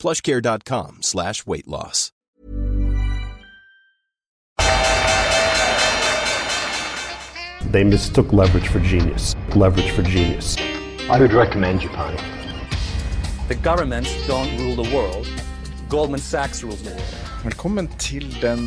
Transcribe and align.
plushcare.com 0.00 1.02
slash 1.02 1.46
weight 1.46 1.68
loss. 1.68 2.12
They 7.70 7.84
mistook 7.84 8.32
leverage 8.32 8.66
for 8.68 8.80
genius. 8.80 9.36
Leverage 9.54 9.92
for 9.92 10.02
genius. 10.02 10.56
I 11.08 11.20
would 11.20 11.32
recommend 11.32 11.80
Japan. 11.80 12.16
The 13.48 13.54
governments 13.54 14.10
don't 14.26 14.58
rule 14.58 14.74
the 14.82 14.94
world. 14.94 15.28
Goldman 15.88 16.20
Sachs 16.20 16.64
rules 16.64 16.82
the 16.82 16.90
world. 16.90 17.20
Velkommen 17.44 17.88
til 17.98 18.26
den 18.42 18.58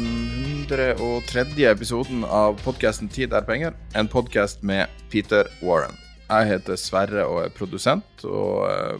103. 0.71 1.71
episoden 1.71 2.23
av 2.23 2.57
podkasten 2.63 3.09
Tid 3.09 3.33
er 3.33 3.45
penger, 3.45 3.75
en 3.95 4.07
podkast 4.07 4.63
med 4.63 4.87
Peter 5.11 5.45
Warren. 5.61 5.93
Jeg 6.29 6.47
heter 6.47 6.75
Sverre 6.75 7.25
og 7.25 7.43
er 7.43 7.51
produsent 7.53 8.25
og 8.25 8.65
eh, 8.71 8.97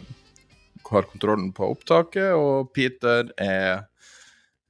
har 0.92 1.08
kontrollen 1.08 1.50
på 1.56 1.70
opptaket, 1.74 2.32
og 2.36 2.72
Peter 2.76 3.30
er 3.40 3.86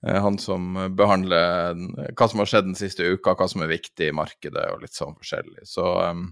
eh, 0.07 0.21
han 0.21 0.39
som 0.39 0.75
behandler 0.97 1.75
hva 2.13 2.29
som 2.31 2.43
har 2.43 2.51
skjedd 2.51 2.71
den 2.71 2.79
siste 2.79 3.07
uka, 3.07 3.37
hva 3.39 3.49
som 3.51 3.65
er 3.65 3.73
viktig 3.73 4.11
i 4.11 4.17
markedet 4.17 4.67
og 4.73 4.83
litt 4.85 4.97
sånn 4.97 5.17
forskjellig. 5.17 5.63
Så 5.69 5.87
um, 6.05 6.29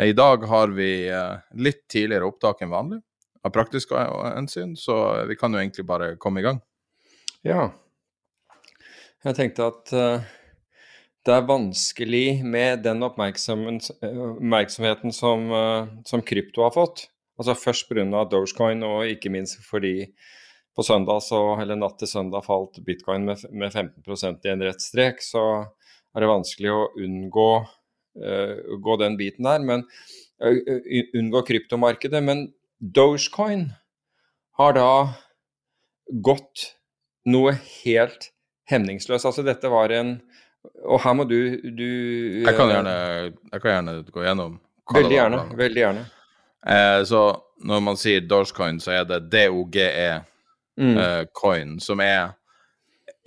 i 0.00 0.12
dag 0.16 0.44
har 0.48 0.68
vi 0.76 0.90
uh, 1.12 1.36
litt 1.54 1.82
tidligere 1.92 2.28
opptak 2.28 2.62
enn 2.64 2.72
vanlig 2.72 3.00
av 3.42 3.50
praktiske 3.54 3.94
hensyn, 4.36 4.76
så 4.78 5.26
vi 5.28 5.36
kan 5.38 5.52
jo 5.52 5.60
egentlig 5.60 5.86
bare 5.88 6.16
komme 6.22 6.40
i 6.40 6.46
gang. 6.46 6.58
Ja. 7.46 7.62
Jeg 9.22 9.34
tenkte 9.38 9.62
at 9.70 9.84
uh, 9.94 10.18
det 11.26 11.34
er 11.36 11.46
vanskelig 11.46 12.42
med 12.42 12.82
den 12.86 13.02
oppmerksomheten 13.06 15.12
som, 15.14 15.50
uh, 15.50 15.86
som 16.06 16.22
krypto 16.26 16.62
har 16.66 16.72
fått. 16.74 16.98
Altså 17.40 17.56
Først 17.58 17.88
pga. 17.88 18.24
Dogecoin, 18.28 18.82
og 18.86 19.06
ikke 19.08 19.32
minst 19.32 19.62
fordi 19.66 20.10
på 20.72 20.84
søndag, 20.86 21.20
så, 21.20 21.38
eller 21.60 21.76
natt 21.76 21.98
til 22.00 22.08
søndag 22.08 22.46
falt 22.46 22.78
bitcoin 22.84 23.26
med, 23.28 23.42
med 23.52 23.74
15% 23.74 24.46
i 24.46 24.52
en 24.52 24.64
rett 24.64 24.80
strek. 24.80 25.20
Så 25.24 25.42
er 26.12 26.24
det 26.24 26.30
vanskelig 26.30 26.72
å 26.72 26.86
unngå 26.96 27.48
uh, 27.60 28.76
gå 28.80 28.96
den 29.00 29.18
biten 29.20 29.48
der. 29.48 29.60
Men 29.64 29.84
unngå 31.18 31.44
kryptomarkedet. 31.48 32.22
Men 32.24 32.46
Dogecoin 32.80 33.68
har 34.58 34.76
da 34.76 34.92
gått 36.24 36.72
noe 37.28 37.54
helt 37.84 38.32
hemningsløst. 38.70 39.28
Altså 39.28 39.44
dette 39.46 39.70
var 39.72 39.92
en 39.94 40.16
Og 40.86 41.00
her 41.02 41.14
må 41.18 41.24
du, 41.26 41.58
du 41.74 41.88
jeg, 42.44 42.54
kan 42.54 42.70
gjerne, 42.70 42.92
jeg 43.50 43.62
kan 43.62 43.72
gjerne 43.72 43.94
gå 44.14 44.22
gjennom. 44.22 44.60
Veldig 44.94 45.16
gjerne. 45.16 45.40
Veldig 45.58 45.82
gjerne. 45.82 46.04
Eh, 46.66 47.00
så 47.04 47.22
når 47.64 47.82
man 47.82 47.98
sier 47.98 48.24
Dogecoin, 48.26 48.80
så 48.82 48.94
er 48.98 49.08
det 49.08 49.24
DOGE 49.32 49.88
mm. 50.80 50.96
eh, 50.96 51.24
coin, 51.34 51.78
som 51.80 52.00
er 52.02 52.32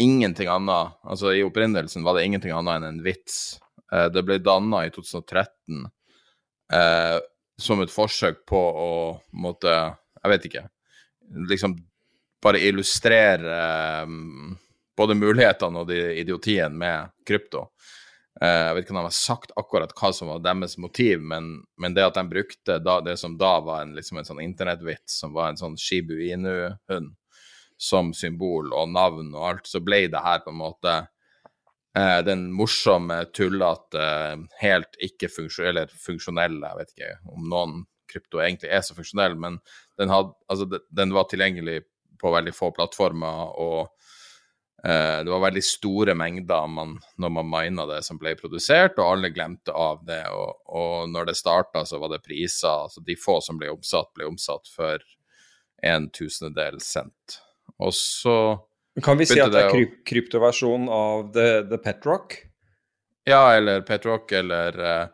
ingenting 0.02 0.50
annet 0.52 0.98
Altså 1.08 1.32
i 1.32 1.44
opprinnelsen 1.46 2.04
var 2.04 2.18
det 2.18 2.26
ingenting 2.28 2.52
annet 2.52 2.82
enn 2.82 2.90
en 2.90 3.04
vits. 3.06 3.58
Eh, 3.94 4.08
det 4.12 4.24
ble 4.28 4.40
danna 4.44 4.86
i 4.86 4.92
2013 4.94 5.86
eh, 6.74 7.18
som 7.58 7.82
et 7.82 7.94
forsøk 7.94 8.44
på 8.50 8.60
å 8.60 8.94
måtte 9.40 9.72
Jeg 9.72 10.32
vet 10.32 10.48
ikke. 10.50 10.64
Liksom 11.50 11.78
bare 12.42 12.62
illustrere 12.62 14.04
um, 14.06 14.56
både 14.98 15.16
mulighetene 15.18 15.82
og 15.82 15.88
de 15.90 16.00
idiotien 16.22 16.74
med 16.78 17.12
krypto. 17.26 17.68
Uh, 18.44 18.68
jeg 18.68 18.76
vet 18.76 18.86
ikke 18.86 18.96
om 18.96 19.00
de 19.00 19.08
har 19.08 19.16
sagt 19.16 19.54
akkurat 19.56 19.94
hva 19.96 20.10
som 20.14 20.28
var 20.28 20.42
deres 20.44 20.76
motiv, 20.82 21.22
men, 21.24 21.62
men 21.80 21.96
det 21.96 22.04
at 22.04 22.18
de 22.20 22.26
brukte 22.28 22.80
da, 22.84 22.98
det 23.04 23.16
som 23.22 23.38
da 23.40 23.54
var 23.64 23.86
en, 23.86 23.94
liksom 23.96 24.20
en 24.20 24.28
sånn 24.28 24.44
internettvits, 24.44 25.22
som 25.22 25.36
var 25.36 25.52
en 25.54 25.60
sånn 25.62 25.78
Shibu 25.80 26.18
Inu-hund, 26.20 27.14
som 27.78 28.14
symbol 28.16 28.74
og 28.76 28.92
navn 28.92 29.34
og 29.36 29.48
alt, 29.50 29.68
så 29.68 29.82
ble 29.84 30.06
det 30.12 30.24
her 30.24 30.44
på 30.44 30.52
en 30.52 30.60
måte 30.60 30.94
eh, 31.98 32.20
den 32.28 32.48
morsomme, 32.56 33.22
tullete, 33.36 34.06
helt 34.62 35.00
ikke 35.04 35.32
funksjonelle, 35.32 35.88
funksjonelle 36.06 36.72
Jeg 36.72 36.80
vet 36.80 36.96
ikke 36.96 37.12
om 37.36 37.50
noen 37.52 37.84
krypto 38.12 38.40
egentlig 38.44 38.72
er 38.72 38.84
så 38.86 38.96
funksjonell, 38.96 39.36
men 39.40 39.60
den, 40.00 40.12
had, 40.12 40.32
altså, 40.52 40.80
den 40.88 41.16
var 41.16 41.28
tilgjengelig 41.32 41.82
på 42.22 42.32
veldig 42.32 42.56
få 42.56 42.72
plattformer, 42.76 43.56
og 43.60 43.80
eh, 43.88 44.05
det 44.86 45.32
var 45.32 45.40
veldig 45.42 45.64
store 45.66 46.14
mengder 46.14 46.68
man, 46.70 46.92
når 47.18 47.32
man 47.34 47.48
mina 47.50 47.88
det 47.90 48.04
som 48.06 48.20
ble 48.22 48.36
produsert, 48.38 49.00
og 49.00 49.16
alle 49.16 49.32
glemte 49.34 49.74
av 49.74 50.04
det. 50.06 50.22
Og, 50.30 50.60
og 50.78 51.10
når 51.10 51.32
det 51.32 51.38
starta, 51.40 51.82
så 51.90 51.98
var 51.98 52.12
det 52.14 52.22
priser. 52.22 52.70
altså 52.70 53.02
De 53.02 53.16
få 53.18 53.40
som 53.42 53.58
ble 53.58 53.72
omsatt, 53.74 54.12
ble 54.14 54.28
omsatt 54.30 54.70
for 54.70 55.02
en 55.82 56.10
tusendedel 56.14 56.80
cent. 56.82 57.40
Og 57.80 57.94
så 57.94 58.38
Kan 59.04 59.18
vi 59.18 59.28
si 59.28 59.40
at 59.42 59.52
det 59.52 59.66
er 59.66 59.74
kryp 59.74 60.02
kryptoversjonen 60.08 60.90
av 60.92 61.32
The, 61.36 61.48
the 61.70 61.80
Petrock? 61.82 62.38
Ja, 63.28 63.56
eller 63.56 63.82
Petrock, 63.82 64.32
eller 64.32 64.80
uh, 64.80 65.08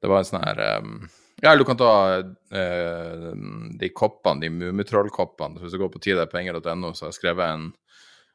Det 0.00 0.10
var 0.10 0.20
en 0.20 0.28
sånn 0.28 0.44
her 0.44 0.60
um, 0.78 0.98
ja, 1.42 1.50
eller 1.50 1.64
du 1.64 1.68
kan 1.68 1.76
ta 1.76 1.94
uh, 2.22 3.32
de 3.76 3.88
koppene, 3.92 4.40
de 4.40 4.48
Mummitroll-koppene. 4.48 5.60
Hvis 5.60 5.74
du 5.74 5.80
går 5.82 5.90
på 5.92 6.00
tiderpenger.no, 6.06 6.94
så 6.96 7.04
har 7.04 7.10
jeg 7.10 7.18
skrevet 7.18 7.50
en, 7.52 7.66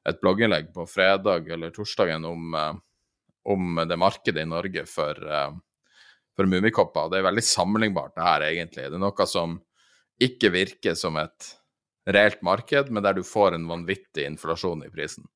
et 0.08 0.22
blogginnlegg 0.22 0.72
på 0.74 0.86
fredag 0.90 1.50
eller 1.54 1.74
torsdagen 1.76 2.26
om, 2.26 2.56
eh, 2.56 2.74
om 3.52 3.82
det 3.88 3.98
markedet 3.98 4.42
i 4.42 4.50
Norge 4.50 4.86
for, 4.90 5.12
eh, 5.12 5.52
for 6.36 6.46
mummikopper. 6.46 7.10
Det 7.10 7.20
er 7.20 7.30
veldig 7.30 7.44
sammenlignbart, 7.44 8.16
det 8.16 8.24
her, 8.24 8.42
egentlig. 8.42 8.90
Det 8.90 8.94
er 8.94 9.06
noe 9.06 9.28
som 9.28 9.60
ikke 10.22 10.52
virker 10.52 10.96
som 10.96 11.18
et 11.18 11.56
reelt 12.08 12.42
marked, 12.42 12.90
men 12.90 13.04
der 13.04 13.14
du 13.14 13.24
får 13.24 13.56
en 13.56 13.68
vanvittig 13.68 14.26
inflasjon 14.26 14.86
i 14.86 14.90
prisen. 14.90 15.28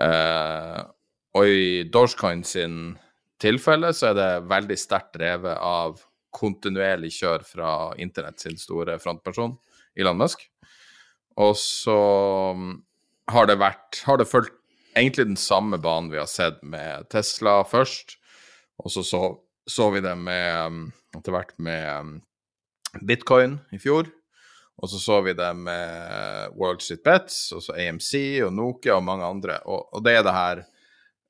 Eh, 0.00 0.82
og 1.36 1.46
i 1.46 1.84
Dogecoin 1.84 2.44
sin 2.44 2.98
tilfelle 3.38 3.92
så 3.94 4.10
er 4.10 4.18
det 4.18 4.48
veldig 4.48 4.78
sterkt 4.80 5.16
drevet 5.18 5.56
av 5.60 6.00
kontinuerlig 6.36 7.12
kjør 7.16 7.44
fra 7.46 7.70
internett 8.00 8.40
sin 8.40 8.58
store 8.60 8.98
frontperson, 9.00 9.56
Elon 9.96 10.18
Musk. 10.18 10.42
Og 11.40 11.54
så 11.60 11.96
har 13.32 13.48
det 13.48 13.58
vært 13.60 14.02
Har 14.06 14.20
det 14.20 14.28
fulgt 14.30 14.54
egentlig 14.96 15.26
den 15.28 15.40
samme 15.40 15.78
banen 15.82 16.10
vi 16.12 16.20
har 16.20 16.28
sett 16.30 16.62
med 16.64 17.08
Tesla 17.12 17.60
først, 17.68 18.16
og 18.80 18.92
så 18.92 19.02
så, 19.04 19.20
så 19.68 19.90
vi 19.92 20.00
det 20.00 20.14
med 20.16 20.72
mm, 20.72 20.84
etter 21.18 21.34
hvert 21.34 21.52
med 21.58 22.06
mm, 22.06 22.14
bitcoin 23.04 23.58
i 23.76 23.80
fjor. 23.82 24.08
Og 24.76 24.90
så 24.92 25.00
så 25.00 25.18
vi 25.24 25.32
det 25.36 25.50
med 25.56 26.52
World 26.56 26.82
Street 26.84 27.04
Bets, 27.04 27.52
og 27.56 27.62
så 27.64 27.76
AMC 27.76 28.40
og 28.44 28.52
Nokia 28.52 28.96
og 28.96 29.04
mange 29.04 29.24
andre. 29.24 29.58
Og, 29.64 29.88
og 29.92 30.04
det 30.04 30.18
er 30.18 30.24
det 30.24 30.34
her 30.36 30.64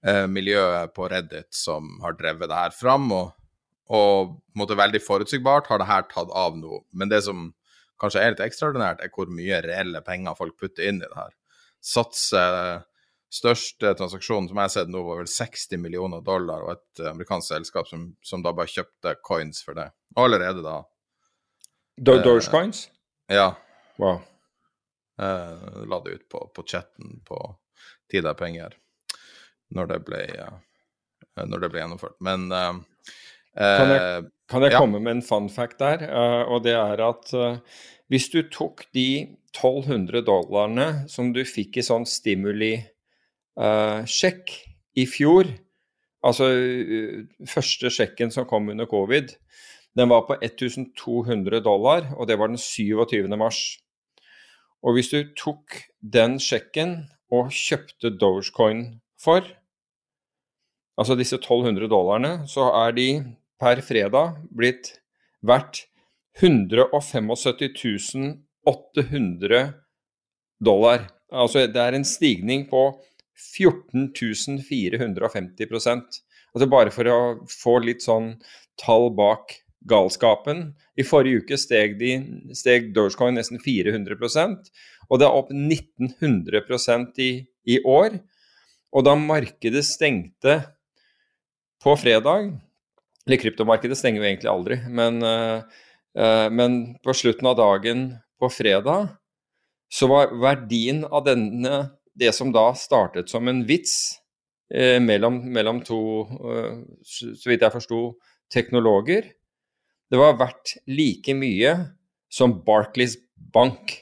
eh, 0.07 0.25
miljøet 0.27 0.95
på 0.95 1.07
Reddit 1.11 1.55
som 1.55 2.01
har 2.03 2.19
drevet 2.19 2.51
det 2.51 2.59
her 2.59 2.75
fram. 2.75 3.11
Og 3.15 3.31
og 3.87 4.33
på 4.35 4.57
en 4.57 4.63
måte 4.65 4.79
veldig 4.79 5.01
forutsigbart 5.05 5.69
har 5.71 5.79
det 5.79 5.89
her 5.91 6.07
tatt 6.11 6.31
av 6.35 6.57
nå. 6.59 6.81
Men 6.91 7.11
det 7.11 7.23
som 7.27 7.51
kanskje 8.03 8.23
er 8.23 8.33
litt 8.35 8.43
ekstraordinært, 8.45 9.03
er 9.03 9.13
hvor 9.15 9.31
mye 9.31 9.63
reelle 9.65 10.03
penger 10.05 10.35
folk 10.39 10.57
putter 10.59 10.89
inn 10.89 10.99
i 10.99 11.07
det 11.07 11.15
her. 11.15 11.36
Satse 11.87 12.43
største 13.37 13.93
transaksjonen 13.99 14.49
som 14.49 14.59
jeg 14.59 14.69
har 14.69 14.73
sett 14.73 14.91
nå, 14.93 15.03
var 15.07 15.21
vel 15.21 15.31
60 15.31 15.81
millioner 15.83 16.23
dollar, 16.25 16.65
og 16.65 16.77
et 16.77 17.05
amerikansk 17.11 17.53
selskap 17.55 17.89
som, 17.91 18.09
som 18.25 18.43
da 18.45 18.55
bare 18.57 18.71
kjøpte 18.71 19.17
coins 19.27 19.63
for 19.67 19.79
det. 19.79 19.89
Og 20.17 20.29
allerede 20.29 20.65
da 20.65 20.81
Do 21.97 22.19
Doge 22.21 22.51
coins? 22.53 22.87
Ja. 23.33 23.55
Wow. 23.97 24.21
Eh, 25.23 25.85
la 25.89 26.01
det 26.05 26.19
ut 26.19 26.27
på, 26.29 26.43
på 26.55 26.65
chatten 26.69 27.23
på 27.25 27.39
Tid 28.13 28.27
er 28.29 28.37
penger 28.39 28.77
når 29.75 29.89
det 29.91 29.97
ble, 30.07 30.21
eh, 30.29 31.47
når 31.49 31.65
det 31.65 31.71
ble 31.73 31.81
gjennomført. 31.81 32.19
Men 32.23 32.47
uh, 32.53 32.77
Kan 33.57 33.91
jeg, 33.91 34.27
kan 34.53 34.63
jeg 34.63 34.75
ja. 34.77 34.83
komme 34.85 35.01
med 35.01 35.17
en 35.17 35.25
fun 35.25 35.49
fact 35.51 35.81
der? 35.81 36.05
og 36.47 36.61
det 36.67 36.75
er 36.77 37.01
at 37.01 37.33
hvis 38.13 38.29
du 38.31 38.43
tok 38.53 38.85
de 38.95 39.37
1200 39.57 40.23
dollarene 40.27 41.09
som 41.11 41.33
du 41.35 41.45
fikk 41.49 41.77
i 41.81 41.83
sånn 41.87 42.07
stimuli-sjekk 42.07 42.85
i 44.97 45.07
fjor, 45.11 45.47
altså 46.27 46.45
første 47.51 47.91
sjekken 47.93 48.31
som 48.35 48.47
kom 48.49 48.69
under 48.73 48.87
covid, 48.91 49.27
den 49.97 50.09
var 50.13 50.27
på 50.29 50.35
1200 50.45 51.61
dollar, 51.65 52.15
og 52.21 52.29
det 52.29 52.39
var 52.39 52.49
den 52.53 52.61
27. 52.61 53.37
mars. 53.41 53.81
Og 54.85 54.93
hvis 54.97 55.09
du 55.11 55.25
tok 55.39 55.73
den 56.01 56.39
sjekken 56.43 57.09
og 57.33 57.51
kjøpte 57.51 58.11
Dogecoin 58.21 59.01
for, 59.19 59.41
altså 61.01 61.17
disse 61.19 61.37
1200 61.41 61.89
dollarene, 61.91 62.47
så 62.47 62.69
er 62.85 62.93
de 62.97 63.09
per 63.61 63.81
fredag 63.83 64.37
blitt 64.53 65.01
verdt 65.47 65.87
175 66.41 67.31
800 68.67 69.61
dollar. 70.61 71.07
Altså 71.33 71.67
det 71.67 71.83
er 71.83 71.97
en 71.97 72.07
stigning 72.07 72.67
på 72.71 72.89
14 73.57 74.11
450 74.65 75.71
Altså 76.57 76.69
Bare 76.73 76.91
for 76.95 77.09
å 77.13 77.21
få 77.53 77.79
litt 77.85 78.03
sånn 78.05 78.35
tall 78.81 79.11
bak 79.17 79.59
galskapen. 79.87 80.75
I 80.97 81.05
forrige 81.05 81.45
uke 81.45 81.59
steg, 81.61 81.99
de, 82.01 82.17
steg 82.57 82.93
Dogecoin 82.97 83.37
nesten 83.37 83.61
400% 83.63 84.71
og 85.11 85.21
det 85.21 85.27
er 85.27 85.39
opp 85.39 85.53
1900% 85.55 87.21
i, 87.23 87.31
i 87.69 87.81
år. 87.87 88.19
Og 88.97 89.05
da 89.07 89.17
markedet 89.19 89.85
stengte 89.87 90.61
på 91.83 91.95
fredag 92.01 92.55
Eller 93.27 93.41
kryptomarkedet 93.43 93.99
stenger 93.99 94.23
jo 94.23 94.27
egentlig 94.29 94.51
aldri, 94.53 94.77
men, 94.87 95.17
uh, 95.19 95.65
men 96.17 96.77
på 97.05 97.13
slutten 97.13 97.45
av 97.51 97.59
dagen 97.59 98.07
på 98.41 98.49
fredag 98.49 99.11
så 99.93 100.09
var 100.11 100.33
verdien 100.41 101.05
av 101.05 101.25
denne, 101.27 101.81
det 102.15 102.33
som 102.35 102.53
da 102.55 102.71
startet 102.79 103.31
som 103.31 103.49
en 103.49 103.63
vits 103.69 104.17
eh, 104.73 104.99
mellom, 105.03 105.39
mellom, 105.53 105.83
to, 105.87 106.01
eh, 106.25 106.81
så 107.05 107.51
vidt 107.51 107.67
jeg 107.67 107.75
forsto, 107.75 108.01
teknologer, 108.53 109.31
det 110.11 110.19
var 110.21 110.39
verdt 110.39 110.77
like 110.87 111.35
mye 111.35 111.75
som 112.31 112.61
Barclays 112.67 113.17
Bank. 113.35 113.97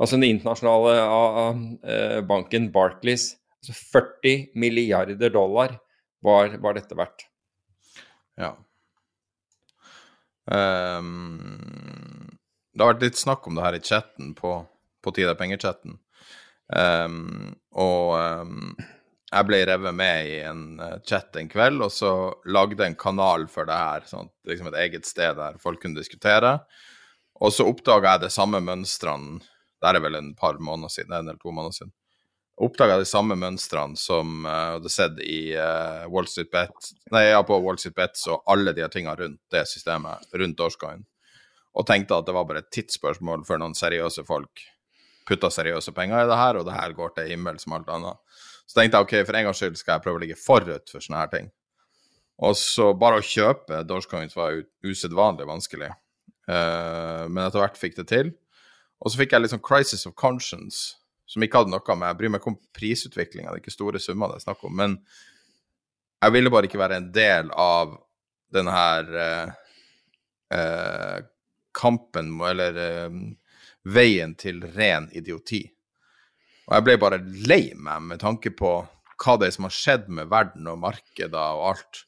Altså 0.00 0.16
den 0.16 0.38
internasjonale 0.38 0.94
uh, 1.84 2.22
banken 2.26 2.70
Barclays. 2.72 3.34
Altså 3.60 3.74
40 3.92 4.56
milliarder 4.58 5.30
dollar 5.30 5.76
var, 6.24 6.56
var 6.64 6.78
dette 6.78 6.96
verdt. 6.98 7.26
Ja. 8.40 8.54
Um, 10.50 12.30
det 12.72 12.82
har 12.82 12.94
vært 12.94 13.04
litt 13.04 13.20
snakk 13.20 13.46
om 13.46 13.58
det 13.58 13.66
her 13.66 13.76
i 13.78 13.84
chatten 13.84 14.32
på, 14.38 14.56
på 15.04 15.14
Tida 15.14 15.36
penger-chatten. 15.38 15.98
Um, 16.72 17.52
og 17.76 18.14
um, 18.16 18.72
jeg 19.32 19.48
ble 19.48 19.62
revet 19.68 19.96
med 19.96 20.28
i 20.28 20.34
en 20.44 20.64
eh, 20.82 20.98
chat 21.08 21.36
en 21.40 21.48
kveld, 21.48 21.80
og 21.80 21.92
så 21.92 22.10
lagde 22.52 22.84
en 22.84 22.96
kanal 22.98 23.46
for 23.48 23.68
det 23.68 23.78
her. 23.78 24.04
Sånn, 24.08 24.28
liksom 24.48 24.68
et 24.68 24.76
eget 24.82 25.08
sted 25.08 25.38
der 25.38 25.56
folk 25.62 25.80
kunne 25.80 25.96
diskutere. 25.96 26.58
Og 27.40 27.54
så 27.54 27.64
oppdaga 27.68 28.16
jeg 28.16 28.26
det 28.26 28.34
samme 28.34 28.60
mønstrene 28.62 29.40
Det 29.82 29.88
er 29.88 29.98
vel 30.04 30.14
en 30.14 30.34
par 30.38 30.60
måneder 30.62 30.92
siden, 30.92 31.14
en 31.16 31.26
eller 31.26 31.40
to 31.40 31.50
måneder 31.50 31.74
siden. 31.74 31.94
Oppdaga 32.60 32.98
de 33.00 33.06
samme 33.08 33.36
mønstrene 33.38 33.96
som 33.96 34.44
uh, 34.44 34.76
hadde 34.76 34.90
sett 34.92 35.22
i 35.24 35.54
uh, 35.56 36.04
Wall 36.12 36.28
Street 36.28 36.50
Bet, 36.52 36.92
nei, 37.14 37.24
ja, 37.30 37.40
på 37.46 37.56
Wall 37.64 37.80
Street 37.80 37.96
Bets 37.96 38.26
og 38.28 38.44
alle 38.52 38.74
de 38.76 38.84
tingene 38.92 39.16
rundt 39.18 39.40
det 39.54 39.64
systemet, 39.70 40.28
rundt 40.36 40.58
Dorscoin. 40.58 41.06
Og 41.72 41.88
tenkte 41.88 42.18
at 42.18 42.28
det 42.28 42.36
var 42.36 42.44
bare 42.44 42.60
et 42.60 42.70
tidsspørsmål 42.74 43.46
før 43.48 43.62
noen 43.62 43.74
seriøse 43.78 44.26
folk 44.28 44.66
putta 45.28 45.50
seriøse 45.52 45.94
penger 45.96 46.24
i 46.24 46.28
det 46.30 46.38
her, 46.38 46.58
og 46.58 46.66
det 46.66 46.76
her 46.76 46.94
går 46.96 47.14
til 47.16 47.30
himmel 47.30 47.58
som 47.62 47.76
alt 47.76 47.90
annet. 47.92 48.20
Så 48.66 48.78
tenkte 48.78 48.98
jeg 48.98 49.06
ok, 49.06 49.14
for 49.26 49.38
en 49.38 49.48
gangs 49.48 49.60
skyld 49.62 49.78
skal 49.78 49.96
jeg 49.96 50.04
prøve 50.06 50.20
å 50.20 50.22
ligge 50.22 50.38
forut 50.38 50.92
for 50.92 51.04
sånne 51.04 51.20
her 51.22 51.32
ting. 51.32 51.50
Og 52.42 52.56
så 52.58 52.90
bare 52.98 53.20
å 53.20 53.26
kjøpe 53.26 53.82
Dogecoins 53.86 54.34
var 54.34 54.62
usedvanlig 54.86 55.46
vanskelig. 55.46 55.92
Uh, 56.48 57.28
men 57.28 57.44
etter 57.44 57.62
hvert 57.62 57.78
fikk 57.78 58.00
det 58.00 58.08
til. 58.10 58.32
Og 59.02 59.12
så 59.12 59.20
fikk 59.20 59.34
jeg 59.34 59.44
litt 59.44 59.54
sånn 59.54 59.62
crisis 59.62 60.06
of 60.08 60.16
conscience, 60.18 60.96
som 61.26 61.44
ikke 61.44 61.62
hadde 61.62 61.72
noe 61.72 61.96
med 61.96 62.10
Jeg 62.10 62.18
bryr 62.20 62.32
meg 62.32 62.42
ikke 62.42 62.52
om 62.52 62.60
prisutviklinga, 62.76 63.50
det 63.50 63.60
er 63.60 63.64
ikke 63.64 63.74
store 63.74 64.00
summer 64.02 64.32
det 64.32 64.40
er 64.40 64.46
snakk 64.46 64.64
om. 64.68 64.74
Men 64.76 64.96
jeg 66.22 66.34
ville 66.36 66.52
bare 66.54 66.68
ikke 66.68 66.80
være 66.82 66.98
en 67.00 67.10
del 67.14 67.52
av 67.58 67.94
denne 68.52 68.74
her 68.74 69.14
eh, 69.26 69.54
eh, 70.54 71.18
kampen, 71.72 72.34
eller 72.44 72.76
veien 73.88 74.34
til 74.38 74.60
ren 74.74 75.08
idioti. 75.16 75.62
Og 76.68 76.76
jeg 76.76 76.86
ble 76.86 76.98
bare 77.00 77.22
lei 77.48 77.72
meg 77.74 78.04
med 78.10 78.22
tanke 78.22 78.52
på 78.54 78.74
hva 79.22 79.36
det 79.38 79.48
er 79.48 79.54
som 79.56 79.66
har 79.68 79.74
skjedd 79.74 80.10
med 80.14 80.30
verden 80.30 80.68
og 80.70 80.80
markeder 80.82 81.58
og 81.58 81.72
alt, 81.72 82.02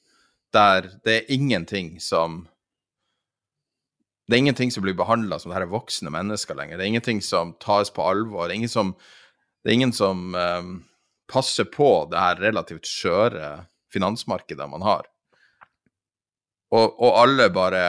der 0.55 0.91
det 1.07 1.17
er 1.17 1.33
ingenting 1.35 1.97
som 2.03 2.45
Det 4.25 4.37
er 4.37 4.41
ingenting 4.41 4.73
som 4.73 4.85
blir 4.85 4.97
behandla 4.97 5.39
som 5.39 5.51
det 5.51 5.59
her 5.59 5.67
er 5.67 5.75
voksne 5.75 6.13
mennesker 6.13 6.57
lenger. 6.57 6.79
Det 6.79 6.87
er 6.87 6.93
ingenting 6.95 7.21
som 7.25 7.53
tas 7.61 7.93
på 7.93 8.07
alvor. 8.09 8.47
Det 8.47 8.55
er 8.55 8.63
ingen 8.63 8.73
som, 8.73 8.95
er 9.67 9.77
ingen 9.77 9.93
som 9.93 10.33
um, 10.35 10.73
passer 11.31 11.69
på 11.69 11.91
det 12.13 12.23
her 12.23 12.41
relativt 12.41 12.89
skjøre 12.89 13.53
finansmarkedet 13.93 14.69
man 14.71 14.85
har. 14.87 15.05
Og, 16.75 16.89
og 16.89 17.21
alle 17.21 17.51
bare 17.55 17.85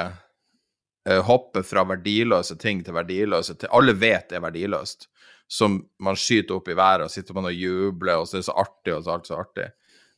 uh, 1.08 1.22
hopper 1.26 1.64
fra 1.64 1.86
verdiløse 1.88 2.60
ting 2.60 2.84
til 2.84 2.98
verdiløse 2.98 3.56
til 3.56 3.72
Alle 3.72 3.96
vet 3.96 4.28
det 4.30 4.42
er 4.42 4.48
verdiløst 4.50 5.08
som 5.48 5.78
man 6.02 6.18
skyter 6.18 6.58
opp 6.58 6.70
i 6.70 6.78
været, 6.78 7.06
og 7.06 7.14
sitter 7.14 7.38
man 7.38 7.50
og 7.50 7.54
jubler, 7.54 8.18
og 8.18 8.28
så 8.28 8.38
er 8.38 8.42
det 8.42 8.48
så 8.48 8.58
artig, 8.58 8.94
og 8.96 9.04
så 9.06 9.14
alt 9.14 9.30
så 9.30 9.40
artig. 9.40 9.68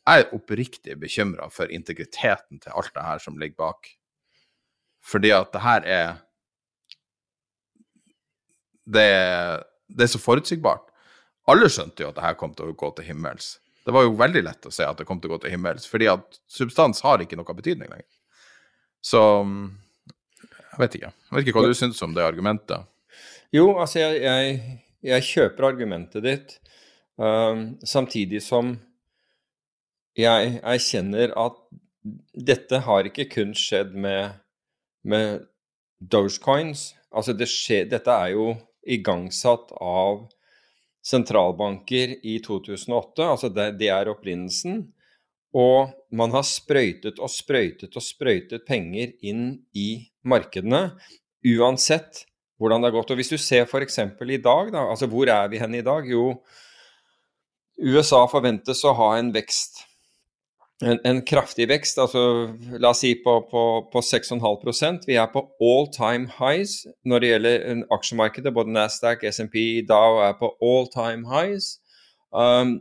Jeg 0.08 0.24
er 0.24 0.36
oppriktig 0.38 0.96
bekymra 1.02 1.50
for 1.52 1.72
integriteten 1.74 2.62
til 2.64 2.76
alt 2.80 2.94
det 2.96 3.04
her 3.04 3.24
som 3.24 3.40
ligger 3.42 3.60
bak. 3.66 3.90
Fordi 5.08 5.32
at 5.36 5.54
det 5.54 5.64
her 5.64 5.88
er 5.88 6.10
det, 8.88 9.08
det 9.88 10.08
er 10.08 10.12
så 10.12 10.20
forutsigbart. 10.22 10.86
Alle 11.48 11.70
skjønte 11.72 12.04
jo 12.04 12.12
at 12.12 12.18
det 12.20 12.26
her 12.26 12.38
kom 12.40 12.54
til 12.56 12.72
å 12.72 12.76
gå 12.78 12.92
til 12.96 13.08
himmels. 13.08 13.58
Det 13.88 13.94
var 13.96 14.04
jo 14.04 14.18
veldig 14.20 14.44
lett 14.44 14.68
å 14.68 14.72
se 14.74 14.84
at 14.84 15.00
det 15.00 15.08
kom 15.08 15.20
til 15.24 15.32
å 15.32 15.38
gå 15.38 15.46
til 15.46 15.54
himmels, 15.56 15.88
fordi 15.88 16.10
at 16.12 16.40
substans 16.52 17.00
har 17.06 17.24
ikke 17.24 17.40
noe 17.40 17.56
betydning 17.56 17.88
lenger. 17.88 18.08
Så 19.04 19.22
jeg 20.44 20.82
vet 20.82 20.98
ikke. 21.00 21.12
Jeg 21.12 21.38
vet 21.38 21.48
ikke 21.48 21.62
hva 21.62 21.70
du 21.72 21.78
syns 21.78 22.04
om 22.04 22.16
det 22.16 22.26
argumentet. 22.26 22.84
Jo, 23.56 23.70
altså 23.80 24.02
jeg, 24.02 24.20
jeg, 24.26 24.80
jeg 25.08 25.28
kjøper 25.30 25.70
argumentet 25.70 26.26
ditt, 26.26 26.58
um, 27.16 27.70
samtidig 27.88 28.42
som 28.44 28.76
jeg 30.18 30.58
erkjenner 30.66 31.32
at 31.40 31.58
dette 32.52 32.82
har 32.84 33.08
ikke 33.08 33.28
kun 33.32 33.56
skjedd 33.56 33.96
med, 33.96 34.36
med 35.10 35.48
Dogecoins. 36.00 36.92
Altså 37.16 37.34
det 37.34 37.50
skjer, 37.50 37.88
dette 37.90 38.14
er 38.14 38.36
jo 38.36 38.52
igangsatt 38.88 39.72
av 39.82 40.28
sentralbanker 41.08 42.18
i 42.28 42.38
2008, 42.44 43.24
altså 43.24 43.50
det, 43.54 43.72
det 43.80 43.90
er 43.94 44.12
opprinnelsen. 44.12 44.82
Og 45.58 45.94
man 46.12 46.34
har 46.36 46.44
sprøytet 46.46 47.22
og 47.24 47.32
sprøytet 47.32 47.96
og 47.96 48.04
sprøytet 48.04 48.66
penger 48.68 49.16
inn 49.26 49.46
i 49.72 49.90
markedene, 50.28 50.90
uansett 51.48 52.26
hvordan 52.60 52.84
det 52.84 52.92
har 52.92 52.98
gått. 52.98 53.14
Og 53.14 53.22
Hvis 53.22 53.32
du 53.32 53.38
ser 53.40 53.66
f.eks. 53.66 54.00
i 54.04 54.42
dag, 54.44 54.72
da, 54.74 54.84
altså 54.92 55.08
hvor 55.10 55.30
er 55.32 55.48
vi 55.52 55.62
hen 55.62 55.78
i 55.80 55.86
dag? 55.86 56.08
Jo, 56.10 56.34
USA 57.78 58.26
forventes 58.30 58.84
å 58.84 58.96
ha 58.98 59.12
en 59.18 59.32
vekst, 59.36 59.86
en, 60.86 61.00
en 61.10 61.22
kraftig 61.26 61.66
vekst, 61.72 61.98
altså 61.98 62.22
la 62.78 62.92
oss 62.92 63.02
si 63.02 63.16
på, 63.24 63.34
på, 63.50 63.62
på 63.90 64.02
6,5% 64.06 65.08
Vi 65.10 65.18
er 65.18 65.30
på 65.34 65.42
all 65.64 65.88
time 65.94 66.30
highs 66.38 66.84
når 67.08 67.24
det 67.24 67.32
gjelder 67.32 67.86
aksjemarkedet. 67.96 68.54
Både 68.54 68.74
Nasdaq, 68.76 69.26
SMP, 69.32 69.82
Dow 69.88 70.22
er 70.22 70.36
på 70.38 70.52
all 70.62 70.90
time 70.94 71.26
highs. 71.32 71.80
Um, 72.30 72.78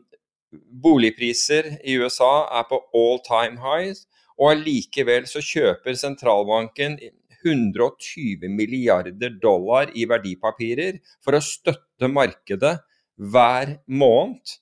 boligpriser 0.52 1.78
i 1.84 1.96
USA 1.96 2.46
er 2.58 2.66
på 2.68 2.82
all 2.96 3.22
time 3.24 3.62
highs, 3.64 4.04
og 4.36 4.52
allikevel 4.52 5.24
så 5.28 5.40
kjøper 5.40 5.96
sentralbanken 5.96 6.98
120 7.46 8.50
milliarder 8.50 9.32
dollar 9.40 9.92
i 9.94 10.04
verdipapirer 10.08 11.00
for 11.24 11.38
å 11.38 11.44
støtte 11.44 12.10
markedet 12.12 12.76
hver 13.16 13.78
måned. 13.88 14.58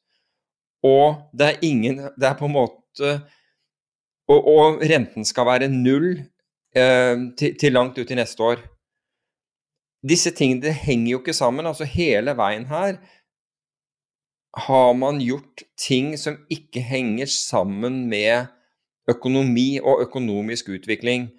Og 0.84 1.30
det 1.32 1.46
er 1.48 1.62
ingen 1.64 2.02
Det 2.12 2.28
er 2.28 2.38
på 2.38 2.46
en 2.46 2.58
måte 2.58 2.83
Og, 3.00 4.38
og 4.48 4.84
renten 4.84 5.24
skal 5.24 5.46
være 5.46 5.68
null 5.68 6.12
eh, 6.76 7.16
til, 7.38 7.58
til, 7.60 7.72
langt 7.72 7.98
ut 7.98 8.10
i 8.10 8.18
neste 8.18 8.42
år. 8.42 8.62
disse 10.08 10.30
tingene 10.30 10.72
henger 10.72 11.10
jo 11.10 11.18
ikke 11.18 11.32
sammen. 11.32 11.66
Altså 11.66 11.84
hele 11.84 12.36
veien 12.36 12.66
her 12.66 12.98
har 14.54 14.92
man 14.94 15.18
gjort 15.18 15.64
ting 15.78 16.18
som 16.18 16.36
ikke 16.50 16.80
henger 16.80 17.26
sammen 17.26 18.06
med 18.08 18.46
økonomi 19.10 19.78
og 19.82 20.02
økonomisk 20.02 20.68
utvikling. 20.68 21.30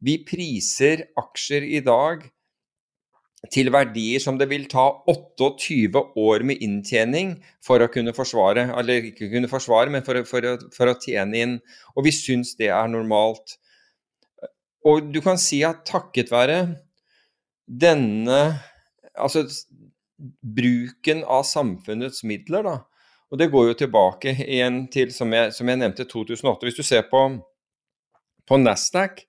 Vi 0.00 0.20
priser 0.24 1.04
aksjer 1.18 1.66
i 1.66 1.80
dag 1.84 2.22
til 3.48 3.70
verdier 3.72 4.20
som 4.20 4.36
det 4.36 4.50
vil 4.50 4.66
ta 4.68 4.84
28 5.08 6.02
år 6.20 6.44
med 6.44 6.60
inntjening 6.60 7.38
for 7.64 7.80
å 7.80 7.88
kunne 7.92 8.12
forsvare, 8.16 8.66
eller 8.76 9.08
ikke 9.08 9.30
kunne 9.32 9.48
forsvare, 9.48 9.88
men 9.92 10.04
for, 10.04 10.20
for, 10.28 10.66
for 10.74 10.92
å 10.92 10.98
tjene 11.00 11.40
inn. 11.40 11.56
Og 11.96 12.04
vi 12.04 12.12
syns 12.14 12.52
det 12.60 12.68
er 12.68 12.90
normalt. 12.92 13.56
Og 14.84 15.08
du 15.12 15.20
kan 15.24 15.40
si 15.40 15.62
at 15.66 15.86
takket 15.88 16.32
være 16.32 16.62
denne 17.70 18.42
Altså 19.20 19.42
bruken 20.40 21.22
av 21.28 21.42
samfunnets 21.48 22.22
midler, 22.28 22.64
da. 22.64 22.76
Og 23.30 23.38
det 23.40 23.50
går 23.52 23.70
jo 23.70 23.76
tilbake 23.82 24.32
igjen 24.42 24.82
til, 24.92 25.12
som 25.14 25.32
jeg, 25.34 25.52
som 25.56 25.68
jeg 25.68 25.80
nevnte, 25.80 26.06
2008. 26.08 26.66
Hvis 26.66 26.78
du 26.78 26.86
ser 26.86 27.04
på, 27.10 27.20
på 28.48 28.58
Nasdaq, 28.60 29.22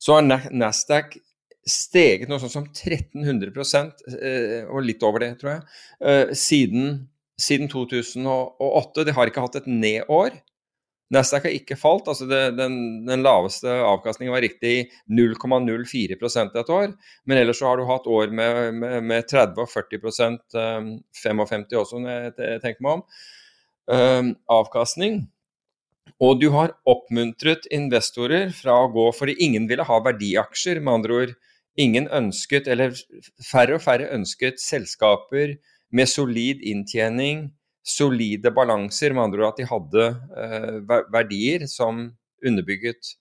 så 0.00 0.16
har 0.16 0.48
Nasdaq 0.52 1.18
steget 1.66 2.30
noe 2.30 2.40
sånt 2.42 2.54
som 2.54 2.66
1300 2.70 3.52
eh, 4.20 4.64
og 4.70 4.84
litt 4.86 5.02
over 5.06 5.24
det, 5.24 5.32
tror 5.40 5.56
jeg, 5.56 5.62
eh, 6.00 6.34
siden, 6.38 7.06
siden 7.40 7.70
2008. 7.72 9.06
Det 9.06 9.16
har 9.16 9.30
ikke 9.30 9.44
hatt 9.44 9.58
et 9.60 9.70
nedår. 9.70 10.38
Nasdaq 11.14 11.44
har 11.46 11.54
ikke 11.54 11.78
falt. 11.78 12.08
altså 12.10 12.26
det, 12.26 12.40
den, 12.58 13.06
den, 13.06 13.22
laveste 13.22 13.70
avkastningen 13.70 14.34
var 14.34 14.42
riktig 14.42 14.88
0,04% 15.06 16.58
et 16.58 16.72
år. 16.74 16.96
Men 17.24 17.38
ellers 17.38 17.60
så 17.62 17.70
har 17.70 17.78
du 17.78 17.86
hatt 17.86 18.08
år 18.10 18.34
med, 18.34 18.74
med, 18.74 18.98
med 19.06 19.28
30 19.30 19.62
og 19.62 19.70
40% 19.70 20.58
55 21.22 21.66
også, 21.78 22.02
når 22.02 22.16
jeg 22.40 22.60
tenker 22.64 22.82
meg 22.82 22.98
om, 22.98 23.04
um, 23.92 24.32
avkastning. 24.58 25.22
Og 26.22 26.40
du 26.40 26.48
har 26.54 26.74
oppmuntret 26.88 27.68
investorer 27.74 28.50
fra 28.54 28.80
å 28.82 28.90
gå 28.90 29.06
fordi 29.14 29.36
ingen 29.46 29.66
ville 29.70 29.86
ha 29.86 30.02
verdiaksjer. 30.02 30.80
Med 30.80 31.00
andre 31.00 31.20
ord, 31.20 31.36
ingen 31.76 32.08
ønsket, 32.08 32.68
eller 32.68 32.96
færre 33.50 33.76
og 33.76 33.84
færre 33.84 34.08
ønsket 34.16 34.60
selskaper 34.62 35.56
med 35.92 36.10
solid 36.10 36.64
inntjening, 36.64 37.50
solide 37.86 38.50
balanser, 38.50 39.14
med 39.14 39.28
andre 39.28 39.44
ord 39.44 39.54
at 39.54 39.60
de 39.60 39.68
hadde 39.70 40.06
eh, 40.42 40.96
verdier 41.14 41.66
som 41.70 42.08
underbygget, 42.46 43.12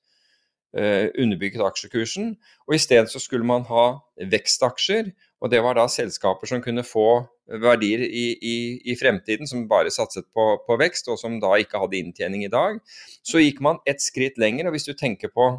eh, 0.78 1.12
underbygget 1.22 1.66
aksjekursen. 1.68 2.34
Og 2.68 2.76
i 2.76 2.82
stedet 2.82 3.12
så 3.12 3.22
skulle 3.22 3.46
man 3.46 3.68
ha 3.70 3.86
vekstaksjer, 4.32 5.12
og 5.42 5.52
det 5.52 5.62
var 5.62 5.78
da 5.78 5.86
selskaper 5.92 6.50
som 6.50 6.64
kunne 6.64 6.84
få 6.88 7.26
verdier 7.62 8.02
i, 8.02 8.26
i, 8.42 8.58
i 8.90 8.96
fremtiden, 8.98 9.46
som 9.48 9.68
bare 9.70 9.94
satset 9.94 10.26
på, 10.34 10.48
på, 10.66 10.78
vekst, 10.82 11.12
og 11.14 11.20
som 11.22 11.38
da 11.44 11.54
ikke 11.62 11.78
hadde 11.84 12.00
inntjening 12.00 12.48
i 12.48 12.52
dag. 12.52 12.80
Så 13.22 13.44
gikk 13.44 13.62
man 13.62 13.84
et 13.86 14.02
skritt 14.02 14.40
lenger, 14.42 14.66
og 14.66 14.74
hvis 14.74 14.88
du 14.90 14.96
tenker 14.98 15.30
på 15.30 15.52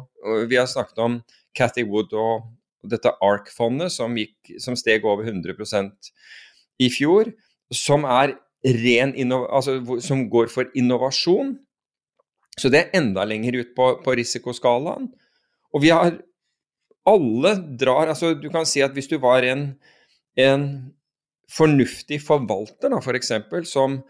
Vi 0.49 0.59
har 0.59 0.67
snakket 0.67 0.99
om 0.99 1.21
Cathy 1.55 1.85
Wood 1.87 2.11
og, 2.13 2.49
dette 2.85 3.13
ARK-fondet 3.23 3.93
som, 3.93 4.15
som, 4.61 4.77
steg 4.77 5.05
over 5.07 5.27
100% 5.27 6.11
i 6.83 6.89
fjor, 6.93 7.31
som 7.73 8.05
altså, 8.05 9.79
som 10.03 10.27
går 10.29 10.51
for 10.53 10.69
innovasjon. 10.77 11.55
Så 12.57 12.71
det 12.73 12.79
er 12.81 12.99
enda 12.99 13.25
lenger 13.27 13.59
ut 13.61 13.73
på, 13.77 13.89
på 14.03 14.15
risikoskalaen. 14.17 15.11
Og 15.73 15.83
vi 15.83 15.93
har 15.93 16.17
Alle 17.07 17.53
drar 17.79 18.09
altså 18.11 18.33
Du 18.35 18.49
kan 18.51 18.65
si 18.67 18.81
at 18.83 18.91
hvis 18.91 19.07
du 19.07 19.17
var 19.23 19.45
en, 19.47 19.77
en 20.35 20.63
fornuftig 21.47 22.19
forvalter, 22.19 22.89
da, 22.91 22.99
for 22.99 23.15
som 23.63 24.01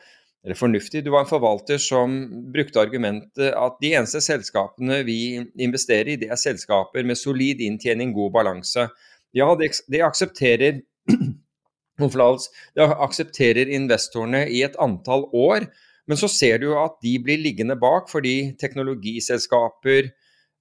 eller 0.45 0.55
fornuftig. 0.55 1.03
Du 1.03 1.11
var 1.11 1.25
en 1.25 1.29
forvalter 1.29 1.79
som 1.81 2.17
brukte 2.53 2.81
argumentet 2.81 3.51
at 3.51 3.79
de 3.81 3.93
eneste 3.97 4.21
selskapene 4.23 5.01
vi 5.07 5.19
investerer 5.59 6.13
i, 6.13 6.19
det 6.21 6.29
er 6.31 6.39
selskaper 6.39 7.03
med 7.07 7.19
solid 7.19 7.61
inntjening, 7.63 8.13
god 8.15 8.31
balanse. 8.35 8.87
Ja, 9.35 9.49
det, 9.59 10.01
aksepterer 10.05 10.79
det 12.77 12.87
aksepterer 12.87 13.73
investorene 13.73 14.45
i 14.53 14.63
et 14.63 14.77
antall 14.79 15.27
år, 15.35 15.67
men 16.07 16.19
så 16.19 16.29
ser 16.31 16.61
du 16.63 16.71
at 16.79 16.95
de 17.03 17.17
blir 17.19 17.41
liggende 17.43 17.75
bak 17.79 18.07
fordi 18.11 18.53
teknologiselskaper 18.61 20.13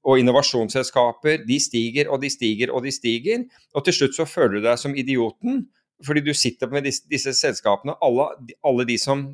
og 0.07 0.21
innovasjonsselskaper 0.23 1.45
de 1.47 1.59
stiger 1.63 2.11
og 2.11 2.23
de 2.23 2.31
stiger 2.31 2.73
og 2.75 2.83
de 2.87 2.93
stiger. 2.95 3.47
Og 3.75 3.87
til 3.87 3.95
slutt 3.95 4.19
så 4.19 4.27
føler 4.27 4.59
du 4.59 4.67
deg 4.67 4.79
som 4.83 4.95
idioten 4.99 5.67
fordi 6.05 6.21
du 6.27 6.35
sitter 6.37 6.69
med 6.69 6.85
disse, 6.85 7.07
disse 7.09 7.33
selskapene. 7.39 7.95
Alle, 8.05 8.29
alle 8.67 8.85
de 8.89 8.99
som 9.01 9.29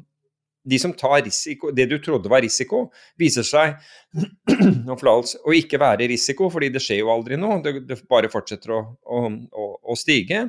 de 0.64 0.78
som 0.78 0.92
tar 0.95 1.23
risiko, 1.25 1.71
det 1.75 1.88
du 1.90 1.97
trodde 2.02 2.31
var 2.31 2.42
risiko, 2.45 2.85
viser 3.19 3.47
seg 3.47 3.75
å 4.92 5.54
ikke 5.59 5.81
være 5.83 6.07
risiko, 6.11 6.49
fordi 6.52 6.71
det 6.75 6.83
skjer 6.85 7.02
jo 7.02 7.11
aldri 7.14 7.38
noe. 7.40 7.59
Det, 7.64 7.75
det 7.88 7.99
bare 8.11 8.31
fortsetter 8.33 8.75
å, 8.76 8.81
å, 9.02 9.23
å, 9.26 9.69
å, 9.83 9.99
stige. 9.99 10.45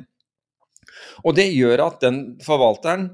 Og 1.24 1.34
det 1.36 1.48
gjør 1.50 1.86
at 1.88 2.00
den 2.04 2.22
forvalteren 2.44 3.08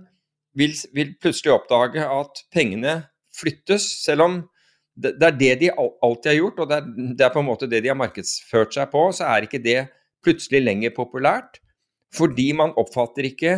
vil, 0.59 0.75
vil, 0.97 1.14
plutselig 1.23 1.54
oppdage 1.57 2.04
at 2.04 2.45
pengene 2.52 2.99
flyttes, 3.37 3.87
selv 4.04 4.26
om 4.26 4.40
det, 5.00 5.14
det 5.16 5.28
er 5.30 5.38
det 5.38 5.52
de 5.62 5.73
alltid 5.73 6.33
har 6.33 6.38
gjort, 6.40 6.61
og 6.61 6.69
det 6.69 6.80
er, 6.80 6.92
det 7.16 7.25
er, 7.25 7.33
på 7.33 7.40
en 7.40 7.49
måte 7.49 7.71
det 7.71 7.80
de 7.80 7.92
har 7.92 7.99
markedsført 7.99 8.76
seg 8.76 8.90
på, 8.92 9.07
så 9.16 9.30
er 9.30 9.47
ikke 9.47 9.62
det 9.64 9.80
plutselig 10.25 10.61
lenger 10.66 10.92
populært. 10.92 11.62
Fordi 12.12 12.50
man 12.59 12.75
oppfatter 12.76 13.28
ikke 13.28 13.54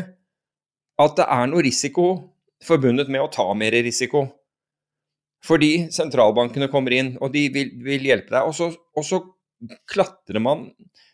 at 1.01 1.15
det 1.17 1.25
er 1.25 1.49
noe 1.49 1.65
risiko 1.65 2.07
forbundet 2.63 3.11
med 3.13 3.25
å 3.25 3.31
ta 3.33 3.47
mer 3.59 3.75
risiko. 3.85 4.27
Fordi 5.43 5.89
sentralbankene 5.91 6.71
kommer 6.71 6.95
inn, 6.95 7.15
og 7.19 7.33
de 7.35 7.49
vil, 7.55 7.73
vil 7.83 8.07
hjelpe 8.07 8.35
deg. 8.35 8.47
Og 8.47 8.55
så, 8.57 8.71
og 8.97 9.07
så, 9.07 9.23
klatrer 9.87 10.43
man 10.43 10.65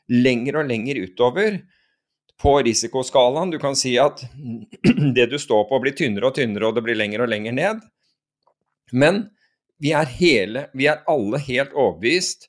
lenger 0.09 0.63
og 0.63 0.71
lenger 0.71 1.03
utover 1.05 1.59
på 2.41 2.55
risikoskalaen. 2.65 3.51
Du 3.53 3.59
kan 3.61 3.77
si 3.77 3.93
at 4.01 4.23
det 5.17 5.27
du 5.33 5.37
står 5.41 5.67
på, 5.69 5.81
blir 5.85 5.97
tynnere 5.97 6.31
og 6.31 6.39
tynnere, 6.39 6.71
og 6.71 6.79
det 6.79 6.85
blir 6.87 6.97
lenger 6.97 7.25
og 7.25 7.33
lenger 7.33 7.57
ned. 7.59 7.83
Men 8.93 9.27
vi 9.83 9.93
er, 9.93 10.09
hele, 10.19 10.67
vi 10.73 10.89
er 10.91 11.05
alle 11.11 11.41
helt 11.45 11.77
overbevist 11.77 12.49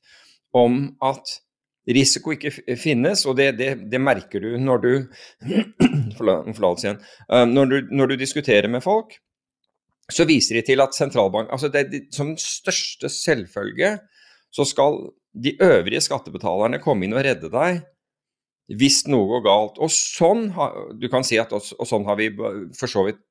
om 0.55 0.93
at 1.03 1.35
risiko 1.95 2.33
ikke 2.35 2.51
finnes, 2.79 3.25
og 3.29 3.37
det, 3.39 3.53
det, 3.59 3.69
det 3.91 4.01
merker 4.01 4.43
du 4.43 4.53
når 4.61 4.83
du 4.83 4.91
Forlatelse 6.19 6.85
igjen. 6.85 7.01
Uh, 7.31 7.45
når, 7.49 7.71
du, 7.71 7.93
når, 7.95 8.11
du, 8.11 8.19
diskuterer 8.19 8.69
med 8.71 8.83
folk, 8.85 9.15
så 10.11 10.25
viser 10.29 10.59
de 10.59 10.65
til 10.65 10.81
at 10.83 10.95
sentralbank 10.97 11.51
altså 11.53 11.69
det, 11.71 12.07
Som 12.13 12.33
største 12.41 13.11
selvfølge 13.13 13.97
så 14.49 14.65
skal 14.65 14.97
de 15.37 15.53
øvrige 15.61 16.01
skattebetalerne 16.01 16.81
komme 16.81 17.05
inn 17.05 17.13
og 17.13 17.23
redde 17.25 17.51
deg 17.53 17.83
hvis 18.79 19.03
noe 19.09 19.25
går 19.31 19.43
galt. 19.45 19.79
Og 19.81 19.89
sånn, 19.93 20.49
du 20.97 21.07
kan 21.09 21.25
si 21.25 21.39
at, 21.41 21.53
og 21.53 21.87
sånn 21.89 22.05
har 22.05 22.17
vi 22.19 22.29
for 22.37 22.89
så 22.89 23.05
vidt 23.07 23.21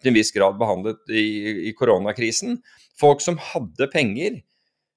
til 0.00 0.12
en 0.12 0.16
viss 0.16 0.32
grad 0.32 0.58
behandlet 0.60 1.12
i, 1.12 1.24
i 1.68 1.74
koronakrisen. 1.76 2.58
Folk 3.00 3.24
som 3.24 3.38
hadde 3.40 3.88
penger, 3.92 4.40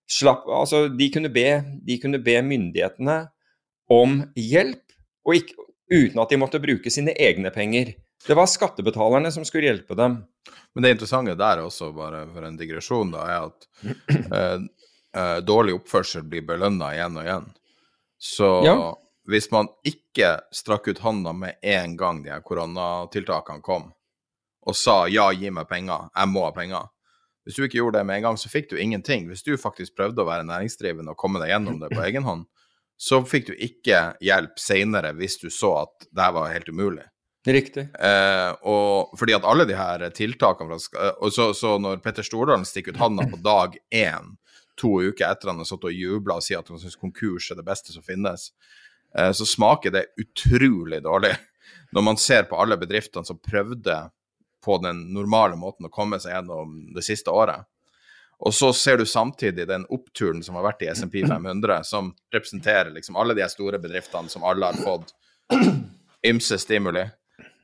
slapp, 0.10 0.48
altså 0.50 0.88
de, 0.88 1.10
kunne 1.14 1.30
be, 1.34 1.48
de 1.86 1.98
kunne 2.02 2.20
be 2.24 2.38
myndighetene 2.46 3.20
om 3.92 4.20
hjelp, 4.40 4.84
ikke, 5.34 5.56
uten 5.94 6.22
at 6.24 6.32
de 6.32 6.40
måtte 6.40 6.62
bruke 6.64 6.92
sine 6.92 7.14
egne 7.20 7.52
penger. 7.54 7.94
Det 8.28 8.36
var 8.38 8.48
skattebetalerne 8.48 9.32
som 9.32 9.46
skulle 9.48 9.68
hjelpe 9.68 9.98
dem. 10.00 10.22
Men 10.74 10.84
det 10.84 10.96
interessante 10.96 11.36
der 11.40 11.64
også, 11.64 11.92
bare 11.96 12.26
for 12.34 12.48
en 12.48 12.58
digresjon, 12.58 13.12
da, 13.14 13.26
er 13.30 13.50
at 13.50 13.68
eh, 14.40 14.64
eh, 15.20 15.40
dårlig 15.46 15.76
oppførsel 15.78 16.26
blir 16.28 16.46
belønna 16.48 16.94
igjen 16.96 17.20
og 17.20 17.28
igjen. 17.28 17.50
Så 18.24 18.50
ja. 18.66 18.78
hvis 19.30 19.50
man 19.52 19.70
ikke 19.88 20.38
strakk 20.56 20.88
ut 20.88 21.04
hånda 21.04 21.36
med 21.36 21.60
en 21.76 21.98
gang 22.00 22.24
de 22.24 22.32
her 22.32 22.44
koronatiltakene 22.46 23.64
kom, 23.66 23.92
og 24.64 24.78
sa 24.80 25.04
ja, 25.12 25.28
gi 25.36 25.52
meg 25.52 25.68
penger, 25.68 26.08
jeg 26.16 26.32
må 26.32 26.46
ha 26.48 26.54
penger, 26.56 26.90
hvis 27.44 27.58
du 27.58 27.66
ikke 27.66 27.80
gjorde 27.82 28.00
det 28.00 28.08
med 28.08 28.22
en 28.22 28.28
gang, 28.30 28.38
så 28.40 28.52
fikk 28.52 28.70
du 28.72 28.78
ingenting. 28.80 29.28
Hvis 29.28 29.44
du 29.44 29.56
faktisk 29.60 29.98
prøvde 30.00 30.24
å 30.24 30.28
være 30.28 30.48
næringsdrivende 30.48 31.12
og 31.12 31.20
komme 31.20 31.42
deg 31.44 31.52
gjennom 31.52 31.80
det 31.82 31.92
på 31.92 32.04
egen 32.08 32.28
hånd, 32.28 32.46
så 33.00 33.20
fikk 33.28 33.50
du 33.50 33.56
ikke 33.58 34.14
hjelp 34.24 34.62
seinere 34.62 35.12
hvis 35.18 35.40
du 35.42 35.50
så 35.52 35.74
at 35.82 36.08
det 36.08 36.24
her 36.24 36.36
var 36.38 36.54
helt 36.54 36.70
umulig. 36.72 37.04
Riktig. 37.44 37.90
Eh, 38.00 38.52
og 38.72 39.18
fordi 39.20 39.36
at 39.36 39.44
alle 39.48 39.66
de 39.68 39.76
her 39.76 40.06
tiltakene 40.16 40.78
og 40.78 41.34
så, 41.36 41.50
så 41.58 41.76
når 41.82 42.00
Petter 42.06 42.24
Stordalen 42.24 42.64
stikker 42.68 42.96
ut 42.96 43.02
handa 43.02 43.26
på 43.28 43.42
dag 43.44 43.76
én, 43.92 44.32
to 44.80 44.96
uker 45.04 45.28
etter 45.28 45.52
han 45.52 45.60
har 45.60 45.68
satt 45.68 45.84
og 45.86 45.94
jubla 45.94 46.40
og 46.40 46.46
sier 46.46 46.64
at 46.64 46.72
han 46.72 46.80
syns 46.82 46.96
konkurs 46.98 47.52
er 47.52 47.60
det 47.60 47.68
beste 47.68 47.92
som 47.92 48.06
finnes, 48.06 48.54
eh, 49.18 49.34
så 49.36 49.48
smaker 49.50 49.92
det 49.92 50.08
utrolig 50.24 51.02
dårlig. 51.04 51.36
Når 51.94 52.08
man 52.08 52.20
ser 52.22 52.48
på 52.48 52.58
alle 52.60 52.80
bedriftene 52.80 53.28
som 53.28 53.42
prøvde 53.44 54.00
på 54.64 54.78
den 54.84 55.06
normale 55.14 55.58
måten 55.60 55.88
å 55.88 55.94
komme 55.94 56.20
seg 56.24 56.38
gjennom 56.38 56.76
det 56.96 57.04
siste 57.06 57.34
året. 57.34 57.68
Og 58.44 58.54
så 58.54 58.74
ser 58.76 58.98
du 59.00 59.06
samtidig 59.06 59.68
den 59.70 59.86
oppturen 59.94 60.42
som 60.44 60.58
har 60.60 60.66
vært 60.66 60.84
i 60.84 60.90
SMP 60.92 61.22
500, 61.28 61.84
som 61.92 62.12
representerer 62.34 62.92
liksom 62.96 63.20
alle 63.20 63.36
de 63.38 63.48
store 63.52 63.80
bedriftene 63.84 64.32
som 64.32 64.44
alle 64.48 64.72
har 64.72 64.80
fått 64.84 65.14
ymse 66.28 66.58
stimuli. 66.60 67.06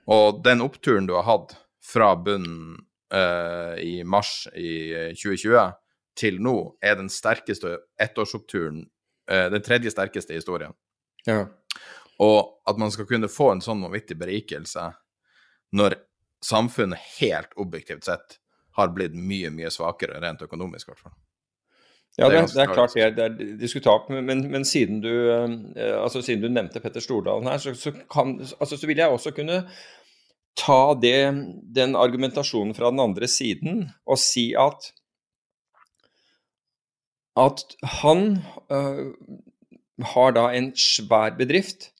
Og 0.09 0.39
den 0.43 0.63
oppturen 0.65 1.07
du 1.09 1.15
har 1.17 1.27
hatt 1.27 1.55
fra 1.85 2.13
bunnen 2.15 2.79
uh, 3.13 3.75
i 3.81 4.03
mars 4.03 4.47
i 4.55 5.11
2020 5.17 5.75
til 6.19 6.39
nå, 6.43 6.55
er 6.81 6.97
den 6.99 7.09
sterkeste 7.11 7.77
ettårsoppturen, 8.01 8.83
uh, 9.31 9.47
den 9.53 9.63
tredje 9.65 9.93
sterkeste 9.93 10.35
i 10.35 10.39
historien. 10.41 10.75
Ja. 11.27 11.45
Og 12.23 12.39
at 12.67 12.79
man 12.79 12.91
skal 12.91 13.07
kunne 13.09 13.31
få 13.31 13.53
en 13.53 13.63
sånn 13.63 13.83
vanvittig 13.85 14.17
berikelse 14.19 14.89
når 15.75 15.95
samfunnet 16.45 16.99
helt 17.19 17.55
objektivt 17.59 18.07
sett 18.07 18.39
har 18.77 18.93
blitt 18.95 19.15
mye, 19.15 19.51
mye 19.51 19.71
svakere, 19.73 20.21
rent 20.23 20.41
økonomisk 20.45 20.87
i 20.87 20.91
hvert 20.93 21.03
fall. 21.07 21.17
Ja, 22.17 22.27
Det 22.27 22.41
det, 22.51 22.63
er 22.63 22.73
klart 22.73 22.93
det 22.95 23.03
er, 23.03 23.11
det 23.15 23.25
er 23.25 23.57
diskutabelt, 23.59 24.25
men, 24.25 24.41
men, 24.51 24.65
siden, 24.65 24.99
du, 25.01 25.11
eh, 25.31 25.95
altså, 26.01 26.21
siden 26.25 26.43
du 26.43 26.49
nevnte 26.51 26.81
Petter 26.83 27.03
Stordalen 27.03 27.47
her, 27.47 27.61
så, 27.63 27.73
så, 27.77 27.93
kan, 28.11 28.39
altså, 28.59 28.77
så 28.77 28.87
vil 28.89 28.99
jeg 28.99 29.13
også 29.13 29.31
kunne 29.31 29.61
ta 30.59 30.79
det, 30.99 31.19
den 31.75 31.95
argumentasjonen 31.95 32.75
fra 32.75 32.89
den 32.91 32.99
andre 32.99 33.27
siden 33.27 33.85
og 34.05 34.19
si 34.19 34.51
at 34.59 34.91
at 37.39 37.61
han 38.01 38.41
øh, 38.71 39.13
har 40.11 40.31
da 40.35 40.49
en 40.55 40.71
svær 40.75 41.37
bedrift 41.37 41.91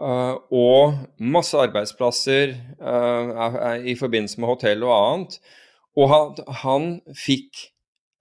og 0.00 0.94
masse 1.20 1.58
arbeidsplasser 1.60 2.54
er 2.80 3.82
i 3.84 3.96
forbindelse 3.98 4.40
med 4.40 4.48
hotell 4.48 4.86
og 4.86 4.94
annet, 4.96 5.36
og 5.98 6.08
han, 6.08 6.40
han 6.62 6.86
fikk 7.18 7.66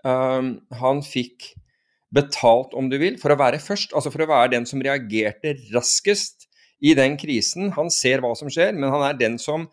um, 0.03 0.57
han 0.81 1.01
fikk 1.05 1.53
betalt, 2.15 2.73
om 2.73 2.89
du 2.89 2.97
vil, 3.01 3.17
for 3.21 3.33
å 3.33 3.39
være 3.39 3.61
først. 3.61 3.93
Altså 3.93 4.11
for 4.13 4.25
å 4.25 4.29
være 4.29 4.55
den 4.55 4.67
som 4.69 4.81
reagerte 4.83 5.55
raskest 5.73 6.47
i 6.81 6.95
den 6.97 7.17
krisen. 7.19 7.73
Han 7.77 7.91
ser 7.93 8.23
hva 8.23 8.33
som 8.37 8.49
skjer, 8.51 8.73
men 8.77 8.91
han 8.93 9.05
er 9.05 9.19
den 9.19 9.37
som 9.41 9.67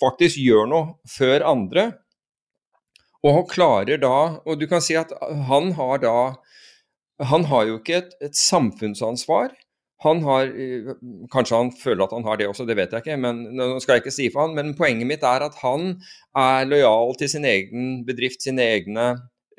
faktisk 0.00 0.38
gjør 0.40 0.70
noe 0.70 0.94
før 1.10 1.44
andre. 1.50 1.90
Og 3.20 3.34
han 3.36 3.48
klarer 3.50 3.98
da 4.00 4.40
Og 4.48 4.54
du 4.56 4.64
kan 4.64 4.80
si 4.80 4.94
at 4.96 5.10
han 5.44 5.74
har 5.76 5.98
da 6.00 6.12
Han 7.28 7.42
har 7.50 7.66
jo 7.68 7.74
ikke 7.76 7.98
et, 7.98 8.14
et 8.24 8.38
samfunnsansvar. 8.38 9.50
Han 10.04 10.22
har 10.24 10.48
eh, 10.48 10.92
Kanskje 11.32 11.58
han 11.58 11.72
føler 11.76 12.04
at 12.06 12.14
han 12.16 12.24
har 12.24 12.40
det 12.40 12.48
også, 12.50 12.66
det 12.68 12.76
vet 12.78 12.94
jeg 12.94 13.04
ikke. 13.04 13.18
men 13.20 13.42
Nå 13.56 13.72
skal 13.82 13.98
jeg 13.98 14.06
ikke 14.06 14.16
si 14.16 14.28
for 14.32 14.46
han, 14.46 14.56
men 14.56 14.76
poenget 14.78 15.08
mitt 15.08 15.26
er 15.26 15.44
at 15.46 15.58
han 15.60 15.92
er 16.38 16.68
lojal 16.68 17.16
til 17.20 17.32
sin 17.34 17.48
egen 17.48 18.00
bedrift, 18.08 18.42
sine 18.44 18.64
egne, 18.76 19.10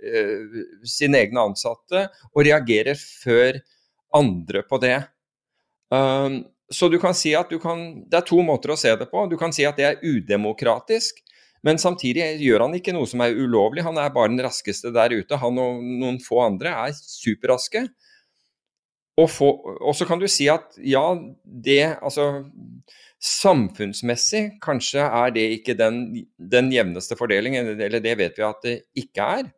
eh, 0.02 0.62
sine 0.88 1.22
egne 1.26 1.46
ansatte, 1.52 2.08
og 2.34 2.46
reagerer 2.48 2.98
før 2.98 3.62
andre 4.18 4.64
på 4.68 4.82
det. 4.82 4.98
Um, 5.92 6.42
så 6.72 6.88
du 6.88 6.96
kan 7.04 7.16
si 7.16 7.34
at 7.36 7.50
du 7.52 7.58
kan 7.60 7.82
Det 8.08 8.16
er 8.16 8.24
to 8.24 8.38
måter 8.48 8.72
å 8.72 8.80
se 8.80 8.94
det 8.96 9.10
på. 9.12 9.26
Du 9.28 9.36
kan 9.40 9.52
si 9.52 9.66
at 9.68 9.76
det 9.76 9.88
er 9.88 10.04
udemokratisk, 10.04 11.20
men 11.68 11.78
samtidig 11.78 12.40
gjør 12.42 12.66
han 12.66 12.78
ikke 12.78 12.94
noe 12.96 13.10
som 13.10 13.22
er 13.22 13.36
ulovlig. 13.36 13.84
Han 13.86 14.00
er 14.00 14.14
bare 14.14 14.32
den 14.32 14.42
raskeste 14.42 14.94
der 14.96 15.14
ute. 15.14 15.38
Han 15.38 15.60
og 15.62 15.84
noen 15.84 16.18
få 16.24 16.42
andre 16.46 16.74
er 16.88 16.96
superraske. 16.96 17.86
Og, 19.22 19.30
få, 19.30 19.50
og 19.78 19.96
så 19.98 20.08
kan 20.10 20.22
du 20.22 20.28
si 20.32 20.48
at 20.51 20.78
ja, 20.82 21.04
det 21.44 21.82
Altså 22.01 22.46
samfunnsmessig 23.22 24.58
kanskje 24.63 25.04
er 25.06 25.34
det 25.36 25.44
ikke 25.60 25.75
den, 25.78 26.25
den 26.51 26.72
jevneste 26.74 27.13
fordelingen, 27.13 27.75
eller 27.78 28.01
det 28.01 28.16
vet 28.18 28.40
vi 28.40 28.46
at 28.48 28.63
det 28.66 28.78
ikke 28.98 29.28
er. 29.42 29.51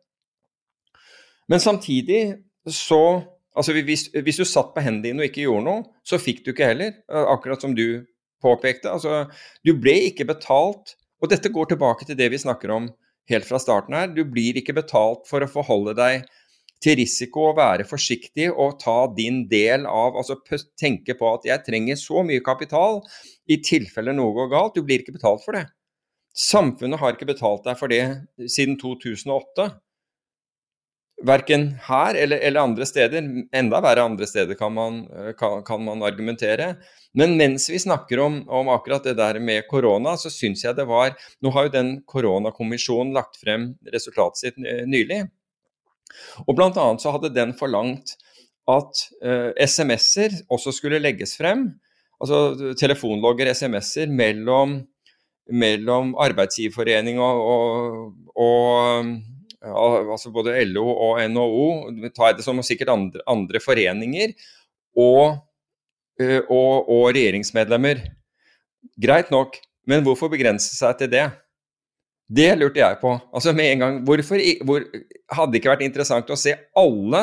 Men 1.48 1.62
samtidig 1.64 2.34
så 2.68 3.22
Altså 3.54 3.70
hvis, 3.86 4.08
hvis 4.10 4.40
du 4.40 4.42
satt 4.42 4.72
på 4.74 4.82
hendene 4.82 5.04
dine 5.04 5.22
og 5.22 5.28
ikke 5.28 5.44
gjorde 5.44 5.62
noe, 5.68 5.82
så 6.02 6.18
fikk 6.18 6.40
du 6.42 6.50
ikke 6.50 6.72
heller. 6.72 6.96
Akkurat 7.06 7.62
som 7.62 7.70
du 7.76 8.02
påpekte. 8.42 8.90
Altså, 8.90 9.28
du 9.62 9.76
ble 9.78 9.94
ikke 10.08 10.26
betalt. 10.26 10.96
Og 11.22 11.30
dette 11.30 11.52
går 11.54 11.70
tilbake 11.70 12.08
til 12.08 12.18
det 12.18 12.32
vi 12.32 12.40
snakker 12.42 12.72
om 12.74 12.88
helt 13.30 13.46
fra 13.46 13.60
starten 13.62 13.94
her. 13.94 14.10
Du 14.10 14.24
blir 14.26 14.58
ikke 14.58 14.74
betalt 14.76 15.28
for 15.30 15.44
å 15.44 15.50
forholde 15.50 15.94
deg 15.94 16.26
til 16.84 16.98
risiko 17.00 17.48
å 17.48 17.54
være 17.56 17.86
forsiktig 17.88 18.50
og 18.52 18.76
ta 18.82 18.98
din 19.16 19.44
del 19.50 19.86
av 19.88 20.18
Altså 20.20 20.36
tenke 20.80 21.16
på 21.18 21.30
at 21.32 21.48
jeg 21.48 21.64
trenger 21.66 22.00
så 22.00 22.24
mye 22.26 22.44
kapital 22.44 23.00
i 23.48 23.60
tilfelle 23.64 24.12
noe 24.16 24.34
går 24.36 24.52
galt. 24.52 24.76
Du 24.76 24.84
blir 24.84 25.00
ikke 25.02 25.16
betalt 25.16 25.44
for 25.44 25.56
det. 25.56 25.66
Samfunnet 26.34 27.00
har 27.00 27.14
ikke 27.14 27.30
betalt 27.30 27.64
deg 27.66 27.78
for 27.78 27.92
det 27.92 28.02
siden 28.50 28.76
2008. 28.80 29.68
Verken 31.24 31.68
her 31.86 32.18
eller, 32.18 32.40
eller, 32.42 32.60
andre 32.60 32.86
steder. 32.88 33.28
Enda 33.54 33.80
verre 33.84 34.02
andre 34.02 34.26
steder 34.26 34.58
kan 34.58 34.74
man, 34.74 35.04
kan, 35.38 35.62
kan 35.64 35.84
man 35.86 36.02
argumentere. 36.04 36.74
Men 37.14 37.36
mens 37.38 37.68
vi 37.70 37.78
snakker 37.78 38.20
om, 38.20 38.40
om, 38.50 38.68
akkurat 38.74 39.06
det 39.06 39.14
der 39.20 39.38
med 39.40 39.68
korona, 39.70 40.16
så 40.18 40.32
syns 40.32 40.66
jeg 40.66 40.74
det 40.76 40.88
var 40.90 41.14
Nå 41.40 41.54
har 41.54 41.68
jo 41.68 41.76
den 41.76 41.94
koronakommisjonen 42.10 43.14
lagt 43.14 43.38
frem 43.40 43.70
resultatet 43.94 44.42
sitt 44.42 44.58
nylig. 44.58 45.22
Og 46.46 46.56
blant 46.56 46.78
annet 46.80 47.02
så 47.02 47.12
hadde 47.14 47.32
den 47.34 47.54
forlangt 47.58 48.16
at 48.70 49.04
uh, 49.24 49.50
SMS-er 49.60 50.38
også 50.52 50.72
skulle 50.72 51.02
legges 51.02 51.36
frem. 51.36 51.68
Altså 52.22 52.72
telefonlogger, 52.80 53.50
SMS-er 53.52 54.12
mellom, 54.12 54.78
mellom 55.52 56.14
arbeidsgiverforening 56.24 57.18
og, 57.20 58.14
og, 58.32 59.10
og 59.68 60.12
altså 60.14 60.32
både 60.32 60.56
LO 60.70 60.86
og 60.92 61.20
NHO, 61.30 61.66
tar 62.16 62.38
det 62.38 62.46
som 62.46 62.62
sikkert 62.64 62.94
andre, 62.94 63.20
andre 63.28 63.60
foreninger, 63.60 64.32
og, 64.96 65.42
og, 66.22 66.88
og, 66.88 67.06
regjeringsmedlemmer. 67.10 68.04
Greit 69.00 69.32
nok, 69.34 69.58
men 69.90 70.04
hvorfor 70.06 70.30
begrense 70.32 70.70
seg 70.76 70.96
til 71.00 71.10
det? 71.12 71.26
Det 72.28 72.48
lurte 72.56 72.80
jeg 72.80 72.98
på. 73.02 73.12
Altså 73.34 73.52
med 73.52 73.72
en 73.72 73.82
gang, 73.82 73.98
hvorfor 74.06 74.40
hvor, 74.64 74.84
Hadde 75.34 75.52
det 75.52 75.60
ikke 75.60 75.72
vært 75.74 75.84
interessant 75.84 76.30
å 76.30 76.38
se 76.38 76.54
alle, 76.78 77.22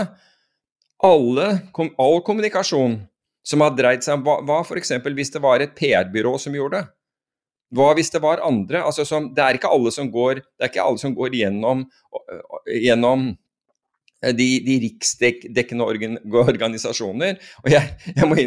alle 1.02 1.48
all 1.98 2.22
kommunikasjon 2.26 3.00
som 3.46 3.64
har 3.66 3.76
dreid 3.78 4.04
seg 4.06 4.20
om 4.20 4.26
hva, 4.26 4.40
hva 4.46 4.60
f.eks. 4.62 4.94
hvis 5.02 5.34
det 5.34 5.42
var 5.42 5.64
et 5.64 5.74
PR-byrå 5.78 6.36
som 6.42 6.56
gjorde 6.58 6.82
det? 6.82 6.90
Hva 7.78 7.94
hvis 7.96 8.12
det 8.14 8.22
var 8.22 8.44
andre? 8.46 8.82
Altså 8.84 9.06
som, 9.08 9.30
det 9.34 9.44
er 9.44 9.58
ikke 9.58 9.72
alle 9.72 9.94
som 9.96 10.10
går, 10.12 10.44
det 10.44 10.66
er 10.66 10.74
ikke 10.74 10.84
alle 10.84 11.02
som 11.02 11.16
går 11.16 11.38
gjennom, 11.40 11.86
gjennom 12.68 13.32
de, 14.22 14.48
de 14.66 14.78
riksdekkende 14.84 15.88
organisasjoner. 15.88 17.40
Og 17.64 17.72
jeg, 17.72 17.96
jeg 18.12 18.30
må, 18.30 18.38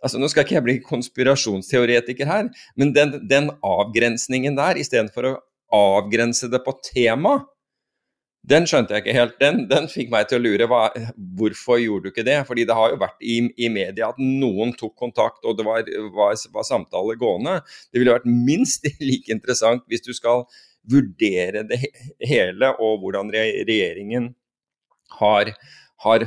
altså 0.00 0.20
nå 0.22 0.30
skal 0.30 0.46
ikke 0.46 0.56
jeg 0.56 0.66
bli 0.68 0.78
konspirasjonsteoretiker 0.86 2.30
her, 2.30 2.48
men 2.80 2.94
den, 2.96 3.18
den 3.28 3.50
avgrensningen 3.66 4.56
der, 4.60 4.80
istedenfor 4.80 5.32
å 5.32 5.36
avgrense 5.74 6.50
det 6.50 6.62
på 6.64 6.74
tema, 6.84 7.38
den 8.48 8.64
skjønte 8.68 8.94
jeg 8.94 9.04
ikke 9.04 9.16
helt. 9.16 9.34
Den, 9.40 9.58
den 9.68 9.88
fikk 9.92 10.08
meg 10.12 10.30
til 10.30 10.40
å 10.40 10.44
lure. 10.44 10.68
Hva, 10.70 10.86
hvorfor 11.36 11.80
gjorde 11.80 12.08
du 12.08 12.12
ikke 12.14 12.24
det? 12.24 12.38
Fordi 12.48 12.64
det 12.68 12.76
har 12.76 12.94
jo 12.94 13.00
vært 13.02 13.20
i, 13.20 13.36
i 13.60 13.68
media 13.72 14.08
at 14.08 14.20
noen 14.22 14.72
tok 14.80 14.94
kontakt, 14.98 15.44
og 15.44 15.58
det 15.58 15.66
var, 15.66 15.84
var, 16.16 16.38
var 16.54 16.66
samtale 16.66 17.18
gående. 17.20 17.58
Det 17.92 18.00
ville 18.00 18.16
vært 18.16 18.30
minst 18.30 18.88
like 19.10 19.32
interessant 19.32 19.84
hvis 19.92 20.06
du 20.06 20.14
skal 20.16 20.46
vurdere 20.90 21.66
det 21.68 21.82
hele, 22.24 22.72
og 22.80 23.02
hvordan 23.02 23.28
regjeringen 23.34 24.32
har, 25.20 25.52
har 26.00 26.24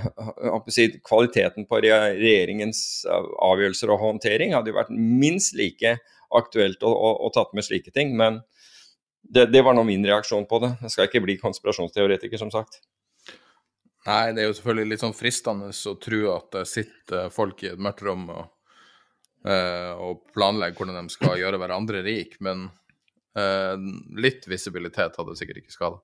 Kvaliteten 1.08 1.66
på 1.66 1.80
regjeringens 1.82 2.84
avgjørelser 3.10 3.90
og 3.90 4.04
håndtering 4.04 4.54
hadde 4.54 4.70
jo 4.70 4.78
vært 4.78 4.94
minst 4.94 5.58
like 5.58 5.96
aktuelt 6.38 6.86
å, 6.86 6.92
å, 6.94 7.16
å 7.26 7.32
tatt 7.34 7.58
med 7.58 7.66
slike 7.66 7.94
ting. 7.96 8.14
men 8.20 8.44
det, 9.24 9.46
det, 9.54 9.62
var 9.66 9.76
nå 9.76 9.84
min 9.88 10.06
reaksjon 10.06 10.46
på 10.50 10.60
det. 10.64 10.74
Jeg 10.84 10.94
skal 10.94 11.08
ikke 11.08 11.24
bli 11.24 11.38
konspirasjonsteoretiker, 11.42 12.38
som 12.42 12.52
sagt. 12.54 12.82
Nei, 14.04 14.34
det 14.36 14.44
er 14.44 14.50
jo 14.50 14.56
selvfølgelig 14.58 14.92
litt 14.92 15.04
sånn 15.04 15.16
fristende 15.16 15.70
å 15.72 15.96
tro 16.04 16.24
at 16.34 16.50
det 16.58 16.64
sitter 16.68 17.30
folk 17.32 17.64
i 17.64 17.72
et 17.72 17.80
mørkt 17.80 18.04
rom 18.04 18.26
og, 18.34 18.50
uh, 19.48 19.92
og 19.96 20.26
planlegger 20.36 20.76
hvordan 20.80 21.08
de 21.08 21.14
skal 21.14 21.38
gjøre 21.40 21.62
hverandre 21.62 22.02
rik, 22.04 22.36
men 22.44 22.66
uh, 23.40 23.78
litt 24.20 24.50
visibilitet 24.52 25.16
hadde 25.20 25.38
sikkert 25.40 25.62
ikke 25.64 25.76
skada. 25.76 26.02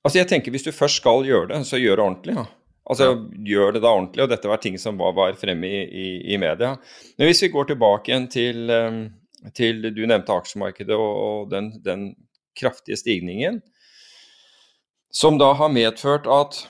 Altså, 0.00 0.16
jeg 0.22 0.30
tenker 0.30 0.54
hvis 0.54 0.64
du 0.64 0.72
først 0.72 1.02
skal 1.02 1.28
gjøre 1.28 1.50
det, 1.52 1.60
så 1.68 1.76
gjør 1.76 2.00
det 2.00 2.06
ordentlig. 2.06 2.38
Ja. 2.40 2.46
Altså, 2.90 3.10
ja. 3.10 3.44
Gjør 3.52 3.76
det 3.76 3.84
da 3.84 3.92
ordentlig, 3.92 4.24
og 4.24 4.32
dette 4.32 4.48
var 4.50 4.64
ting 4.64 4.80
som 4.80 4.96
var, 4.98 5.12
var 5.18 5.36
fremme 5.38 5.68
i, 5.68 5.82
i, 5.84 6.08
i, 6.32 6.40
media. 6.40 6.72
Men 7.20 7.28
hvis 7.28 7.44
vi 7.44 7.52
går 7.52 7.68
tilbake 7.68 8.10
igjen 8.10 8.30
til, 8.32 8.64
um, 8.72 9.04
til 9.56 9.90
Du 9.92 10.02
nevnte 10.08 10.34
aksjemarkedet 10.40 10.96
og, 10.96 11.12
og 11.20 11.52
den, 11.52 11.70
den 11.84 12.08
kraftige 12.58 12.98
stigningen, 13.00 13.60
som 15.10 15.38
da 15.38 15.52
har 15.58 15.72
medført 15.74 16.28
at, 16.30 16.62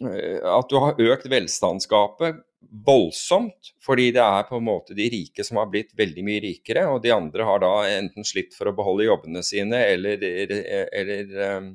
at 0.00 0.70
du 0.70 0.78
har 0.80 1.00
økt 1.12 1.28
velstandsgapet 1.28 2.42
voldsomt, 2.86 3.72
fordi 3.84 4.10
det 4.16 4.22
er 4.22 4.46
på 4.48 4.58
en 4.58 4.66
måte 4.66 4.94
de 4.96 5.06
rike 5.12 5.44
som 5.46 5.60
har 5.60 5.68
blitt 5.70 5.92
veldig 5.98 6.24
mye 6.26 6.42
rikere, 6.44 6.86
og 6.90 7.02
de 7.04 7.12
andre 7.14 7.46
har 7.46 7.60
da 7.62 7.72
enten 7.88 8.26
slitt 8.26 8.56
for 8.56 8.70
å 8.70 8.74
beholde 8.76 9.06
jobbene 9.06 9.42
sine 9.46 9.82
eller, 9.92 10.22
eller, 10.24 11.68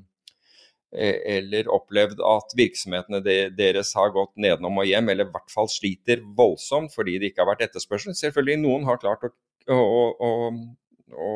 eller 0.92 1.72
opplevd 1.72 2.22
at 2.28 2.56
virksomhetene 2.58 3.22
deres 3.56 3.94
har 3.98 4.14
gått 4.16 4.34
nedenom 4.36 4.82
og 4.82 4.90
hjem, 4.90 5.14
eller 5.14 5.30
i 5.30 5.34
hvert 5.34 5.54
fall 5.54 5.72
sliter 5.72 6.24
voldsomt 6.38 6.94
fordi 6.96 7.20
det 7.22 7.32
ikke 7.32 7.46
har 7.46 7.54
vært 7.54 7.68
etterspørsel. 7.70 8.18
Selvfølgelig, 8.18 8.62
noen 8.66 8.88
har 8.90 9.02
klart 9.02 9.30
å, 9.30 9.34
å, 9.72 9.82
å, 10.28 10.32
å 11.16 11.32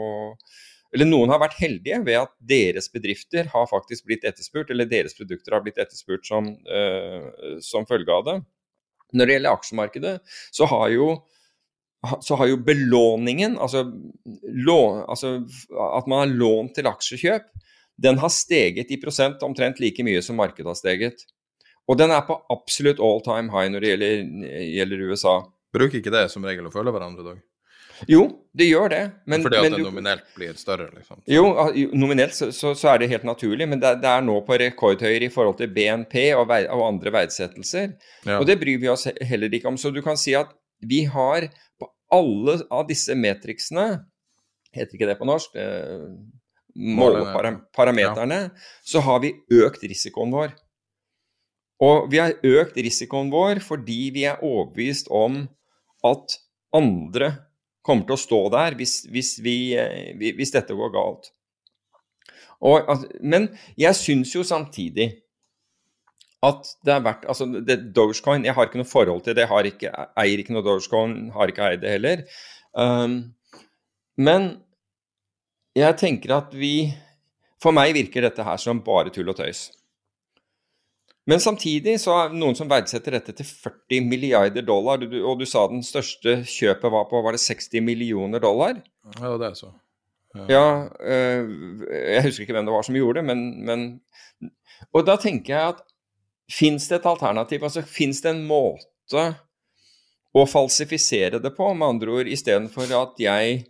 eller 0.96 1.10
noen 1.10 1.32
har 1.34 1.42
vært 1.44 1.58
heldige 1.60 2.00
ved 2.06 2.18
at 2.22 2.32
deres 2.48 2.88
bedrifter 2.94 3.50
har 3.52 3.68
faktisk 3.68 4.08
blitt 4.08 4.24
etterspurt, 4.28 4.72
eller 4.72 4.88
deres 4.88 5.16
produkter 5.18 5.58
har 5.58 5.64
blitt 5.66 5.80
etterspurt 5.82 6.24
som, 6.28 6.54
uh, 6.72 7.58
som 7.64 7.88
følge 7.90 8.16
av 8.16 8.28
det. 8.30 8.36
Når 9.16 9.28
det 9.28 9.36
gjelder 9.36 9.58
aksjemarkedet, 9.60 10.14
så 10.56 10.68
har 10.72 10.88
jo, 10.94 11.10
så 12.24 12.40
har 12.40 12.50
jo 12.52 12.62
belåningen, 12.64 13.60
altså, 13.62 13.84
lån, 14.70 15.04
altså, 15.12 15.36
at 15.92 16.08
man 16.12 16.24
har 16.24 16.36
lånt 16.40 16.76
til 16.80 16.88
aksjekjøp, 16.90 17.52
den 18.02 18.20
har 18.20 18.32
steget 18.34 18.92
i 18.92 19.00
prosent 19.00 19.44
omtrent 19.46 19.80
like 19.84 20.04
mye 20.04 20.24
som 20.24 20.40
markedet 20.40 20.68
har 20.68 20.80
steget. 20.80 21.28
Og 21.88 22.00
den 22.00 22.12
er 22.12 22.24
på 22.28 22.38
absolutt 22.52 23.00
all 23.04 23.22
time 23.24 23.54
high 23.54 23.72
når 23.72 23.84
det 23.84 23.92
gjelder, 23.92 24.24
gjelder 24.80 25.04
USA. 25.12 25.36
Bruker 25.76 26.00
ikke 26.00 26.14
det 26.14 26.26
som 26.34 26.48
regel 26.48 26.68
å 26.68 26.74
følge 26.74 26.96
hverandre, 26.96 27.28
Dag? 27.28 27.44
Jo, 28.10 28.26
det 28.56 28.68
gjør 28.68 28.92
det. 28.92 29.02
Men, 29.26 29.44
Fordi 29.46 29.58
at 29.60 29.66
men 29.66 29.76
det 29.76 29.84
nominelt 29.84 30.26
blir 30.36 30.58
større, 30.60 30.88
liksom? 30.96 31.22
jo, 31.32 31.46
nominelt 31.96 32.36
så, 32.36 32.50
så, 32.56 32.74
så, 32.78 32.92
er 32.94 33.02
det 33.02 33.10
helt 33.12 33.28
naturlig, 33.28 33.68
men 33.72 33.82
det, 33.82 33.96
det, 34.04 34.12
er 34.12 34.26
nå 34.26 34.38
på 34.48 34.58
rekordhøyere 34.60 35.30
i 35.30 35.34
forhold 35.34 35.58
til 35.60 35.72
BNP 35.76 36.18
og, 36.36 36.48
vei, 36.52 36.62
og 36.72 36.86
andre 36.90 37.14
verdsettelser. 37.16 37.96
Ja. 38.26 38.40
Og 38.40 38.48
det 38.50 38.60
bryr 38.62 38.82
vi 38.82 38.92
oss 38.92 39.08
heller 39.24 39.54
ikke 39.54 39.72
om. 39.72 39.80
Så 39.80 39.94
du 39.96 40.02
kan 40.06 40.20
si 40.20 40.36
at 40.38 40.52
vi 40.86 41.06
har 41.10 41.48
på 41.80 41.90
alle 42.14 42.60
av 42.74 42.86
disse 42.90 43.16
metriksene, 43.18 43.88
heter 44.76 44.98
ikke 44.98 45.10
det 45.10 45.20
på 45.20 45.28
norsk, 45.28 45.56
eh, 45.56 46.10
måleparameterne, 46.76 48.40
ja. 48.50 48.70
så 48.84 49.02
har 49.06 49.22
vi 49.24 49.32
økt 49.56 49.84
risikoen 49.88 50.34
vår. 50.36 50.56
Og 51.84 52.08
vi 52.12 52.20
har 52.22 52.36
økt 52.40 52.78
risikoen 52.80 53.32
vår 53.34 53.60
fordi 53.64 54.10
vi 54.16 54.24
er 54.28 54.44
overbevist 54.44 55.10
om 55.12 55.44
at 56.08 56.38
andre 56.76 57.32
kommer 57.86 58.08
til 58.08 58.18
å 58.18 58.22
stå 58.22 58.42
der 58.54 58.78
hvis, 58.80 59.04
hvis, 59.12 59.36
vi, 59.46 59.58
eh, 59.78 60.16
hvis 60.18 60.54
dette 60.56 60.76
går 60.78 60.94
galt. 60.96 61.32
Og, 62.66 63.06
men 63.22 63.50
jeg 63.78 63.98
syns 64.00 64.32
jo 64.34 64.44
samtidig 64.48 65.12
at 66.46 66.68
det 66.86 66.94
er 66.94 67.04
verdt 67.06 67.26
altså 67.30 67.48
det, 67.68 67.78
Dogecoin 67.96 68.46
Jeg 68.46 68.54
har 68.56 68.68
ikke 68.68 68.80
noe 68.80 68.90
forhold 68.90 69.24
til 69.26 69.36
det, 69.38 69.48
jeg 69.50 69.74
ikke, 69.74 69.92
eier 70.22 70.42
ikke 70.42 70.54
noe 70.56 70.66
Dogecoin, 70.66 71.16
har 71.34 71.52
ikke 71.52 71.72
eid 71.72 71.82
det 71.82 71.96
heller. 71.96 72.24
Um, 72.72 73.18
men 74.18 74.52
jeg 75.76 75.98
tenker 76.00 76.38
at 76.38 76.54
vi 76.56 76.94
For 77.64 77.76
meg 77.76 77.96
virker 77.96 78.24
dette 78.28 78.44
her 78.46 78.60
som 78.62 78.84
bare 78.86 79.12
tull 79.14 79.32
og 79.32 79.40
tøys. 79.40 79.70
Men 81.26 81.42
samtidig 81.42 81.98
så 82.02 82.14
er 82.20 82.30
det 82.30 82.38
noen 82.38 82.58
som 82.58 82.70
verdsetter 82.70 83.16
dette 83.18 83.34
til 83.34 83.48
40 83.48 84.06
milliarder 84.06 84.66
dollar. 84.66 85.02
Og 85.02 85.40
du 85.40 85.46
sa 85.50 85.64
den 85.72 85.82
største 85.86 86.38
kjøpet 86.46 86.94
var 86.94 87.08
på 87.10 87.22
var 87.26 87.34
det 87.34 87.42
60 87.42 87.82
millioner 87.86 88.44
dollar? 88.44 88.78
Ja, 89.18 89.34
det 89.42 89.50
er 89.50 89.58
så. 89.58 89.72
Ja, 90.36 90.46
ja 90.52 90.68
øh, 91.00 91.50
Jeg 91.90 92.24
husker 92.28 92.46
ikke 92.46 92.58
hvem 92.58 92.68
det 92.68 92.76
var 92.76 92.86
som 92.86 92.98
gjorde 93.00 93.22
det, 93.22 93.26
men, 93.32 93.44
men 93.66 94.52
Og 94.94 95.06
da 95.08 95.16
tenker 95.22 95.56
jeg 95.56 95.74
at 95.74 95.84
fins 96.52 96.90
det 96.92 97.00
et 97.00 97.10
alternativ? 97.10 97.64
Altså 97.64 97.82
fins 97.82 98.22
det 98.22 98.36
en 98.36 98.46
måte 98.46 99.26
å 100.36 100.44
falsifisere 100.46 101.40
det 101.40 101.54
på, 101.56 101.72
med 101.74 101.96
andre 101.96 102.20
ord, 102.20 102.30
istedenfor 102.30 102.92
at 103.00 103.22
jeg 103.24 103.64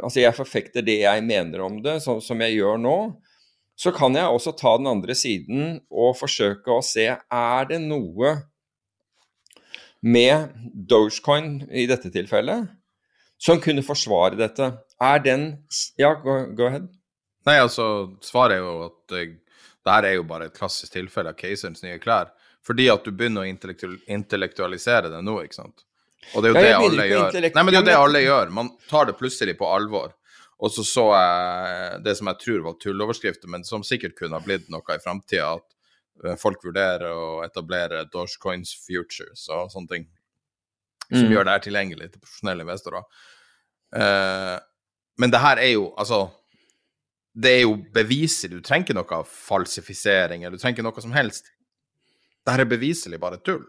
Altså 0.00 0.22
jeg 0.24 0.34
forfekter 0.34 0.82
det 0.82 1.02
jeg 1.02 1.22
mener 1.22 1.60
om 1.62 1.76
det, 1.84 2.00
sånn 2.02 2.22
som 2.24 2.40
jeg 2.42 2.56
gjør 2.56 2.80
nå 2.80 2.96
så 3.80 3.92
kan 3.96 4.16
jeg 4.16 4.28
også 4.28 4.52
ta 4.58 4.74
den 4.76 4.90
andre 4.90 5.16
siden 5.16 5.78
og 5.88 6.18
forsøke 6.18 6.74
å 6.74 6.84
se 6.84 7.06
er 7.16 7.68
det 7.70 7.80
noe 7.80 8.34
med 10.04 10.52
Dogecoin 10.90 11.62
i 11.72 11.86
dette 11.88 12.12
tilfellet 12.12 12.68
som 13.40 13.60
kunne 13.60 13.84
forsvare 13.84 14.36
dette. 14.36 14.72
Er 15.00 15.22
den 15.24 15.46
Ja, 15.96 16.12
go, 16.14 16.42
go 16.56 16.68
ahead. 16.68 16.90
Nei, 17.48 17.56
altså, 17.56 18.16
svaret 18.20 18.58
er 18.58 18.66
jo 18.66 18.74
at 18.90 19.14
uh, 19.16 19.32
det 19.80 19.94
her 19.94 20.08
er 20.10 20.18
jo 20.18 20.26
bare 20.28 20.50
et 20.50 20.56
klassisk 20.56 20.92
tilfelle 20.92 21.32
av 21.32 21.38
keiserens 21.40 21.80
nye 21.82 21.96
klær. 22.02 22.34
Fordi 22.66 22.90
at 22.92 23.06
du 23.06 23.14
begynner 23.16 23.46
å 23.46 23.48
intellektualisere 24.12 25.08
det 25.08 25.22
nå, 25.24 25.38
ikke 25.46 25.62
sant. 25.62 25.86
Og 26.34 26.44
det 26.44 26.50
er 26.50 26.52
jo 26.52 26.60
ja, 26.60 26.64
det 26.66 26.74
alle 26.76 27.06
gjør. 27.08 27.38
Nei, 27.40 27.62
men 27.64 27.72
det 27.72 27.78
er 27.78 27.80
jo 27.80 27.86
det 27.88 27.96
alle 27.96 28.20
gjør. 28.26 28.52
Man 28.60 28.68
tar 28.90 29.08
det 29.08 29.16
plutselig 29.16 29.56
på 29.56 29.70
alvor. 29.72 30.12
Og 30.60 30.72
så 30.74 30.84
så 30.84 31.06
jeg 31.14 32.00
det 32.04 32.16
som 32.18 32.28
jeg 32.30 32.40
tror 32.42 32.64
var 32.66 32.78
tulloverskrifter, 32.82 33.48
men 33.52 33.64
som 33.64 33.84
sikkert 33.86 34.16
kunne 34.18 34.36
ha 34.36 34.44
blitt 34.44 34.68
noe 34.72 34.96
i 34.96 35.02
framtida, 35.02 35.54
at 35.56 36.26
eh, 36.26 36.40
folk 36.40 36.64
vurderer 36.64 37.08
å 37.10 37.40
etablere 37.46 38.04
Dogecoins 38.12 38.74
Futures 38.84 39.46
og 39.48 39.70
sånne 39.72 39.94
ting. 39.94 40.08
Som 41.10 41.26
mm. 41.26 41.32
gjør 41.34 41.46
det 41.46 41.54
her 41.56 41.64
tilgjengelig 41.64 42.10
til 42.10 42.22
profesjonelle 42.22 42.66
investorer. 42.66 43.06
Uh, 43.90 44.58
men 45.18 45.32
det 45.32 45.40
her 45.42 45.58
er 45.58 45.72
jo 45.72 45.88
altså 45.98 46.28
Det 47.34 47.50
er 47.50 47.64
jo 47.64 47.72
beviselig. 47.94 48.60
Du 48.60 48.62
trenger 48.62 48.88
ikke 48.88 48.94
noe 49.00 49.24
falsifisering, 49.26 50.44
eller 50.44 50.58
du 50.58 50.62
trenger 50.62 50.78
ikke 50.78 50.86
noe 50.86 51.02
som 51.02 51.14
helst. 51.14 51.50
Det 52.44 52.54
her 52.54 52.62
er 52.64 52.70
beviselig 52.70 53.20
bare 53.22 53.38
tull. 53.46 53.62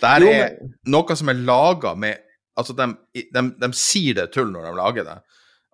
Det 0.00 0.08
her 0.08 0.24
er 0.24 0.56
noe 0.88 1.16
som 1.18 1.30
er 1.30 1.44
laga 1.44 1.94
med 1.94 2.24
Altså, 2.58 2.74
de, 2.74 2.88
de, 3.14 3.42
de, 3.54 3.68
sier 3.78 4.16
det 4.18 4.22
er 4.24 4.30
tull 4.34 4.48
når 4.50 4.64
de 4.66 4.70
lager 4.74 5.04
det. 5.06 5.12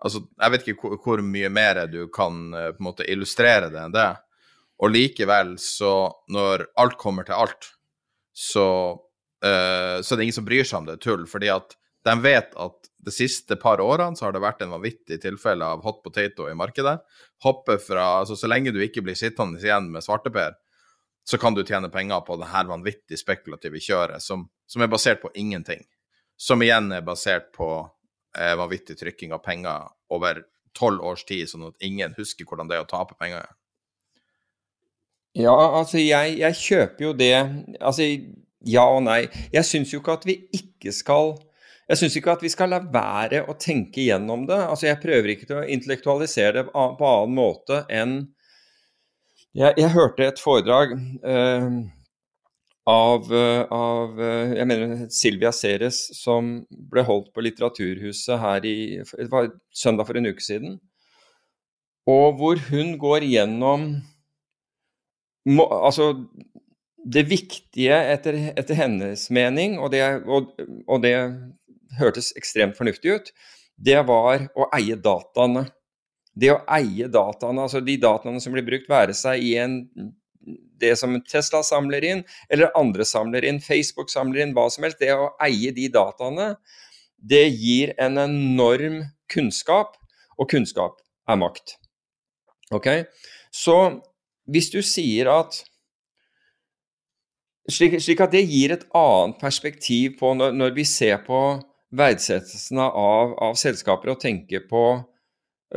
Altså, 0.03 0.25
jeg 0.41 0.51
vet 0.51 0.67
ikke 0.67 0.81
hvor, 0.81 0.97
hvor, 1.03 1.23
mye 1.23 1.49
mer 1.53 1.85
du 1.87 2.05
kan 2.13 2.49
eh, 2.53 2.71
på 2.75 2.83
en 2.83 2.89
måte 2.89 3.07
illustrere 3.09 3.71
det 3.73 3.79
enn 3.81 3.95
det. 3.95 4.09
Og 4.83 4.91
likevel, 4.91 5.55
så 5.61 6.09
når 6.35 6.67
alt 6.81 6.97
kommer 6.99 7.27
til 7.27 7.37
alt, 7.39 7.69
så, 8.35 8.67
uh, 9.39 9.97
så 10.03 10.09
er 10.09 10.17
det 10.19 10.25
ingen 10.25 10.35
som 10.35 10.47
bryr 10.47 10.67
seg 10.67 10.81
om 10.81 10.89
det 10.89 10.97
er 10.97 11.03
tull. 11.05 11.23
Fordi 11.31 11.47
at 11.53 11.77
de 12.05 12.15
vet 12.19 12.51
at 12.59 12.89
de 13.05 13.13
siste 13.13 13.55
par 13.61 13.79
årene 13.79 14.17
så 14.17 14.27
har 14.27 14.35
det 14.35 14.43
vært 14.43 14.65
en 14.65 14.73
vanvittig 14.75 15.21
tilfelle 15.23 15.65
av 15.65 15.85
hot 15.85 16.03
potato 16.03 16.49
i 16.49 16.57
markedet. 16.57 16.97
Hoppe 17.45 17.79
fra, 17.81 18.19
altså 18.19 18.35
Så 18.35 18.49
lenge 18.51 18.73
du 18.75 18.81
ikke 18.83 19.03
blir 19.05 19.15
sittende 19.15 19.61
igjen 19.63 19.87
med 19.93 20.03
svarteper, 20.03 20.57
så 21.25 21.39
kan 21.41 21.55
du 21.55 21.63
tjene 21.65 21.89
penger 21.89 22.21
på 22.27 22.37
det 22.37 22.51
her 22.51 22.67
vanvittig 22.69 23.17
spekulative 23.17 23.81
kjøret 23.81 24.21
som, 24.21 24.45
som 24.69 24.83
er 24.83 24.91
basert 24.91 25.23
på 25.23 25.31
ingenting. 25.33 25.81
Som 26.37 26.61
igjen 26.61 26.91
er 26.93 27.05
basert 27.05 27.51
på 27.55 27.69
eh, 28.37 28.55
vanvittig 28.59 28.97
trykking 28.99 29.33
av 29.35 29.43
penger 29.45 29.89
over 30.13 30.43
tolv 30.75 31.03
års 31.07 31.23
tid, 31.27 31.47
sånn 31.49 31.69
at 31.69 31.85
ingen 31.85 32.15
husker 32.17 32.47
hvordan 32.47 32.69
det 32.69 32.77
er 32.77 32.83
å 32.85 32.89
tape 32.89 33.15
penger. 33.19 33.47
Ja, 35.35 35.55
altså 35.55 35.99
jeg, 35.99 36.37
jeg 36.39 36.55
kjøper 36.55 37.03
jo 37.09 37.11
det 37.19 37.33
Altså 37.83 38.05
ja 38.65 38.85
og 38.87 39.01
nei. 39.03 39.25
Jeg 39.51 39.67
syns 39.67 39.91
jo 39.91 39.99
ikke 39.99 40.15
at 40.15 40.23
vi 40.27 40.37
ikke 40.55 40.93
skal 40.95 41.35
jeg 41.85 41.99
syns 41.99 42.15
ikke 42.17 42.33
at 42.33 42.41
vi 42.41 42.49
skal 42.49 42.71
la 42.73 42.79
være 42.81 43.43
å 43.45 43.53
tenke 43.61 44.01
gjennom 44.07 44.47
det. 44.49 44.57
Altså, 44.57 44.87
Jeg 44.87 45.01
prøver 45.03 45.35
ikke 45.35 45.45
til 45.45 45.59
å 45.59 45.67
intellektualisere 45.69 46.63
det 46.63 46.71
på 46.73 47.09
annen 47.11 47.35
måte 47.37 47.83
enn 47.93 48.15
Jeg, 49.55 49.75
jeg 49.77 49.93
hørte 49.93 50.25
et 50.25 50.41
foredrag 50.41 50.95
eh, 51.23 51.67
av, 52.85 53.33
eh, 53.33 53.61
av, 53.73 54.19
eh, 54.21 54.55
jeg 54.59 54.67
mener 54.69 55.07
Silvia 55.09 55.51
Ceres, 55.51 55.97
som 56.13 56.65
ble 56.69 57.03
holdt 57.05 57.31
på 57.33 57.41
Litteraturhuset 57.41 58.39
her 58.39 58.65
i 58.65 58.75
det 59.01 59.29
var 59.31 59.49
søndag 59.73 60.05
for 60.05 60.17
en 60.17 60.29
uke 60.29 60.41
siden. 60.41 60.77
Og 62.05 62.37
hvor 62.37 62.61
hun 62.69 62.97
går 63.01 63.25
gjennom 63.25 63.87
må, 65.45 65.65
Altså 65.69 66.27
det 67.05 67.27
viktige 67.29 67.97
etter, 68.13 68.37
etter 68.57 68.77
hennes 68.77 69.29
mening, 69.29 69.77
og 69.77 69.91
det, 69.93 70.01
og, 70.25 70.53
og 70.87 71.01
det, 71.01 71.15
hørtes 71.95 72.33
ekstremt 72.35 72.75
fornuftig 72.75 73.13
ut, 73.13 73.29
det 73.79 74.01
var 74.07 74.49
å 74.57 74.65
eie 74.75 74.97
dataene. 74.99 75.67
Det 76.35 76.49
å 76.51 76.57
eie 76.75 77.07
dataene, 77.07 77.63
altså 77.63 77.79
de 77.79 77.95
dataene 78.01 78.41
som 78.43 78.51
blir 78.51 78.65
brukt, 78.67 78.89
være 78.91 79.15
seg 79.15 79.43
i 79.45 79.53
en 79.61 79.77
det 80.79 80.93
som 80.99 81.15
Tesla 81.25 81.61
samler 81.65 82.05
inn, 82.05 82.23
eller 82.49 82.73
andre 82.77 83.05
samler 83.07 83.45
inn, 83.47 83.61
Facebook 83.63 84.11
samler 84.13 84.43
inn, 84.43 84.55
hva 84.55 84.67
som 84.73 84.85
helst. 84.85 85.01
Det 85.01 85.13
å 85.15 85.33
eie 85.43 85.73
de 85.75 85.87
dataene, 85.91 86.53
det 87.17 87.45
gir 87.49 87.95
en 88.01 88.19
enorm 88.21 89.01
kunnskap, 89.31 89.95
og 90.37 90.49
kunnskap 90.51 90.99
er 91.29 91.39
makt. 91.39 91.77
Ok? 92.75 92.89
Så 93.53 93.77
hvis 94.51 94.69
du 94.73 94.81
sier 94.85 95.29
at 95.31 95.61
slik, 97.71 97.97
slik, 98.03 98.21
at 98.21 98.33
det 98.35 98.43
gir 98.45 98.75
et 98.75 98.85
annet 98.95 99.39
perspektiv 99.41 100.19
på 100.19 100.33
når, 100.37 100.53
når 100.57 100.75
vi 100.75 100.85
ser 100.87 101.21
på 101.25 101.41
verdsettelsen 101.95 102.81
av, 102.83 103.35
av, 103.41 103.55
selskaper 103.57 104.11
og 104.13 104.19
tenker 104.21 104.65
på 104.69 104.83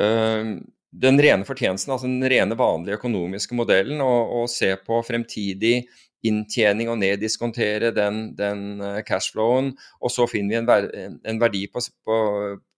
øh, 0.00 0.50
den 0.90 1.20
rene 1.20 1.44
fortjenesten, 1.44 1.92
altså 1.92 2.08
den 2.08 2.24
rene, 2.30 2.56
vanlige 2.58 2.96
økonomiske 2.96 3.56
modellen, 3.56 4.00
og, 4.00 4.32
og 4.40 4.52
se 4.52 4.72
på 4.86 5.00
fremtidig 5.06 5.82
inntjening 6.26 6.88
og 6.90 6.98
neddiskontere 6.98 7.92
den, 7.94 8.32
den 8.38 8.80
eh, 8.82 9.02
cashflowen, 9.06 9.70
og 10.02 10.12
så 10.12 10.26
finner 10.30 10.54
vi 10.54 10.58
en, 10.62 10.68
ver 10.68 10.88
en 11.30 11.40
verdi 11.40 11.66
på, 11.70 11.82
på, 12.06 12.16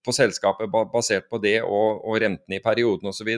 på, 0.04 0.14
selskapet 0.16 0.68
basert 0.92 1.30
på 1.30 1.40
det 1.40 1.60
og, 1.62 2.02
og 2.04 2.20
rentene 2.20 2.58
i 2.58 2.64
perioden 2.64 3.08
osv. 3.08 3.30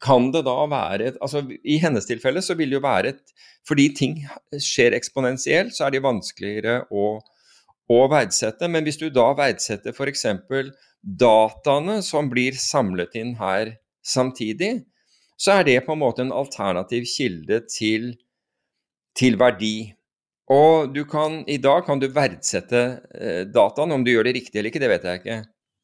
kan 0.00 0.30
det 0.32 0.44
da 0.46 0.56
være 0.70 1.10
et 1.10 1.18
altså 1.20 1.42
I 1.64 1.80
hennes 1.82 2.06
tilfelle 2.06 2.42
så 2.42 2.54
vil 2.54 2.70
det 2.70 2.78
jo 2.78 2.86
være 2.86 3.08
et 3.08 3.34
Fordi 3.68 3.88
ting 3.92 4.14
skjer 4.56 4.94
eksponentielt, 4.96 5.74
så 5.76 5.84
er 5.86 5.90
de 5.90 6.00
vanskeligere 6.00 6.84
å, 6.90 7.18
å 7.90 8.00
verdsette. 8.10 8.68
Men 8.70 8.86
hvis 8.86 9.00
du 9.00 9.08
da 9.12 9.30
verdsetter 9.38 9.94
f.eks. 9.94 10.26
dataene 11.00 12.00
som 12.06 12.30
blir 12.30 12.58
samlet 12.58 13.16
inn 13.18 13.34
her 13.40 13.74
samtidig, 14.06 14.84
så 15.40 15.58
er 15.58 15.68
det 15.68 15.78
på 15.86 15.96
en 15.96 16.02
måte 16.02 16.24
en 16.24 16.34
alternativ 16.36 17.06
kilde 17.08 17.62
til, 17.72 18.12
til 19.16 19.38
verdi. 19.40 19.90
Og 20.50 20.90
du 20.94 21.04
kan, 21.08 21.40
i 21.48 21.60
dag 21.62 21.86
kan 21.86 22.02
du 22.02 22.10
verdsette 22.12 22.82
eh, 23.14 23.44
dataen. 23.48 23.94
Om 23.94 24.04
du 24.04 24.12
gjør 24.12 24.28
det 24.28 24.36
riktig 24.36 24.58
eller 24.58 24.72
ikke, 24.72 24.82
det 24.82 24.90
vet 24.92 25.06
jeg 25.06 25.22
ikke. 25.22 25.38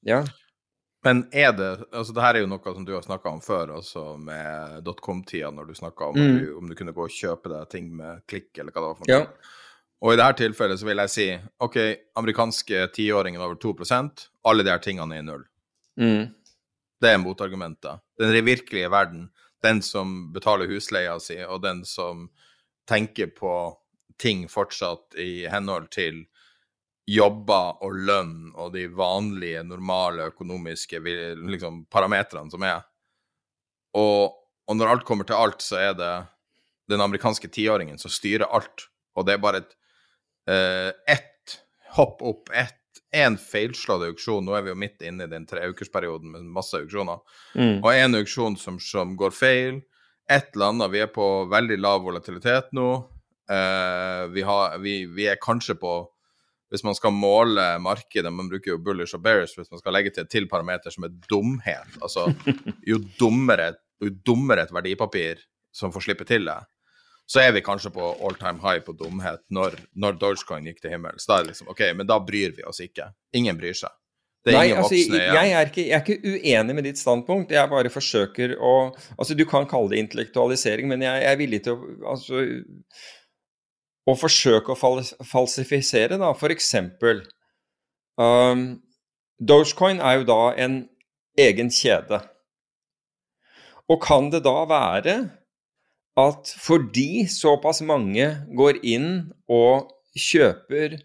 Ja. 0.07 0.25
Men 1.07 1.23
er 1.31 1.53
det 1.55 1.69
altså 1.95 2.15
det 2.17 2.25
her 2.25 2.37
er 2.37 2.43
jo 2.43 2.49
noe 2.51 2.73
som 2.75 2.87
du 2.87 2.91
har 2.97 3.05
snakka 3.05 3.31
om 3.31 3.43
før, 3.45 3.77
altså 3.77 4.17
med 4.19 4.81
dotcom-tida, 4.87 5.53
når 5.55 5.69
du 5.69 5.79
snakka 5.79 6.11
om 6.11 6.19
mm. 6.19 6.41
om 6.59 6.67
du 6.67 6.75
kunne 6.79 6.95
gå 6.97 7.05
og 7.05 7.15
kjøpe 7.15 7.53
deg 7.53 7.69
ting 7.71 7.93
med 7.95 8.25
klikk, 8.27 8.51
eller 8.59 8.75
hva 8.75 8.83
det 8.83 8.89
var 8.89 8.99
for 8.99 9.13
noe. 9.13 9.21
Ja. 9.21 9.55
Og 10.05 10.13
i 10.13 10.19
dette 10.19 10.43
tilfellet 10.43 10.81
så 10.81 10.89
vil 10.89 11.01
jeg 11.01 11.13
si 11.13 11.27
OK, 11.65 11.79
amerikanske 12.21 12.83
tiåringen 12.95 13.41
over 13.41 13.57
2 13.57 13.75
alle 14.45 14.63
de 14.63 14.71
her 14.71 14.83
tingene 14.85 15.17
er 15.17 15.25
i 15.25 15.27
null. 15.27 15.45
Mm. 15.97 16.35
Det 17.01 17.11
er 17.11 17.19
motargumentet. 17.21 18.01
Den 18.19 18.45
virkelige 18.45 18.91
verden, 18.91 19.31
den 19.63 19.83
som 19.83 20.33
betaler 20.33 20.69
husleia 20.69 21.19
si, 21.21 21.39
og 21.45 21.63
den 21.63 21.85
som 21.85 22.29
tenker 22.89 23.27
på 23.27 23.53
ting 24.21 24.47
fortsatt 24.49 25.17
i 25.21 25.47
henhold 25.51 25.91
til 25.93 26.25
jobber 27.07 27.83
og 27.87 27.95
lønn 28.09 28.53
og 28.59 28.73
de 28.75 28.87
vanlige, 28.91 29.63
normale 29.63 30.31
økonomiske 30.33 31.01
liksom, 31.01 31.85
parametrene 31.93 32.51
som 32.51 32.65
er. 32.67 32.83
Og, 33.97 34.35
og, 34.67 34.77
når 34.77 34.93
alt 34.93 35.07
kommer 35.09 35.29
til 35.29 35.39
alt, 35.39 35.63
så 35.63 35.79
er 35.81 35.95
det 35.97 36.13
den 36.91 37.03
amerikanske 37.03 37.49
tiåringen 37.49 37.99
som 37.99 38.13
styrer 38.13 38.51
alt. 38.51 38.89
Og 39.17 39.27
det 39.27 39.37
er 39.37 39.43
bare 39.43 39.63
et 39.63 39.77
eh, 40.51 40.91
ett 41.07 41.59
hopp 41.97 42.23
opp, 42.23 42.51
ett 42.55 42.83
én 43.17 43.37
feilslått 43.41 44.05
auksjon. 44.11 44.45
Nå 44.45 44.57
er 44.57 44.65
vi 44.67 44.73
jo 44.73 44.79
midt 44.79 45.05
inne 45.07 45.27
i 45.27 45.31
den 45.31 45.47
treukersperioden 45.49 46.35
med 46.35 46.49
masse 46.57 46.79
auksjoner. 46.81 47.23
Mm. 47.57 47.79
Og 47.81 47.91
én 47.93 48.19
auksjon 48.19 48.59
som, 48.61 48.81
som, 48.83 49.15
går 49.19 49.35
feil. 49.35 49.81
Et 50.31 50.51
eller 50.55 50.73
annet. 50.73 50.93
Vi 50.93 51.05
er 51.05 51.13
på 51.15 51.29
veldig 51.51 51.79
lav 51.81 52.03
volatilitet 52.05 52.73
nå. 52.77 52.91
Uh, 53.47 54.27
vi, 54.35 54.43
har, 54.43 54.79
vi, 54.83 55.05
vi, 55.07 55.29
er 55.31 55.39
kanskje 55.39 55.77
på 55.79 56.01
hvis 56.75 56.83
man 56.83 56.97
skal 56.99 57.13
måle 57.15 57.63
markedet, 57.79 58.33
man 58.35 58.49
bruker 58.51 58.73
jo 58.73 58.81
bullish 58.83 59.15
og 59.15 59.21
bearish 59.23 59.55
hvis 59.55 59.71
man 59.71 59.79
skal 59.79 59.95
legge 59.95 60.11
til 60.11 60.25
et 60.25 60.33
til 60.33 60.49
parameter 60.51 60.91
som 60.91 61.07
er 61.07 61.15
dumhet. 61.31 61.93
Altså, 62.03 62.27
jo 62.91 62.99
dummere, 63.21 63.77
jo 64.03 64.11
dummere 64.27 64.67
et 64.67 64.75
verdipapir 64.75 65.45
som 65.71 65.95
får 65.95 66.09
slippe 66.09 66.27
til 66.27 66.49
det, 66.51 66.59
så 67.27 67.43
er 67.43 67.55
vi 67.57 67.63
kanskje 67.67 67.91
på 67.95 68.09
all 68.23 68.37
time 68.39 68.63
high 68.63 68.83
på 68.87 68.95
dumhet 68.95 69.43
når, 69.51 69.81
når 69.99 70.19
Dogecoin 70.21 70.67
gikk 70.69 70.83
til 70.83 70.95
himmels. 70.95 71.27
Da 71.27 71.39
er 71.39 71.47
det 71.47 71.55
liksom 71.55 71.73
OK, 71.73 71.83
men 71.99 72.07
da 72.07 72.21
bryr 72.23 72.55
vi 72.55 72.67
oss 72.67 72.79
ikke. 72.85 73.11
Ingen 73.37 73.59
bryr 73.59 73.75
seg. 73.77 73.95
Nei, 74.47 74.69
altså, 74.79 74.95
jeg, 74.95 75.51
er 75.51 75.67
ikke, 75.67 75.83
jeg, 75.89 75.97
er 75.97 76.05
ikke, 76.05 76.21
uenig 76.23 76.75
med 76.79 76.87
ditt 76.87 77.01
standpunkt. 77.01 77.51
Jeg 77.51 77.67
bare 77.67 77.91
forsøker 77.91 78.55
å 78.63 78.75
Altså, 79.17 79.35
du 79.35 79.43
kan 79.49 79.67
kalle 79.67 79.91
det 79.91 80.05
intellektualisering, 80.05 80.87
men 80.87 81.03
jeg, 81.03 81.23
jeg 81.25 81.33
er 81.33 81.41
villig 81.41 81.61
til 81.65 81.75
å 81.75 82.13
altså, 82.13 82.45
å 84.07 84.15
forsøke 84.15 84.71
å 84.75 84.79
falsifisere, 85.27 86.19
da, 86.21 86.31
f.eks. 86.31 86.69
Um, 88.23 88.63
Dogecoin 89.43 89.99
er 89.99 90.21
jo 90.21 90.29
da 90.31 90.41
en 90.63 90.79
egen 91.43 91.73
kjede. 91.75 92.21
Og 93.91 93.99
kan 94.03 94.31
det 94.31 94.45
da 94.47 94.61
være 94.71 95.17
at 96.17 96.53
fordi 96.61 97.27
såpass 97.29 97.83
mange 97.85 98.29
går 98.57 98.81
inn 98.87 99.11
og 99.53 99.91
kjøper 100.17 100.97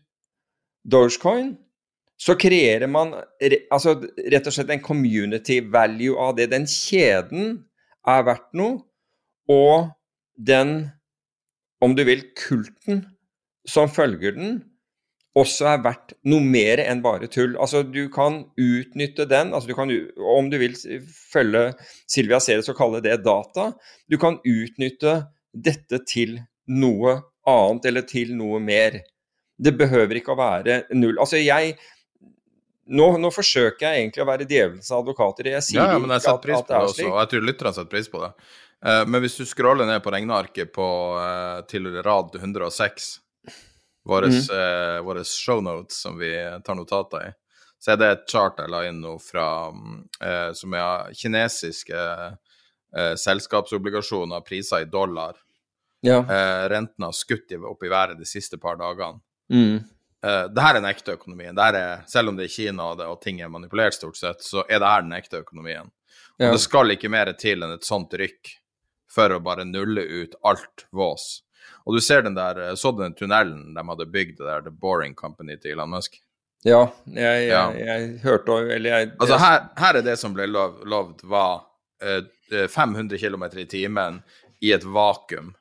Dogecoin, 0.87 1.55
så 2.21 2.35
kreerer 2.37 2.87
man 2.89 3.15
altså, 3.73 3.97
rett 4.31 4.47
og 4.47 4.55
slett 4.55 4.71
en 4.73 4.83
community 4.83 5.59
value 5.73 6.15
av 6.21 6.35
det. 6.37 6.51
Den 6.53 6.67
kjeden 6.69 7.57
er 8.07 8.25
verdt 8.27 8.49
noe, 8.57 8.79
og 9.49 9.91
den 10.37 10.91
om 11.81 11.95
du 11.97 12.03
vil, 12.05 12.21
kulten 12.37 13.03
som 13.67 13.89
følger 13.89 14.35
den, 14.37 14.59
også 15.37 15.67
er 15.71 15.83
verdt 15.83 16.15
noe 16.27 16.43
mer 16.43 16.81
enn 16.83 17.01
bare 17.03 17.29
tull. 17.31 17.53
Altså, 17.61 17.83
du 17.87 18.03
kan 18.11 18.41
utnytte 18.59 19.27
den, 19.29 19.53
altså 19.55 19.71
du 19.71 19.75
kan, 19.77 19.91
om 20.35 20.49
du 20.51 20.57
vil 20.59 20.75
følge 21.31 21.69
Silvia 22.09 22.41
Ceres 22.43 22.69
og 22.71 22.77
kalle 22.79 23.03
det 23.03 23.21
data, 23.23 23.71
du 24.11 24.17
kan 24.19 24.41
utnytte 24.43 25.21
dette 25.51 26.01
til 26.07 26.37
noe 26.71 27.21
annet 27.47 27.87
eller 27.89 28.05
til 28.07 28.35
noe 28.35 28.59
mer. 28.63 28.99
Det 29.61 29.73
behøver 29.77 30.19
ikke 30.19 30.35
å 30.35 30.39
være 30.39 30.81
null. 30.97 31.17
Altså, 31.21 31.39
jeg 31.39 31.77
nå, 32.91 33.07
nå, 33.21 33.31
forsøker 33.31 33.87
jeg 33.87 34.03
egentlig 34.03 34.23
å 34.23 34.27
være 34.27 34.47
djevelens 34.49 34.91
advokater. 34.95 35.51
Jeg 35.53 35.63
sier 35.63 35.79
ja, 35.79 35.93
ja, 35.93 36.01
men 36.01 36.11
jeg 36.17 36.25
setter 36.25 36.43
pris 36.43 36.59
på 36.59 36.67
det, 36.73 36.83
også, 36.89 37.07
og 37.07 37.19
jeg 37.21 37.31
tror 37.31 37.47
lytterne 37.47 37.75
setter 37.77 37.91
pris 37.93 38.11
på 38.11 38.23
det. 38.25 38.31
Uh, 38.81 39.03
men 39.07 39.21
hvis 39.23 39.37
du 39.37 39.45
scroller 39.47 39.87
ned 39.87 40.01
på 40.03 40.11
regnearket 40.11 40.73
på, 40.75 40.87
uh, 41.15 41.61
til 41.69 41.87
rad 42.03 42.35
106, 42.35 43.11
våre 44.07 44.31
mm. 44.31 45.07
uh, 45.07 45.23
shownotes 45.23 46.01
som 46.01 46.17
vi 46.19 46.33
tar 46.65 46.75
notater 46.75 47.27
i, 47.27 47.31
så 47.81 47.93
er 47.93 48.01
det 48.01 48.09
et 48.11 48.27
chart 48.29 48.59
jeg 48.61 48.69
la 48.69 48.83
inn 48.85 48.99
nå 49.01 49.15
fra 49.21 49.45
som 50.53 50.73
er 50.77 51.15
kinesiske 51.17 52.01
selskapsobligasjoner 53.17 54.43
priser 54.45 54.83
i 54.83 54.85
dollar. 54.85 55.39
Ja. 56.05 56.19
renten 56.69 57.05
har 57.05 57.13
skutt 57.13 57.53
opp 57.57 57.83
i 57.83 57.89
været 57.89 58.19
de 58.19 58.25
siste 58.25 58.57
par 58.61 58.77
dagene. 58.77 59.17
Mm. 59.53 59.81
Uh, 60.25 60.45
det 60.53 60.61
her 60.61 60.75
er 60.75 60.81
den 60.81 60.89
ekte 60.89 61.15
økonomien. 61.17 61.57
Er, 61.57 62.03
selv 62.09 62.29
om 62.29 62.37
det 62.37 62.45
er 62.45 62.53
Kina 62.53 62.91
og, 62.91 62.99
det, 62.99 63.07
og, 63.09 63.17
ting 63.23 63.41
er 63.41 63.49
manipulert, 63.49 63.97
stort 63.97 64.19
sett, 64.19 64.43
så 64.45 64.61
er 64.67 64.81
det 64.81 64.89
her 64.89 65.05
den 65.05 65.15
ekte 65.17 65.41
økonomien. 65.41 65.89
Og 66.41 66.55
det 66.55 66.61
skal 66.61 66.93
ikke 66.93 67.09
mer 67.11 67.29
til 67.37 67.61
enn 67.61 67.75
et 67.75 67.85
sånt 67.85 68.13
rykk 68.17 68.49
for 69.11 69.33
å 69.33 69.41
bare 69.43 69.65
nulle 69.67 70.01
ut 70.01 70.37
alt 70.47 70.85
vås. 70.95 71.43
Og 71.85 71.95
du 71.97 72.01
ser 72.03 72.25
den 72.25 72.35
der, 72.37 72.59
eh, 72.67 72.75
så 72.75 72.91
den 72.97 73.15
tunnelen 73.17 73.73
de 73.75 73.87
hadde 73.87 74.11
bygd, 74.11 74.37
det 74.37 74.49
der 74.49 74.67
The 74.67 74.73
Boring 74.73 75.15
Company 75.15 75.57
til 75.61 75.75
Elon 75.75 75.89
Musk? 75.89 76.19
Ja, 76.63 76.91
jeg, 77.09 77.47
jeg, 77.47 77.47
ja. 77.49 77.61
jeg 77.73 78.19
hørte 78.21 78.59
Eller 78.69 78.89
jeg 78.93 79.07
Altså, 79.15 79.37
her, 79.41 79.63
her, 79.81 79.97
er 79.97 80.05
det 80.05 80.13
som 80.21 80.35
ble 80.35 80.45
lov, 80.45 80.83
lovd, 80.85 81.23
var 81.25 81.63
eh, 82.03 82.67
500 82.69 83.17
km 83.17 83.47
i 83.57 83.65
timen 83.65 84.21
i 84.61 84.73
et 84.75 84.85
vakuum. 84.85 85.55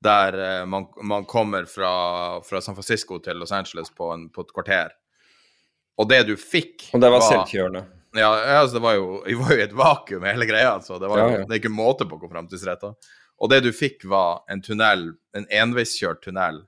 Der 0.00 0.38
eh, 0.40 0.64
man, 0.66 0.86
man, 1.02 1.26
kommer 1.28 1.68
fra, 1.68 2.40
fra, 2.40 2.60
San 2.60 2.74
Francisco 2.74 3.18
til 3.20 3.36
Los 3.36 3.52
Angeles 3.52 3.92
på, 3.92 4.12
en, 4.14 4.30
på, 4.32 4.46
et 4.46 4.54
kvarter. 4.56 4.94
Og 6.00 6.08
det 6.08 6.22
du 6.30 6.36
fikk 6.40 6.88
Og 6.94 7.02
det 7.02 7.10
var, 7.10 7.20
var 7.20 7.28
selvkjørende? 7.28 7.84
Ja, 8.16 8.30
altså 8.58 8.78
det 8.78 8.82
var 8.82 8.96
jo, 8.96 9.20
vi 9.26 9.36
var 9.38 9.52
jo 9.52 9.60
i 9.60 9.66
et 9.68 9.74
vakuum, 9.76 10.24
hele 10.26 10.46
greia. 10.48 10.72
altså. 10.72 10.98
Det, 10.98 11.10
var 11.10 11.20
ja, 11.20 11.26
ja. 11.36 11.42
det 11.44 11.54
er 11.54 11.60
ikke 11.60 11.74
måte 11.74 12.08
på 12.08 12.16
hvor 12.18 12.32
framtidsretta. 12.32 12.94
Og 13.40 13.50
det 13.50 13.62
du 13.64 13.70
fikk, 13.72 14.04
var 14.04 14.42
en 14.52 14.60
tunnel, 14.62 15.12
en 15.36 15.46
enveiskjørt 15.48 16.22
tunnel 16.26 16.62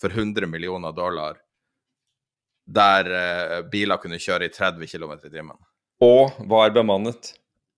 for 0.00 0.10
100 0.10 0.48
millioner 0.50 0.92
dollar, 0.92 1.38
der 2.66 3.10
eh, 3.14 3.60
biler 3.70 4.00
kunne 4.02 4.18
kjøre 4.18 4.48
i 4.48 4.52
30 4.52 4.90
km 4.90 5.14
i 5.20 5.30
timen. 5.30 5.56
Og 6.02 6.34
var 6.50 6.74
bemannet. 6.74 7.30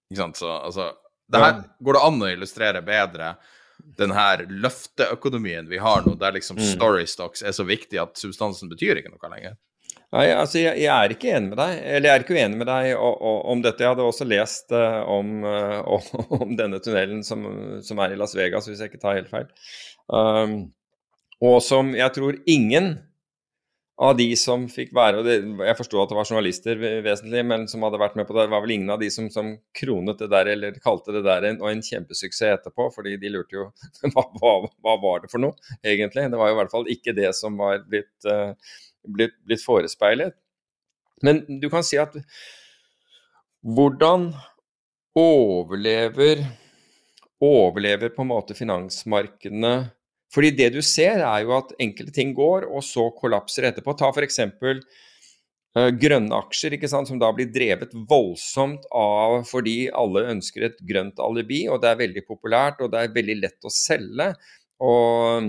Ikke 0.08 0.22
sant. 0.22 0.40
Så 0.40 0.48
altså 0.48 0.90
det 1.28 1.40
her 1.42 1.62
Går 1.84 1.98
det 1.98 2.04
an 2.08 2.22
å 2.24 2.30
illustrere 2.32 2.80
bedre 2.84 3.34
den 3.98 4.10
her 4.16 4.42
løfteøkonomien 4.48 5.68
vi 5.70 5.78
har 5.78 6.02
nå, 6.06 6.16
der 6.18 6.34
liksom 6.34 6.58
mm. 6.58 6.64
storystocks 6.72 7.44
er 7.46 7.54
så 7.54 7.66
viktig 7.68 8.00
at 8.02 8.18
substansen 8.18 8.70
betyr 8.72 8.98
ikke 8.98 9.12
noe 9.12 9.30
lenger? 9.30 9.58
Nei, 10.08 10.24
altså 10.32 10.62
jeg, 10.62 10.78
jeg, 10.80 10.88
er 10.88 11.12
ikke 11.12 11.32
enig 11.36 11.50
med 11.50 11.58
deg. 11.60 11.74
Eller 11.84 12.08
jeg 12.08 12.14
er 12.14 12.24
ikke 12.24 12.36
uenig 12.38 12.60
med 12.62 12.70
deg 12.70 13.02
om 13.02 13.64
dette. 13.64 13.84
Jeg 13.84 13.92
hadde 13.92 14.06
også 14.08 14.28
lest 14.28 14.72
uh, 14.72 15.02
om, 15.12 15.34
uh, 15.48 16.30
om, 16.38 16.54
denne 16.56 16.80
tunnelen 16.84 17.20
som, 17.26 17.44
som, 17.84 18.00
er 18.00 18.14
i 18.14 18.20
Las 18.20 18.36
Vegas, 18.38 18.70
hvis 18.70 18.80
jeg 18.80 18.92
ikke 18.92 19.02
tar 19.02 19.18
helt 19.18 19.28
feil. 19.32 19.50
Um, 20.08 20.56
og 21.44 21.60
som 21.62 21.92
jeg 21.94 22.14
tror 22.16 22.40
ingen 22.48 22.96
av 23.98 24.14
de 24.14 24.28
som 24.38 24.64
fikk 24.70 24.92
være 24.94 25.20
og 25.20 25.26
det, 25.26 25.36
Jeg 25.66 25.76
forsto 25.78 25.98
at 25.98 26.10
det 26.10 26.16
var 26.16 26.28
journalister 26.28 26.78
vesentlig, 27.02 27.42
men 27.50 27.66
som 27.70 27.82
hadde 27.82 27.98
vært 28.00 28.16
med 28.18 28.28
på 28.28 28.36
det, 28.36 28.44
det 28.46 28.52
var 28.54 28.62
vel 28.62 28.76
ingen 28.76 28.92
av 28.94 29.02
de 29.02 29.08
som, 29.10 29.26
som 29.34 29.50
kronet 29.74 30.22
det 30.22 30.30
der, 30.30 30.50
eller 30.54 30.78
kalte 30.82 31.14
det 31.16 31.24
der 31.26 31.48
en, 31.50 31.58
og 31.62 31.72
en 31.72 31.82
kjempesuksess 31.82 32.60
etterpå, 32.60 32.88
fordi 32.94 33.16
de 33.20 33.32
lurte 33.34 33.58
jo 33.58 33.66
hva, 34.14 34.24
hva, 34.38 34.52
hva, 34.70 34.94
var 35.02 35.24
det 35.24 35.32
for 35.34 35.42
noe, 35.42 35.58
egentlig? 35.82 36.28
Det 36.30 36.40
var 36.40 36.52
jo 36.52 36.56
i 36.56 36.60
hvert 36.62 36.76
fall 36.76 36.92
ikke 36.94 37.16
det 37.18 37.32
som 37.36 37.58
var 37.58 37.82
blitt 37.90 38.30
uh, 38.30 38.54
blitt, 39.06 39.36
blitt 39.46 39.64
forespeilet. 39.64 40.36
Men 41.22 41.42
du 41.60 41.68
kan 41.70 41.84
si 41.86 41.98
at 41.98 42.14
hvordan 43.66 44.30
overlever 45.18 46.44
overlever 47.42 48.10
på 48.14 48.24
en 48.24 48.32
måte 48.32 48.56
finansmarkedene 48.58 49.90
Fordi 50.34 50.50
det 50.52 50.72
du 50.74 50.82
ser, 50.84 51.22
er 51.24 51.44
jo 51.46 51.54
at 51.56 51.70
enkelte 51.80 52.12
ting 52.12 52.34
går, 52.36 52.66
og 52.68 52.82
så 52.84 53.06
kollapser 53.16 53.64
etterpå. 53.70 53.94
Ta 53.96 54.10
f.eks. 54.12 54.36
uh, 54.44 55.86
grønne 55.96 56.36
aksjer, 56.36 56.76
ikke 56.76 56.90
sant, 56.92 57.08
som 57.08 57.16
da 57.16 57.30
blir 57.32 57.48
drevet 57.48 57.94
voldsomt 58.10 58.84
av 58.92 59.38
fordi 59.48 59.86
alle 59.88 60.26
ønsker 60.34 60.66
et 60.66 60.82
grønt 60.84 61.22
alibi, 61.24 61.62
og 61.72 61.80
det 61.80 61.94
er 61.94 62.02
veldig 62.02 62.24
populært 62.28 62.84
og 62.84 62.92
det 62.92 63.00
er 63.00 63.16
veldig 63.16 63.38
lett 63.40 63.64
å 63.64 63.72
selge. 63.72 64.28
Og, 64.84 65.48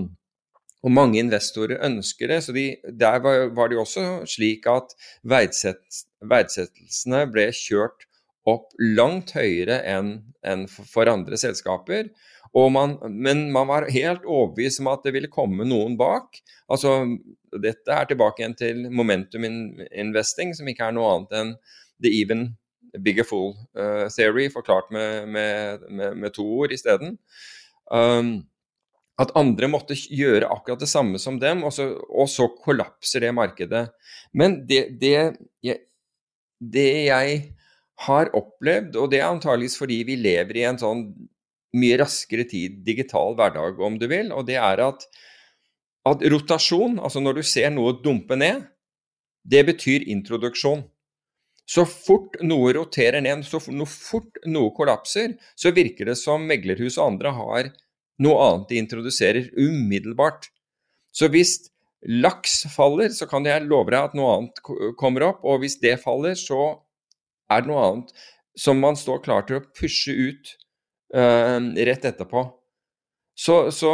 og 0.86 0.94
mange 0.96 1.20
investorer 1.20 1.82
ønsker 1.86 2.32
det. 2.32 2.44
så 2.44 2.56
de, 2.56 2.78
Der 2.84 3.20
var, 3.20 3.50
var 3.56 3.68
det 3.68 3.76
jo 3.76 3.84
også 3.84 4.06
slik 4.30 4.68
at 4.68 4.96
verdsett, 5.28 6.04
verdsettelsene 6.24 7.26
ble 7.32 7.50
kjørt 7.56 8.08
opp 8.48 8.72
langt 8.80 9.34
høyere 9.36 9.82
enn 9.86 10.14
en 10.48 10.68
for 10.70 11.10
andre 11.12 11.38
selskaper. 11.38 12.10
Man, 12.56 12.96
men 13.12 13.52
man 13.54 13.68
var 13.70 13.90
helt 13.94 14.24
overbevist 14.26 14.82
om 14.82 14.90
at 14.90 15.04
det 15.06 15.14
ville 15.14 15.30
komme 15.30 15.68
noen 15.68 16.00
bak. 16.00 16.40
Altså, 16.72 17.04
dette 17.62 17.94
er 17.94 18.08
tilbake 18.10 18.42
igjen 18.42 18.58
til 18.58 18.88
momentum 18.90 19.46
investing, 19.46 20.56
som 20.58 20.68
ikke 20.72 20.88
er 20.88 20.96
noe 20.98 21.12
annet 21.14 21.38
enn 21.38 21.54
the 22.02 22.10
even 22.22 22.56
bigger 23.04 23.28
fool 23.28 23.54
uh, 23.78 24.08
theory, 24.10 24.50
forklart 24.50 24.90
med, 24.92 25.28
med, 25.28 25.86
med, 25.90 26.16
med 26.18 26.34
to 26.34 26.46
ord 26.64 26.74
isteden. 26.74 27.20
Um, 27.92 28.49
at 29.20 29.34
andre 29.40 29.68
måtte 29.72 29.98
gjøre 29.98 30.48
akkurat 30.48 30.80
det 30.80 30.90
samme 30.90 31.20
som 31.20 31.40
dem, 31.42 31.66
og 31.68 31.74
så, 31.76 31.90
og 32.08 32.30
så 32.32 32.48
kollapser 32.64 33.26
det 33.26 33.34
markedet. 33.36 33.90
Men 34.32 34.62
det, 34.70 34.86
det, 35.02 35.16
jeg, 35.66 35.82
det 36.60 36.90
jeg 37.10 37.42
har 38.06 38.32
opplevd, 38.38 38.96
og 38.96 39.10
det 39.12 39.20
er 39.20 39.28
antageligvis 39.28 39.76
fordi 39.80 40.04
vi 40.08 40.16
lever 40.22 40.62
i 40.62 40.68
en 40.70 40.80
sånn 40.80 41.04
mye 41.80 41.98
raskere 42.02 42.48
tid, 42.50 42.80
digital 42.86 43.36
hverdag 43.38 43.82
om 43.84 44.00
du 44.00 44.08
vil, 44.10 44.32
og 44.34 44.48
det 44.48 44.56
er 44.58 44.82
at, 44.88 45.04
at 46.08 46.24
rotasjon, 46.32 46.98
altså 47.04 47.22
når 47.22 47.42
du 47.42 47.44
ser 47.46 47.74
noe 47.76 47.98
dumpe 48.00 48.40
ned, 48.40 48.64
det 49.50 49.66
betyr 49.68 50.08
introduksjon. 50.10 50.86
Så 51.70 51.84
fort 51.86 52.40
noe 52.42 52.72
roterer 52.74 53.22
ned, 53.22 53.44
så 53.46 53.60
fort 53.62 54.40
noe 54.50 54.72
kollapser, 54.74 55.36
så 55.60 55.76
virker 55.76 56.10
det 56.10 56.18
som 56.18 56.48
meglerhus 56.50 56.98
og 56.98 57.12
andre 57.12 57.36
har 57.36 57.70
noe 58.24 58.46
annet 58.46 58.72
de 58.72 58.80
introduserer 58.82 59.50
umiddelbart. 59.58 60.50
Så 61.16 61.30
hvis 61.32 61.58
laks 62.08 62.64
faller, 62.72 63.12
så 63.16 63.28
kan 63.30 63.48
jeg 63.48 63.68
love 63.68 63.92
deg 63.92 64.00
at 64.00 64.18
noe 64.18 64.36
annet 64.38 64.62
kommer 65.00 65.28
opp, 65.32 65.44
og 65.44 65.64
hvis 65.64 65.80
det 65.84 65.98
faller, 66.04 66.36
så 66.40 66.80
er 67.52 67.64
det 67.64 67.72
noe 67.72 67.86
annet 67.86 68.14
som 68.60 68.80
man 68.82 68.98
står 69.00 69.24
klar 69.26 69.46
til 69.48 69.60
å 69.60 69.66
pushe 69.76 70.14
ut 70.14 70.54
uh, 71.16 71.60
rett 71.60 72.08
etterpå. 72.08 72.46
Så, 73.40 73.70
så, 73.72 73.92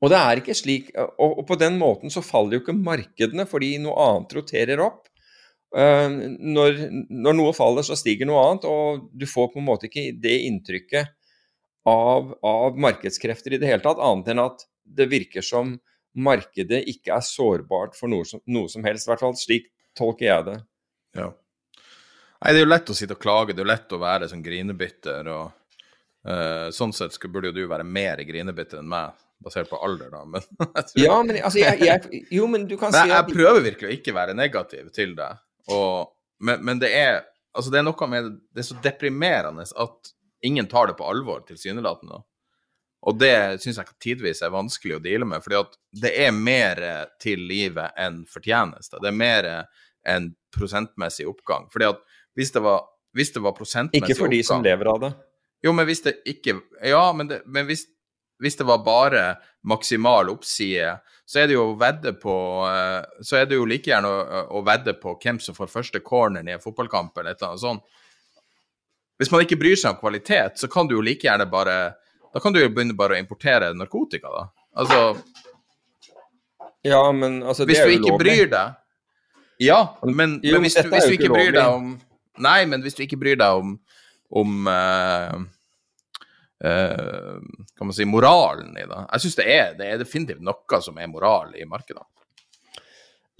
Og 0.00 0.10
det 0.12 0.18
er 0.18 0.40
ikke 0.40 0.54
slik 0.54 0.92
og, 0.94 1.40
og, 1.40 1.40
på 1.48 1.56
den 1.58 1.74
måten 1.80 2.12
så 2.14 2.22
faller 2.22 2.56
jo 2.56 2.62
ikke 2.62 2.76
markedene 2.78 3.46
fordi 3.50 3.72
noe 3.82 3.96
annet 4.06 4.36
roterer 4.38 4.82
opp. 4.84 5.08
Uh, 5.74 6.10
når, 6.38 6.86
når, 7.10 7.38
noe 7.38 7.54
faller, 7.54 7.86
så 7.86 7.98
stiger 7.98 8.30
noe 8.30 8.42
annet, 8.46 8.66
og 8.70 9.10
du 9.14 9.26
får 9.30 9.52
på 9.52 9.62
en 9.62 9.66
måte 9.66 9.90
ikke 9.90 10.10
det 10.22 10.36
inntrykket 10.46 11.16
av, 11.88 12.34
av 12.44 12.78
markedskrefter 12.80 13.54
i 13.56 13.60
det 13.60 13.70
hele 13.70 13.84
tatt, 13.84 14.00
annet 14.02 14.32
enn 14.32 14.42
at 14.42 14.66
det 14.84 15.06
virker 15.10 15.44
som 15.44 15.76
markedet 16.18 16.82
ikke 16.90 17.14
er 17.14 17.24
sårbart 17.24 17.94
for 17.98 18.10
noe 18.10 18.26
som, 18.26 18.42
noe 18.50 18.68
som 18.68 18.84
helst. 18.84 19.06
I 19.06 19.12
hvert 19.12 19.22
fall 19.22 19.38
slik 19.38 19.70
tolker 19.96 20.26
jeg 20.26 20.46
det. 20.48 20.58
Ja. 21.18 21.30
Nei, 22.40 22.52
det 22.52 22.60
er 22.60 22.64
jo 22.64 22.72
lett 22.72 22.92
å 22.92 22.96
sitte 22.96 23.16
og 23.16 23.22
klage, 23.22 23.54
det 23.54 23.60
er 23.60 23.66
jo 23.66 23.72
lett 23.72 23.96
å 23.96 24.00
være 24.00 24.28
sånn 24.30 24.44
grinebitter. 24.44 25.28
og 25.28 25.50
uh, 26.28 26.68
Sånn 26.74 26.94
sett 26.96 27.16
skulle, 27.16 27.34
burde 27.36 27.52
jo 27.52 27.58
du 27.58 27.66
være 27.70 27.86
mer 27.86 28.22
grinebitter 28.26 28.80
enn 28.80 28.88
meg, 28.90 29.18
basert 29.44 29.68
på 29.70 29.80
alder, 29.84 30.12
da. 30.12 30.22
Men. 30.24 30.46
Ja, 31.00 31.18
men 31.22 31.40
altså, 31.42 31.60
jeg, 31.62 31.82
jeg, 31.84 32.24
Jo, 32.32 32.48
men 32.50 32.66
du 32.70 32.76
kan 32.80 32.94
si 32.94 33.02
at 33.02 33.12
Jeg 33.12 33.34
prøver 33.34 33.66
virkelig 33.70 33.90
å 33.90 33.98
ikke 33.98 34.16
være 34.16 34.36
negativ 34.38 34.88
til 34.96 35.14
det, 35.18 35.30
og, 35.70 36.14
men, 36.40 36.64
men, 36.64 36.80
det 36.82 36.94
er 36.96 37.20
Altså, 37.50 37.70
det 37.72 37.80
er 37.80 37.84
noe 37.84 38.06
med 38.06 38.26
Det 38.54 38.62
er 38.62 38.66
så 38.68 38.76
deprimerende 38.82 39.64
at 39.66 40.12
ingen 40.46 40.68
tar 40.68 40.90
det 40.90 40.98
på 40.98 41.06
alvor, 41.08 41.44
tilsynelatende. 41.48 42.22
Og 43.08 43.16
det 43.16 43.62
syns 43.62 43.78
jeg 43.80 43.94
tidvis 44.02 44.42
er 44.44 44.52
vanskelig 44.52 44.98
å 44.98 45.02
deale 45.04 45.28
med, 45.28 45.40
fordi 45.44 45.56
at 45.60 45.76
det 46.02 46.10
er 46.26 46.34
mer 46.36 46.82
til 47.22 47.40
livet 47.48 47.96
enn 48.00 48.22
fortjeneste. 48.28 49.00
Det 49.00 49.08
er 49.08 49.16
mer 49.16 49.48
enn 50.08 50.32
prosentmessig 50.52 51.28
oppgang. 51.30 51.68
Fordi 51.72 51.88
at 51.88 52.02
hvis 52.36 52.52
det 52.52 52.62
var, 52.64 52.84
hvis 53.16 53.32
det 53.32 53.42
var 53.44 53.56
prosentmessig 53.56 54.04
Ikke 54.04 54.18
for 54.18 54.32
de 54.32 54.42
som 54.46 54.64
lever 54.64 54.92
av 54.92 55.00
det? 55.06 55.10
Jo, 55.64 55.72
men 55.76 55.88
hvis 55.88 56.04
det 56.04 56.20
ikke 56.28 56.58
Ja, 56.86 57.10
men, 57.16 57.28
det, 57.28 57.42
men 57.46 57.66
hvis, 57.68 57.84
hvis, 58.40 58.56
det 58.56 58.66
var 58.68 58.84
bare 58.84 59.24
maksimal 59.68 60.30
oppside, 60.32 60.94
så 61.28 61.42
er 61.42 61.50
det 61.50 61.56
jo 61.56 61.70
å 61.70 61.78
vedde 61.80 62.14
på 62.20 62.34
eh, 62.68 63.24
Så 63.24 63.40
er 63.40 63.48
det 63.48 63.58
jo 63.58 63.68
like 63.68 63.90
gjerne 63.90 64.08
å, 64.08 64.44
å 64.60 64.62
vedde 64.66 64.96
på 65.00 65.16
hvem 65.20 65.40
som 65.42 65.56
får 65.56 65.72
første 65.72 66.04
corneren 66.04 66.48
i 66.48 66.56
en 66.56 66.62
fotballkamp, 66.62 67.16
eller 67.16 67.34
et 67.34 67.42
eller 67.42 67.54
annet 67.54 67.64
sånt. 67.64 67.99
Hvis 69.20 69.30
man 69.32 69.44
ikke 69.44 69.58
bryr 69.60 69.76
seg 69.76 69.92
om 69.92 70.00
kvalitet, 70.00 70.56
så 70.56 70.68
kan 70.72 70.88
du 70.88 70.96
jo 70.96 71.04
like 71.04 71.26
gjerne 71.26 71.44
bare 71.50 71.76
Da 72.32 72.40
kan 72.40 72.54
du 72.54 72.60
jo 72.62 72.70
begynne 72.72 72.96
bare 72.96 73.18
å 73.18 73.20
importere 73.20 73.72
narkotika, 73.76 74.32
da. 74.32 74.44
Altså 74.80 75.00
Ja, 76.86 77.02
men 77.12 77.42
altså, 77.42 77.66
Hvis 77.68 77.82
du 77.84 77.92
ikke 77.98 78.16
bryr 78.20 78.48
deg 78.48 78.76
Ja, 79.60 79.80
men, 80.04 80.38
jo, 80.42 80.56
men 80.56 80.64
hvis, 80.64 80.78
du, 80.78 80.88
hvis 80.88 81.10
du 81.10 81.16
ikke 81.18 81.32
bryr 81.34 81.52
deg 81.52 81.66
om 81.68 81.98
Nei, 82.40 82.64
men 82.64 82.80
hvis 82.80 82.96
du 82.96 83.02
ikke 83.04 83.18
bryr 83.20 83.36
deg 83.36 83.60
om, 83.60 83.74
om 84.40 84.68
uh, 84.70 85.34
uh, 86.64 87.36
kan 87.76 87.88
man 87.88 87.92
si, 87.92 88.06
moralen 88.08 88.70
i 88.78 88.86
det. 88.88 89.00
Jeg 89.10 89.24
syns 89.24 89.36
det, 89.36 89.46
det, 89.76 89.88
er 89.90 90.00
definitivt 90.00 90.40
noe 90.46 90.80
som 90.80 90.96
er 90.96 91.10
moral 91.10 91.52
i 91.58 91.66
markedene. 91.68 92.06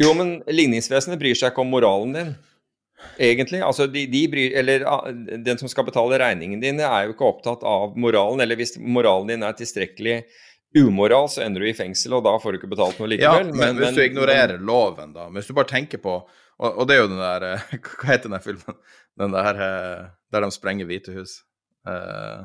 Jo, 0.01 0.13
men 0.17 0.43
ligningsvesenet 0.49 1.21
bryr 1.21 1.39
seg 1.39 1.55
ikke 1.55 1.65
om 1.65 1.73
moralen 1.73 2.13
din, 2.17 2.35
egentlig. 3.19 3.63
Altså, 3.67 3.87
de, 3.91 4.05
de 4.11 4.23
bryr, 4.33 4.55
eller 4.61 4.85
ah, 4.89 5.09
Den 5.47 5.59
som 5.61 5.71
skal 5.71 5.87
betale 5.89 6.19
regningen 6.23 6.63
din, 6.63 6.81
er 6.85 7.09
jo 7.09 7.17
ikke 7.17 7.29
opptatt 7.29 7.65
av 7.67 7.97
moralen. 8.01 8.43
Eller 8.45 8.61
hvis 8.61 8.77
moralen 8.79 9.33
din 9.33 9.47
er 9.47 9.57
tilstrekkelig 9.59 10.21
umoral, 10.79 11.27
så 11.31 11.43
ender 11.43 11.65
du 11.65 11.71
i 11.71 11.75
fengsel, 11.75 12.15
og 12.15 12.23
da 12.27 12.37
får 12.39 12.53
du 12.53 12.61
ikke 12.61 12.71
betalt 12.71 13.01
noe 13.01 13.11
likevel. 13.11 13.51
Ja, 13.51 13.55
men, 13.55 13.59
men 13.59 13.81
hvis 13.81 13.97
du 13.97 14.05
ignorerer 14.05 14.59
men, 14.59 14.69
loven, 14.71 15.15
da. 15.17 15.27
Hvis 15.35 15.51
du 15.51 15.57
bare 15.57 15.71
tenker 15.73 16.03
på 16.03 16.21
og, 16.61 16.75
og, 16.75 16.87
det 16.89 16.97
er 16.97 17.05
jo 17.05 17.09
den 17.09 17.23
der 17.23 17.45
eh, 17.55 17.77
Hva 18.01 18.09
heter 18.13 18.33
den 18.33 18.43
filmen? 18.45 18.81
Den 19.17 19.33
der 19.33 19.61
eh, 19.65 20.09
der 20.31 20.45
de 20.45 20.51
sprenger 20.55 20.87
Hvitehus. 20.87 21.41
Uh, 21.89 22.45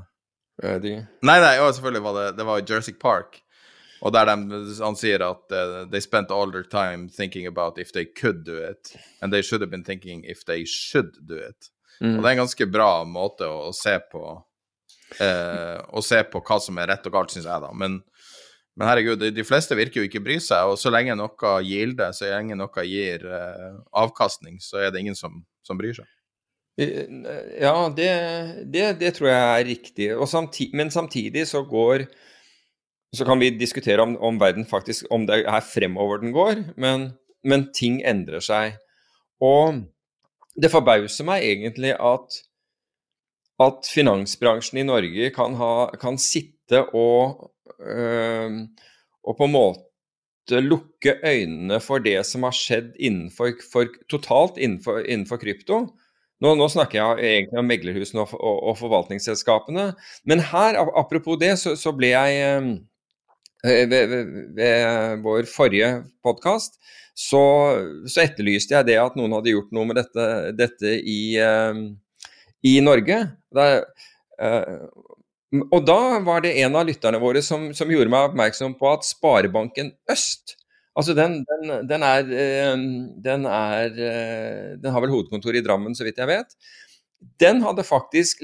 nei, 0.64 1.36
nei, 1.44 1.58
selvfølgelig 1.60 2.02
var 2.06 2.14
det 2.16 2.38
Det 2.38 2.46
var 2.48 2.62
Jersey 2.64 2.96
Park. 2.96 3.42
Og 4.04 4.12
der 4.14 4.28
de, 4.28 4.36
han 4.82 4.98
sier 5.00 5.24
at 5.24 5.54
uh, 5.56 5.86
they 5.92 6.04
spent 6.04 6.32
all 6.32 6.52
their 6.52 6.68
time 6.68 7.08
thinking 7.10 7.48
about 7.48 7.80
if 7.80 7.94
they 7.96 8.06
could 8.06 8.44
do 8.44 8.58
it, 8.58 8.96
and 9.22 9.34
they 9.34 9.42
should 9.42 9.62
have 9.62 9.72
been 9.72 9.86
thinking 9.86 10.24
if 10.26 10.44
they 10.46 10.66
should 10.66 11.16
do 11.28 11.40
it. 11.40 11.72
Mm. 12.02 12.18
Og 12.18 12.24
det 12.24 12.28
er 12.28 12.34
en 12.34 12.44
ganske 12.44 12.68
bra 12.68 12.90
måte 13.08 13.48
å, 13.48 13.70
å 13.70 13.74
se 13.74 13.96
på 14.12 14.24
uh, 14.36 15.78
Å 15.80 16.02
se 16.04 16.20
på 16.28 16.42
hva 16.44 16.58
som 16.60 16.82
er 16.82 16.92
rett 16.92 17.08
og 17.08 17.16
galt, 17.16 17.32
syns 17.32 17.48
jeg, 17.48 17.64
da. 17.64 17.72
Men 17.72 18.02
men 18.76 18.90
herregud, 18.90 19.22
de, 19.22 19.30
de, 19.32 19.44
fleste 19.48 19.76
virker 19.80 20.02
jo 20.02 20.10
ikke 20.10 20.20
bry 20.20 20.36
seg, 20.44 20.68
og 20.68 20.76
så 20.76 20.92
lenge 20.92 21.16
noe 21.16 21.52
gilder, 21.64 22.12
så 22.12 22.28
lenge 22.28 22.58
noe 22.60 22.84
gir 22.84 23.24
uh, 23.24 23.78
avkastning, 23.96 24.58
så 24.60 24.82
er 24.84 24.92
det 24.92 25.00
ingen 25.00 25.16
som, 25.16 25.38
som 25.64 25.80
bryr 25.80 25.96
seg. 25.96 26.10
Ja, 26.76 27.88
det, 27.96 28.10
det, 28.68 28.98
det, 29.00 29.14
tror 29.16 29.30
jeg 29.30 29.44
er 29.48 29.68
riktig. 29.70 30.10
Samtid, 30.28 30.74
men 30.76 30.92
samtidig 30.92 31.46
så 31.48 31.64
går 31.64 32.04
Så 33.16 33.26
kan 33.28 33.40
vi 33.40 33.54
diskutere 33.56 34.04
om, 34.04 34.18
om, 34.20 34.40
verden 34.42 34.66
faktisk 34.68 35.08
Om 35.14 35.28
det 35.30 35.44
er 35.48 35.64
fremover 35.64 36.22
den 36.22 36.34
går, 36.36 36.62
men, 36.76 37.10
men 37.44 37.70
ting 37.76 38.02
endrer 38.06 38.44
seg. 38.44 38.78
Og 39.44 39.84
det 40.56 40.72
forbauser 40.72 41.28
meg 41.28 41.44
egentlig 41.44 41.96
at, 41.96 42.40
at 43.64 43.90
finansbransjen 43.92 44.80
i 44.80 44.88
Norge 44.88 45.32
kan, 45.36 45.58
ha, 45.60 45.74
kan 46.00 46.20
sitte 46.22 46.86
og 46.96 47.52
og 49.26 49.38
på 49.38 49.48
en 49.48 49.54
måte 49.54 50.62
lukke 50.62 51.18
øynene 51.26 51.80
for 51.84 52.04
det 52.04 52.20
som 52.28 52.46
har 52.46 52.56
skjedd 52.56 52.94
innenfor, 53.02 53.56
for, 53.72 53.90
totalt 54.12 54.60
innenfor, 54.62 55.02
innenfor 55.04 55.42
krypto. 55.42 55.86
Nå, 56.44 56.52
nå, 56.60 56.68
snakker 56.70 57.00
jeg 57.00 57.30
egentlig 57.32 57.62
om 57.62 57.70
meglerhusene 57.70 58.26
og, 58.26 58.34
og, 58.36 58.58
og, 58.70 58.76
forvaltningsselskapene. 58.82 59.88
Men 60.28 60.44
her, 60.52 60.78
apropos 61.00 61.40
det, 61.42 61.56
så, 61.62 61.74
så 61.80 61.96
ble 61.96 62.12
jeg 62.12 62.42
ved, 63.66 63.92
ved, 63.92 64.34
ved, 64.58 65.24
vår 65.26 65.50
forrige 65.50 65.92
podkast 66.26 66.80
så, 67.16 67.42
så, 68.06 68.26
etterlyste 68.26 68.76
jeg 68.76 68.90
det 68.90 69.00
at 69.00 69.16
noen 69.18 69.34
hadde 69.38 69.54
gjort 69.54 69.72
noe 69.76 69.88
med 69.90 70.00
dette, 70.02 70.26
dette 70.58 70.98
i, 71.00 71.38
i 72.66 72.74
Norge. 72.84 73.22
Det, 73.56 73.68
og 75.64 75.88
da 75.88 76.00
var 76.26 76.44
det 76.44 76.58
en 76.66 76.76
av 76.76 76.84
lytterne 76.90 77.22
våre 77.24 77.40
som, 77.46 77.70
som 77.78 77.92
gjorde 77.92 78.12
meg 78.12 78.30
oppmerksom 78.30 78.76
på 78.80 78.92
at 78.92 79.08
Sparebanken 79.08 79.94
Øst 80.12 80.58
Altså 80.96 81.12
den, 81.12 81.42
den, 81.44 81.72
den, 81.90 82.04
er, 82.08 82.30
eh, 82.32 82.76
den, 83.24 83.46
er, 83.46 83.98
eh, 84.00 84.76
den 84.80 84.94
har 84.94 85.04
vel 85.04 85.12
hovedkontor 85.12 85.58
i 85.58 85.64
Drammen, 85.64 85.96
så 85.96 86.06
vidt 86.08 86.22
jeg 86.22 86.30
vet. 86.30 86.56
Den 87.40 87.62
hadde 87.64 87.84
faktisk 87.84 88.42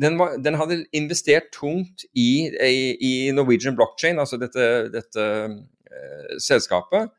den, 0.00 0.18
var, 0.18 0.36
den 0.44 0.54
hadde 0.54 0.84
investert 0.96 1.50
tungt 1.52 2.04
i, 2.14 2.48
i, 2.48 2.96
i 3.00 3.12
Norwegian 3.32 3.76
Blockchain, 3.76 4.20
altså 4.20 4.38
dette, 4.40 4.66
dette 4.92 5.26
uh, 5.48 6.36
selskapet. 6.38 7.10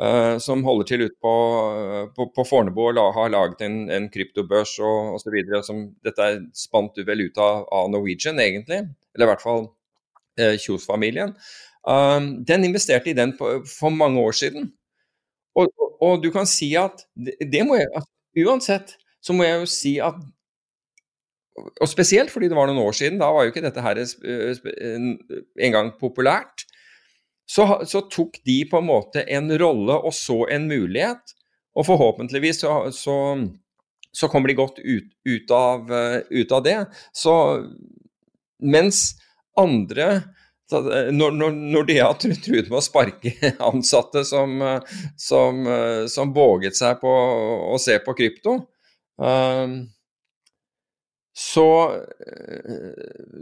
uh, 0.00 0.38
som 0.38 0.64
holder 0.64 0.88
til 0.88 1.04
ute 1.06 1.16
på, 1.22 1.34
på, 2.16 2.28
på 2.36 2.44
Fornebu 2.48 2.82
og 2.86 2.94
la, 2.96 3.06
har 3.16 3.32
laget 3.34 3.64
en, 3.66 3.82
en 3.92 4.08
kryptobørs 4.12 4.76
og 4.84 5.16
osv. 5.18 5.36
Dette 6.06 6.28
er 6.28 6.40
spant 6.56 6.96
du 6.96 7.04
vel 7.04 7.26
ut 7.26 7.40
av, 7.40 7.66
av, 7.68 7.90
Norwegian, 7.92 8.40
egentlig. 8.40 8.84
Eller 9.14 9.26
i 9.26 9.30
hvert 9.32 9.44
fall 9.44 9.66
uh, 9.66 10.54
Kjos-familien. 10.56 11.34
Um, 11.88 12.32
den 12.44 12.64
investerte 12.68 13.12
i 13.12 13.16
den 13.16 13.34
på, 13.38 13.60
for 13.68 13.92
mange 13.94 14.20
år 14.20 14.36
siden. 14.36 14.72
Og, 15.56 15.68
og, 15.76 15.92
og, 16.00 16.18
du 16.22 16.30
kan 16.32 16.48
si 16.48 16.74
at 16.78 17.04
det, 17.16 17.36
det 17.52 17.66
må 17.66 17.80
jeg, 17.80 18.06
Uansett 18.38 18.92
så 19.20 19.36
må 19.36 19.46
jeg 19.46 19.62
jo 19.62 19.70
si 19.70 19.94
at 20.02 20.20
og 21.60 21.88
spesielt 21.90 22.32
fordi 22.32 22.48
det 22.50 22.56
var 22.56 22.70
noen 22.70 22.82
år 22.82 22.94
siden, 22.96 23.18
da 23.20 23.30
var 23.34 23.44
jo 23.44 23.52
ikke 23.52 23.64
dette 23.64 23.82
her 23.84 23.98
engang 25.60 25.92
populært. 26.00 26.64
Så, 27.50 27.66
så, 27.90 28.04
tok 28.06 28.38
de 28.46 28.60
på 28.70 28.78
en 28.78 28.86
måte 28.86 29.24
en 29.26 29.50
rolle 29.58 29.96
og 29.98 30.14
så 30.14 30.44
en 30.54 30.68
mulighet, 30.70 31.34
og 31.74 31.86
forhåpentligvis 31.88 32.62
så, 32.62 32.74
så, 32.94 33.16
så 34.14 34.28
kommer 34.30 34.50
de 34.50 34.58
godt 34.58 34.78
ut, 34.78 35.10
ut, 35.26 35.50
av, 35.50 35.90
ut, 36.30 36.52
av, 36.52 36.62
det. 36.64 36.78
Så 37.12 37.34
mens 38.62 39.02
andre 39.58 40.12
når, 40.70 41.34
når, 41.34 41.56
Nordea 41.74 42.12
truet 42.20 42.68
med 42.70 42.78
å 42.78 42.84
sparke 42.84 43.34
ansatte 43.72 44.22
som, 44.24 44.60
som, 45.18 45.64
som 46.06 46.34
våget 46.36 46.78
seg 46.78 47.00
på 47.02 47.10
å 47.10 47.78
se 47.82 47.98
på 48.04 48.14
krypto, 48.14 48.60
så, 51.40 52.00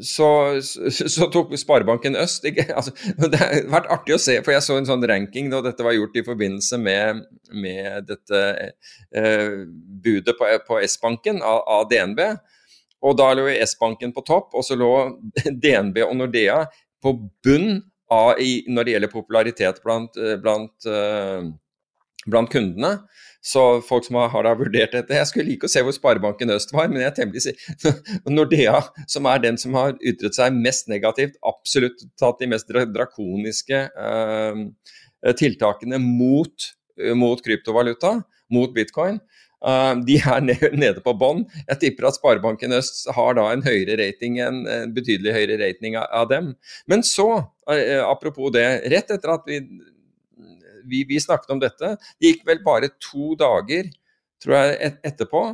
så, 0.01 0.61
så, 0.63 1.09
så 1.09 1.27
tok 1.33 1.55
Sparebanken 1.59 2.17
Øst 2.17 2.45
altså, 2.77 2.93
Det 3.17 3.41
har 3.41 3.63
vært 3.73 3.89
artig 3.91 4.15
å 4.15 4.21
se, 4.23 4.37
for 4.45 4.55
jeg 4.55 4.65
så 4.67 4.77
en 4.79 4.87
sånn 4.89 5.07
ranking 5.09 5.49
da 5.51 5.63
dette 5.65 5.87
var 5.87 5.97
gjort 5.97 6.19
i 6.21 6.25
forbindelse 6.27 6.79
med, 6.83 7.25
med 7.51 8.07
dette 8.11 8.43
eh, 9.17 9.65
budet 10.05 10.37
på, 10.39 10.51
på 10.69 10.81
S-banken 10.85 11.43
av, 11.43 11.63
av, 11.65 11.89
DNB. 11.91 12.23
Og 13.09 13.17
da 13.19 13.33
lå 13.39 13.49
S-banken 13.65 14.13
på 14.15 14.27
topp, 14.27 14.55
og 14.59 14.67
så 14.67 14.79
lå 14.79 14.93
DNB 15.65 16.03
og 16.07 16.15
Nordea 16.21 16.61
på 17.03 17.15
bunn 17.47 17.81
av, 18.13 18.37
i, 18.43 18.63
når 18.69 18.85
det 18.85 18.95
gjelder 18.95 19.15
popularitet 19.15 19.83
blant, 19.85 20.17
blant, 20.43 20.87
uh, 20.89 21.45
blant 22.27 22.53
kundene. 22.53 22.95
Så 23.45 23.63
folk 23.87 24.07
som 24.07 24.19
har, 24.19 24.33
har 24.35 24.59
vurdert 24.59 24.95
dette 24.97 25.15
Jeg 25.15 25.29
skulle 25.31 25.47
like 25.47 25.69
å 25.69 25.71
se 25.71 25.83
hvor 25.85 25.95
Sparebanken 25.95 26.51
Øst 26.51 26.73
var, 26.75 26.89
men 26.91 27.05
jeg 27.05 27.13
er 27.13 27.17
temmelig 27.21 27.45
sikker 27.45 28.01
Nordea, 28.35 28.81
som 29.11 29.29
er 29.31 29.45
den 29.45 29.61
som 29.61 29.77
har 29.79 29.95
ytret 30.03 30.37
seg 30.37 30.57
mest 30.59 30.91
negativt, 30.91 31.39
absolutt 31.47 32.03
tatt 32.19 32.43
de 32.43 32.51
mest 32.51 32.71
drakoniske 32.71 33.85
eh, 33.95 34.65
tiltakene 35.39 36.01
mot, 36.03 36.71
uh, 37.03 37.15
mot, 37.19 37.41
kryptovaluta, 37.43 38.19
mot 38.55 38.75
bitcoin. 38.75 39.19
Uh, 39.59 39.99
de 40.07 40.19
er 40.23 40.43
nede 40.79 41.03
på 41.03 41.15
bånn. 41.19 41.45
Jeg 41.65 41.81
tipper 41.83 42.09
at 42.11 42.19
Sparebanken 42.19 42.75
Øst 42.77 43.07
har 43.15 43.39
da 43.39 43.49
en 43.53 43.65
høyere 43.67 43.99
rating 44.03 44.39
en, 44.43 44.65
en 44.71 44.95
betydelig 44.95 45.35
høyere 45.35 45.59
rating 45.63 45.99
av, 45.99 46.07
av 46.21 46.29
dem. 46.31 46.53
Men 46.91 47.07
så, 47.07 47.29
apropos 48.07 48.55
det, 48.55 48.67
rett 48.95 49.11
etter 49.15 49.35
at 49.35 49.47
vi 49.51 49.63
vi, 50.91 51.05
vi, 51.09 51.21
snakket 51.23 51.55
om 51.55 51.63
dette. 51.63 51.95
Det 52.19 52.33
gikk 52.33 52.45
vel 52.49 52.61
bare 52.65 52.91
to 53.03 53.35
dager, 53.39 53.89
tror 54.43 54.59
jeg, 54.59 54.77
et, 54.89 55.01
etterpå. 55.13 55.45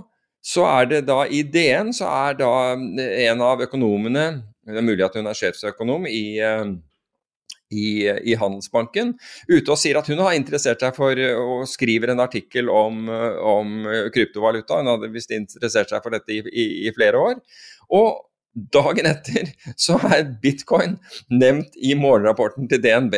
Så 0.44 0.64
er 0.68 0.88
det 0.90 1.04
da 1.08 1.22
i 1.24 1.42
DN 1.48 1.92
så 1.96 2.08
er 2.28 2.40
da 2.40 2.50
en 2.74 3.44
av 3.44 3.62
økonomene, 3.64 4.26
det 4.64 4.80
er 4.80 4.84
mulig 4.84 5.04
at 5.06 5.16
hun 5.16 5.28
er 5.28 5.36
sjefsøkonom 5.38 6.04
i, 6.08 6.36
eh, 6.44 6.74
i, 7.72 7.86
i, 8.04 8.36
Handelsbanken, 8.40 9.14
ute 9.48 9.72
og 9.72 9.80
sier 9.80 9.98
at 10.00 10.08
hun 10.12 10.20
har 10.20 10.36
interessert 10.36 10.84
seg 10.84 10.96
for 10.96 11.18
og 11.40 11.64
skriver 11.68 12.12
en 12.12 12.22
artikkel 12.24 12.68
om, 12.72 13.08
om 13.08 13.88
kryptovaluta. 14.14 14.82
Hun 14.82 14.92
hadde 14.92 15.12
visst 15.14 15.32
interessert 15.34 15.92
seg 15.92 16.04
for 16.04 16.14
dette 16.14 16.36
i, 16.36 16.68
i 16.88 16.92
flere 16.96 17.20
år. 17.20 17.40
Og 17.96 18.20
dagen 18.54 19.08
etter 19.10 19.50
så 19.80 19.98
er 20.10 20.28
bitcoin 20.42 20.98
nevnt 21.32 21.74
i 21.76 21.94
morgenrapporten 21.98 22.68
til 22.70 22.82
DNB. 22.84 23.16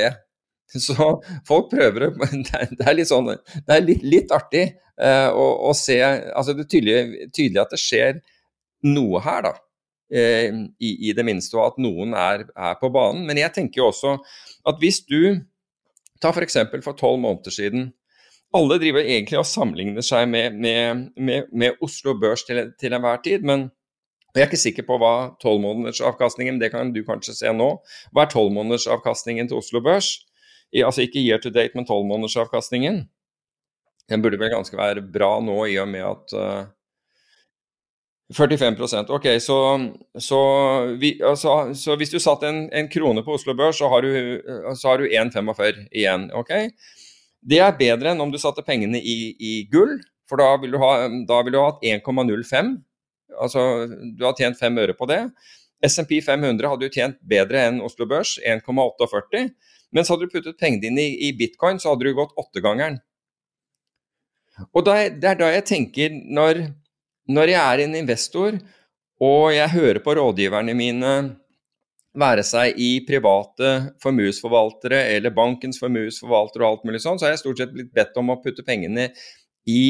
Så 0.86 1.10
folk 1.46 1.70
prøver 1.70 2.08
det. 2.10 2.62
Det 2.78 2.86
er 2.86 2.96
litt 2.98 3.10
sånn 3.10 3.30
Det 3.30 3.76
er 3.76 3.84
litt, 3.84 4.02
litt 4.06 4.32
artig 4.34 4.64
eh, 4.66 5.28
å, 5.30 5.46
å, 5.68 5.74
se 5.76 6.00
Altså 6.02 6.56
det 6.56 6.66
er 6.66 6.72
tydelig, 6.72 7.28
tydelig, 7.30 7.60
at 7.62 7.74
det 7.74 7.82
skjer 7.82 8.20
noe 8.86 9.22
her, 9.24 9.46
da. 9.48 9.54
Eh, 10.06 10.54
i, 10.78 10.90
i, 11.08 11.12
det 11.16 11.24
minste, 11.26 11.56
og 11.58 11.72
at 11.72 11.78
noen 11.82 12.14
er, 12.14 12.46
er, 12.54 12.74
på 12.78 12.90
banen. 12.94 13.24
Men 13.26 13.40
jeg 13.40 13.54
tenker 13.56 13.82
jo 13.82 13.90
også 13.90 14.18
at 14.66 14.82
hvis 14.82 15.02
du 15.08 15.42
Ta 16.16 16.30
f.eks. 16.32 16.54
for, 16.80 16.94
tolv 16.96 17.18
måneder 17.20 17.52
siden 17.52 17.90
Alle 18.56 18.78
driver 18.80 19.04
egentlig 19.04 19.36
og 19.36 19.44
sammenligner 19.44 20.04
seg 20.06 20.30
med, 20.32 20.54
med, 20.56 21.10
med, 21.20 21.50
med 21.52 21.82
Oslo 21.84 22.14
Børs 22.16 22.46
til, 22.48 22.70
til 22.80 22.96
enhver 22.96 23.20
tid. 23.24 23.44
men 23.44 23.68
jeg 24.36 24.42
er 24.44 24.48
ikke 24.50 24.60
sikker 24.60 24.84
på 24.84 24.96
hva 25.00 25.12
tolvmånedersavkastningen 25.40 26.58
det 26.60 26.68
kan 26.74 26.90
du 26.92 26.98
kanskje 27.06 27.32
se 27.38 27.52
nå. 27.56 27.68
Hva 28.12 28.26
er 28.26 28.32
tolvmånedersavkastningen 28.34 29.48
til 29.48 29.62
Oslo 29.62 29.80
Børs? 29.80 30.10
Altså 30.74 31.04
ikke 31.06 31.22
year 31.22 31.42
to 31.42 31.50
date, 31.50 31.74
men 31.74 31.86
tolvmånedersavkastningen, 31.88 33.04
den 34.10 34.22
burde 34.22 34.38
vel 34.38 34.52
ganske 34.52 34.78
være 34.78 35.02
bra 35.02 35.36
nå 35.42 35.64
i 35.70 35.78
og 35.82 35.88
med 35.90 36.04
at 36.06 36.34
uh, 36.36 36.66
eh, 36.66 36.72
45 38.34 39.06
Ok, 39.14 39.26
så, 39.40 39.58
så, 40.18 40.40
vi, 40.98 41.12
altså, 41.22 41.74
så, 41.74 41.96
hvis 41.96 42.10
du 42.10 42.18
satt 42.18 42.42
en, 42.42 42.68
en, 42.72 42.88
krone 42.90 43.22
på 43.22 43.34
Oslo 43.34 43.54
Børs, 43.54 43.78
så 43.78 43.88
har 43.88 44.02
du, 44.02 44.10
du 44.42 45.06
1,45 45.06 45.86
igjen. 45.92 46.30
ok? 46.34 46.50
Det 47.46 47.60
er 47.62 47.78
bedre 47.78 48.10
enn 48.10 48.20
om 48.20 48.32
du 48.32 48.38
satte 48.38 48.64
pengene 48.66 48.98
i, 48.98 49.36
i 49.38 49.52
gull, 49.70 50.00
for 50.26 50.42
da 50.42 50.56
vil 50.58 50.74
du 50.74 50.80
ha, 50.82 51.06
vil 51.06 51.54
du 51.54 51.60
ha 51.60 51.70
hatt 51.70 51.86
1,05. 51.86 52.74
Altså, 53.38 53.86
du 54.18 54.24
har 54.26 54.34
tjent 54.34 54.58
5 54.58 54.82
øre 54.82 54.96
på 54.98 55.06
det. 55.06 55.20
SMP 55.86 56.18
500 56.24 56.66
hadde 56.66 56.88
jo 56.88 56.94
tjent 56.94 57.18
bedre 57.22 57.62
enn 57.68 57.82
Oslo 57.84 58.08
Børs, 58.10 58.40
1,48. 58.42 59.46
Mens 59.94 60.10
hadde 60.10 60.26
du 60.26 60.32
puttet 60.32 60.58
pengene 60.60 60.82
dine 60.82 61.04
i, 61.04 61.28
i, 61.28 61.34
bitcoin, 61.36 61.78
så 61.80 61.92
hadde 61.92 62.08
du 62.08 62.16
gått 62.16 62.34
åttegangeren. 62.40 62.98
Og 64.72 64.86
da, 64.86 64.98
det 65.12 65.30
er 65.30 65.38
da 65.38 65.52
jeg 65.52 65.66
tenker, 65.68 66.12
når, 66.12 66.62
når 67.28 67.52
jeg 67.52 67.60
er 67.60 67.84
en 67.84 67.98
investor 67.98 68.56
og 69.22 69.52
jeg 69.54 69.72
hører 69.72 70.00
på 70.04 70.14
rådgiverne 70.16 70.74
mine, 70.76 71.12
være 72.16 72.44
seg 72.48 72.78
i 72.80 72.90
private 73.04 73.72
formuesforvaltere 74.00 75.02
eller 75.16 75.34
bankens 75.36 75.80
formuesforvaltere 75.82 76.64
og 76.64 76.70
alt 76.70 76.86
mulig 76.88 77.02
sånn, 77.04 77.20
så 77.20 77.26
har 77.26 77.34
jeg 77.34 77.42
stort 77.44 77.60
sett 77.60 77.74
blitt 77.74 77.92
bedt 77.96 78.16
om 78.20 78.32
å 78.32 78.38
putte 78.40 78.64
pengene 78.64 79.10
i, 79.68 79.82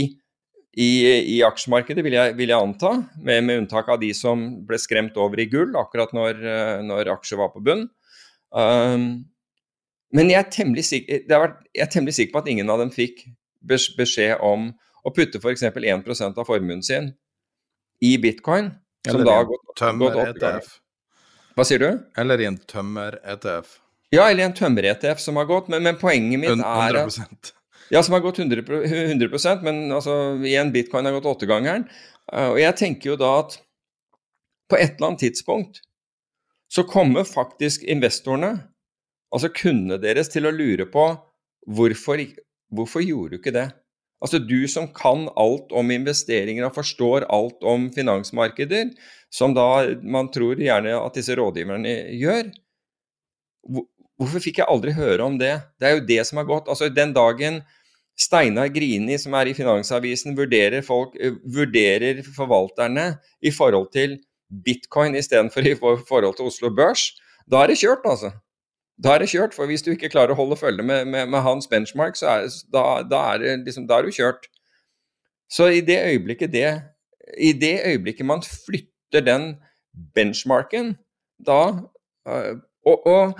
i, 0.75 0.91
i 1.37 1.39
aksjemarkedet, 1.47 2.03
vil 2.03 2.19
jeg, 2.19 2.35
vil 2.39 2.51
jeg 2.51 2.59
anta. 2.59 2.93
Med, 3.21 3.47
med, 3.47 3.63
unntak 3.63 3.91
av 3.95 4.01
de 4.03 4.11
som 4.17 4.43
ble 4.67 4.81
skremt 4.83 5.19
over 5.23 5.43
i 5.43 5.49
gull 5.51 5.79
akkurat 5.79 6.15
når, 6.17 6.43
når 6.87 7.15
aksjer 7.15 7.41
var 7.43 7.55
på 7.55 7.63
bunn. 7.67 7.87
Um, 8.51 9.07
men 10.17 10.33
jeg 10.33 10.41
er, 10.41 10.49
temmelig 10.53 10.87
sikker, 10.89 11.23
vært, 11.29 11.61
jeg 11.77 11.85
er 11.85 11.93
temmelig 11.93 12.17
sikker 12.17 12.35
på 12.35 12.43
at 12.43 12.51
ingen 12.53 12.73
av 12.73 12.81
dem 12.81 12.93
fikk 12.95 13.27
beskjed 13.67 14.41
om 14.45 14.71
å 15.07 15.13
putte 15.15 15.41
f.eks. 15.43 15.65
1% 15.69 16.41
av 16.41 16.49
formuen 16.49 16.83
sin 16.87 17.13
i 18.05 18.17
bitcoin. 18.21 18.73
Eller 19.07 19.29
i 19.29 19.35
en 19.35 19.75
tømmer-ETF. 19.79 20.71
Hva 21.57 21.65
sier 21.65 21.83
du? 21.83 21.91
Eller 22.21 22.43
i 22.43 22.49
en 22.49 22.59
tømmer-ETF. 22.69 23.77
Ja, 24.15 24.27
eller 24.29 24.45
i 24.45 24.47
en 24.47 24.57
tømmer-ETF 24.57 25.23
som 25.23 25.39
har 25.41 25.49
gått, 25.49 25.71
men, 25.73 25.85
men 25.87 25.99
poenget 26.01 26.43
mitt 26.43 26.53
100%. 26.53 26.65
er 26.65 27.01
at 27.05 27.53
Ja, 27.95 28.03
som 28.03 28.17
har 28.17 28.25
gått 28.25 28.41
100, 28.43 28.65
100 28.67 29.63
men 29.63 29.93
altså, 29.95 30.17
igjen, 30.43 30.73
bitcoin 30.75 31.07
har 31.07 31.15
gått 31.15 31.29
åttegangeren. 31.37 31.87
Uh, 32.33 32.57
og 32.57 32.61
jeg 32.61 32.77
tenker 32.81 33.13
jo 33.13 33.19
da 33.21 33.31
at 33.45 33.61
på 34.67 34.79
et 34.79 34.97
eller 34.97 35.13
annet 35.13 35.23
tidspunkt 35.23 35.85
så 36.73 36.83
kommer 36.83 37.23
faktisk 37.29 37.85
investorene 37.87 38.57
altså 39.35 39.51
kundene 39.55 39.99
deres 40.03 40.31
til 40.33 40.47
å 40.49 40.55
lure 40.55 40.87
på 40.91 41.09
hvorfor, 41.67 42.23
hvorfor 42.75 43.05
gjorde 43.05 43.37
du 43.37 43.41
ikke 43.41 43.55
det? 43.57 43.69
Altså 44.25 44.41
du 44.41 44.65
som 44.71 44.89
kan 44.97 45.27
alt 45.37 45.73
om 45.77 45.91
investeringer 45.93 46.65
og 46.67 46.77
forstår 46.79 47.27
alt 47.33 47.65
om 47.67 47.91
finansmarkeder, 47.93 48.95
som 49.33 49.53
da 49.57 49.85
man 50.03 50.31
tror 50.33 50.63
gjerne 50.63 50.95
at 50.97 51.19
disse 51.19 51.37
rådgiverne 51.37 51.93
gjør. 52.17 52.49
Hvorfor 54.17 54.41
fikk 54.41 54.63
jeg 54.63 54.71
aldri 54.73 54.95
høre 54.97 55.27
om 55.27 55.37
det? 55.41 55.53
Det 55.77 55.89
er 55.89 55.99
jo 55.99 56.07
det 56.09 56.23
som 56.25 56.41
har 56.41 56.49
gått. 56.49 56.71
Altså 56.73 56.89
den 56.89 57.13
dagen 57.17 57.61
Steinar 58.17 58.71
Grini, 58.73 59.19
som 59.21 59.35
er 59.37 59.51
i 59.51 59.57
Finansavisen, 59.57 60.33
vurderer, 60.39 60.81
folk, 60.81 61.19
vurderer 61.53 62.23
forvalterne 62.25 63.11
i 63.45 63.53
forhold 63.53 63.91
til 63.93 64.17
bitcoin 64.65 65.19
istedenfor 65.19 65.69
i 65.69 65.77
forhold 65.77 66.39
til 66.39 66.49
Oslo 66.49 66.73
Børs, 66.73 67.11
da 67.45 67.61
er 67.61 67.75
det 67.75 67.81
kjørt, 67.83 68.07
altså 68.09 68.33
da 69.03 69.15
er 69.15 69.23
det 69.23 69.31
kjørt. 69.33 69.55
For 69.57 69.69
hvis 69.69 69.85
du 69.85 69.93
ikke 69.93 70.11
klarer 70.13 70.35
å 70.35 70.39
holde 70.39 70.59
følge 70.61 70.85
med, 70.87 71.09
med, 71.11 71.29
med 71.33 71.45
hans 71.45 71.69
benchmark, 71.71 72.17
så 72.19 72.33
er, 72.33 72.47
da, 72.73 72.85
da, 73.07 73.23
er 73.35 73.63
liksom, 73.65 73.89
da, 73.89 74.01
er 74.01 74.09
du 74.09 74.17
kjørt. 74.17 74.49
Så 75.53 75.69
i 75.71 75.83
det 75.85 75.99
øyeblikket 76.03 76.53
det 76.53 76.69
I 77.39 77.53
det 77.53 77.77
øyeblikket 77.87 78.27
man 78.27 78.43
flytter 78.43 79.23
den 79.25 79.55
benchmarken, 80.15 80.97
da 81.47 81.61
øh, 82.29 82.59
og, 82.87 83.07
og, 83.07 83.39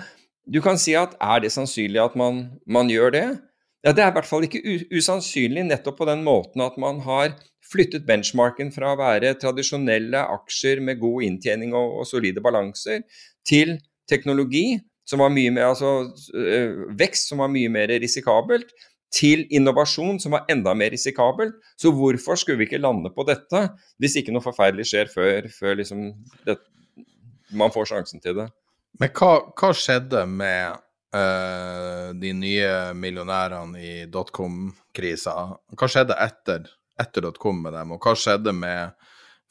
du 0.53 0.61
kan 0.63 0.79
si 0.79 0.93
at 0.95 1.15
er 1.21 1.41
det 1.43 1.51
sannsynlig 1.51 1.99
at 1.99 2.15
man, 2.15 2.59
man 2.67 2.87
gjør 2.91 3.11
det? 3.11 3.25
Ja, 3.83 3.91
Det 3.91 4.03
er 4.03 4.11
i 4.11 4.15
hvert 4.15 4.27
fall 4.27 4.43
ikke 4.47 4.61
usannsynlig 4.95 5.63
nettopp 5.67 5.97
på 5.99 6.07
den 6.07 6.23
måten 6.23 6.63
at 6.63 6.77
man 6.79 7.01
har 7.03 7.35
flyttet 7.71 8.07
benchmarken 8.07 8.71
fra 8.71 8.93
å 8.93 8.99
være 8.99 9.33
tradisjonelle 9.41 10.23
aksjer 10.37 10.81
med 10.83 11.01
god 11.01 11.27
inntjening 11.27 11.75
og, 11.75 11.99
og 12.01 12.07
solide 12.07 12.43
balanser, 12.43 13.03
til 13.47 13.75
teknologi, 14.09 14.79
som 15.07 15.23
var 15.23 15.31
mye 15.33 15.53
mer, 15.55 15.71
altså 15.71 16.11
øh, 16.35 16.85
vekst 16.99 17.31
som 17.31 17.43
var 17.43 17.51
mye 17.51 17.71
mer 17.71 17.91
risikabelt, 18.03 18.73
til 19.13 19.45
innovasjon 19.55 20.19
som 20.19 20.33
var 20.35 20.47
enda 20.51 20.73
mer 20.75 20.91
risikabelt. 20.91 21.55
Så 21.79 21.93
hvorfor 21.95 22.35
skulle 22.35 22.59
vi 22.59 22.67
ikke 22.67 22.81
lande 22.81 23.11
på 23.15 23.23
dette, 23.27 23.61
hvis 24.01 24.17
ikke 24.19 24.33
noe 24.35 24.43
forferdelig 24.43 24.89
skjer 24.89 25.11
før, 25.13 25.47
før 25.53 25.79
liksom 25.79 26.09
det, 26.47 26.57
man 27.55 27.71
får 27.73 27.93
sjansen 27.93 28.23
til 28.23 28.35
det? 28.41 28.49
Men 28.99 29.13
hva, 29.15 29.31
hva 29.55 29.71
skjedde 29.77 30.25
med 30.27 30.75
uh, 31.15 32.11
de 32.19 32.33
nye 32.35 32.71
millionærene 32.97 33.79
i 33.79 33.93
dotcom-krisa? 34.11 35.35
Hva 35.77 35.91
skjedde 35.91 36.17
etter, 36.27 36.67
etter 36.99 37.27
dotcom 37.29 37.61
med 37.63 37.77
dem, 37.77 37.95
og 37.95 38.03
hva 38.03 38.15
skjedde 38.17 38.53
med 38.57 38.97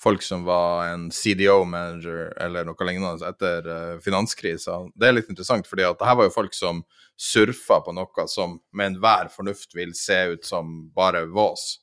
folk 0.03 0.23
som 0.23 0.45
var 0.45 0.91
en 0.91 1.09
CDO-manager 1.11 2.33
eller 2.43 2.67
noe 2.69 2.89
lignende 2.89 3.29
etter 3.29 3.69
uh, 3.69 3.97
finanskrisa? 4.05 4.83
Det 4.95 5.09
er 5.09 5.17
litt 5.17 5.31
interessant, 5.33 5.69
fordi 5.69 5.87
at 5.89 6.05
her 6.05 6.19
var 6.19 6.29
jo 6.29 6.35
folk 6.35 6.55
som 6.57 6.85
surfa 7.17 7.81
på 7.85 7.95
noe 7.97 8.29
som 8.29 8.59
med 8.77 8.93
enhver 8.93 9.31
fornuft 9.33 9.75
vil 9.77 9.95
se 9.97 10.19
ut 10.35 10.45
som 10.45 10.91
bare 10.97 11.25
vås. 11.33 11.79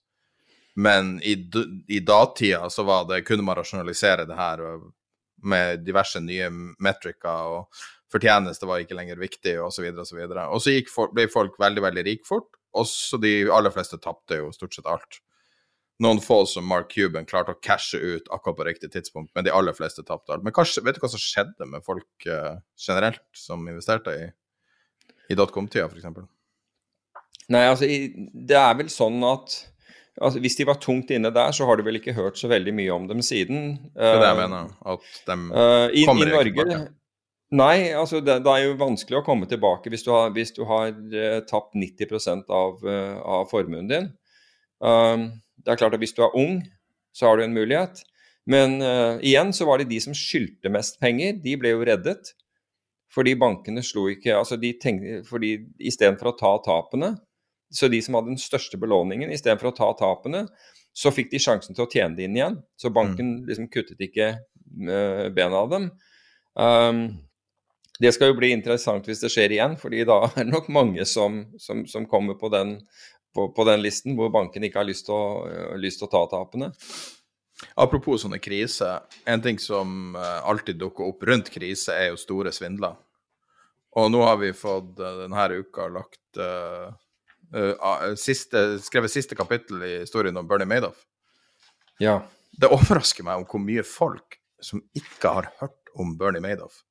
Men 0.76 1.20
i, 1.22 1.38
i 1.88 1.99
datida 1.99 2.70
så 2.70 2.84
var 2.84 3.05
det, 3.09 3.24
kunne 3.28 3.45
man 3.45 3.57
rasjonalisere 3.59 4.26
det 4.26 4.38
her 4.38 4.61
med 5.43 5.84
diverse 5.86 6.22
nye 6.24 6.49
metriker, 6.82 7.59
og 7.59 8.14
fortjeneste 8.14 8.70
var 8.70 8.82
ikke 8.82 8.97
lenger 8.97 9.22
viktig, 9.22 9.57
osv., 9.61 9.89
osv. 9.91 10.22
Og, 10.24 10.34
så 10.34 10.47
og 10.47 10.64
så 10.64 10.76
gikk 10.78 10.89
ble 11.14 11.28
folk 11.32 11.59
veldig, 11.61 11.84
veldig 11.86 12.05
rike 12.07 12.28
fort, 12.30 12.49
og 12.74 12.88
så 12.89 13.20
de 13.22 13.36
aller 13.53 13.74
fleste 13.74 13.99
tapte 14.01 14.39
jo 14.39 14.51
stort 14.55 14.78
sett 14.78 14.89
alt. 14.89 15.22
Noen 16.02 16.22
få 16.22 16.39
som 16.50 16.66
Mark 16.66 16.89
Cuban 16.91 17.26
klarte 17.30 17.54
å 17.54 17.60
cashe 17.62 18.00
ut 18.02 18.30
akkurat 18.34 18.58
på 18.58 18.66
riktig 18.66 18.89
tidspunkt, 18.96 19.30
men 19.36 19.46
de 19.46 19.52
aller 19.54 19.76
fleste 19.78 20.02
tapte 20.06 20.34
alt. 20.34 20.46
Men 20.46 20.56
hva, 20.56 20.66
vet 20.66 20.98
du 20.98 21.04
hva 21.04 21.10
som 21.12 21.22
skjedde 21.22 21.68
med 21.70 21.86
folk 21.86 22.26
uh, 22.26 22.56
generelt 22.80 23.22
som 23.38 23.68
investerte 23.70 24.16
i, 24.18 24.24
i 25.30 25.38
dotcom-tida, 25.38 25.86
f.eks.? 25.91 26.26
Nei, 27.54 27.62
altså, 27.68 27.86
det 27.86 28.58
er 28.58 28.74
vel 28.80 28.89
sånn 28.89 29.20
at 29.28 29.60
altså, 30.18 30.39
Hvis 30.41 30.56
de 30.58 30.66
var 30.66 30.80
tungt 30.82 31.12
inne 31.14 31.30
der, 31.36 31.54
så 31.54 31.68
har 31.70 31.78
du 31.78 31.86
vel 31.86 32.00
ikke 32.00 32.16
hørt 32.18 32.41
så 32.41 32.50
veldig 32.50 32.74
mye 32.74 32.96
om 32.96 33.06
dem 33.12 33.22
siden. 33.26 33.78
Det 33.94 34.10
er 34.10 34.20
det 34.24 34.32
jeg 34.32 34.39
eh, 34.39 34.41
mener. 34.41 34.74
At 34.96 35.22
de 35.30 35.38
uh, 35.54 35.88
i, 35.94 36.08
kommer 36.10 36.32
i 36.32 36.34
Norge, 36.34 36.58
tilbake. 36.58 36.82
Nei, 37.54 37.78
altså 37.94 38.18
det, 38.24 38.39
det, 38.48 38.50
er 38.50 38.66
jo 38.66 38.82
vanskelig 38.82 39.20
å 39.20 39.26
komme 39.28 39.46
tilbake 39.46 39.91
hvis 39.94 40.08
du 40.08 40.10
har, 40.10 40.32
hvis 40.34 40.56
du 40.56 40.64
har 40.66 40.89
tapt 41.46 41.78
90 41.78 42.48
av, 42.50 42.82
av 42.82 43.46
formuen 43.52 43.91
din. 43.91 44.08
Um, 44.82 45.28
det 45.64 45.74
er 45.74 45.80
klart 45.80 45.95
at 45.95 46.01
hvis 46.03 46.16
du 46.16 46.24
er 46.26 46.36
ung, 46.39 46.61
så 47.16 47.30
har 47.30 47.38
du 47.38 47.45
en 47.45 47.55
mulighet. 47.55 48.03
Men 48.49 48.80
uh, 48.84 49.20
igjen 49.24 49.53
så 49.55 49.68
var 49.70 49.80
det 49.80 49.91
de 49.91 49.99
som 50.03 50.16
skyldte 50.18 50.72
mest 50.74 50.99
penger, 51.01 51.38
de 51.43 51.55
ble 51.59 51.74
jo 51.76 51.86
reddet. 51.88 52.34
Fordi 53.14 53.36
bankene 53.39 53.84
slo 53.86 54.07
ikke 54.09 54.36
altså 54.36 54.57
de 54.57 54.74
tenkte, 54.82 55.22
fordi 55.28 55.55
Istedenfor 55.86 56.32
å 56.32 56.38
ta 56.39 56.53
tapene, 56.66 57.14
så 57.74 57.89
de 57.89 57.99
som 58.05 58.18
hadde 58.18 58.34
den 58.34 58.41
største 58.41 58.78
belåningen, 58.82 59.32
istedenfor 59.34 59.72
å 59.72 59.76
ta 59.78 59.89
tapene, 59.97 60.47
så 60.93 61.09
fikk 61.14 61.32
de 61.32 61.41
sjansen 61.41 61.74
til 61.74 61.86
å 61.86 61.89
tjene 61.89 62.18
det 62.18 62.28
inn 62.28 62.38
igjen. 62.38 62.57
Så 62.78 62.91
banken 62.93 63.39
mm. 63.39 63.45
liksom 63.49 63.70
kuttet 63.74 64.01
ikke 64.05 64.34
uh, 64.38 65.30
bena 65.34 65.64
av 65.64 65.72
dem. 65.72 65.88
Um, 66.53 67.05
det 68.01 68.11
skal 68.14 68.32
jo 68.32 68.38
bli 68.38 68.51
interessant 68.53 69.07
hvis 69.09 69.22
det 69.24 69.32
skjer 69.34 69.55
igjen, 69.55 69.78
fordi 69.82 70.03
da 70.09 70.20
er 70.28 70.43
det 70.43 70.51
nok 70.51 70.70
mange 70.74 71.05
som, 71.09 71.43
som, 71.61 71.86
som 71.89 72.05
kommer 72.09 72.38
på 72.38 72.49
den, 72.53 72.80
på, 73.34 73.50
på 73.56 73.66
den, 73.68 73.82
listen 73.84 74.18
hvor 74.18 74.32
banken 74.34 74.64
ikke 74.64 74.82
har 74.82 74.88
lyst 74.88 75.08
til 75.10 75.18
å, 75.18 75.26
uh, 75.50 75.76
lyst 75.80 76.02
til 76.02 76.10
å 76.10 76.14
ta 76.14 76.24
tapene. 76.32 76.72
Apropos 77.80 78.24
sånne 78.24 78.40
kriser. 78.44 79.04
En 79.30 79.42
ting 79.42 79.60
som 79.62 80.16
uh, 80.18 80.42
alltid 80.50 80.80
dukker 80.82 81.08
opp 81.08 81.24
rundt 81.30 81.52
krise, 81.54 81.96
er 81.96 82.12
jo 82.12 82.20
store 82.20 82.54
svindler. 82.56 82.98
Og 84.00 84.10
nå 84.12 84.24
har 84.26 84.40
vi 84.42 84.54
fått 84.58 85.00
uh, 85.00 85.24
denne 85.24 85.48
uka 85.62 85.88
lagt 85.94 86.42
uh, 86.42 86.90
uh, 87.54 88.14
siste, 88.20 88.66
skrevet 88.84 89.14
siste 89.14 89.38
kapittel 89.38 89.84
i 89.86 89.94
historien 90.02 90.38
om 90.40 90.50
Bernie 90.50 90.70
Madoff. 90.70 91.06
Ja. 92.02 92.22
Det 92.54 92.70
overrasker 92.74 93.26
meg 93.26 93.42
om 93.42 93.48
hvor 93.50 93.62
mye 93.62 93.86
folk 93.88 94.40
som 94.64 94.82
ikke 94.98 95.36
har 95.38 95.52
hørt 95.62 95.94
om 96.00 96.16
Bernie 96.18 96.44
Madoff. 96.44 96.84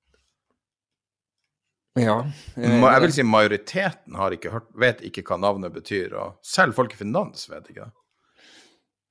Ja. 1.98 2.22
Jeg, 2.56 2.78
jeg 2.80 3.02
vil 3.04 3.12
si 3.12 3.24
majoriteten 3.26 4.14
har 4.16 4.32
ikke 4.32 4.52
hørt, 4.54 4.70
vet 4.80 5.02
ikke 5.04 5.24
hva 5.28 5.36
navnet 5.40 5.74
betyr. 5.74 6.14
Og 6.16 6.38
selv 6.46 6.78
folk 6.78 6.94
i 6.94 7.00
finans 7.02 7.50
vet 7.50 7.68
ikke 7.68 7.84
det. 7.88 7.92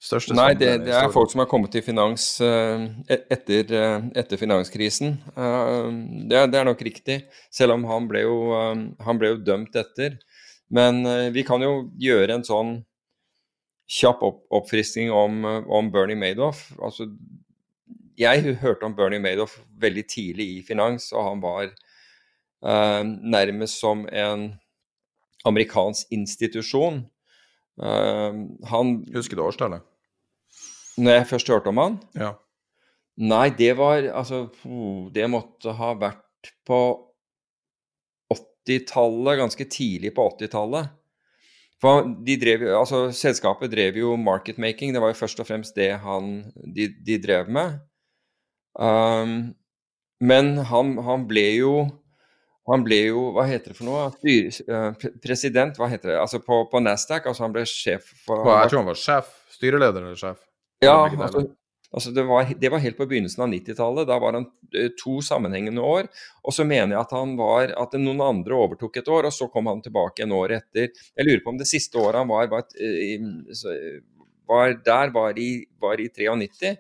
Største 0.02 0.34
Nei, 0.34 0.56
det, 0.58 0.72
det, 0.88 0.96
er 0.98 1.12
folk 1.14 1.30
som 1.30 1.44
har 1.44 1.50
kommet 1.52 1.70
til 1.76 1.84
finans 1.86 2.24
uh, 2.42 2.88
etter, 3.06 3.70
uh, 3.70 4.08
etter, 4.18 4.40
finanskrisen. 4.42 5.12
Det, 5.30 6.40
det, 6.50 6.58
er 6.58 6.66
nok 6.66 6.82
riktig, 6.82 7.20
selv 7.54 7.76
om 7.76 7.86
han 7.86 8.08
ble 8.10 8.24
jo, 8.24 8.40
han 9.06 9.22
ble 9.22 9.36
jo 9.36 9.44
dømt 9.46 9.78
etter. 9.78 10.18
Men 10.72 11.06
eh, 11.06 11.30
vi 11.36 11.44
kan 11.44 11.64
jo 11.64 11.90
gjøre 12.00 12.38
en 12.38 12.48
sånn 12.48 12.74
kjapp 13.92 14.22
opp 14.24 14.44
oppfriskning 14.62 15.12
om, 15.12 15.44
eh, 15.46 15.64
om, 15.68 15.92
Bernie 15.92 16.20
Madoff. 16.20 16.70
Altså, 16.80 17.10
jeg 18.20 18.56
hørte 18.64 18.88
om 18.88 18.96
Bernie 18.96 19.22
Madoff 19.22 19.60
veldig 19.82 20.06
tidlig 20.08 20.48
i 20.56 20.62
finans, 20.66 21.10
og 21.12 21.28
han 21.28 21.44
var 21.44 21.66
eh, 21.68 21.90
nærmest 22.62 23.80
som 23.82 24.04
en 24.14 24.52
amerikansk 25.48 26.12
institusjon. 26.14 27.02
Uh, 27.82 28.46
han 28.70 28.98
Husker 29.16 29.40
du 29.40 29.46
årstallet? 29.46 29.82
Når 31.02 31.16
jeg 31.16 31.28
først 31.32 31.50
hørte 31.50 31.72
om 31.72 31.80
han? 31.82 32.00
Ja. 32.14 32.36
Nei, 33.22 33.50
det 33.58 33.74
var 33.80 34.04
Altså, 34.12 34.48
det 35.14 35.30
måtte 35.30 35.74
ha 35.78 35.94
vært 35.98 36.52
på 36.68 36.82
80-tallet, 38.32 39.40
ganske 39.40 39.66
tidlig 39.66 40.14
på 40.16 40.28
80-tallet. 40.36 40.92
For 41.82 42.06
de 42.26 42.36
drev, 42.38 42.68
altså 42.78 43.08
Selskapet 43.16 43.72
drev 43.74 43.98
jo 43.98 44.14
marketmaking, 44.20 44.94
det 44.94 45.02
var 45.02 45.14
jo 45.14 45.22
først 45.24 45.42
og 45.42 45.48
fremst 45.50 45.76
det 45.76 45.96
han, 46.04 46.52
de, 46.76 46.92
de 47.02 47.18
drev 47.24 47.50
med. 47.50 47.80
Um, 48.78 49.56
men 50.22 50.54
han, 50.70 50.94
han, 51.02 51.26
ble 51.28 51.48
jo 51.58 51.74
han 52.70 52.84
ble 52.86 53.00
jo 53.08 53.24
Hva 53.36 53.48
heter 53.50 53.74
det 53.74 53.78
for 53.80 53.88
noe? 53.90 54.10
Uh, 54.22 55.08
president, 55.24 55.80
hva 55.80 55.90
heter 55.92 56.14
det? 56.14 56.20
Altså 56.22 56.42
på, 56.44 56.62
på 56.72 56.84
Nasdaq, 56.84 57.26
altså 57.26 57.48
han 57.48 57.56
ble 57.56 57.66
sjef 57.70 58.12
for 58.26 58.46
Jeg 58.46 58.70
tror 58.70 58.84
han 58.84 58.92
var 58.92 59.02
sjef. 59.02 59.34
Styreleder 59.56 60.06
eller 60.06 60.20
sjef? 60.20 60.40
Ja, 60.82 60.96
altså, 61.06 61.48
Altså 61.92 62.12
det, 62.16 62.24
var, 62.24 62.48
det, 62.60 62.70
var, 62.72 62.80
helt 62.80 62.96
på 62.98 63.06
begynnelsen 63.06 63.44
av 63.44 63.50
90-tallet. 63.52 64.08
Da 64.08 64.18
var 64.24 64.38
han 64.38 64.46
eh, 64.78 64.94
to 65.00 65.18
sammenhengende 65.26 65.84
år. 65.84 66.08
Og 66.48 66.56
så 66.56 66.64
mener 66.68 66.96
jeg 66.96 67.02
at, 67.02 67.16
han 67.16 67.34
var, 67.40 67.74
at 67.84 67.98
noen 68.00 68.24
andre 68.24 68.56
overtok 68.56 69.02
et 69.02 69.12
år, 69.12 69.28
og 69.28 69.36
så 69.36 69.50
kom 69.52 69.68
han 69.68 69.84
tilbake 69.84 70.24
en 70.24 70.36
år 70.38 70.56
etter. 70.62 70.88
Jeg 70.88 71.28
lurer 71.28 71.44
på 71.44 71.52
om 71.52 71.60
det 71.60 71.68
siste 71.68 72.00
året 72.00 72.22
han 72.22 72.32
var, 72.32 72.48
var, 72.54 72.64
eh, 72.80 74.00
var 74.48 74.78
der, 74.86 75.12
var 75.16 75.40
i, 75.40 75.50
var 75.84 76.00
i 76.00 76.08
93. 76.08 76.78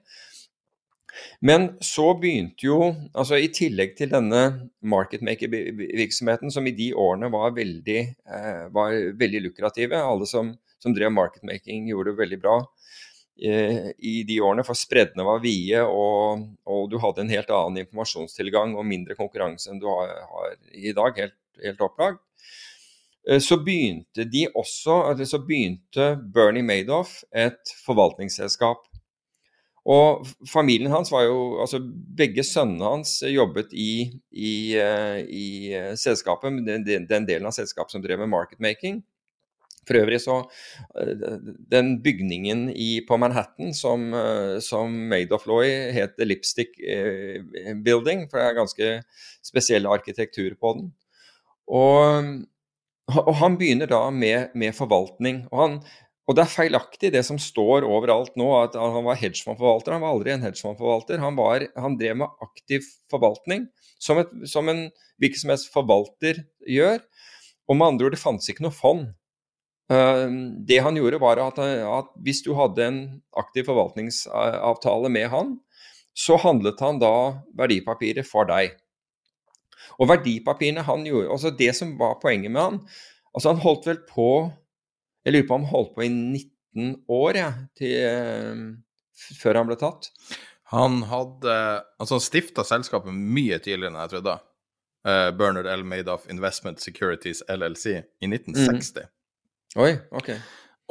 Men 1.43 1.69
så 1.83 2.11
begynte 2.19 2.65
jo, 2.65 2.91
altså 3.11 3.39
i 3.41 3.49
tillegg 3.53 3.97
til 3.97 4.11
denne 4.13 4.43
marketmaker-virksomheten, 4.79 6.53
som 6.53 6.67
i 6.67 6.75
de 6.77 6.91
årene 6.95 7.31
var 7.33 7.55
veldig, 7.57 7.99
eh, 8.37 8.61
var 8.73 8.95
veldig 9.19 9.45
lukrative, 9.47 9.99
alle 9.99 10.29
som, 10.29 10.53
som 10.79 10.95
drev 10.95 11.11
marketmaking 11.15 11.89
gjorde 11.91 12.13
det 12.13 12.21
veldig 12.23 12.41
bra, 12.45 12.57
Eh, 13.43 13.89
i 13.97 14.23
de 14.27 14.35
årene, 14.41 14.61
for 14.61 14.77
spreddene 14.77 15.23
var 15.25 15.39
vide, 15.41 15.79
og, 15.81 16.43
og, 16.69 16.83
du 16.91 16.99
hadde 17.01 17.23
en 17.23 17.31
helt 17.31 17.49
annen 17.49 17.81
informasjonstilgang 17.81 18.75
og 18.77 18.85
mindre 18.85 19.17
konkurranse 19.17 19.71
enn 19.71 19.79
du 19.81 19.87
har, 19.89 20.11
har 20.29 20.51
i 20.77 20.93
dag, 20.93 21.17
helt, 21.17 21.37
helt 21.63 21.81
opplagt. 21.81 22.21
Eh, 23.25 23.41
så 23.41 23.57
begynte 23.65 24.27
de 24.29 24.45
også, 24.51 24.99
så 25.25 25.41
begynte 25.41 26.11
Bernie 26.35 26.65
Madoff 26.65 27.23
et 27.33 27.73
forvaltningsselskap. 27.81 28.85
Og 29.89 30.27
familien 30.45 30.91
hans 30.93 31.09
var 31.09 31.23
jo 31.25 31.61
Altså 31.63 31.79
begge 31.81 32.43
sønnene 32.45 32.85
hans 32.85 33.15
jobbet 33.25 33.71
i, 33.73 34.11
i, 34.29 34.53
eh, 34.77 35.21
i 35.25 35.47
selskapet, 35.97 36.59
den, 36.67 36.85
den, 36.85 37.25
delen 37.25 37.49
av 37.49 37.55
selskapet 37.55 37.95
som 37.95 38.03
drev 38.03 38.21
med 38.21 38.29
marketmaking. 38.29 39.01
For 39.87 39.97
øvrig 39.97 40.19
så 40.21 40.37
eh, 41.01 41.25
Den 41.73 41.95
bygningen 42.03 42.69
i, 42.69 43.01
på 43.07 43.17
Manhattan 43.17 43.73
som, 43.73 44.11
eh, 44.13 44.59
som 44.61 44.93
Madoff 45.09 45.47
lå 45.49 45.61
i, 45.65 45.73
het 45.95 46.21
Lipstick 46.21 46.77
eh, 46.79 47.41
Building, 47.81 48.27
for 48.29 48.37
det 48.37 48.47
er 48.47 48.59
ganske 48.59 48.93
spesiell 49.45 49.89
arkitektur 49.89 50.53
på 50.61 50.75
den. 50.77 50.91
Og, 51.71 52.31
og 53.17 53.33
han 53.41 53.57
begynner 53.57 53.89
da 53.89 54.05
med, 54.13 54.53
med 54.53 54.77
forvaltning. 54.77 55.45
Og, 55.49 55.61
han, 55.63 55.79
og, 56.31 56.37
det 56.37 56.45
er 56.45 56.51
feilaktig 56.53 57.09
det 57.11 57.21
som 57.27 57.39
står 57.41 57.83
overalt 57.83 58.37
nå, 58.39 58.47
at 58.61 58.77
han 58.79 59.03
var 59.03 59.19
hedgefondforvalter. 59.19 59.97
Han 59.97 60.03
var 60.05 60.15
aldri 60.15 60.31
en 60.31 60.45
hedgefondforvalter. 60.45 61.19
Han, 61.19 61.39
han 61.83 61.97
drev 61.99 62.19
med 62.21 62.43
aktiv 62.45 62.85
forvaltning, 63.11 63.65
som, 63.99 64.21
et, 64.21 64.31
som 64.47 64.71
en 64.71 64.85
hvilken 65.19 65.43
som 65.43 65.51
helst 65.51 65.71
forvalter 65.73 66.39
gjør. 66.63 67.03
Og 67.67 67.77
med 67.77 67.93
andre 67.93 68.07
ord, 68.07 68.15
det 68.15 68.21
fantes 68.21 68.47
ikke 68.51 68.63
noe 68.63 68.75
fond. 68.75 69.09
Uh, 69.91 70.31
det 70.63 70.79
han 70.85 70.95
gjorde, 70.95 71.19
var 71.19 71.41
at, 71.43 71.59
at, 71.59 72.13
hvis 72.23 72.39
du 72.45 72.53
hadde 72.55 72.87
en 72.87 73.01
aktiv 73.37 73.67
forvaltningsavtale 73.67 75.11
med 75.11 75.27
han, 75.35 75.57
så 76.15 76.39
handlet 76.39 76.79
han 76.83 76.99
da 77.03 77.13
verdipapiret 77.59 78.27
for 78.27 78.47
deg. 78.47 78.77
Og 79.99 80.07
verdipapirene 80.07 80.83
han 80.87 81.03
gjorde 81.05 81.33
altså 81.33 81.51
Det 81.57 81.71
som 81.75 81.91
var 81.99 82.19
poenget 82.21 82.53
med 82.53 82.61
han 82.61 82.77
altså 83.35 83.51
Han 83.51 83.63
holdt 83.63 83.87
vel 83.89 83.99
på 84.07 84.27
Jeg 85.25 85.35
lurer 85.35 85.47
på 85.49 85.57
om 85.57 85.65
han 85.65 85.73
holdt 85.73 85.91
på 85.97 86.05
i 86.05 86.11
19 86.11 86.93
år, 87.11 87.37
ja, 87.37 87.49
til, 87.77 87.97
uh, 88.05 89.33
før 89.41 89.61
han 89.61 89.69
ble 89.69 89.77
tatt. 89.81 90.09
Han 90.71 91.01
hadde 91.09 91.55
Altså, 91.99 92.15
han 92.15 92.23
stifta 92.23 92.63
selskapet 92.65 93.13
mye 93.13 93.59
tidligere 93.59 93.91
enn 93.91 94.01
jeg 94.05 94.13
trodde. 94.15 94.37
Uh, 95.07 95.29
Bernard 95.35 95.67
L. 95.69 95.83
Madoff 95.83 96.27
Investment 96.29 96.81
Securities 96.81 97.41
LLC 97.49 97.85
i 97.97 98.29
1960. 98.29 99.01
Mm. 99.05 99.81
Oi, 99.81 99.93
ok. 100.11 100.29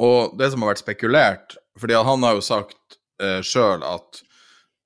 Og 0.01 0.37
det 0.39 0.51
som 0.51 0.63
har 0.63 0.73
vært 0.73 0.83
spekulert 0.83 1.57
fordi 1.79 1.95
han 1.95 2.25
har 2.25 2.35
jo 2.35 2.43
sagt 2.43 2.97
uh, 3.21 3.37
eh, 3.37 3.41
sjøl 3.45 3.83
at 3.85 4.21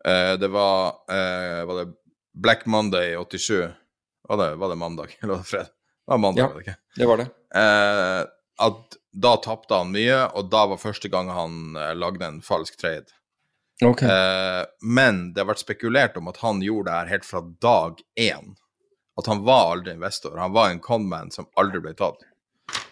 uh, 0.05 0.33
det 0.37 0.51
var 0.53 0.99
uh, 1.09 1.61
Var 1.65 1.79
det 1.79 1.85
Black 2.35 2.65
Monday 2.69 3.15
i 3.15 3.17
87? 3.17 3.71
Var 4.29 4.41
det, 4.41 4.49
var 4.61 4.69
det 4.69 4.77
mandag, 4.77 5.15
eller 5.21 5.33
var 5.33 5.41
det 5.41 5.49
fredag? 5.49 5.71
Det 6.05 6.13
var 6.13 6.21
mandag, 6.21 6.41
ja, 6.41 6.47
var 6.47 6.59
det 6.59 6.67
ikke? 6.67 6.77
Det 6.99 7.09
var 7.09 7.21
det. 7.23 7.27
Uh, 7.55 8.21
at 8.67 8.97
da 9.15 9.35
tapte 9.43 9.79
han 9.79 9.93
mye, 9.95 10.25
og 10.35 10.49
da 10.51 10.65
var 10.71 10.81
første 10.81 11.11
gang 11.11 11.29
han 11.31 11.77
lagde 11.95 12.27
en 12.27 12.41
falsk 12.43 12.79
trade. 12.81 13.13
Okay. 13.83 14.07
men 14.79 15.33
det 15.35 15.41
har 15.41 15.49
vært 15.49 15.59
spekulert 15.59 16.15
om 16.15 16.29
at 16.31 16.37
han 16.39 16.61
gjorde 16.63 16.87
det 16.87 16.95
her 16.95 17.09
helt 17.11 17.25
fra 17.27 17.41
dag 17.63 17.99
én. 18.15 18.53
At 19.19 19.27
han 19.27 19.43
var 19.43 19.73
aldri 19.73 19.91
investor. 19.95 20.37
Han 20.37 20.53
var 20.55 20.69
en 20.69 20.79
conman 20.79 21.31
som 21.31 21.47
aldri 21.59 21.81
ble 21.83 21.93
tatt 21.95 22.23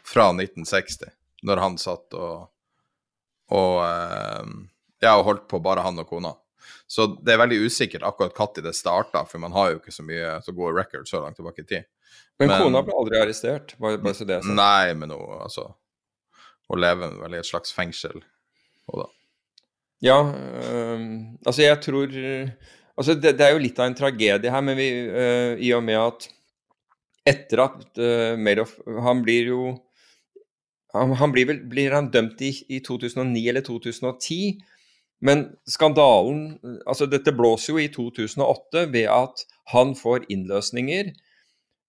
fra 0.04 0.30
1960, 0.32 1.12
når 1.44 1.64
han 1.64 1.78
satt 1.82 2.16
og, 2.16 2.48
og 3.52 3.76
eh, 3.84 4.54
ja, 5.04 5.18
og 5.18 5.28
holdt 5.28 5.48
på 5.52 5.60
bare 5.64 5.84
han 5.84 6.00
og 6.00 6.08
kona. 6.08 6.34
Så 6.88 7.08
det 7.26 7.34
er 7.34 7.42
veldig 7.42 7.64
usikkert 7.66 8.06
akkurat 8.08 8.38
når 8.40 8.68
det 8.70 8.76
starta, 8.78 9.26
for 9.28 9.42
man 9.44 9.56
har 9.56 9.72
jo 9.72 9.82
ikke 9.82 9.96
så 9.96 10.06
mye 10.06 10.38
så 10.46 10.56
gode 10.56 10.76
records 10.78 11.12
så 11.12 11.24
langt 11.24 11.40
tilbake 11.40 11.64
i 11.64 11.68
tid. 11.68 11.90
Men, 12.40 12.48
men 12.48 12.62
kona 12.62 12.84
ble 12.86 12.96
aldri 12.98 13.20
arrestert? 13.20 13.76
Bare, 13.82 14.00
bare 14.02 14.16
så 14.18 14.28
det 14.28 14.40
er 14.40 14.48
Nei, 14.48 14.94
men 14.98 15.12
hun 15.12 15.42
altså 15.42 15.72
Hun 16.74 16.82
lever 16.82 17.20
vel 17.22 17.38
i 17.38 17.42
et 17.44 17.50
slags 17.50 17.74
fengsel. 17.76 18.24
Og 18.90 19.04
da. 19.04 19.10
Ja, 20.04 20.20
øh, 20.26 21.02
altså 21.46 21.62
jeg 21.62 21.80
tror 21.86 22.08
Altså 22.94 23.16
det, 23.18 23.38
det, 23.40 23.46
er 23.46 23.56
jo 23.56 23.62
litt 23.62 23.80
av 23.82 23.90
en 23.90 23.96
tragedie 23.98 24.52
her, 24.54 24.62
men 24.62 24.78
vi, 24.78 24.90
øh, 25.10 25.56
i 25.58 25.72
og 25.74 25.82
med 25.86 25.98
at 25.98 26.28
etter 27.26 27.64
at 27.64 27.98
øh, 27.98 28.36
Madoff 28.38 28.76
Han 29.02 29.24
blir 29.26 29.50
jo 29.50 29.64
han, 30.94 31.16
han 31.18 31.32
blir, 31.34 31.48
vel, 31.50 31.64
blir, 31.70 31.96
han 31.96 32.12
dømt 32.14 32.42
i, 32.46 32.52
i, 32.70 32.78
2009 32.86 33.48
eller 33.50 33.64
2010? 33.66 34.60
Men 35.26 35.48
skandalen 35.66 36.60
Altså, 36.86 37.08
dette 37.10 37.34
blåser 37.34 37.74
jo 37.74 37.82
i 37.82 37.90
2008 37.90 38.86
ved 38.94 39.10
at 39.10 39.46
han 39.74 39.96
får 39.98 40.28
innløsninger 40.30 41.10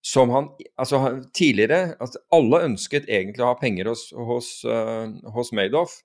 som 0.05 0.29
han 0.33 0.51
Altså, 0.77 0.99
tidligere 1.33 1.95
altså, 1.99 2.21
Alle 2.35 2.63
ønsket 2.69 3.09
egentlig 3.09 3.43
å 3.43 3.51
ha 3.53 3.59
penger 3.59 3.89
hos, 3.91 4.07
hos, 4.13 4.49
uh, 4.67 5.09
hos 5.35 5.51
Madoff, 5.55 5.99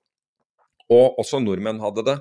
og 0.91 1.19
også 1.21 1.39
nordmenn 1.43 1.81
hadde 1.83 2.05
det. 2.09 2.17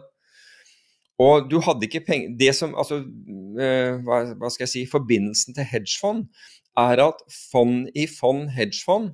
Og 1.20 1.49
du 1.51 1.59
hadde 1.64 1.89
ikke 1.89 2.05
penger 2.07 2.37
Det 2.41 2.53
som 2.57 2.76
Altså, 2.78 3.01
uh, 3.03 3.97
hva, 4.05 4.22
hva, 4.37 4.53
skal 4.53 4.66
jeg 4.66 4.74
si 4.74 4.85
Forbindelsen 4.91 5.57
til 5.57 5.68
hedgefond 5.72 6.28
er 6.78 7.03
at 7.03 7.24
fond 7.51 7.89
i 7.99 8.07
fond 8.07 8.47
hedgefond 8.55 9.11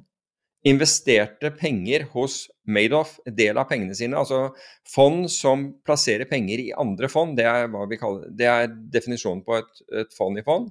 investerte 0.66 1.52
penger 1.54 2.04
hos 2.12 2.46
Madoff, 2.66 3.16
del 3.38 3.58
av 3.58 3.68
pengene 3.70 3.94
sine. 3.96 4.18
Altså 4.18 4.50
fond 4.90 5.24
som 5.30 5.68
plasserer 5.86 6.28
penger 6.28 6.62
i 6.62 6.72
andre 6.76 7.08
fond, 7.10 7.36
det 7.38 7.46
er, 7.46 7.70
kaller, 8.00 8.26
det 8.34 8.48
er 8.50 8.68
definisjonen 8.92 9.44
på 9.46 9.56
et, 9.60 9.82
et, 10.02 10.12
fond 10.16 10.38
i 10.38 10.44
fond. 10.46 10.68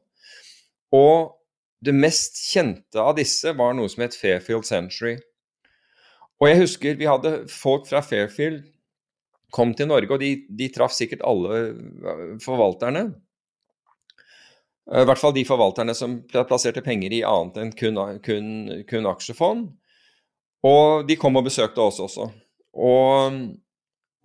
Og 0.95 1.31
det 1.85 1.95
mest 1.95 2.39
kjente 2.51 3.01
av 3.01 3.15
disse 3.19 3.53
var 3.57 3.75
noe 3.77 3.89
som 3.91 4.03
het 4.05 4.17
Fairfield 4.17 4.67
Century. 4.67 5.17
Og 6.41 6.49
jeg 6.49 6.61
husker 6.63 6.97
vi 6.99 7.07
hadde 7.09 7.37
folk 7.51 7.87
fra 7.89 8.01
Fairfield 8.03 8.63
kom 9.55 9.71
til 9.77 9.87
Norge, 9.87 10.11
og 10.11 10.19
de, 10.19 10.33
de 10.49 10.67
traff 10.73 10.95
sikkert 10.95 11.23
alle 11.27 11.61
forvalterne. 12.43 13.05
Eh, 14.91 15.01
I 15.01 15.07
hvert 15.07 15.21
fall 15.21 15.35
de 15.35 15.45
forvalterne 15.47 15.95
som 15.97 16.19
plasserte 16.33 16.83
penger 16.85 17.15
i 17.15 17.25
annet 17.27 17.61
enn 17.61 17.75
kun, 17.77 17.99
kun, 18.25 18.49
kun 18.89 19.11
aksjefond. 19.11 19.69
Og 20.65 21.05
de 21.07 21.17
kom 21.21 21.37
og 21.37 21.45
besøkte 21.47 21.83
oss 21.83 22.01
også. 22.01 22.27
Og, 22.75 23.39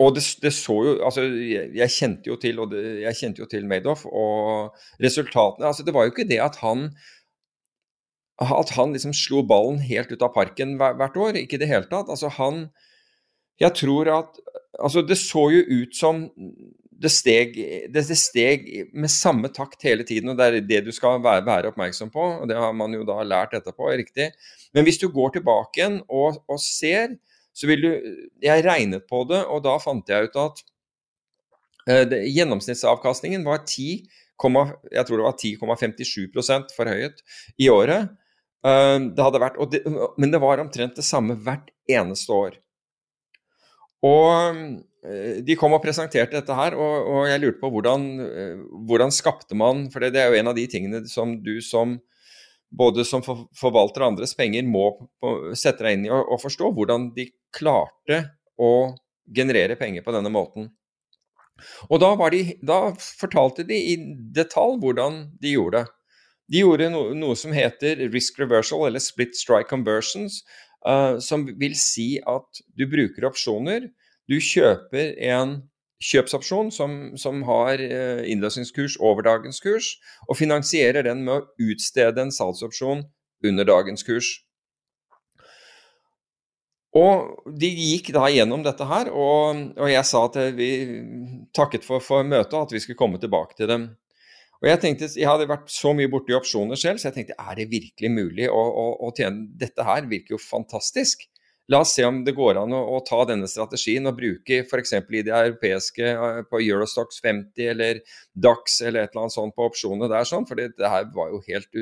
og 0.00 0.14
det, 0.16 0.24
det, 0.42 0.50
så 0.56 0.74
jo 0.82 0.94
Altså, 1.06 1.22
jeg, 1.22 1.68
jeg 1.76 1.94
kjente 1.94 2.32
jo 2.32 2.38
til 2.40 2.58
og 2.58 2.72
det, 2.72 2.82
jeg 3.04 3.18
kjente 3.20 3.44
jo 3.44 3.46
til 3.50 3.68
Madoff, 3.70 4.06
og 4.08 4.74
resultatene 4.98 5.68
altså 5.68 5.84
Det 5.86 5.94
var 5.94 6.08
jo 6.08 6.14
ikke 6.14 6.26
det 6.26 6.40
at 6.42 6.58
han 6.64 6.88
at 8.40 8.72
han 8.76 8.94
liksom 8.96 9.12
slo 9.16 9.42
ballen 9.44 9.80
helt 9.84 10.12
ut 10.12 10.22
av 10.24 10.32
parken 10.32 10.78
hvert 10.80 11.16
år. 11.16 11.36
Ikke 11.36 11.58
i 11.58 11.62
det 11.62 11.68
hele 11.70 11.88
tatt. 11.90 12.08
Altså, 12.08 12.32
han 12.40 12.70
Jeg 13.60 13.74
tror 13.76 14.08
at 14.08 14.40
Altså, 14.80 15.02
det 15.02 15.18
så 15.18 15.50
jo 15.50 15.60
ut 15.82 15.96
som 15.96 16.30
det 17.00 17.10
steg, 17.12 17.56
det, 17.92 18.02
det 18.08 18.16
steg, 18.16 18.66
med 18.92 19.10
samme 19.12 19.48
takt 19.52 19.82
hele 19.84 20.04
tiden, 20.06 20.30
og 20.30 20.38
det 20.38 20.46
er 20.46 20.56
det 20.64 20.80
du 20.86 20.92
skal 20.92 21.18
være, 21.24 21.44
være, 21.44 21.72
oppmerksom 21.72 22.08
på. 22.12 22.22
og 22.40 22.48
Det 22.48 22.56
har 22.56 22.72
man 22.76 22.94
jo 22.94 23.04
da 23.08 23.18
lært 23.24 23.56
etterpå, 23.56 23.88
er 23.90 24.00
riktig. 24.02 24.30
Men 24.72 24.86
hvis 24.86 25.00
du 25.00 25.08
går 25.12 25.34
tilbake 25.36 25.80
igjen 25.80 25.98
og, 26.06 26.38
og, 26.48 26.60
ser, 26.60 27.16
så 27.52 27.66
vil 27.66 27.82
du 27.82 27.90
Jeg 28.40 28.64
regnet 28.64 29.04
på 29.10 29.24
det, 29.28 29.42
og 29.48 29.64
da 29.64 29.76
fant 29.82 30.08
jeg 30.08 30.30
ut 30.30 30.40
at 30.40 30.62
eh, 31.88 32.04
det, 32.08 32.22
gjennomsnittsavkastningen 32.30 33.44
var 33.44 33.64
10, 33.66 34.06
jeg 34.40 35.04
tror 35.06 35.20
det 35.20 35.26
var 35.26 35.36
10,57% 35.36 36.76
forhøyet 36.76 37.20
i 37.60 37.68
året. 37.68 38.08
Uh, 38.66 38.98
det 39.16 39.24
hadde 39.24 39.40
vært, 39.40 39.58
det, 39.72 39.80
men 40.20 40.32
det 40.32 40.42
var 40.42 40.60
omtrent 40.60 40.98
det 40.98 41.06
samme 41.06 41.38
hvert 41.40 41.70
eneste 41.88 42.34
år. 42.36 42.58
Og 44.04 44.80
Eh, 45.00 45.40
de 45.44 45.56
kom 45.56 45.72
og 45.72 45.80
presenterte 45.80 46.36
dette 46.36 46.56
her, 46.56 46.76
og, 46.76 47.06
og 47.08 47.28
jeg 47.30 47.40
lurte 47.40 47.60
på 47.62 47.70
hvordan, 47.72 48.02
eh, 48.20 48.64
hvordan 48.88 49.12
skapte 49.16 49.56
man 49.56 49.86
For 49.92 50.04
det, 50.04 50.12
er 50.20 50.28
jo 50.28 50.40
en 50.42 50.50
av 50.52 50.58
de 50.58 50.66
tingene 50.68 51.00
som 51.08 51.38
du 51.40 51.56
som 51.64 51.98
både 52.70 53.02
som 53.08 53.24
for, 53.24 53.48
forvalter 53.56 54.04
andres 54.06 54.36
penger 54.38 54.62
må 54.62 54.92
sette 55.58 55.82
deg 55.82 55.96
inn 55.96 56.04
i 56.06 56.12
og, 56.12 56.20
og, 56.20 56.36
forstå. 56.42 56.68
Hvordan 56.76 57.08
de 57.16 57.30
klarte 57.56 58.20
å 58.60 58.92
generere 59.26 59.78
penger 59.80 60.04
på 60.06 60.14
denne 60.14 60.30
måten. 60.30 60.68
Og 61.88 61.98
da, 62.02 62.12
de, 62.32 62.44
da 62.62 62.78
fortalte 62.94 63.64
de 63.66 63.74
i 63.74 63.96
detalj 64.36 64.78
hvordan 64.84 65.18
de 65.40 65.56
gjorde 65.56 65.80
det. 65.80 65.96
De 66.50 66.64
gjorde 66.64 66.90
no, 66.90 67.04
noe 67.14 67.36
som 67.38 67.54
heter 67.54 68.02
risk 68.10 68.40
reversal, 68.42 68.88
eller 68.88 69.02
split 69.02 69.36
strike 69.38 69.70
conversions, 69.70 70.40
uh, 70.86 71.18
som 71.22 71.46
vil 71.60 71.76
si 71.78 72.16
at 72.26 72.62
du 72.74 72.88
bruker 72.90 73.28
opsjoner 73.28 73.90
du 74.30 74.36
kjøper 74.38 75.16
en 75.26 75.56
kjøpsopsjon 76.00 76.70
som, 76.72 76.92
som 77.18 77.42
har 77.48 77.80
uh, 77.82 78.20
innløsningskurs 78.30 78.96
over 79.02 79.26
dagens 79.26 79.58
kurs, 79.62 79.96
og 80.28 80.38
finansierer 80.38 81.04
den 81.06 81.24
med 81.26 81.40
å 81.40 81.70
utstede 81.70 82.22
en 82.22 82.30
salgsopsjon 82.34 83.02
under 83.46 83.66
dagens 83.68 84.06
kurs. 84.06 84.30
Og 86.96 87.44
De 87.58 87.68
gikk 87.70 88.10
da 88.14 88.26
gjennom 88.30 88.62
dette 88.66 88.86
her, 88.86 89.10
og, 89.10 89.66
og 89.78 89.90
jeg 89.90 90.06
sa 90.06 90.24
at 90.26 90.38
vi 90.56 90.70
takket 91.54 91.86
for, 91.86 92.02
for 92.02 92.26
møtet, 92.26 92.54
og 92.54 92.68
at 92.68 92.74
vi 92.74 92.82
skulle 92.82 92.98
komme 92.98 93.20
tilbake 93.22 93.58
til 93.58 93.70
dem. 93.70 93.90
Og 94.60 94.68
Jeg 94.68 94.80
tenkte, 94.82 95.08
jeg 95.16 95.28
hadde 95.28 95.48
vært 95.48 95.70
så 95.72 95.94
mye 95.96 96.10
borti 96.12 96.34
opsjoner 96.36 96.76
selv, 96.76 97.00
så 97.00 97.08
jeg 97.08 97.16
tenkte 97.16 97.36
er 97.40 97.56
det 97.56 97.70
virkelig 97.70 98.10
mulig 98.12 98.48
å, 98.52 98.60
å, 98.60 98.86
å 99.08 99.12
tjene 99.16 99.46
Dette 99.60 99.86
her 99.86 100.08
virker 100.10 100.36
jo 100.36 100.40
fantastisk. 100.42 101.24
La 101.70 101.80
oss 101.84 101.92
se 101.94 102.04
om 102.04 102.18
det 102.26 102.34
går 102.34 102.58
an 102.58 102.74
å, 102.74 102.80
å 102.96 103.00
ta 103.06 103.22
denne 103.30 103.48
strategien 103.48 104.08
og 104.10 104.16
bruke 104.18 104.62
f.eks. 104.64 104.94
i 104.98 105.22
det 105.24 105.32
europeiske 105.32 106.12
eh, 106.12 106.40
på 106.50 106.60
Eurostox 106.64 107.22
50 107.22 107.68
eller 107.72 108.00
Dax 108.34 108.80
eller 108.82 109.04
et 109.04 109.14
eller 109.14 109.26
annet 109.26 109.36
sånt 109.36 109.54
på 109.56 109.68
opsjonene 109.70 110.10
der, 110.10 110.26
sånn, 110.26 110.48
for 110.48 110.58
det, 110.58 110.72
her 110.82 111.06
var 111.14 111.30
jo 111.30 111.42
helt 111.46 111.80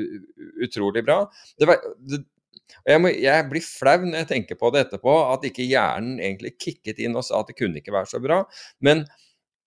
utrolig 0.61 1.03
bra. 1.07 1.23
Det 1.57 1.67
var, 1.67 1.81
det, 2.05 2.21
jeg, 2.85 3.01
må, 3.01 3.11
jeg, 3.11 3.47
blir 3.49 3.65
flau 3.65 3.97
når 4.05 4.21
jeg 4.21 4.29
tenker 4.35 4.59
på 4.59 4.69
det 4.75 4.85
etterpå, 4.85 5.15
at 5.33 5.49
ikke 5.49 5.65
hjernen 5.65 6.21
egentlig 6.21 6.53
kicket 6.61 7.01
inn 7.01 7.17
og 7.17 7.25
sa 7.25 7.41
at 7.41 7.49
det 7.49 7.57
kunne 7.57 7.81
ikke 7.81 7.95
være 7.95 8.11
så 8.13 8.21
bra. 8.21 8.43
Men 8.85 9.07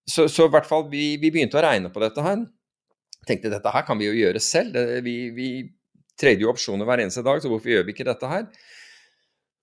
så, 0.08 0.28
så 0.30 0.46
i 0.46 0.54
hvert 0.54 0.68
fall 0.68 0.86
vi, 0.92 1.16
vi, 1.22 1.32
begynte 1.34 1.58
å 1.58 1.66
regne 1.66 1.90
på 1.92 2.02
dette 2.02 2.22
her. 2.24 2.46
Tenkte 3.28 3.52
dette 3.52 3.72
her 3.72 3.84
kan 3.86 4.00
vi 4.00 4.08
jo 4.08 4.16
gjøre 4.16 4.42
selv. 4.42 4.78
Vi, 5.04 5.16
vi 5.36 5.48
trader 6.18 6.44
jo 6.44 6.52
opsjoner 6.52 6.88
hver 6.88 7.04
eneste 7.04 7.24
dag, 7.26 7.42
så 7.42 7.50
hvorfor 7.50 7.72
gjør 7.72 7.86
vi 7.86 7.94
ikke 7.94 8.08
dette 8.08 8.30
her? 8.30 8.48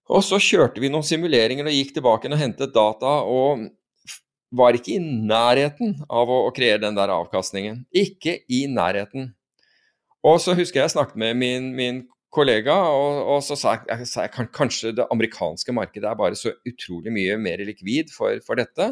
Og 0.10 0.24
så 0.26 0.40
kjørte 0.42 0.82
vi 0.82 0.90
noen 0.90 1.06
simuleringer 1.06 1.68
og 1.70 1.76
gikk 1.76 1.94
tilbake 1.98 2.32
og 2.32 2.40
hentet 2.40 2.74
data, 2.74 3.20
og 3.30 3.68
var 4.58 4.74
ikke 4.74 4.96
i 4.96 5.02
nærheten 5.02 6.00
av 6.10 6.30
å, 6.32 6.46
å 6.48 6.54
kreere 6.56 6.82
den 6.82 6.98
der 6.98 7.12
avkastningen. 7.14 7.84
Ikke 7.94 8.40
i 8.50 8.64
nærheten. 8.72 9.34
Og 10.26 10.40
så 10.42 10.56
husker 10.58 10.82
jeg 10.82 10.90
jeg 10.90 10.96
snakket 10.96 11.20
med 11.22 11.38
min, 11.38 11.70
min 11.78 12.02
kollega, 12.34 12.76
og, 12.94 13.20
og 13.36 13.44
så 13.46 13.58
sa 13.58 13.76
jeg, 13.78 14.08
sa 14.10 14.26
jeg 14.26 14.50
kanskje 14.56 14.96
det 14.98 15.06
amerikanske 15.14 15.74
markedet 15.76 16.10
er 16.10 16.18
bare 16.18 16.38
så 16.38 16.54
utrolig 16.68 17.14
mye 17.14 17.38
mer 17.42 17.62
likvid 17.66 18.12
for, 18.14 18.42
for 18.46 18.60
dette. 18.60 18.92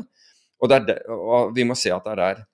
Og, 0.61 0.69
det 0.71 0.83
det, 0.87 0.99
og, 1.09 1.51
vi 1.57 1.65
må 1.67 1.77
se 1.77 1.91
at 1.93 2.05
det 2.05 2.13
er 2.15 2.21
der. 2.21 2.45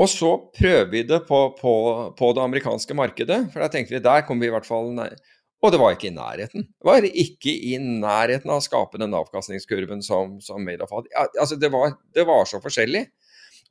Og 0.00 0.08
så 0.08 0.30
prøver 0.56 0.88
vi 0.90 1.02
det 1.06 1.20
på, 1.28 1.38
på, 1.58 1.74
på 2.18 2.32
det 2.34 2.42
amerikanske 2.42 2.96
markedet, 2.96 3.38
for 3.52 3.62
da 3.62 3.68
tenkte 3.70 3.94
vi 3.94 4.02
der 4.02 4.24
kommer 4.26 4.46
vi 4.46 4.50
i 4.50 4.54
hvert 4.54 4.68
fall 4.68 4.90
nær. 4.96 5.14
Og 5.62 5.70
det 5.70 5.78
var 5.78 5.94
ikke 5.94 6.08
i 6.08 6.14
nærheten. 6.16 6.64
Det 6.66 6.88
var 6.88 7.04
ikke 7.06 7.52
i 7.54 7.76
nærheten 7.78 8.50
av 8.50 8.58
å 8.58 8.64
skape 8.64 8.98
den 8.98 9.14
avkastningskurven 9.14 10.02
som, 10.02 10.40
som 10.42 10.64
Madoff 10.66 10.90
hadde. 10.90 11.12
Altså, 11.38 11.58
det 11.60 11.70
var, 11.70 11.94
det 12.16 12.24
var 12.26 12.48
så 12.50 12.58
forskjellig. 12.64 13.04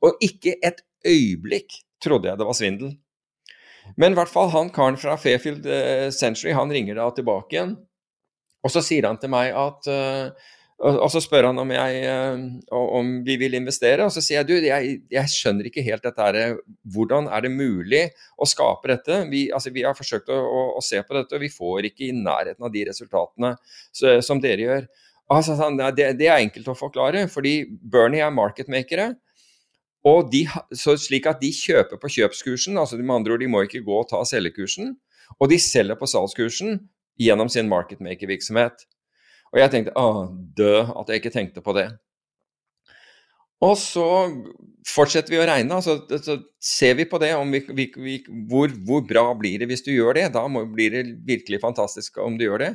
Og 0.02 0.24
ikke 0.24 0.56
et 0.64 0.80
øyeblikk 1.04 1.76
trodde 2.02 2.30
jeg 2.30 2.40
det 2.40 2.48
var 2.48 2.56
svindel. 2.56 2.94
Men 3.98 4.14
i 4.14 4.18
hvert 4.18 4.30
fall 4.30 4.48
han 4.54 4.70
karen 4.72 4.96
fra 5.00 5.18
Fairfield 5.20 5.66
uh, 5.68 6.08
Century 6.14 6.54
han 6.56 6.72
ringer 6.72 6.96
da 6.96 7.10
tilbake 7.12 7.58
igjen. 7.58 7.76
Og 8.62 8.72
så 8.72 8.80
sier 8.84 9.08
han 9.10 9.18
til 9.20 9.32
meg 9.34 9.52
at 9.58 9.90
uh, 9.90 10.50
og, 10.82 11.08
så 11.14 11.20
spør 11.22 11.46
han 11.50 11.60
om, 11.62 11.70
jeg, 11.70 12.00
uh, 12.10 12.78
om 12.98 13.10
vi 13.26 13.36
vil 13.38 13.54
investere, 13.54 14.02
og 14.02 14.10
så 14.14 14.22
sier 14.24 14.40
jeg 14.40 14.48
du, 14.48 14.54
jeg, 14.66 14.96
jeg 15.12 15.30
skjønner 15.30 15.68
ikke 15.68 15.84
helt 15.86 16.02
dette 16.02 16.26
her. 16.26 16.56
Hvordan 16.94 17.28
er 17.30 17.44
det 17.44 17.52
mulig 17.54 18.02
å 18.34 18.48
skape 18.48 18.90
dette? 18.90 19.20
Vi, 19.30 19.44
altså, 19.54 19.70
vi 19.74 19.84
har 19.86 19.94
forsøkt 19.98 20.32
å, 20.34 20.38
å, 20.42 20.64
å, 20.80 20.82
se 20.82 20.98
på 21.06 21.14
dette, 21.14 21.38
og 21.38 21.44
vi 21.44 21.52
får 21.52 21.92
ikke 21.92 22.08
i 22.08 22.16
nærheten 22.16 22.66
av 22.66 22.74
de 22.74 22.82
resultatene 22.90 23.54
så, 23.94 24.16
som 24.26 24.42
dere 24.42 24.66
gjør. 24.66 24.88
Altså, 25.32 25.54
det, 25.94 26.08
det, 26.18 26.26
er 26.28 26.40
enkelt 26.40 26.72
å 26.72 26.78
forklare, 26.78 27.28
fordi 27.30 27.60
Bernie 27.70 28.24
er 28.24 28.34
marketmakere. 28.34 29.12
Og 30.08 30.32
de, 30.32 30.42
slik 30.74 31.28
at 31.30 31.38
de 31.42 31.52
kjøper 31.54 32.00
på 32.02 32.10
kjøpskursen, 32.16 32.74
altså 32.80 32.98
med 32.98 33.20
andre 33.20 33.36
ord, 33.36 33.44
de 33.44 33.50
må 33.50 33.62
ikke 33.62 33.84
gå 33.86 34.00
og 34.00 34.08
ta 34.10 34.24
selgerkursen. 34.26 34.96
Og 35.38 35.52
de 35.52 35.60
selger 35.62 35.96
på 35.96 36.10
salgskursen 36.10 36.80
gjennom 37.22 37.50
sin 37.52 37.70
marketmaker-virksomhet. 37.70 38.82
Og 39.52 39.60
jeg 39.60 39.72
tenkte 39.72 39.94
ah, 40.00 40.24
død 40.56 40.94
at 41.00 41.10
jeg 41.10 41.22
ikke 41.22 41.34
tenkte 41.34 41.64
på 41.64 41.74
det. 41.76 41.88
Og 43.62 43.76
så 43.78 44.06
fortsetter 44.88 45.36
vi 45.36 45.38
å 45.38 45.46
regne, 45.46 45.76
så, 45.84 46.00
så 46.18 46.38
ser 46.58 46.96
vi 46.98 47.06
på 47.06 47.20
det, 47.22 47.30
vi, 47.52 47.60
vi, 47.70 47.86
vi, 47.94 48.16
hvor, 48.50 48.72
hvor, 48.88 49.04
bra 49.06 49.28
blir 49.38 49.62
det 49.62 49.68
hvis 49.70 49.84
du 49.86 49.92
gjør 49.92 50.18
det. 50.18 50.24
Da 50.34 50.46
må, 50.50 50.64
blir 50.66 50.96
det 50.96 51.04
virkelig 51.28 51.60
fantastisk 51.62 52.18
om 52.24 52.40
du 52.40 52.48
gjør 52.48 52.64
det. 52.64 52.72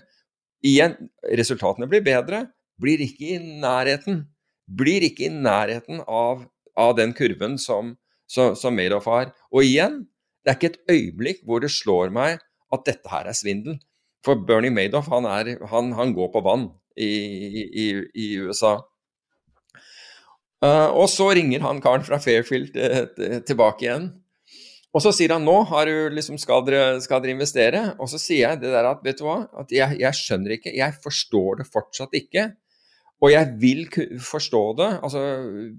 Igjen, 0.65 0.95
resultatene 1.35 1.89
blir 1.91 2.05
bedre. 2.05 2.45
Blir 2.79 3.01
ikke 3.03 3.33
i 3.35 3.57
nærheten. 3.65 4.23
Blir 4.79 5.03
ikke 5.09 5.27
i 5.27 5.33
nærheten 5.33 6.05
av 6.07 6.45
av 6.77 6.95
den 6.97 7.13
kurven 7.17 7.57
som, 7.61 7.95
som, 8.29 8.55
som 8.55 8.77
Madoff 8.77 9.09
har. 9.09 9.33
Og 9.51 9.65
igjen, 9.65 10.03
det 10.45 10.53
er 10.53 10.59
ikke 10.59 10.73
et 10.73 10.93
øyeblikk 10.93 11.43
hvor 11.47 11.63
det 11.63 11.73
slår 11.73 12.13
meg 12.13 12.39
at 12.73 12.85
dette 12.87 13.11
her 13.11 13.29
er 13.29 13.37
svindel. 13.37 13.79
For 14.25 14.39
Bernie 14.47 14.73
Madoff 14.73 15.09
han, 15.13 15.27
er, 15.29 15.55
han, 15.71 15.91
han 15.97 16.13
går 16.15 16.31
på 16.33 16.43
vann 16.45 16.69
i, 16.97 17.09
i, 17.67 17.87
i 18.17 18.29
USA. 18.43 18.77
Uh, 20.57 20.89
og 20.89 21.05
så 21.13 21.29
ringer 21.37 21.61
han 21.61 21.81
karen 21.83 22.05
fra 22.05 22.17
Fairfield 22.21 22.77
uh, 22.81 23.41
tilbake 23.45 23.85
igjen. 23.85 24.07
Og 24.95 25.03
så 25.03 25.11
sier 25.13 25.35
han 25.35 25.45
nå 25.45 25.59
liksom, 26.15 26.39
skal, 26.41 26.63
dere, 26.65 26.97
skal, 27.03 27.21
dere, 27.21 27.35
investere? 27.35 27.81
Og 28.01 28.09
så 28.09 28.17
sier 28.21 28.47
jeg 28.47 28.61
det 28.63 28.71
der 28.73 28.87
at 28.89 29.03
vet 29.05 29.19
du 29.19 29.27
hva, 29.27 29.43
at 29.61 29.73
jeg, 29.73 29.99
jeg 30.01 30.17
skjønner 30.17 30.55
ikke, 30.55 30.73
jeg 30.73 30.95
forstår 31.03 31.59
det 31.59 31.67
fortsatt 31.69 32.17
ikke. 32.17 32.47
Og 33.21 33.33
jeg 33.33 33.53
vil 33.61 33.83
forstå 34.21 34.61
det 34.77 34.89
altså, 35.01 35.21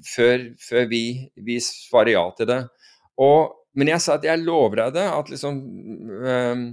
før, 0.06 0.44
før 0.62 0.88
vi, 0.90 1.02
vi, 1.46 1.58
svarer 1.62 2.16
ja 2.16 2.24
til 2.38 2.50
det. 2.50 2.60
Og, 3.22 3.54
men 3.78 3.90
jeg 3.92 4.02
sa 4.02 4.18
at 4.18 4.26
jeg 4.26 4.42
lover 4.42 4.84
deg 4.84 4.96
det, 4.98 5.06
at 5.06 5.30
liksom 5.30 5.60
um, 6.22 6.64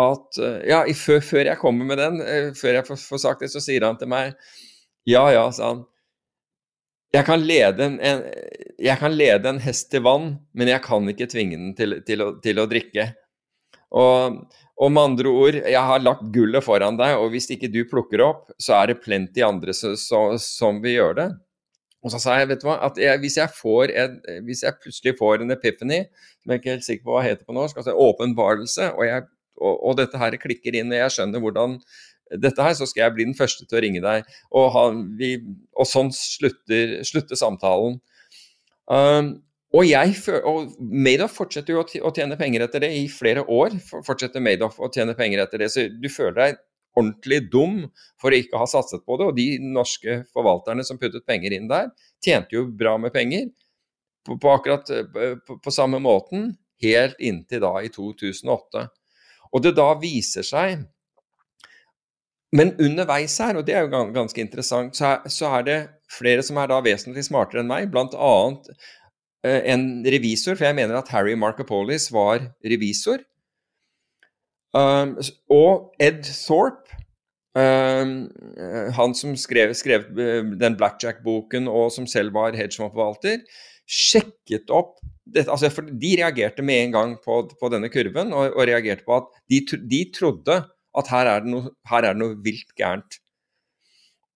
at, 0.00 0.40
Ja, 0.68 0.80
før, 0.96 1.22
før, 1.24 1.44
jeg 1.50 1.60
kommer 1.60 1.88
med 1.88 2.00
den, 2.00 2.20
uh, 2.24 2.50
før 2.56 2.80
jeg 2.80 2.88
får, 2.88 3.00
får, 3.12 3.22
sagt 3.24 3.44
det, 3.44 3.52
så 3.52 3.62
sier 3.64 3.86
han 3.86 3.98
til 4.00 4.10
meg 4.10 4.34
Ja, 5.08 5.24
ja, 5.32 5.46
sa 5.54 5.74
han. 5.74 5.86
Jeg 7.10 7.26
kan, 7.26 7.42
lede 7.42 7.86
en, 7.88 7.96
en, 8.06 8.20
jeg 8.78 8.98
kan 9.00 9.14
lede 9.16 9.50
en 9.50 9.58
hest 9.64 9.88
til 9.90 10.04
vann, 10.06 10.36
men 10.54 10.70
jeg 10.70 10.82
kan 10.84 11.08
ikke 11.10 11.26
tvinge 11.32 11.56
den 11.58 11.72
til, 11.74 11.96
til, 12.06 12.22
å, 12.22 12.28
til 12.44 12.60
å 12.62 12.68
drikke. 12.70 13.08
Og, 13.98 14.36
og 14.78 14.92
med 14.94 15.02
andre 15.02 15.32
ord, 15.34 15.58
jeg 15.58 15.86
har 15.90 16.04
lagt 16.04 16.28
gullet 16.30 16.62
foran 16.62 17.00
deg, 17.00 17.16
og 17.18 17.32
hvis 17.34 17.50
ikke 17.50 17.72
du 17.72 17.82
plukker 17.90 18.22
opp, 18.22 18.52
så 18.62 18.76
er 18.78 18.92
det 18.92 19.00
plenty 19.02 19.42
andre 19.42 19.74
så, 19.74 19.96
så, 19.98 20.22
som 20.38 20.78
vil 20.84 21.00
gjøre 21.00 21.16
det. 21.18 21.28
Og 22.00 22.14
så 22.14 22.20
sa 22.22 22.38
jeg, 22.38 22.48
vet 22.48 22.62
du 22.62 22.68
hva, 22.70 22.78
at 22.86 22.96
jeg, 23.00 23.20
hvis, 23.20 23.36
jeg 23.36 23.90
en, 24.00 24.14
hvis 24.46 24.62
jeg 24.64 24.78
plutselig 24.80 25.18
får 25.18 25.42
en 25.42 25.52
epiphany, 25.52 26.00
som 26.40 26.52
jeg 26.52 26.56
er 26.56 26.62
ikke 26.62 26.74
helt 26.76 26.86
sikker 26.86 27.04
på 27.04 27.16
hva 27.16 27.26
heter 27.26 27.44
på 27.44 27.56
norsk, 27.56 27.76
altså 27.76 27.96
åpenbarelse, 28.06 28.92
og, 28.94 29.04
jeg, 29.04 29.26
og, 29.58 29.74
og, 29.74 29.98
dette 29.98 30.20
her 30.20 30.36
klikker 30.40 30.76
inn, 30.78 30.92
og 30.92 31.02
jeg 31.02 31.16
skjønner 31.16 31.42
hvordan 31.42 31.76
dette 32.38 32.62
her, 32.62 32.74
så 32.78 32.86
skal 32.86 33.04
jeg 33.06 33.16
bli 33.16 33.26
den 33.26 33.36
første 33.38 33.66
til 33.66 33.80
å 33.80 33.82
ringe 33.82 34.02
deg. 34.04 34.26
Og, 34.54 34.70
ha, 34.74 34.84
vi, 35.18 35.34
og 35.74 35.88
sånn 35.88 36.12
slutter, 36.14 37.00
slutter 37.06 37.38
samtalen. 37.38 37.98
Um, 38.90 39.32
og, 39.74 39.84
jeg, 39.86 40.14
og 40.46 40.72
Madoff 40.78 41.36
fortsetter 41.38 41.74
jo 41.74 41.82
å 41.82 42.12
tjene 42.14 42.38
penger 42.38 42.66
etter 42.66 42.84
det 42.86 42.90
i 42.98 43.04
flere 43.10 43.44
år. 43.46 43.76
fortsetter 44.06 44.42
Madoff 44.42 44.80
å 44.82 44.90
tjene 44.94 45.14
penger 45.18 45.44
etter 45.44 45.64
det, 45.64 45.70
så 45.74 45.86
Du 45.90 46.08
føler 46.10 46.38
deg 46.38 46.60
ordentlig 46.98 47.44
dum 47.52 47.84
for 48.20 48.34
å 48.34 48.40
ikke 48.40 48.58
ha 48.58 48.66
satset 48.70 49.04
på 49.06 49.18
det. 49.18 49.28
Og 49.30 49.36
de 49.38 49.48
norske 49.62 50.22
forvalterne 50.34 50.86
som 50.86 50.98
puttet 50.98 51.26
penger 51.26 51.54
inn 51.54 51.70
der, 51.70 51.90
tjente 52.22 52.56
jo 52.56 52.66
bra 52.66 52.96
med 52.98 53.14
penger 53.14 53.48
på, 54.26 54.36
på 54.38 54.50
akkurat 54.52 54.90
på, 55.46 55.58
på, 55.62 55.74
samme 55.74 56.00
måten 56.02 56.52
helt 56.82 57.18
inntil 57.22 57.62
da 57.64 57.76
i 57.84 57.92
2008. 57.94 58.88
Og 59.54 59.64
det 59.64 59.74
da 59.78 59.92
viser 59.98 60.46
seg 60.46 60.84
Men 62.54 62.72
underveis 62.82 63.36
her, 63.38 63.58
og 63.58 63.66
det 63.66 63.76
er 63.78 63.84
jo 63.86 64.06
ganske 64.14 64.42
interessant, 64.42 64.96
så 64.98 65.50
er, 65.54 65.66
det 65.66 65.78
flere 66.10 66.42
som 66.42 66.58
er 66.58 66.66
da 66.70 66.80
vesentlig 66.82 67.22
smartere 67.28 67.62
enn 67.62 67.70
meg, 67.70 67.92
bl.a. 67.92 68.32
Eh, 69.46 69.60
en 69.70 69.84
revisor, 70.02 70.56
for 70.58 70.66
jeg 70.66 70.74
mener 70.74 70.98
at 70.98 71.12
Harry 71.14 71.36
Marcopolis 71.38 72.08
var 72.10 72.42
revisor. 72.66 73.22
Um, 74.74 75.16
og 75.50 75.94
Ed 76.02 76.26
Thorpe, 76.26 76.98
um, 77.58 78.12
han 78.98 79.14
som 79.18 79.38
skrev, 79.38 79.72
skrev 79.74 80.10
eh, 80.18 80.52
den 80.60 80.76
Blackjack-boken 80.78 81.66
og 81.70 81.90
som 81.94 82.06
selv 82.10 82.34
var 82.34 82.58
hedgefondforvalter, 82.58 83.40
sjekket 83.90 84.70
opp 84.70 84.98
det, 85.30 85.44
altså 85.46 85.70
for 85.70 85.86
De 85.86 86.10
reagerte 86.18 86.62
med 86.66 86.84
en 86.84 86.94
gang 86.94 87.12
på, 87.22 87.42
på 87.58 87.70
denne 87.72 87.90
kurven 87.92 88.32
og, 88.34 88.54
og, 88.54 88.62
reagerte 88.66 89.06
på 89.06 89.18
at 89.20 89.28
de, 89.50 89.60
de 89.90 90.00
trodde 90.14 90.56
at 90.98 91.10
her 91.12 91.30
er, 91.30 91.46
noe, 91.46 91.70
her 91.86 92.02
er, 92.02 92.16
det 92.16 92.22
noe, 92.22 92.38
vilt 92.42 92.72
gærent. 92.78 93.20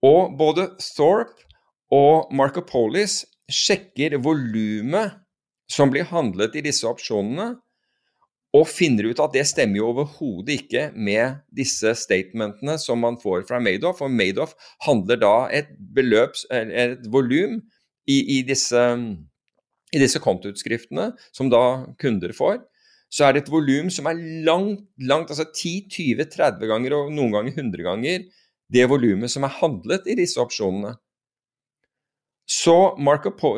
Og 0.07 0.37
både 0.39 0.69
Thorpe 0.79 1.49
og 1.95 2.31
Marcopolis 2.35 3.25
sjekker 3.51 4.15
volumet 4.23 5.19
som 5.71 5.91
blir 5.91 6.07
handlet 6.07 6.55
i 6.55 6.63
disse 6.65 6.87
opsjonene, 6.87 7.57
og 8.55 8.69
finner 8.71 9.09
ut 9.11 9.19
at 9.19 9.33
det 9.35 9.43
stemmer 9.51 9.81
jo 9.81 9.89
overhodet 9.91 10.61
ikke 10.61 10.83
med 10.95 11.41
disse 11.59 11.91
statementene 11.99 12.77
som 12.79 13.01
man 13.03 13.17
får 13.19 13.49
fra 13.49 13.59
Madoff. 13.59 14.05
Og 14.07 14.13
Madoff 14.15 14.53
handler 14.87 15.19
da 15.19 15.35
et 15.51 15.73
et 15.75 17.09
volum, 17.11 17.59
i, 18.07 18.39
i, 18.39 18.43
disse, 18.47 18.81
i 19.95 20.01
disse 20.03 20.20
kontoutskriftene 20.22 21.12
som 21.30 21.51
da 21.53 21.84
kunder 22.03 22.34
får. 22.34 22.59
Så 23.14 23.26
er 23.26 23.34
det 23.34 23.45
et 23.45 23.53
volum 23.53 23.90
som 23.95 24.09
er 24.11 24.18
langt, 24.47 24.82
langt, 24.99 25.30
altså 25.30 25.47
10-20-30 25.47 26.66
ganger 26.70 26.97
og 26.99 27.12
noen 27.14 27.36
ganger 27.36 27.55
100 27.55 27.86
ganger 27.86 28.24
det 28.74 28.86
volumet 28.90 29.30
som 29.30 29.45
er 29.47 29.55
handlet 29.61 30.07
i 30.11 30.16
disse 30.18 30.40
opsjonene. 30.40 30.97
Så, 32.45 32.76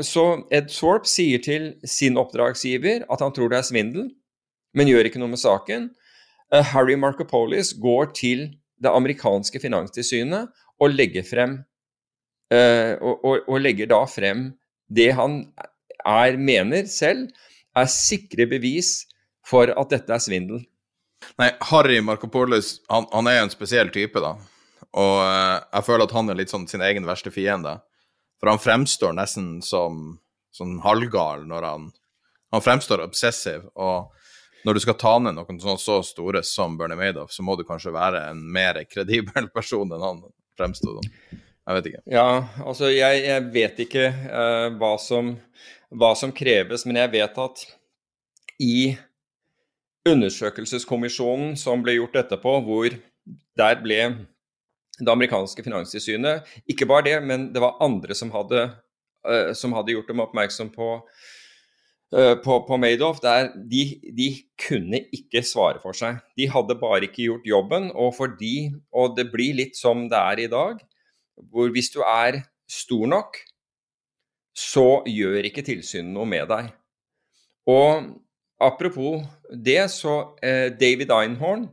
så, 0.06 0.24
Ed 0.54 0.68
Thorpe 0.70 1.10
sier 1.10 1.42
til 1.42 1.72
sin 1.88 2.18
oppdragsgiver 2.20 3.06
at 3.10 3.22
han 3.24 3.32
tror 3.34 3.50
det 3.50 3.58
er 3.58 3.66
svindel, 3.66 4.10
men 4.76 4.90
gjør 4.90 5.08
ikke 5.08 5.22
noe 5.22 5.32
med 5.32 5.42
saken. 5.42 5.88
Uh, 6.52 6.62
Harry 6.74 6.94
Marcopolis 6.94 7.72
går 7.82 8.12
til 8.14 8.44
det 8.82 8.92
amerikanske 8.92 9.58
finanstilsynet 9.58 10.52
og 10.78 10.92
legger 10.92 11.24
frem 11.26 11.56
uh, 12.54 12.92
og, 13.00 13.24
og, 13.24 13.48
og, 13.48 13.56
legger 13.64 13.90
da 13.90 14.04
frem 14.10 14.50
det 14.86 15.08
han 15.18 15.40
er, 16.06 16.38
mener 16.38 16.88
selv 16.90 17.28
er 17.76 17.90
sikre 17.92 18.46
bevis 18.50 19.02
for 19.46 19.70
at 19.70 19.92
dette 19.92 20.12
er 20.12 20.22
svindel. 20.22 20.62
Nei, 21.40 21.50
Harry 21.70 21.98
Marcopolis 22.04 22.76
han, 22.92 23.06
han 23.12 23.28
er 23.30 23.42
en 23.42 23.52
spesiell 23.52 23.90
type, 23.94 24.20
da. 24.22 24.36
Og 24.96 25.14
uh, 25.20 25.56
jeg 25.74 25.86
føler 25.86 26.06
at 26.06 26.14
han 26.16 26.32
er 26.32 26.38
litt 26.38 26.52
sånn 26.52 26.68
sin 26.70 26.84
egen 26.84 27.06
verste 27.08 27.32
fiende. 27.34 27.78
For 28.40 28.52
han 28.52 28.60
fremstår 28.62 29.16
nesten 29.16 29.56
som 29.64 30.18
sånn 30.56 30.78
halvgal 30.84 31.46
når 31.48 31.70
han 31.70 31.88
Han 32.54 32.62
fremstår 32.62 33.02
obsessiv. 33.02 33.64
Og 33.74 34.12
når 34.64 34.76
du 34.76 34.80
skal 34.80 34.94
ta 34.98 35.16
ned 35.18 35.34
noen 35.34 35.58
sånn 35.60 35.80
så 35.82 35.96
store 36.06 36.44
som 36.46 36.76
Bernie 36.78 36.96
Madoff, 36.96 37.32
så 37.34 37.42
må 37.42 37.56
du 37.58 37.64
kanskje 37.66 37.92
være 37.92 38.20
en 38.30 38.38
mer 38.54 38.78
kredibel 38.86 39.48
person 39.56 39.90
enn 39.92 40.04
han 40.04 40.20
fremsto 40.56 40.94
som. 40.94 41.08
Jeg 41.66 41.76
vet 41.76 41.88
ikke. 41.90 42.02
Ja, 42.14 42.28
altså 42.62 42.92
jeg, 42.94 43.24
jeg 43.26 43.44
vet 43.50 43.82
ikke 43.82 44.04
uh, 44.14 44.68
hva, 44.78 44.92
som, 45.02 45.34
hva, 45.90 46.14
som, 46.18 46.32
kreves, 46.34 46.86
men 46.86 46.98
jeg 47.02 47.12
vet 47.14 47.38
at 47.42 47.66
i 48.62 48.96
undersøkelseskommisjonen 50.06 51.56
som 51.58 51.82
ble 51.84 51.96
gjort 51.98 52.18
etterpå, 52.22 52.58
hvor 52.66 52.96
der 53.58 53.78
ble 53.82 54.00
det 54.96 55.12
amerikanske 55.12 55.64
finanstilsynet 55.64 56.46
Ikke 56.70 56.88
bare 56.88 57.04
det, 57.08 57.16
men 57.24 57.50
det 57.52 57.60
var 57.62 57.80
andre 57.84 58.14
som 58.16 58.30
hadde, 58.32 58.68
uh, 59.28 59.52
som 59.52 59.74
hadde 59.76 59.92
gjort 59.92 60.08
dem 60.08 60.22
oppmerksom 60.24 60.70
på, 60.72 60.88
uh, 62.14 62.34
på, 62.42 62.58
på 62.68 62.78
Madoff. 62.80 63.20
Der 63.24 63.50
de, 63.56 63.84
de, 64.16 64.30
kunne 64.56 65.02
ikke 65.12 65.44
svare 65.44 65.82
for 65.82 65.96
seg. 65.96 66.22
De 66.38 66.48
hadde 66.48 66.78
bare 66.80 67.04
ikke 67.08 67.26
gjort 67.26 67.50
jobben. 67.50 67.90
Og 67.92 68.14
fordi, 68.16 68.70
og 68.92 69.18
det 69.18 69.28
blir 69.34 69.58
litt 69.58 69.76
som 69.76 70.06
det 70.08 70.22
er 70.22 70.46
i 70.46 70.50
dag, 70.52 70.80
hvor 71.52 71.68
hvis 71.74 71.92
du 71.92 72.00
er 72.00 72.40
stor 72.70 73.04
nok, 73.10 73.36
så 74.56 75.02
gjør 75.06 75.48
ikke 75.48 75.64
tilsynet 75.66 76.14
noe 76.14 76.28
med 76.28 76.48
deg. 76.48 76.70
Og 77.68 78.06
apropos 78.62 79.26
det, 79.52 79.82
så 79.92 80.36
eh, 80.40 80.70
David 80.72 81.12
Einhorn 81.12 81.66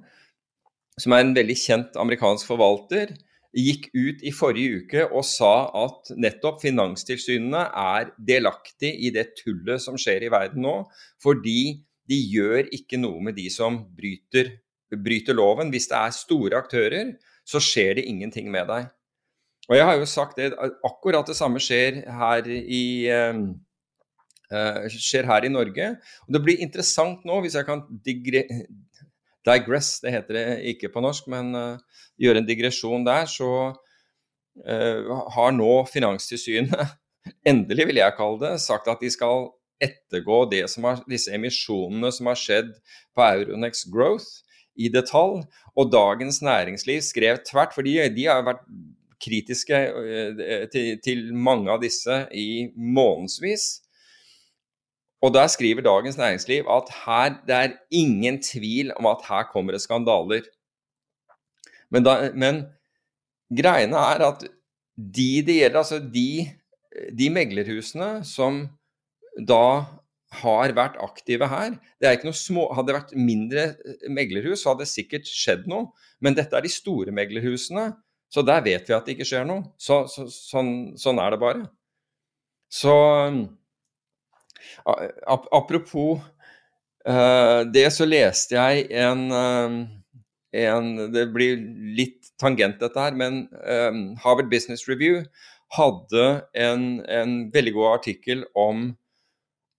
som 1.01 1.13
er 1.15 1.23
en 1.23 1.35
veldig 1.35 1.55
kjent 1.57 1.95
amerikansk 1.99 2.49
forvalter, 2.49 3.13
gikk 3.53 3.89
ut 3.93 4.23
i 4.25 4.33
forrige 4.33 4.81
uke 4.81 5.05
og 5.05 5.25
sa 5.29 5.69
at 5.77 6.09
nettopp 6.17 6.63
finanstilsynene 6.63 7.67
er 7.69 8.09
delaktig 8.17 8.95
i 9.05 9.11
det 9.13 9.27
tullet 9.43 9.81
som 9.81 9.97
skjer 9.99 10.25
i 10.25 10.31
verden 10.33 10.65
nå, 10.65 10.79
fordi 11.21 11.83
de 12.09 12.17
gjør 12.33 12.71
ikke 12.73 12.99
noe 12.99 13.21
med 13.29 13.37
de 13.37 13.45
som 13.53 13.77
bryter, 13.95 14.55
bryter 14.93 15.37
loven. 15.37 15.69
Hvis 15.73 15.87
det 15.91 15.99
er 15.99 16.17
store 16.17 16.59
aktører, 16.59 17.13
så 17.45 17.61
skjer 17.61 17.99
det 17.99 18.07
ingenting 18.09 18.49
med 18.51 18.67
deg. 18.69 18.89
Og 19.69 19.77
jeg 19.77 19.85
har 19.87 19.99
jo 19.99 20.07
sagt 20.09 20.39
det, 20.39 20.51
akkurat 20.83 21.27
det 21.27 21.37
samme 21.37 21.61
skjer 21.63 22.01
her 22.11 22.47
i 22.51 22.83
uh, 23.07 24.89
skjer 24.91 25.29
her 25.29 25.47
i 25.47 25.51
Norge. 25.51 25.93
Og 26.27 26.35
Det 26.35 26.43
blir 26.43 26.63
interessant 26.63 27.23
nå, 27.27 27.39
hvis 27.43 27.55
jeg 27.55 27.67
kan 27.67 27.85
digre, 28.05 28.43
digress, 29.47 29.95
det 30.03 30.15
heter 30.17 30.39
det 30.39 30.45
ikke 30.73 30.91
på 30.93 31.03
norsk, 31.03 31.29
men 31.31 31.55
uh, 31.55 32.03
gjøre 32.19 32.43
en 32.43 32.49
digresjon 32.49 33.07
der, 33.07 33.25
så 33.31 33.49
uh, 33.71 35.11
har 35.37 35.55
nå 35.55 35.71
Finanstilsynet, 35.91 36.95
endelig 37.51 37.87
vil 37.89 38.01
jeg 38.03 38.17
kalle 38.19 38.41
det, 38.43 38.55
sagt 38.63 38.91
at 38.91 39.03
de 39.03 39.11
skal 39.13 39.53
ettergå 39.83 40.43
har, 40.53 41.03
disse 41.09 41.31
emisjonene 41.35 42.11
som 42.15 42.29
har 42.29 42.39
skjedd 42.39 42.75
på 43.15 43.23
Euronex 43.25 43.87
Growth 43.91 44.43
i 44.79 44.89
detalj. 44.91 45.43
Og 45.75 45.89
Dagens 45.91 46.41
Næringsliv 46.45 47.01
skrev 47.03 47.41
tvert, 47.47 47.73
for 47.75 47.83
de 47.83 48.27
har 48.27 48.45
vært 48.45 48.63
kritiske 49.23 49.79
uh, 49.95 50.43
til, 50.73 50.99
til 51.03 51.25
mange 51.33 51.71
av 51.71 51.81
disse 51.83 52.23
i 52.35 52.67
månedsvis. 52.75 53.67
Og 55.23 55.31
der 55.31 55.47
skriver 55.47 55.85
Dagens 55.85 56.19
Næringsliv 56.19 56.67
at 56.67 56.91
her, 57.05 57.37
det 57.47 57.55
er 57.55 57.77
ingen 57.91 58.41
tvil 58.43 58.91
om 58.99 59.07
at 59.07 59.23
her 59.29 59.47
kommer 59.53 59.75
det 59.75 59.81
skandaler. 59.81 60.43
Men, 61.93 62.03
da, 62.03 62.17
men 62.35 62.65
greiene 63.55 64.01
er 64.11 64.25
at 64.27 64.43
de 64.97 65.41
det 65.45 65.55
gjelder, 65.61 65.79
altså 65.79 65.99
de, 65.99 66.45
de 67.17 67.29
meglerhusene 67.33 68.19
som 68.27 68.65
da 69.47 69.85
har 70.43 70.73
vært 70.75 70.97
aktive 71.01 71.47
her. 71.49 71.77
Det 72.01 72.09
er 72.09 72.17
ikke 72.17 72.29
noe 72.29 72.37
små, 72.37 72.67
Hadde 72.73 72.91
det 72.91 72.97
vært 72.97 73.15
mindre 73.17 73.65
meglerhus, 74.09 74.63
så 74.63 74.73
hadde 74.73 74.85
det 74.85 74.91
sikkert 74.91 75.29
skjedd 75.29 75.67
noe. 75.69 75.91
Men 76.21 76.37
dette 76.37 76.57
er 76.57 76.65
de 76.65 76.73
store 76.73 77.13
meglerhusene, 77.15 77.91
så 78.33 78.41
der 78.41 78.63
vet 78.65 78.87
vi 78.89 78.95
at 78.97 79.05
det 79.05 79.13
ikke 79.13 79.27
skjer 79.29 79.45
noe. 79.45 79.67
Så, 79.77 80.03
så, 80.09 80.25
sånn, 80.31 80.71
sånn, 80.97 81.19
er 81.21 81.35
det 81.35 81.41
bare. 81.43 81.67
Så 82.73 82.93
Apropos 85.53 86.23
uh, 87.07 87.61
det, 87.69 87.85
så 87.93 88.07
leste 88.07 88.57
jeg 88.57 88.87
en, 89.03 89.27
uh, 89.29 89.75
en, 90.63 90.89
Det 91.13 91.27
blir 91.35 91.61
litt 91.99 92.33
tangent, 92.41 92.79
dette 92.81 92.99
her, 92.99 93.13
men 93.15 93.45
um, 93.61 94.01
Harvard 94.23 94.49
Business 94.51 94.87
Review 94.89 95.21
hadde 95.77 96.25
en, 96.57 97.03
en 97.05 97.37
veldig 97.53 97.73
god 97.77 97.89
artikkel 97.99 98.43
om, 98.57 98.89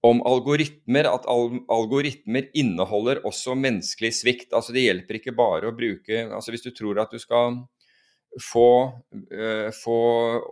om 0.06 0.22
algoritmer, 0.26 1.10
at 1.10 1.26
al 1.30 1.58
algoritmer 1.72 2.48
inneholder 2.56 3.20
også 3.26 3.58
menneskelig 3.58 4.14
svikt. 4.22 4.50
Altså 4.54 4.74
Det 4.74 4.86
hjelper 4.86 5.20
ikke 5.20 5.36
bare 5.36 5.70
å 5.70 5.76
bruke 5.76 6.26
altså 6.30 6.54
Hvis 6.54 6.66
du 6.66 6.72
tror 6.74 7.02
at 7.02 7.14
du 7.14 7.20
skal 7.22 7.64
få, 8.42 8.70
uh, 9.34 9.68
få 9.74 9.98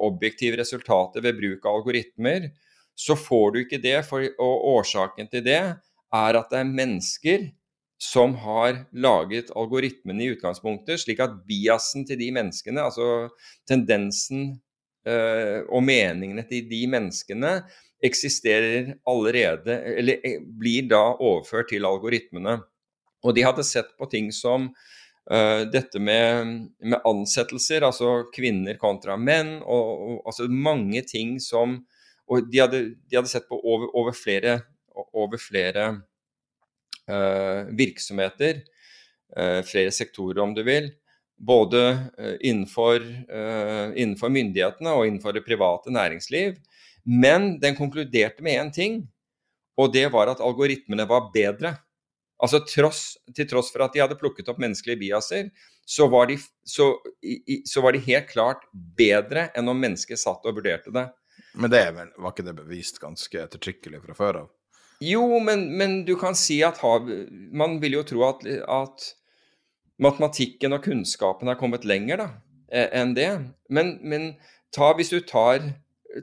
objektive 0.06 0.60
resultater 0.60 1.24
ved 1.24 1.38
bruk 1.38 1.66
av 1.66 1.80
algoritmer, 1.80 2.50
så 2.94 3.16
får 3.18 3.50
du 3.52 3.58
ikke 3.62 3.80
det. 3.82 3.98
For, 4.06 4.24
og 4.42 4.68
årsaken 4.76 5.30
til 5.32 5.44
det 5.46 5.60
er 5.62 6.38
at 6.38 6.52
det 6.52 6.60
er 6.60 6.72
mennesker 6.76 7.50
som 8.02 8.34
har 8.42 8.82
laget 8.98 9.52
algoritmene 9.54 10.24
i 10.24 10.32
utgangspunktet, 10.34 11.00
slik 11.04 11.20
at 11.22 11.38
biasen 11.46 12.06
til 12.08 12.18
de 12.18 12.32
menneskene, 12.34 12.82
altså 12.82 13.30
tendensen 13.68 14.56
øh, 15.06 15.62
og 15.70 15.84
meningene 15.86 16.42
til 16.48 16.66
de 16.70 16.82
menneskene, 16.90 17.60
eksisterer 18.02 18.96
allerede, 19.06 19.76
eller 19.94 20.18
eh, 20.26 20.40
blir 20.42 20.88
da 20.90 21.04
overført 21.14 21.70
til 21.70 21.86
algoritmene. 21.86 22.58
Og 23.22 23.36
de 23.36 23.46
hadde 23.46 23.62
sett 23.66 23.94
på 23.98 24.08
ting 24.10 24.32
som 24.34 24.72
dette 25.22 26.00
med, 26.02 26.48
med, 26.82 26.98
ansettelser, 27.06 27.84
altså 27.86 28.24
kvinner 28.34 28.74
kontra 28.74 29.14
menn, 29.14 29.60
og, 29.62 29.90
og 30.02 30.30
altså 30.32 30.48
mange 30.50 31.04
ting 31.06 31.36
som 31.40 31.76
og 32.32 32.48
de 32.48 32.62
hadde, 32.62 32.80
de 33.08 33.18
hadde 33.18 33.30
sett 33.30 33.48
på 33.50 33.58
over, 33.58 33.90
over 33.98 34.16
flere, 34.16 34.58
over 34.94 35.40
flere 35.40 35.88
uh, 37.10 37.68
virksomheter, 37.76 38.62
uh, 39.36 39.60
flere 39.66 39.92
sektorer 39.94 40.42
om 40.44 40.54
du 40.56 40.62
vil. 40.66 40.92
Både 41.42 41.80
uh, 42.18 42.36
innenfor, 42.38 43.02
innenfor, 43.02 44.30
myndighetene 44.30 44.94
og 44.94 45.08
innenfor 45.08 45.34
det 45.36 45.44
private 45.46 45.92
næringsliv. 45.92 46.60
Men 47.04 47.56
den 47.60 47.76
konkluderte 47.76 48.44
med 48.46 48.60
én 48.60 48.70
ting, 48.72 49.00
og 49.76 49.90
det 49.94 50.06
var 50.14 50.30
at 50.30 50.42
algoritmene 50.44 51.08
var 51.10 51.32
bedre. 51.34 51.74
Altså 52.42 52.62
tross, 52.66 53.02
Til 53.36 53.48
tross 53.50 53.70
for 53.72 53.84
at 53.84 53.94
de 53.94 54.02
hadde 54.02 54.18
plukket 54.18 54.48
opp 54.50 54.60
menneskelige 54.62 55.00
biaser, 55.00 55.50
så 55.86 56.08
var, 56.10 56.28
de, 56.30 56.38
så, 56.66 56.88
i, 57.22 57.60
så 57.66 57.82
var 57.82 57.94
de 57.94 58.02
helt 58.02 58.28
klart 58.30 58.64
bedre 58.72 59.48
enn 59.58 59.70
om 59.70 59.78
mennesket 59.78 60.20
satt 60.20 60.44
og 60.46 60.58
vurderte 60.58 60.92
det. 60.94 61.08
Men 61.58 61.72
det 61.72 61.82
vel, 61.96 62.10
var 62.18 62.34
ikke 62.34 62.46
det 62.46 62.56
bevist 62.58 63.00
ganske 63.02 63.40
ettertrykkelig 63.44 64.02
fra 64.04 64.16
før 64.16 64.40
av? 64.44 64.50
Jo, 65.02 65.24
men, 65.42 65.66
men, 65.78 65.96
du 66.06 66.14
kan 66.18 66.36
si 66.38 66.60
at 66.62 66.78
har, 66.84 67.02
man 67.50 67.80
vil 67.82 67.98
jo 67.98 68.04
tro 68.06 68.22
at, 68.28 68.46
at, 68.46 69.08
matematikken 70.02 70.74
og 70.74 70.84
kunnskapen 70.86 71.50
har 71.50 71.58
kommet 71.60 71.84
lenger 71.86 72.22
da, 72.22 72.28
e, 72.70 72.86
enn 72.98 73.14
det. 73.18 73.30
Men, 73.70 73.96
men 74.06 74.28
ta, 74.74 74.92
hvis 74.98 75.10
du 75.12 75.18
tar 75.26 75.66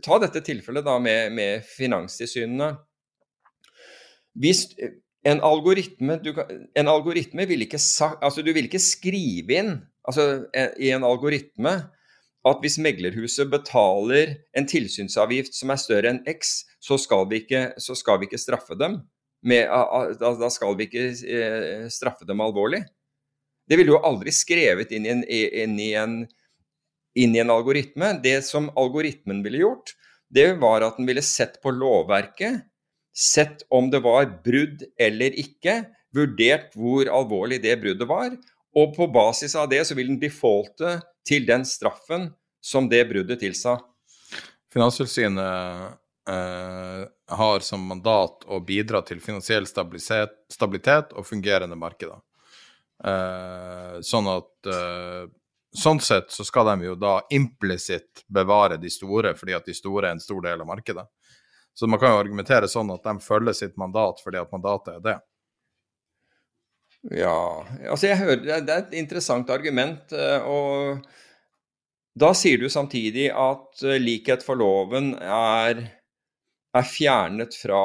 ta 0.04 0.20
dette 0.22 0.42
tilfellet 0.46 0.86
da 0.86 0.98
med, 1.02 1.34
med 1.34 1.66
finanstilsynene. 1.66 2.74
Hvis 4.40 4.68
en 5.28 5.42
algoritme, 5.44 6.16
du, 6.24 6.32
en 6.80 6.88
algoritme 6.88 7.46
vil 7.50 7.66
ikke, 7.66 7.80
altså 8.22 8.44
du 8.46 8.54
vil 8.56 8.70
ikke 8.70 8.82
skrive 8.82 9.58
inn 9.60 9.74
altså, 10.08 10.46
i 10.80 10.94
en 10.96 11.04
algoritme 11.04 11.74
at 12.48 12.62
hvis 12.64 12.78
meglerhuset 12.80 13.50
betaler 13.52 14.38
en 14.58 14.68
tilsynsavgift 14.70 15.58
som 15.58 15.74
er 15.74 15.82
større 15.82 16.14
enn 16.14 16.22
X, 16.32 16.62
så 16.80 16.96
skal 17.02 17.28
vi 17.30 17.42
ikke, 17.44 17.74
skal 17.78 18.22
vi 18.22 18.30
ikke 18.30 18.40
straffe 18.40 18.78
dem. 18.80 19.02
Med, 19.44 19.68
da 20.20 20.50
skal 20.52 20.76
vi 20.80 20.88
ikke 20.88 21.06
eh, 21.12 21.86
straffe 21.92 22.28
dem 22.28 22.42
alvorlig. 22.44 22.82
Det 23.70 23.78
ville 23.80 23.94
jo 23.94 24.02
aldri 24.08 24.34
skrevet 24.34 24.92
inn 24.96 25.06
i, 25.06 25.12
en, 25.14 25.24
inn, 25.28 25.76
i 25.80 25.92
en, 26.00 26.16
inn 27.20 27.36
i 27.36 27.42
en, 27.44 27.52
algoritme. 27.54 28.16
Det 28.24 28.40
som 28.48 28.72
algoritmen 28.80 29.44
ville 29.46 29.62
gjort, 29.62 29.94
det 30.32 30.54
var 30.62 30.84
at 30.86 31.00
den 31.00 31.08
ville 31.10 31.24
sett 31.26 31.60
på 31.64 31.74
lovverket, 31.76 32.66
sett 33.16 33.66
om 33.70 33.90
det 33.92 34.02
var 34.06 34.30
brudd 34.44 34.84
eller 35.00 35.36
ikke, 35.40 35.82
vurdert 36.16 36.74
hvor 36.78 37.10
alvorlig 37.14 37.60
det 37.64 37.76
bruddet 37.82 38.10
var, 38.10 38.34
og 38.78 38.94
på 38.96 39.08
basis 39.14 39.56
av 39.58 39.70
det 39.70 39.84
så 39.88 39.98
vil 39.98 40.12
den 40.14 40.22
defaulte 40.22 41.00
til 41.28 41.46
den 41.48 41.66
straffen 41.66 42.30
som 42.62 42.90
det 42.90 43.04
bruddet 43.10 43.42
tilsa. 43.42 43.78
Finanstilsynet 44.74 45.98
eh, 46.30 47.04
har 47.42 47.66
som 47.66 47.86
mandat 47.90 48.46
å 48.46 48.62
bidra 48.66 49.02
til 49.06 49.22
finansiell 49.24 49.66
stabilitet, 49.70 50.36
stabilitet 50.54 51.16
og 51.18 51.26
fungerende 51.26 51.78
markeder. 51.80 52.22
Eh, 53.06 54.00
sånn 54.06 54.32
at 54.38 54.70
eh, 54.70 55.28
Sånn 55.70 56.00
sett 56.02 56.32
så 56.34 56.42
skal 56.42 56.66
de 56.66 56.88
jo 56.88 56.96
da 56.98 57.20
implisitt 57.30 58.24
bevare 58.26 58.80
de 58.82 58.90
store, 58.90 59.36
fordi 59.38 59.54
at 59.54 59.68
de 59.70 59.76
store 59.78 60.08
er 60.08 60.16
en 60.16 60.22
stor 60.24 60.42
del 60.42 60.64
av 60.64 60.66
markedet. 60.66 61.04
Så 61.80 61.88
man 61.88 62.00
kan 62.00 62.12
jo 62.12 62.20
argumentere 62.20 62.68
sånn 62.68 62.90
at 62.92 63.06
de 63.08 63.14
følger 63.24 63.56
sitt 63.56 63.78
mandat 63.80 64.20
fordi 64.20 64.42
at 64.42 64.50
mandatet 64.52 64.98
er 64.98 65.04
det. 65.06 65.14
Ja, 67.16 67.64
altså 67.88 68.10
jeg 68.10 68.20
hører 68.20 68.42
Det 68.44 68.74
er 68.74 68.82
et 68.82 68.98
interessant 69.00 69.48
argument. 69.54 70.12
Eh, 70.12 70.44
og 70.44 71.06
da 72.20 72.34
sier 72.36 72.60
du 72.60 72.68
samtidig 72.68 73.30
at 73.32 73.84
eh, 73.88 73.96
likhet 74.02 74.44
for 74.44 74.60
loven 74.60 75.14
er, 75.24 75.86
er 76.76 76.90
fjernet 76.92 77.56
fra 77.56 77.84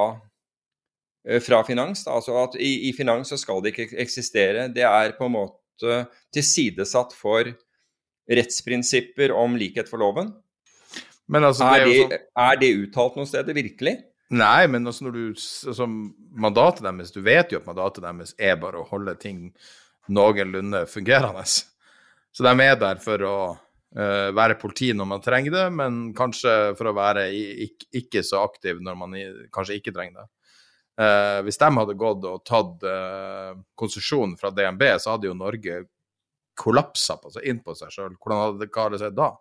eh, 1.28 1.38
fra 1.38 1.62
finans. 1.62 2.02
Altså 2.10 2.34
at 2.42 2.58
i, 2.58 2.88
i, 2.88 2.94
finans 2.98 3.30
så 3.30 3.38
skal 3.38 3.62
det 3.62 3.76
ikke 3.76 3.92
eksistere. 4.02 4.72
Det 4.74 4.88
er 4.90 5.14
på 5.14 5.30
en 5.30 5.36
måte 5.38 6.00
tilsidesatt 6.34 7.14
for 7.14 7.54
rettsprinsipper 8.26 9.30
om 9.38 9.54
likhet 9.60 9.86
for 9.86 10.02
loven. 10.02 10.34
Altså, 11.32 11.64
er, 11.64 11.86
det, 11.86 11.94
så... 11.96 12.18
er, 12.44 12.58
det, 12.60 12.72
uttalt 12.82 13.16
noe 13.16 13.28
sted, 13.28 13.48
virkelig? 13.56 13.94
Nei, 14.34 14.66
men 14.68 14.86
altså 14.88 15.06
når 15.06 15.14
du, 15.14 15.24
altså, 15.70 15.86
mandatet 16.36 16.84
deres 16.84 17.12
Du 17.14 17.20
vet 17.24 17.52
jo 17.52 17.60
at 17.60 17.68
mandatet 17.68 18.04
deres 18.04 18.34
er 18.40 18.58
bare 18.60 18.80
å 18.80 18.88
holde 18.88 19.14
ting 19.20 19.46
noenlunde 20.12 20.84
fungerende. 20.90 21.44
Så 21.44 22.44
de 22.44 22.52
er 22.64 22.76
der 22.76 23.00
for 23.00 23.24
å 23.24 23.36
uh, 23.54 24.30
være 24.36 24.58
politi 24.60 24.90
når 24.92 25.08
man 25.08 25.24
trenger 25.24 25.54
det, 25.54 25.64
men 25.72 26.00
kanskje 26.16 26.74
for 26.76 26.90
å 26.90 26.96
være 26.96 27.28
ikke, 27.32 27.88
ikke 28.02 28.24
så 28.26 28.42
aktiv 28.44 28.82
når 28.84 28.98
man 29.00 29.16
kanskje 29.54 29.78
ikke 29.80 29.94
trenger 29.96 30.20
det. 30.20 30.28
Uh, 30.94 31.40
hvis 31.46 31.58
de 31.58 31.70
hadde 31.74 31.96
gått 31.98 32.26
og 32.28 32.44
tatt 32.46 32.84
uh, 32.86 33.54
konsesjonen 33.78 34.36
fra 34.38 34.52
DNB, 34.54 34.84
så 35.00 35.14
hadde 35.14 35.30
jo 35.30 35.38
Norge 35.38 35.80
kollapsa 36.58 37.16
på 37.18 37.32
seg, 37.34 37.48
inn 37.50 37.62
på 37.64 37.74
seg 37.74 37.90
sjøl. 37.90 38.14
Hvordan 38.20 38.42
hadde 38.44 38.68
det, 38.68 39.00
seg 39.00 39.10
det 39.10 39.18
da? 39.18 39.32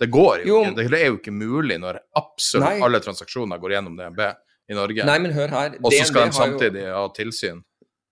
Det 0.00 0.08
går 0.08 0.44
jo, 0.44 0.46
jo, 0.48 0.60
ikke. 0.64 0.84
Det 0.88 1.00
er 1.00 1.10
jo 1.10 1.16
ikke 1.18 1.34
mulig 1.34 1.76
når 1.80 2.00
absolutt 2.16 2.68
Nei. 2.68 2.84
alle 2.86 3.00
transaksjoner 3.04 3.60
går 3.60 3.74
gjennom 3.76 3.98
DNB 3.98 4.22
i 4.70 4.76
Norge. 4.78 5.04
Nei, 5.08 5.16
men 5.20 5.34
hør 5.36 5.52
her. 5.52 5.74
Og 5.82 5.92
så 5.92 6.06
skal 6.08 6.30
de 6.30 6.36
samtidig 6.38 6.86
jo... 6.86 6.94
ha 6.96 7.02
tilsyn. 7.16 7.60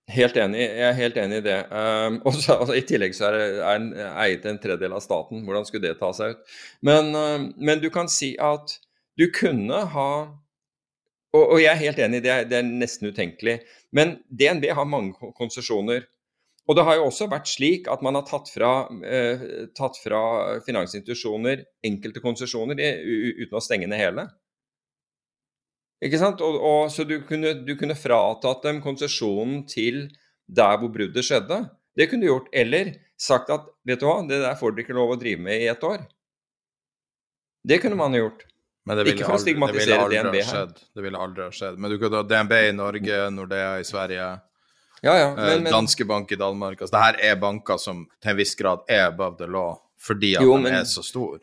Helt 0.09 0.39
enig, 0.41 0.63
jeg 0.65 0.85
er 0.89 0.95
helt 0.97 1.17
enig 1.21 1.39
i 1.43 1.45
det. 1.45 1.57
Um, 1.69 2.19
også, 2.29 2.57
altså, 2.57 2.77
I 2.77 2.85
tillegg 2.89 3.17
så 3.17 3.29
er 3.31 3.63
den 3.67 3.89
eiet 4.09 4.45
en 4.49 4.61
tredjedel 4.61 4.97
av 4.97 5.05
staten. 5.05 5.43
Hvordan 5.45 5.69
skulle 5.69 5.85
det 5.85 5.99
ta 6.01 6.13
seg 6.17 6.35
ut? 6.35 6.59
Men, 6.89 7.11
um, 7.13 7.49
men 7.57 7.83
du 7.83 7.91
kan 7.95 8.09
si 8.13 8.35
at 8.41 8.79
du 9.19 9.29
kunne 9.35 9.85
ha 9.95 10.11
og, 11.37 11.43
og, 11.43 11.59
jeg 11.61 11.69
er 11.69 11.83
helt 11.83 11.99
enig, 12.01 12.23
det 12.25 12.31
er, 12.33 12.47
det 12.49 12.57
er 12.57 12.69
nesten 12.69 13.11
utenkelig. 13.13 13.59
Men 13.93 14.17
DNB 14.33 14.71
har 14.73 14.87
mange 14.89 15.33
konsesjoner. 15.37 16.07
Og 16.69 16.77
det 16.77 16.85
har 16.85 16.99
jo 16.99 17.07
også 17.09 17.31
vært 17.33 17.49
slik 17.49 17.89
at 17.89 18.03
man 18.05 18.19
har 18.19 18.27
tatt 18.29 18.51
fra, 18.53 18.73
eh, 19.01 19.71
tatt 19.77 19.97
fra 20.03 20.21
finansinstitusjoner 20.67 21.65
enkelte 21.89 22.21
konsesjoner 22.21 22.77
uten 22.77 23.57
å 23.57 23.65
stenge 23.65 23.89
ned 23.89 24.03
hele. 24.03 24.27
Ikke 26.05 26.21
sant? 26.21 26.43
Og, 26.45 26.59
og, 26.61 26.93
så 26.93 27.07
du 27.09 27.17
kunne, 27.27 27.55
du 27.65 27.73
kunne 27.79 27.97
fratatt 27.99 28.63
dem 28.69 28.83
konsesjonen 28.85 29.65
til 29.71 30.07
der 30.47 30.77
hvor 30.79 30.93
bruddet 30.93 31.27
skjedde. 31.27 31.65
Det 31.99 32.07
kunne 32.11 32.27
du 32.27 32.31
gjort. 32.31 32.53
Eller 32.53 32.93
sagt 33.19 33.51
at 33.51 33.67
vet 33.89 34.05
du 34.05 34.07
hva, 34.07 34.21
det 34.29 34.43
der 34.45 34.59
får 34.59 34.77
dere 34.77 34.87
ikke 34.87 34.99
lov 34.99 35.17
å 35.17 35.19
drive 35.21 35.43
med 35.43 35.65
i 35.65 35.71
ett 35.73 35.83
år. 35.89 36.05
Det 37.69 37.81
kunne 37.83 37.99
man 37.99 38.15
gjort. 38.15 38.45
ikke 38.89 39.27
for 39.27 39.37
å 39.37 39.43
stigmatisere 39.43 40.05
DNB 40.13 40.37
her. 40.47 40.69
Det 40.95 41.03
ville 41.05 41.21
aldri 41.21 41.49
ha 41.49 41.53
skjedd. 41.53 41.81
Men 41.81 41.93
du 41.93 41.99
kunne 41.99 42.23
ha 42.23 42.29
DNB 42.29 42.55
i 42.61 42.77
Norge, 42.77 43.19
Nordea 43.35 43.73
i 43.81 43.89
Sverige. 43.89 44.29
Ja, 45.03 45.19
ja, 45.19 45.35
men, 45.35 45.45
eh, 45.45 45.61
men... 45.61 45.73
Danske 45.73 46.05
Bank 46.05 46.33
i 46.33 46.37
Danmark. 46.37 46.81
Altså, 46.81 46.97
det 46.97 47.05
her 47.05 47.33
er 47.33 47.37
banker 47.41 47.77
som 47.77 48.07
til 48.23 48.33
en 48.33 48.39
viss 48.39 48.55
grad 48.59 48.85
er 48.89 49.07
above 49.09 49.39
the 49.39 49.47
law 49.47 49.77
fordi 49.99 50.37
at 50.39 50.47
jo, 50.47 50.55
de 50.63 50.71
er 50.71 50.85
så 50.87 51.03
store. 51.03 51.41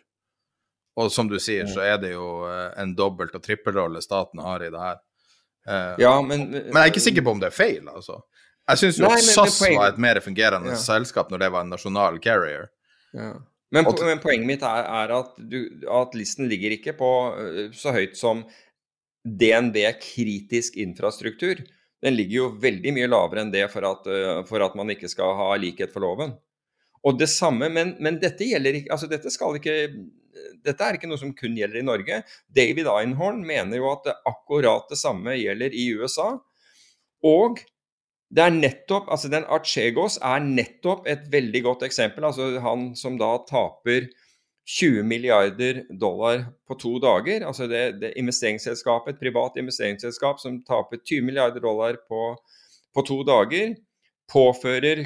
Og 0.96 1.10
som 1.12 1.28
du 1.28 1.36
sier, 1.44 1.68
så 1.68 1.82
er 1.84 1.98
det 2.00 2.14
jo 2.14 2.46
eh, 2.48 2.70
en 2.80 2.94
dobbelt- 2.96 3.36
og 3.36 3.44
trippelrolle 3.44 4.00
staten 4.04 4.40
har 4.40 4.64
i 4.64 4.70
det 4.72 4.80
her. 4.80 5.02
Uh, 5.66 5.98
ja, 5.98 6.14
men, 6.22 6.46
men 6.54 6.78
jeg 6.78 6.82
er 6.84 6.92
ikke 6.92 7.02
sikker 7.04 7.24
på 7.26 7.34
om 7.34 7.40
det 7.42 7.50
er 7.50 7.56
feil, 7.56 7.88
altså. 7.90 8.20
Jeg 8.70 8.82
syns 8.82 9.00
jo 9.02 9.08
nei, 9.10 9.18
at 9.18 9.28
SAS 9.28 9.58
var 9.66 9.90
et 9.90 10.00
mer 10.02 10.20
fungerende 10.22 10.72
ja. 10.72 10.78
selskap 10.80 11.32
når 11.34 11.42
det 11.42 11.50
var 11.56 11.66
en 11.66 11.74
nasjonal 11.74 12.20
carrier. 12.22 12.70
Ja. 13.18 13.34
Men, 13.74 13.90
og, 13.90 13.98
men, 14.06 14.22
poenget 14.22 14.48
mitt 14.48 14.64
er, 14.66 14.86
er 15.02 15.14
at, 15.18 15.34
du, 15.42 15.58
at, 15.90 16.14
listen 16.16 16.48
ligger 16.48 16.78
ikke 16.78 16.94
på 16.96 17.10
så 17.76 17.92
høyt 17.96 18.14
som 18.18 18.46
DNB 19.26 19.82
kritisk 20.00 20.78
infrastruktur 20.80 21.66
den 22.06 22.18
ligger 22.18 22.38
jo 22.38 22.50
veldig 22.62 22.94
mye 22.94 23.10
lavere 23.10 23.42
enn 23.42 23.54
det 23.54 23.66
for 23.74 23.88
at, 23.90 24.06
eh, 24.12 24.42
for 24.46 24.62
at 24.62 24.76
man 24.78 24.94
ikke 24.94 25.10
skal 25.12 25.34
ha 25.40 25.50
likhet 25.58 25.94
for 25.94 26.06
loven. 26.06 26.36
Og 27.06 27.18
det 27.20 27.30
samme, 27.30 27.70
men, 27.70 27.96
men 28.02 28.20
dette 28.22 28.48
gjelder 28.48 28.80
ikke 28.80 28.94
altså 28.94 29.10
dette, 29.10 29.30
ikke, 29.30 29.76
dette 30.66 30.88
er 30.88 30.98
ikke 30.98 31.10
noe 31.10 31.22
som 31.22 31.34
kun 31.38 31.58
gjelder 31.58 31.82
i 31.82 31.86
Norge. 31.86 32.22
David 32.50 32.90
Einhorn 32.90 33.44
mener 33.46 33.82
jo 33.82 33.92
at 33.92 34.08
det 34.08 34.18
akkurat 34.30 34.90
det 34.90 34.98
samme 35.02 35.38
gjelder 35.38 35.74
i 35.74 35.88
USA. 35.98 36.32
Og 37.26 37.62
det 38.36 38.42
er 38.42 38.56
nettopp, 38.56 39.10
altså 39.14 39.30
den 39.32 39.46
Archegos 39.54 40.18
er 40.18 40.42
nettopp 40.44 41.06
et 41.10 41.28
veldig 41.32 41.62
godt 41.68 41.86
eksempel. 41.86 42.26
altså 42.26 42.56
Han 42.64 42.90
som 42.98 43.20
da 43.22 43.36
taper 43.48 44.10
20 44.66 45.04
milliarder 45.04 45.84
dollar 46.00 46.46
på 46.68 46.76
to 46.82 46.98
dager. 47.00 47.46
Altså 47.46 47.68
det, 47.70 47.84
det 48.02 48.16
investeringsselskapet, 48.18 49.14
et 49.14 49.22
privat 49.22 49.58
investeringsselskap 49.62 50.42
som 50.42 50.58
taper 50.66 51.04
20 51.04 51.26
milliarder 51.28 51.62
dollar 51.62 52.00
på, 52.10 52.32
på 52.96 53.06
to 53.06 53.22
dager, 53.28 53.76
påfører 54.32 55.06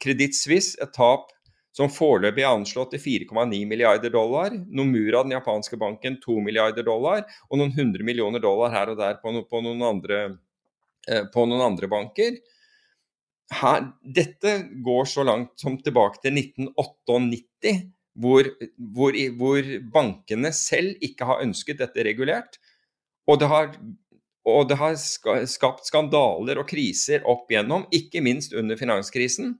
Kreditt 0.00 0.36
Suisse 0.36 0.76
et 0.80 0.92
tap 0.96 1.30
som 1.76 1.90
foreløpig 1.92 2.42
er 2.42 2.50
anslått 2.50 2.92
til 2.96 3.02
4,9 3.30 3.62
milliarder 3.70 4.12
dollar. 4.12 4.52
Nomura, 4.52 5.22
den 5.24 5.36
japanske 5.36 5.78
banken, 5.80 6.18
2 6.20 6.40
milliarder 6.44 6.84
dollar. 6.84 7.22
Og 7.48 7.60
noen 7.60 7.72
hundre 7.76 8.04
millioner 8.06 8.42
dollar 8.42 8.74
her 8.74 8.92
og 8.92 8.98
der 9.00 9.20
på, 9.22 9.32
no, 9.32 9.44
på, 9.48 9.62
noen, 9.64 9.84
andre, 9.86 10.18
eh, 11.08 11.24
på 11.30 11.46
noen, 11.46 11.62
andre, 11.70 11.88
banker. 11.88 12.40
Her, 13.54 13.86
dette 14.02 14.56
går 14.84 15.08
så 15.10 15.24
langt 15.26 15.54
som 15.62 15.78
tilbake 15.80 16.20
til 16.24 16.36
1998 16.36 17.74
hvor, 18.18 18.48
hvor, 18.94 19.16
hvor, 19.38 19.72
bankene 19.92 20.52
selv 20.56 20.98
ikke 21.04 21.28
har 21.28 21.42
ønsket 21.44 21.80
dette 21.82 22.04
regulert. 22.04 22.58
Og 23.30 23.40
det 23.40 23.48
har, 23.50 23.72
og 24.48 24.68
det 24.68 24.78
har 24.80 24.98
skapt 25.48 25.86
skandaler 25.88 26.60
og 26.60 26.68
kriser 26.70 27.26
opp 27.28 27.50
igjennom, 27.52 27.86
ikke 27.94 28.22
minst 28.24 28.56
under 28.56 28.78
finanskrisen. 28.80 29.54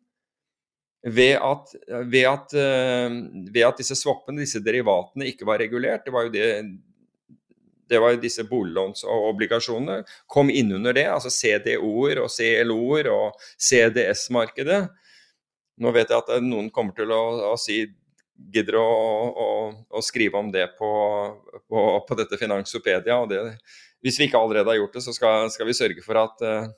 Ved 1.01 1.39
at, 1.41 1.71
ved 2.13 2.27
at, 2.29 2.55
eh, 2.61 3.15
ved 3.55 3.65
at 3.65 3.79
disse 3.81 3.97
swappene, 3.97 4.43
disse 4.43 4.61
derivatene, 4.61 5.31
ikke 5.31 5.47
var 5.49 5.63
regulert. 5.63 6.05
Det 6.05 6.13
var 6.13 6.27
jo 6.27 6.35
det 6.35 6.49
det 7.91 7.99
var 7.99 8.15
jo 8.15 8.21
disse 8.23 8.45
boliglånsobligasjonene, 8.47 10.05
kom 10.31 10.51
innunder 10.55 10.95
det. 10.95 11.09
Altså 11.11 11.31
CDO-er 11.35 12.21
og 12.23 12.31
CLO-er 12.31 13.09
og 13.11 13.41
CDS-markedet. 13.59 14.85
Nå 15.81 15.91
vet 15.97 16.13
jeg 16.13 16.23
at 16.23 16.45
noen 16.45 16.69
kommer 16.71 16.95
til 16.95 17.11
å, 17.11 17.23
å 17.51 17.57
si 17.59 17.83
gidder 18.49 18.79
å, 18.81 18.87
å, 19.29 19.49
å, 19.91 20.03
skrive 20.05 20.39
om 20.41 20.51
det 20.53 20.67
på, 20.79 20.91
på, 21.69 21.83
på 22.07 22.19
dette 22.19 22.39
Finansopedia. 22.41 23.19
og 23.21 23.29
det, 23.33 23.43
Hvis 24.05 24.19
vi 24.21 24.29
ikke 24.29 24.41
allerede 24.41 24.73
har 24.73 24.81
gjort 24.81 24.97
det, 24.97 25.05
så 25.05 25.15
skal, 25.17 25.51
skal 25.53 25.69
vi 25.69 25.77
sørge 25.77 26.05
for 26.05 26.21
at, 26.23 26.41
eh, 26.47 26.71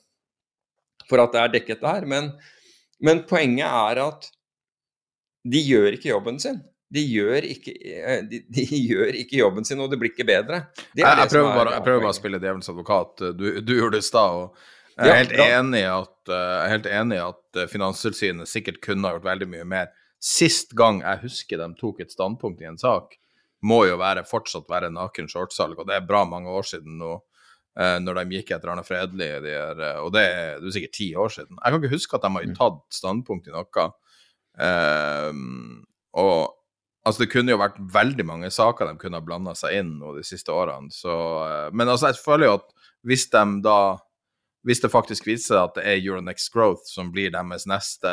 for 1.09 1.23
at, 1.23 1.33
det 1.33 1.41
er 1.41 1.55
dekket 1.57 1.85
der. 1.85 2.07
Men, 2.09 2.33
men, 3.03 3.23
poenget 3.29 3.69
er 3.69 4.03
at 4.07 4.29
de 5.43 5.63
gjør 5.63 5.97
ikke 5.97 6.11
jobben 6.11 6.39
sin. 6.43 6.61
De 6.93 7.01
gjør 7.01 7.47
ikke, 7.49 7.73
eh, 7.73 8.21
de, 8.29 8.43
de 8.53 8.67
gjør 8.91 9.17
ikke 9.23 9.39
jobben 9.39 9.65
sin, 9.67 9.81
og 9.81 9.89
det 9.91 10.01
blir 10.01 10.13
ikke 10.13 10.27
bedre. 10.29 10.65
Jeg, 10.93 11.07
jeg, 11.07 11.31
prøver 11.31 11.57
bare, 11.57 11.79
jeg, 11.79 11.87
prøver 11.87 12.05
bare, 12.05 12.13
å 12.13 12.19
spille 12.19 12.43
djevelens 12.43 12.71
advokat. 12.73 13.27
Du, 13.39 13.49
du 13.63 13.75
gjorde 13.77 13.97
det 13.97 14.05
i 14.05 14.11
stad. 14.11 14.63
Jeg 14.93 15.09
er, 15.09 15.19
helt 15.23 15.39
enig 15.41 15.79
i 15.81 15.89
at, 15.89 16.17
eh, 16.29 16.55
jeg 16.59 16.75
helt 16.75 16.93
enig 17.01 17.17
i 17.17 17.25
at 17.25 17.65
Finanstilsynet 17.71 18.49
sikkert 18.49 18.83
kunne 18.83 19.09
ha 19.09 19.17
gjort 19.17 19.31
veldig 19.31 19.49
mye 19.55 19.65
mer. 19.65 19.93
Sist 20.23 20.71
gang 20.79 21.01
jeg 21.03 21.23
husker 21.25 21.59
de 21.59 21.67
tok 21.75 21.99
et 22.03 22.13
standpunkt 22.13 22.61
i 22.63 22.69
en 22.69 22.79
sak, 22.79 23.17
må 23.63 23.83
jo 23.87 23.99
være 23.99 24.25
fortsatt 24.27 24.69
være 24.71 24.91
naken 24.91 25.29
shortsalg, 25.31 25.77
og 25.79 25.87
det 25.87 25.97
er 25.97 26.07
bra 26.07 26.23
mange 26.27 26.51
år 26.51 26.67
siden 26.67 26.97
nå. 26.99 27.17
Eh, 27.79 27.97
når 28.03 28.19
de 28.19 28.37
gikk 28.37 28.51
etter 28.53 28.69
Arne 28.69 28.83
Fredli, 28.85 29.27
de 29.43 29.53
er, 29.57 29.79
eh, 29.81 29.99
og 30.03 30.11
det 30.13 30.23
er, 30.29 30.59
det 30.61 30.67
er, 30.69 30.73
sikkert 30.75 30.95
ti 30.95 31.07
år 31.17 31.31
siden. 31.33 31.57
Jeg 31.57 31.73
kan 31.73 31.79
ikke 31.81 31.95
huske 31.95 32.17
at 32.17 32.25
de 32.25 32.31
har 32.35 32.49
mm. 32.51 32.57
tatt 32.59 32.83
standpunkt 32.93 33.49
i 33.49 33.55
noe. 33.55 33.87
Eh, 34.61 35.31
og 36.21 36.37
altså, 37.03 37.23
det 37.23 37.31
kunne 37.33 37.55
jo 37.55 37.61
vært 37.61 37.81
veldig 37.95 38.27
mange 38.29 38.51
saker 38.53 38.91
de 38.91 39.01
kunne 39.01 39.19
ha 39.19 39.25
blanda 39.25 39.55
seg 39.57 39.79
inn 39.79 39.95
nå 39.99 40.15
de 40.19 40.25
siste 40.27 40.53
årene. 40.53 40.93
Så, 40.93 41.17
eh, 41.47 41.69
men 41.73 41.89
altså, 41.89 42.11
jeg 42.11 42.21
føler 42.23 42.51
jo 42.51 42.57
at 42.61 42.73
hvis 43.03 43.29
de 43.33 43.45
da 43.65 43.77
Hvis 44.63 44.79
det 44.79 44.93
faktisk 44.93 45.25
viser 45.27 45.57
seg 45.57 45.57
at 45.59 45.73
det 45.75 45.83
er 45.83 45.97
Euronext 45.97 46.53
Growth 46.53 46.85
som 46.87 47.09
blir 47.11 47.33
deres 47.33 47.65
neste 47.67 48.11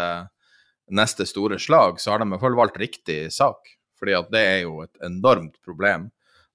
neste 0.94 1.26
store 1.28 1.58
slag, 1.58 2.00
så 2.00 2.12
har 2.12 2.20
de 2.20 2.28
i 2.28 2.32
hvert 2.34 2.44
fall 2.44 2.58
valgt 2.58 2.80
riktig 2.80 3.20
sak. 3.34 3.76
Fordi 4.00 4.16
at 4.16 4.30
det 4.32 4.42
er 4.42 4.58
jo 4.64 4.80
et 4.84 5.02
enormt 5.04 5.58
problem 5.64 6.08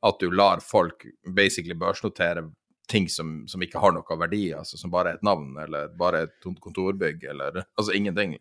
at 0.05 0.21
du 0.21 0.29
lar 0.33 0.61
folk 0.61 1.05
basically 1.25 1.75
børsnotere 1.77 2.45
ting 2.89 3.09
som, 3.09 3.47
som 3.49 3.63
ikke 3.65 3.81
har 3.81 3.93
noe 3.95 4.17
verdi, 4.19 4.51
altså 4.53 4.77
som 4.77 4.91
bare 4.93 5.13
er 5.13 5.19
et 5.19 5.25
navn, 5.25 5.55
eller 5.61 5.89
bare 5.97 6.25
et 6.27 6.49
kontorbygg, 6.61 7.23
eller 7.31 7.63
altså 7.63 7.95
ingenting. 7.97 8.37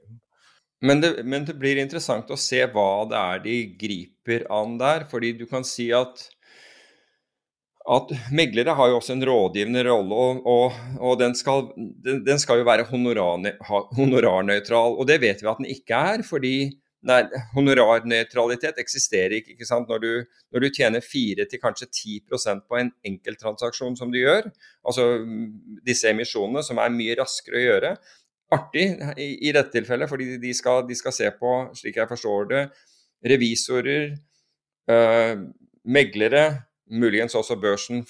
Men 0.85 1.01
det, 1.01 1.15
men 1.25 1.47
det 1.49 1.57
blir 1.57 1.81
interessant 1.81 2.29
å 2.29 2.37
se 2.41 2.61
hva 2.69 2.89
det 3.09 3.21
er 3.21 3.45
de 3.45 3.57
griper 3.81 4.45
an 4.53 4.77
der, 4.81 5.07
fordi 5.09 5.33
du 5.39 5.47
kan 5.49 5.65
si 5.65 5.89
at 5.97 6.27
at 7.85 8.15
meglere 8.33 8.73
har 8.79 8.89
jo 8.89 8.97
også 8.97 9.13
en 9.13 9.27
rådgivende 9.29 9.83
rolle, 9.85 10.17
og, 10.17 10.47
og, 10.49 10.73
og 11.05 11.19
den, 11.21 11.35
skal, 11.37 11.67
den, 12.05 12.39
skal, 12.41 12.63
jo 12.63 12.65
være 12.65 12.87
honorarnøytral. 12.89 14.97
Og 14.97 15.05
det 15.09 15.21
vet 15.21 15.43
vi 15.43 15.51
at 15.51 15.61
den 15.61 15.69
ikke 15.69 15.99
er, 16.15 16.25
fordi 16.25 16.55
nei, 17.05 17.19
honorarnøytralitet 17.53 18.81
eksisterer 18.81 19.37
ikke. 19.37 19.53
ikke 19.53 19.69
sant? 19.69 19.89
Når 19.93 20.01
du, 20.01 20.25
når 20.55 20.65
du 20.65 20.69
tjener 20.73 21.05
4 21.05 21.45
til 21.51 21.61
kanskje 21.61 21.91
10% 21.93 22.65
på 22.65 22.81
en 22.81 22.89
enkelttransaksjon 23.05 23.97
som 24.01 24.13
du 24.13 24.19
gjør, 24.23 24.49
altså 24.89 25.21
disse 25.85 26.09
emisjonene 26.09 26.65
som 26.65 26.81
er 26.81 26.95
mye 26.95 27.17
raskere 27.21 27.61
å 27.61 27.67
gjøre, 27.67 27.97
artig 28.55 28.87
i, 29.21 29.49
i 29.49 29.53
dette 29.53 29.73
tilfellet, 29.75 30.09
fordi 30.09 30.39
de 30.41 30.53
skal, 30.57 30.87
de 30.89 30.97
skal, 30.97 31.13
se 31.17 31.29
på, 31.37 31.53
slik 31.77 31.97
jeg 32.01 32.09
forstår 32.09 32.49
det, 32.53 32.69
revisorer, 33.29 34.15
øh, 34.89 35.45
meglere, 35.85 36.45
muligens 36.91 37.35
også 37.35 37.57
børsen 37.61 38.05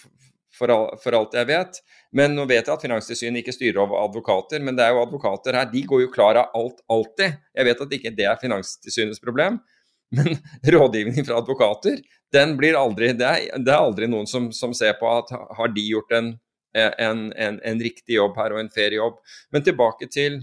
for, 0.54 0.70
all, 0.70 0.88
for, 1.02 1.16
alt 1.16 1.34
jeg 1.36 1.48
vet. 1.50 1.80
Men 2.14 2.34
nå 2.36 2.46
vet 2.50 2.62
jeg 2.62 2.74
at 2.74 2.84
Finanstilsynet 2.84 3.42
ikke 3.42 3.54
styrer 3.54 3.82
over 3.82 4.04
advokater, 4.04 4.62
men 4.62 4.76
det 4.78 4.86
er 4.86 4.94
jo 4.94 5.02
advokater 5.02 5.58
her. 5.58 5.70
De 5.70 5.82
går 5.88 6.04
jo 6.04 6.12
klar 6.14 6.38
av 6.40 6.54
alt 6.58 6.82
alltid. 6.90 7.38
Jeg 7.54 7.68
vet 7.68 7.84
at 7.86 7.96
ikke 7.98 8.14
det 8.14 8.28
er 8.30 8.40
Finanstilsynets 8.40 9.22
problem, 9.22 9.60
men 10.16 10.38
rådgivning 10.74 11.26
fra 11.26 11.40
advokater, 11.42 11.98
den 12.34 12.56
blir 12.58 12.76
aldri 12.78 13.12
Det 13.14 13.26
er, 13.26 13.60
det 13.62 13.70
er 13.70 13.80
aldri 13.82 14.08
noen 14.10 14.26
som, 14.30 14.50
som, 14.54 14.74
ser 14.74 14.96
på 14.98 15.06
at 15.10 15.30
har 15.30 15.70
de 15.74 15.84
gjort 15.86 16.12
en, 16.18 16.32
en, 16.74 17.20
en, 17.30 17.60
en, 17.62 17.82
riktig 17.82 18.16
jobb 18.18 18.36
her 18.38 18.54
og 18.54 18.62
en 18.62 18.72
fair 18.74 18.94
jobb. 18.94 19.20
Men 19.54 19.66
tilbake 19.66 20.10
til, 20.10 20.40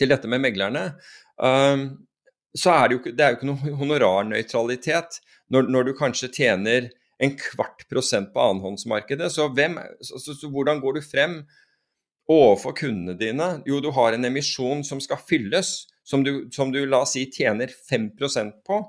til 0.00 0.12
dette 0.12 0.28
med 0.28 0.42
meglerne. 0.44 0.90
Um, 1.36 1.86
så 2.56 2.72
er 2.72 2.88
det, 2.88 2.96
jo, 2.96 3.12
det 3.12 3.24
er 3.24 3.32
jo 3.32 3.38
ikke 3.38 3.50
noe 3.50 3.76
honorarnøytralitet 3.80 5.18
når, 5.52 5.68
når 5.74 5.88
du 5.88 5.96
kanskje 5.98 6.30
tjener 6.32 6.88
en 7.22 7.36
kvart 7.38 7.84
prosent 7.90 8.32
på 8.34 8.42
annenhåndsmarkedet. 8.42 9.30
Så, 9.32 9.48
hvem, 9.54 9.78
så, 10.00 10.18
så, 10.18 10.34
så, 10.38 10.50
hvordan 10.50 10.80
går 10.82 10.98
du 10.98 11.02
frem 11.04 11.38
overfor 12.30 12.76
kundene 12.78 13.16
dine? 13.20 13.50
Jo, 13.68 13.80
du 13.84 13.90
har 13.94 14.16
en 14.16 14.28
emisjon 14.30 14.84
som 14.86 15.02
skal 15.02 15.20
fylles, 15.28 15.76
som 16.04 16.24
du, 16.26 16.48
som 16.54 16.72
du 16.74 16.82
la 16.84 17.04
oss 17.04 17.14
si 17.16 17.26
tjener 17.32 17.72
5 17.90 18.10
på. 18.66 18.80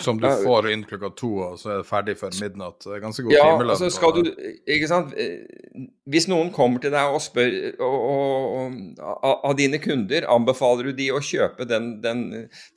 Som 0.00 0.20
du 0.20 0.26
får 0.44 0.70
inn 0.72 0.84
klokka 0.88 1.10
to, 1.18 1.30
og 1.44 1.58
så 1.60 1.74
er 1.74 1.80
det 1.82 1.88
ferdig 1.88 2.14
før 2.20 2.32
midnatt. 2.40 2.78
Det 2.84 2.94
er 2.96 3.02
ganske 3.02 3.24
god 3.26 3.34
ja, 3.34 3.42
timelønn. 3.44 3.72
Altså 3.74 3.90
skal 3.92 4.14
du, 4.16 4.30
ikke 4.64 4.88
sant? 4.88 5.12
Eh, 5.20 5.84
hvis 6.12 6.28
noen 6.30 6.52
kommer 6.54 6.80
til 6.82 6.94
deg 6.94 7.12
og 7.12 7.20
spør 7.22 7.56
og, 7.84 7.98
og, 8.06 8.78
og, 9.02 9.26
av 9.50 9.56
dine 9.58 9.80
kunder, 9.82 10.26
anbefaler 10.32 10.88
du 10.88 10.96
de 10.96 11.10
å 11.12 11.20
kjøpe 11.22 11.66
den, 11.68 11.90
den 12.04 12.24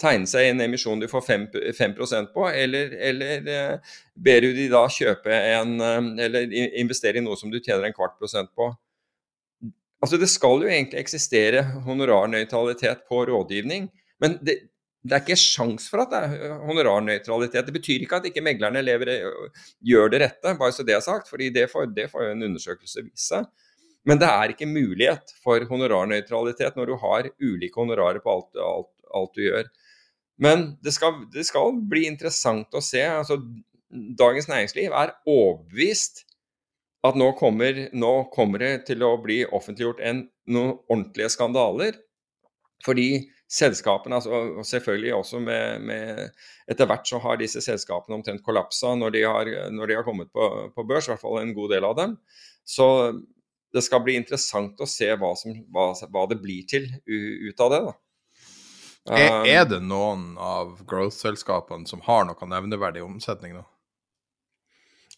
tegne 0.01 0.27
seg 0.29 0.49
i 0.49 0.51
en 0.53 0.65
emisjon 0.65 1.01
du 1.01 1.07
får 1.11 1.25
5, 1.29 1.47
5% 1.77 2.33
på, 2.35 2.47
eller, 2.51 2.97
eller, 3.11 3.49
eh, 3.55 3.97
ber 4.27 4.43
du 4.43 4.51
de 4.57 4.67
da 4.73 4.85
kjøpe 4.91 5.41
en 5.55 5.75
eh, 5.79 6.11
eller 6.27 6.57
investere 6.81 7.21
i 7.21 7.25
noe 7.25 7.39
som 7.39 7.53
du 7.53 7.61
tjener 7.61 7.87
en 7.87 7.95
kvart 7.95 8.19
prosent 8.19 8.51
på? 8.57 8.73
Altså 10.03 10.19
Det 10.21 10.27
skal 10.29 10.61
jo 10.61 10.69
egentlig 10.69 10.99
eksistere 11.01 11.63
honorarnøytralitet 11.87 13.07
på 13.09 13.23
rådgivning, 13.31 13.87
men 14.21 14.39
det, 14.45 14.59
det 15.05 15.13
er 15.13 15.21
ikke 15.21 15.37
sjans 15.37 15.85
for 15.91 16.01
at 16.01 16.13
det 16.13 16.19
er 16.25 16.53
honorarnøytralitet. 16.65 17.67
Det 17.67 17.75
betyr 17.75 18.05
ikke 18.05 18.17
at 18.17 18.25
ikke 18.29 18.41
meglerne 18.45 18.81
lever, 18.81 19.11
gjør 19.85 20.09
det 20.09 20.21
rette, 20.23 20.55
bare 20.57 20.73
så 20.73 20.85
det 20.87 20.95
er 20.97 21.03
sagt, 21.05 21.29
fordi 21.29 21.51
det 21.53 21.67
får, 21.69 21.91
det 21.93 22.07
får 22.09 22.31
en 22.31 22.41
undersøkelse 22.47 23.03
vise. 23.05 23.41
Men 24.05 24.21
det 24.21 24.29
er 24.29 24.53
ikke 24.53 24.69
mulighet 24.69 25.33
for 25.43 25.61
honorarnøytralitet 25.69 26.77
når 26.77 26.89
du 26.89 26.95
har 27.01 27.29
ulike 27.41 27.81
honorarer 27.81 28.21
på 28.23 28.33
alt, 28.33 28.57
alt, 28.61 28.91
alt 29.17 29.37
du 29.37 29.43
gjør. 29.45 29.69
Men 30.41 30.65
det 30.83 30.95
skal, 30.97 31.21
det 31.33 31.45
skal, 31.47 31.77
bli 31.89 32.05
interessant 32.09 32.73
å 32.75 32.83
se. 32.83 33.01
altså 33.05 33.39
Dagens 34.19 34.49
Næringsliv 34.49 34.93
er 34.93 35.13
overbevist 35.29 36.25
at 37.05 37.17
nå 37.17 37.29
kommer, 37.37 37.85
nå 37.93 38.13
kommer 38.33 38.65
det 38.65 38.73
til 38.89 39.05
å 39.05 39.13
bli 39.21 39.43
offentliggjort 39.45 40.01
en, 40.01 40.25
noen 40.49 40.75
ordentlige 40.89 41.29
skandaler. 41.37 42.01
Fordi 42.85 43.09
selskapene, 43.55 44.17
altså, 44.19 44.41
og 44.59 44.65
selvfølgelig 44.67 45.13
også 45.15 45.39
med, 45.43 45.85
med, 45.87 46.41
Etter 46.67 46.89
hvert 46.89 47.07
så 47.07 47.19
har 47.23 47.39
disse 47.39 47.61
selskapene 47.63 48.17
omtrent 48.17 48.43
kollapsa 48.45 48.95
når 48.97 49.15
de 49.15 49.23
har, 49.23 49.51
når 49.71 49.91
de 49.91 49.97
har 49.99 50.07
kommet 50.07 50.31
på, 50.33 50.49
på, 50.75 50.87
børs, 50.87 51.07
i 51.07 51.13
hvert 51.13 51.23
fall 51.23 51.39
en 51.41 51.53
god 51.55 51.75
del 51.75 51.87
av 51.87 51.95
dem. 51.99 52.17
Så 52.65 52.87
det 53.75 53.83
skal 53.85 54.03
bli 54.05 54.15
interessant 54.17 54.79
å 54.81 54.87
se 54.89 55.07
hva, 55.19 55.35
som, 55.39 55.55
hva, 55.73 55.91
hva 56.11 56.25
det 56.31 56.39
blir 56.41 56.65
til 56.69 56.89
ut 57.05 57.63
av 57.63 57.71
det. 57.73 57.81
da. 57.89 57.95
Um, 59.05 59.45
er 59.45 59.67
det 59.69 59.83
noen 59.85 60.31
av 60.41 60.79
growth-selskapene 60.89 61.85
som 61.85 62.01
har 62.07 62.25
noe 62.25 62.47
nevneverdig 62.49 63.03
omsetning 63.05 63.53
nå? 63.59 63.65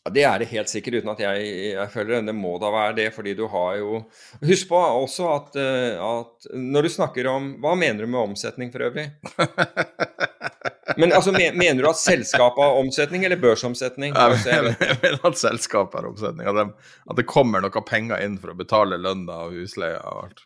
Ja, 0.08 0.14
Det 0.14 0.24
er 0.24 0.39
det 0.39 0.47
helt 0.53 0.72
sikkert, 0.72 1.01
uten 1.01 1.12
at 1.12 1.20
jeg, 1.20 1.47
jeg 1.74 1.91
føler 1.91 2.16
det. 2.16 2.28
Det 2.30 2.36
må 2.36 2.55
da 2.62 2.72
være 2.72 2.95
det, 2.95 3.08
fordi 3.16 3.34
du 3.36 3.47
har 3.51 3.76
jo 3.82 4.01
Husk 4.39 4.70
på 4.70 4.80
også 4.80 5.28
at, 5.34 5.58
eh, 5.60 5.99
at 5.99 6.47
når 6.55 6.88
du 6.88 6.89
snakker 6.93 7.28
om 7.28 7.55
Hva 7.64 7.76
mener 7.76 8.05
du 8.05 8.12
med 8.12 8.32
omsetning 8.32 8.72
for 8.72 8.88
øvrig? 8.88 9.10
Men 10.97 11.12
altså, 11.14 11.34
Mener 11.36 11.84
du 11.84 11.89
at 11.89 11.99
selskapet 11.99 12.64
har 12.64 12.80
omsetning, 12.80 13.26
eller 13.26 13.38
børsomsetning? 13.38 14.16
Altså, 14.16 14.49
jeg, 14.49 14.76
jeg 14.82 14.97
mener 15.03 15.28
at 15.30 15.38
selskapet 15.38 15.99
har 15.99 16.08
omsetning. 16.10 16.47
At, 16.47 16.55
de, 16.55 16.93
at, 17.10 17.18
det 17.20 17.28
kommer 17.30 17.62
noe 17.62 17.84
penger 17.86 18.24
inn 18.24 18.39
for 18.41 18.53
å 18.53 18.58
betale 18.58 18.97
lønna 18.97 19.43
og 19.45 19.60
husleia 19.60 19.99
og 19.99 20.24
alt. 20.24 20.45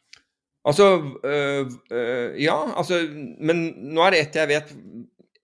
Altså, 0.67 0.89
øh, 1.23 1.69
øh, 1.91 2.41
ja. 2.41 2.57
Altså, 2.77 2.99
men 3.39 3.63
nå 3.93 4.03
er 4.05 4.13
det 4.13 4.23
ett 4.25 4.41
jeg 4.41 4.51
vet 4.51 4.73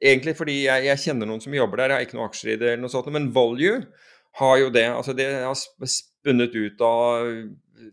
egentlig 0.02 0.36
fordi 0.38 0.60
jeg, 0.66 0.86
jeg, 0.89 1.04
kjenner 1.06 1.30
noen 1.30 1.43
som 1.43 1.56
jobber 1.56 1.82
der, 1.82 1.93
jeg 1.93 1.98
har 1.98 2.08
ikke 2.08 2.20
noen 2.20 2.30
aksjer 2.30 2.54
i 2.54 2.60
det, 2.60 2.74
eller 2.74 2.84
noe 2.86 2.93
sånt, 2.93 3.10
men 3.14 3.32
Volue 3.36 3.80
har 4.38 4.60
jo 4.62 4.70
det. 4.74 4.86
altså 4.91 5.16
Det 5.18 5.28
har 5.43 5.58
spunnet 5.58 6.56
ut 6.56 6.84
av 6.86 7.32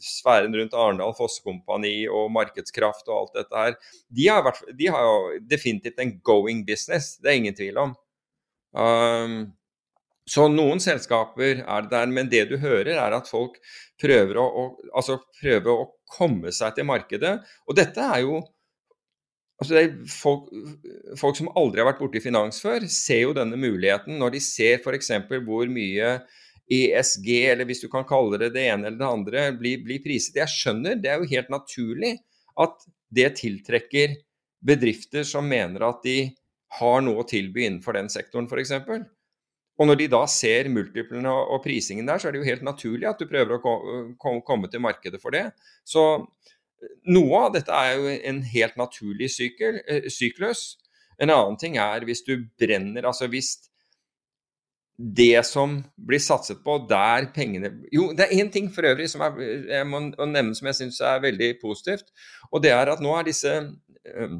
sfæren 0.00 0.54
rundt 0.56 0.76
Arendal 0.76 1.14
Fossekompani 1.16 2.06
og 2.08 2.30
markedskraft 2.34 3.08
og 3.10 3.18
alt 3.18 3.36
dette 3.38 3.64
her. 3.64 3.76
De 4.08 4.28
har, 4.30 4.44
vært, 4.46 4.64
de 4.76 4.88
har, 4.92 5.04
jo 5.08 5.42
definitivt 5.48 6.00
en 6.00 6.16
going 6.24 6.64
business, 6.66 7.14
det 7.20 7.32
er 7.32 7.40
ingen 7.40 7.56
tvil 7.56 7.80
om. 7.80 7.94
Um, 8.74 9.38
så 10.26 10.46
noen 10.48 10.80
selskaper 10.80 11.60
er 11.60 11.84
det 11.84 11.92
der, 11.92 12.12
men 12.12 12.30
det 12.32 12.46
du 12.48 12.56
hører 12.60 12.96
er 12.96 13.16
at 13.16 13.28
folk 13.28 13.58
prøver 14.00 14.40
å, 14.40 14.44
å, 14.48 14.64
altså 14.96 15.18
prøver 15.40 15.70
å 15.72 15.90
komme 16.14 16.52
seg 16.54 16.76
til 16.76 16.88
markedet. 16.88 17.36
Og 17.68 17.76
dette 17.76 18.08
er 18.16 18.24
jo 18.24 18.40
Altså 19.64 20.12
folk, 20.12 20.48
folk, 21.18 21.38
som 21.38 21.48
aldri 21.56 21.80
har 21.80 21.88
vært 21.88 22.02
borti 22.02 22.20
finans 22.20 22.60
før, 22.62 22.84
ser 22.92 23.24
jo 23.24 23.36
denne 23.36 23.56
muligheten 23.56 24.18
når 24.20 24.36
de 24.36 24.42
ser 24.44 24.82
f.eks. 24.82 25.10
hvor 25.46 25.70
mye 25.72 26.18
ESG, 26.72 27.30
eller 27.52 27.68
hvis 27.68 27.82
du 27.84 27.88
kan 27.92 28.06
kalle 28.08 28.38
det 28.40 28.52
det 28.54 28.68
ene 28.70 28.88
eller 28.88 29.00
det 29.00 29.08
andre, 29.08 29.48
blir, 29.56 29.82
blir, 29.84 30.02
priset. 30.04 30.38
Jeg 30.40 30.52
skjønner, 30.52 31.00
det 31.00 31.12
er 31.12 31.20
jo 31.20 31.32
helt 31.32 31.50
naturlig 31.52 32.14
at 32.60 32.86
det 33.14 33.34
tiltrekker 33.40 34.16
bedrifter 34.64 35.26
som 35.28 35.48
mener 35.48 35.84
at 35.88 36.00
de 36.06 36.18
har 36.78 37.02
noe 37.04 37.22
å 37.22 37.28
tilby 37.28 37.66
innenfor 37.66 37.96
den 37.96 38.08
sektoren, 38.12 38.48
f.eks. 38.50 38.72
Og 39.74 39.88
når 39.90 39.98
de 39.98 40.08
da 40.12 40.22
ser 40.30 40.70
multiplene 40.70 41.30
og 41.30 41.62
prisingen 41.64 42.06
der, 42.06 42.20
så 42.20 42.28
er 42.28 42.34
det 42.34 42.42
jo 42.42 42.48
helt 42.48 42.66
naturlig 42.66 43.08
at 43.10 43.20
du 43.20 43.26
prøver 43.30 43.58
å 43.58 44.38
komme 44.46 44.70
til 44.70 44.82
markedet 44.82 45.20
for 45.22 45.34
det. 45.34 45.48
Så 45.86 46.04
noe 47.06 47.44
av 47.46 47.52
dette 47.56 47.74
er 47.74 47.98
jo 47.98 48.16
en 48.30 48.40
helt 48.54 48.80
naturlig 48.80 49.30
sykkel, 49.34 49.80
eh, 49.88 50.08
syklus. 50.12 50.76
En 51.20 51.30
annen 51.30 51.58
ting 51.60 51.78
er 51.78 52.04
hvis 52.06 52.24
du 52.26 52.34
brenner 52.58 53.06
Altså 53.06 53.28
hvis 53.30 53.52
det 54.98 55.44
som 55.46 55.76
blir 55.98 56.22
satset 56.22 56.60
på, 56.62 56.76
der 56.90 57.28
pengene 57.34 57.70
Jo, 57.92 58.12
det 58.14 58.26
er 58.26 58.42
én 58.42 58.50
ting 58.50 58.70
for 58.70 58.86
øvrig 58.86 59.08
som 59.10 59.22
jeg 59.38 59.86
må 59.90 60.00
nevne 60.26 60.54
som 60.54 60.70
jeg 60.70 60.78
syns 60.78 61.00
er 61.02 61.22
veldig 61.22 61.54
positivt. 61.62 62.10
Og 62.52 62.62
det 62.62 62.70
er 62.70 62.92
at 62.92 63.02
nå 63.02 63.14
er 63.18 63.26
disse 63.26 63.54
øh, 63.58 64.36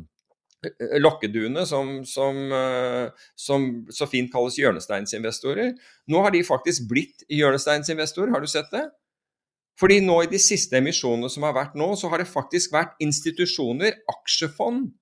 lokkeduene 1.03 1.67
som, 1.67 2.05
som, 2.07 2.53
øh, 2.53 3.11
som, 3.37 3.87
så 3.91 4.07
fint 4.07 4.33
kalles 4.33 4.59
hjørnesteinsinvestorer, 4.59 5.75
nå 6.09 6.23
har 6.23 6.31
de 6.31 6.45
faktisk 6.45 6.89
blitt 6.91 7.27
hjørnesteinsinvestorer. 7.29 8.31
Har 8.31 8.41
du 8.41 8.51
sett 8.51 8.71
det? 8.73 8.87
Fordi 9.81 9.99
nå 10.05 10.21
i 10.23 10.31
de 10.31 10.39
siste 10.39 10.79
emisjonene 10.79 11.31
som 11.33 11.47
har 11.47 11.57
vært 11.57 11.75
nå, 11.79 11.89
så 11.99 12.11
har 12.13 12.23
det 12.23 12.31
faktisk 12.31 12.75
vært 12.75 12.95
institusjoner, 13.03 13.97
aksjefond, 14.13 14.93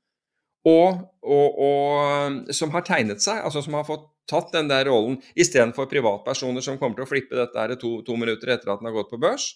og, 0.68 1.02
og, 1.26 1.58
og, 1.66 2.52
som 2.54 2.70
har 2.72 2.84
tegnet 2.86 3.22
seg, 3.22 3.40
altså 3.42 3.64
som 3.64 3.74
har 3.76 3.86
fått 3.88 4.06
tatt 4.30 4.52
den 4.54 4.70
der 4.70 4.86
rollen, 4.86 5.18
istedenfor 5.34 5.88
privatpersoner 5.90 6.64
som 6.64 6.78
kommer 6.80 7.00
til 7.00 7.06
å 7.06 7.10
flippe 7.10 7.36
dette 7.36 7.58
her 7.58 7.74
to, 7.80 7.96
to 8.06 8.16
minutter 8.16 8.54
etter 8.54 8.70
at 8.70 8.80
den 8.80 8.88
har 8.88 8.96
gått 8.96 9.10
på 9.10 9.20
børs. 9.20 9.50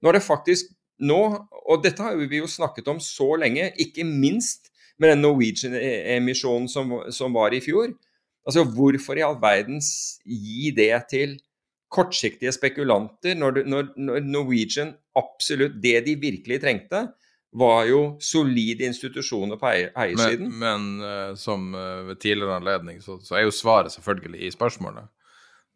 Nå 0.00 0.10
er 0.10 0.18
det 0.18 0.24
faktisk 0.24 0.72
nå, 1.04 1.20
og 1.68 1.84
dette 1.84 2.02
har 2.02 2.16
vi 2.18 2.40
jo 2.40 2.48
snakket 2.50 2.88
om 2.90 3.00
så 3.02 3.34
lenge, 3.38 3.68
ikke 3.78 4.06
minst 4.08 4.72
med 4.98 5.12
den 5.12 5.22
Norwegian-emisjonen 5.22 6.66
som, 6.70 6.96
som, 7.14 7.34
var 7.36 7.54
i 7.54 7.62
fjor. 7.62 7.92
Altså 8.48 8.64
hvorfor 8.64 9.18
i 9.20 9.24
all 9.26 9.36
verdens 9.38 9.90
gi 10.24 10.72
det 10.74 10.90
til 11.12 11.36
kortsiktige 11.88 12.52
spekulanter, 12.52 13.36
når, 13.38 13.62
når, 13.64 13.92
når, 13.96 14.26
Norwegian 14.28 14.92
absolutt 15.16 15.80
Det 15.82 15.96
de 16.06 16.14
virkelig 16.20 16.60
trengte, 16.62 17.08
var 17.50 17.86
jo 17.88 18.00
solide 18.20 18.84
institusjoner 18.84 19.56
på 19.56 19.70
eiersiden. 19.72 20.50
Men, 20.52 20.98
men 20.98 21.06
uh, 21.06 21.36
som 21.36 21.70
uh, 21.74 22.04
ved 22.10 22.20
tidligere 22.20 22.58
anledning, 22.60 23.00
så, 23.02 23.18
så, 23.24 23.38
er 23.38 23.46
jo 23.46 23.54
svaret 23.54 23.94
selvfølgelig 23.94 24.42
i 24.44 24.52
spørsmålet. 24.52 25.08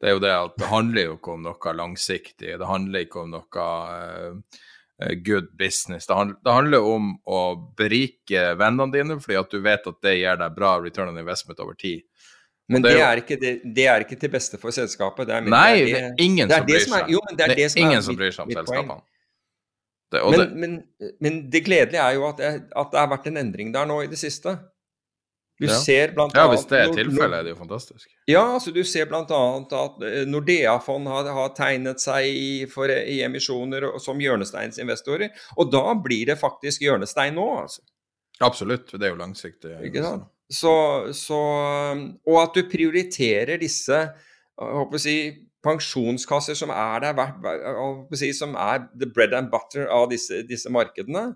Det 0.00 0.10
er 0.10 0.16
jo 0.16 0.22
det 0.22 0.34
at 0.34 0.58
det 0.58 0.68
handler 0.68 1.06
jo 1.06 1.16
ikke 1.16 1.32
om 1.36 1.46
noe 1.46 1.74
langsiktig. 1.78 2.58
Det 2.60 2.68
handler 2.68 3.06
ikke 3.06 3.22
om 3.22 3.32
noe 3.32 3.66
uh, 3.66 4.62
eh, 5.00 5.14
good 5.24 5.52
business. 5.58 6.08
Det, 6.10 6.16
handl 6.18 6.36
det 6.42 6.56
handler 6.58 6.88
om 6.92 7.12
å 7.24 7.42
berike 7.78 8.48
vennene 8.58 8.92
dine, 8.92 9.18
fordi 9.22 9.38
at 9.40 9.54
du 9.54 9.62
vet 9.62 9.86
at 9.88 10.00
det 10.04 10.16
gir 10.18 10.40
deg 10.42 10.56
bra 10.58 10.74
return 10.82 11.14
on 11.14 11.22
investment 11.22 11.62
over 11.62 11.78
tid. 11.78 12.02
Men 12.68 12.82
det 12.82 12.92
det 12.94 13.00
er 13.02 13.20
ikke, 13.22 13.36
det, 13.40 13.52
det 13.74 13.86
er 13.90 14.04
ikke 14.04 14.16
til 14.20 14.30
beste 14.30 14.58
for 14.58 14.70
selskapet. 14.70 15.26
Det 15.28 15.34
er, 15.34 15.40
Nei, 15.50 15.80
det 15.82 15.96
er, 15.98 16.12
ingen 16.22 16.48
det 16.48 16.56
som 16.58 16.66
det 16.66 16.74
bryr 16.74 16.84
som 16.84 16.98
seg. 16.98 17.10
jo, 17.10 17.22
men 17.28 17.38
det 17.40 17.48
er 17.50 17.78
ingen 17.82 18.02
som 18.02 18.16
bryr 18.16 18.30
seg 18.30 18.44
om 18.46 18.52
selskapene. 18.60 19.00
Men, 20.12 20.60
men, 20.60 20.76
men 21.24 21.40
det 21.50 21.64
gledelige 21.64 22.02
er 22.04 22.18
jo 22.18 22.26
at 22.28 22.40
at 22.44 22.92
det 22.92 23.00
har 23.00 23.08
vært 23.08 23.26
en 23.30 23.40
endring 23.40 23.72
der 23.72 23.88
nå 23.88 24.02
i 24.04 24.10
det 24.12 24.18
siste. 24.20 24.58
Du 25.60 25.66
Ja. 25.68 25.76
ser 25.78 26.10
blant 26.12 26.34
ja, 26.34 26.48
hvis 26.50 26.64
det 26.66 26.78
er 26.80 26.90
tilfellet, 26.90 27.38
er 27.38 27.42
det 27.46 27.50
jo 27.52 27.56
fantastisk. 27.56 28.08
Ja, 28.26 28.42
altså 28.54 28.72
du 28.74 28.82
ser 28.84 29.06
bl.a. 29.06 29.20
at 29.22 30.02
eh, 30.02 30.24
Nordea-fond 30.26 31.06
har, 31.06 31.28
har 31.30 31.52
tegnet 31.54 32.00
seg 32.02 32.26
i, 32.26 32.66
for, 32.66 32.90
i 32.90 33.20
emisjoner 33.22 33.86
som 34.02 34.18
hjørnesteinsinvestorer. 34.18 35.30
Og 35.56 35.70
da 35.70 35.94
blir 35.94 36.26
det 36.32 36.38
faktisk 36.40 36.82
hjørnestein 36.82 37.36
nå, 37.38 37.46
altså. 37.62 37.82
Absolutt. 38.42 38.90
Det 38.96 39.06
er 39.06 39.12
jo 39.14 39.20
langsiktig. 39.20 39.76
Ikke 39.86 40.02
sant? 40.02 40.26
Så, 40.50 40.72
så, 41.16 41.38
og 42.26 42.36
at 42.42 42.56
du 42.56 42.66
prioriterer 42.68 43.60
disse 43.60 44.00
si, 45.00 45.16
pensjonskasser 45.64 46.58
som 46.58 46.72
er 46.74 47.06
der, 47.06 47.22
si, 48.18 48.32
som 48.36 48.56
er 48.58 48.86
the 48.98 49.08
bread 49.08 49.34
and 49.36 49.52
butter 49.52 49.86
av 49.88 50.10
disse, 50.10 50.42
disse 50.48 50.70
markedene, 50.72 51.32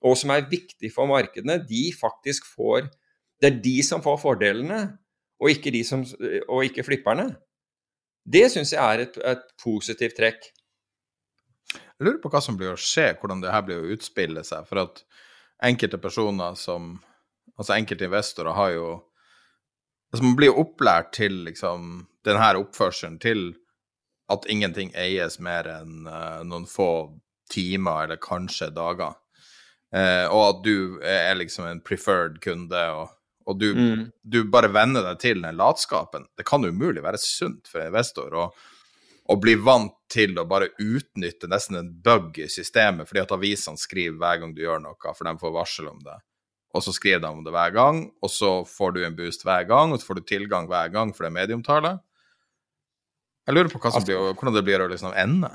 og 0.00 0.16
som 0.16 0.32
er 0.32 0.48
viktig 0.48 0.90
for 0.94 1.10
markedene, 1.10 1.60
de 1.68 1.90
faktisk 1.96 2.48
får 2.56 2.88
Det 3.40 3.48
er 3.48 3.60
de 3.64 3.78
som 3.80 4.02
får 4.04 4.18
fordelene, 4.20 4.80
og 5.40 5.48
ikke, 5.48 5.72
som, 5.84 6.02
og 6.48 6.64
ikke 6.66 6.84
flipperne. 6.84 7.30
Det 8.28 8.50
syns 8.52 8.74
jeg 8.74 8.80
er 8.84 9.06
et, 9.06 9.14
et 9.16 9.46
positivt 9.62 10.18
trekk. 10.18 10.50
Jeg 11.72 12.04
lurer 12.04 12.18
på 12.20 12.28
hva 12.32 12.42
som 12.44 12.58
blir 12.60 12.74
å 12.74 12.76
skje, 12.76 13.14
hvordan 13.16 13.40
det 13.40 13.54
her 13.54 13.64
blir 13.64 13.80
å 13.80 13.94
utspille 13.94 14.44
seg. 14.44 14.68
For 14.68 14.82
at 14.82 15.00
enkelte 15.70 15.96
personer 16.02 16.58
som 16.60 16.98
Altså 17.60 17.76
enkelte 17.76 18.08
investorer 18.08 18.56
har 18.56 18.74
jo 18.74 18.90
Altså 20.10 20.24
man 20.26 20.34
blir 20.34 20.50
jo 20.50 20.62
opplært 20.64 21.12
til 21.14 21.44
liksom 21.46 22.06
denne 22.26 22.48
oppførselen 22.58 23.20
til 23.22 23.52
at 24.30 24.46
ingenting 24.50 24.90
eies 24.98 25.36
mer 25.38 25.68
enn 25.70 26.08
uh, 26.08 26.40
noen 26.46 26.64
få 26.66 26.86
timer 27.50 28.08
eller 28.08 28.18
kanskje 28.18 28.72
dager. 28.74 29.14
Uh, 29.94 30.26
og 30.30 30.42
at 30.48 30.64
du 30.64 30.98
er 31.06 31.38
liksom 31.38 31.68
en 31.68 31.82
preferred 31.86 32.40
kunde, 32.42 32.80
og, 32.90 33.14
og 33.46 33.60
du, 33.62 33.68
Mm. 33.74 34.02
du 34.22 34.42
bare 34.50 34.72
venner 34.74 35.06
deg 35.06 35.20
til 35.22 35.42
den 35.42 35.58
latskapen. 35.58 36.26
Det 36.34 36.46
kan 36.46 36.66
umulig 36.66 37.02
være 37.06 37.18
sunt 37.22 37.70
for 37.70 37.78
en 37.78 37.92
investor 37.92 38.34
å, 38.34 38.48
å 39.30 39.36
bli 39.38 39.54
vant 39.62 39.94
til 40.10 40.34
å 40.38 40.46
bare 40.46 40.72
utnytte 40.78 41.46
nesten 41.46 41.78
en 41.78 41.92
bug 42.02 42.38
i 42.38 42.48
systemet, 42.50 43.06
fordi 43.06 43.22
at 43.22 43.34
avisene 43.38 43.78
skriver 43.78 44.18
hver 44.18 44.42
gang 44.42 44.54
du 44.54 44.62
gjør 44.62 44.82
noe, 44.82 45.14
for 45.14 45.26
de 45.26 45.38
får 45.38 45.54
varsel 45.54 45.90
om 45.90 46.02
det. 46.02 46.18
Og 46.76 46.84
så 46.86 46.94
skriver 46.94 47.22
de 47.24 47.30
om 47.32 47.42
det 47.42 47.54
hver 47.54 47.72
gang, 47.74 48.04
og 48.22 48.30
så 48.30 48.60
får 48.68 48.94
du 48.94 49.02
en 49.02 49.16
boost 49.18 49.42
hver 49.46 49.66
gang, 49.66 49.90
og 49.90 49.98
så 49.98 50.06
får 50.06 50.20
du 50.20 50.28
tilgang 50.28 50.68
hver 50.70 50.92
gang 50.94 51.10
for 51.16 51.26
det 51.26 51.34
medieomtale. 51.34 51.96
Jeg 53.48 53.56
lurer 53.56 53.72
på 53.72 53.80
hva 53.82 53.90
som 53.90 54.06
blir, 54.06 54.30
hvordan 54.30 54.54
det 54.54 54.62
blir 54.66 54.84
å 54.84 54.88
liksom 54.90 55.16
ende. 55.18 55.50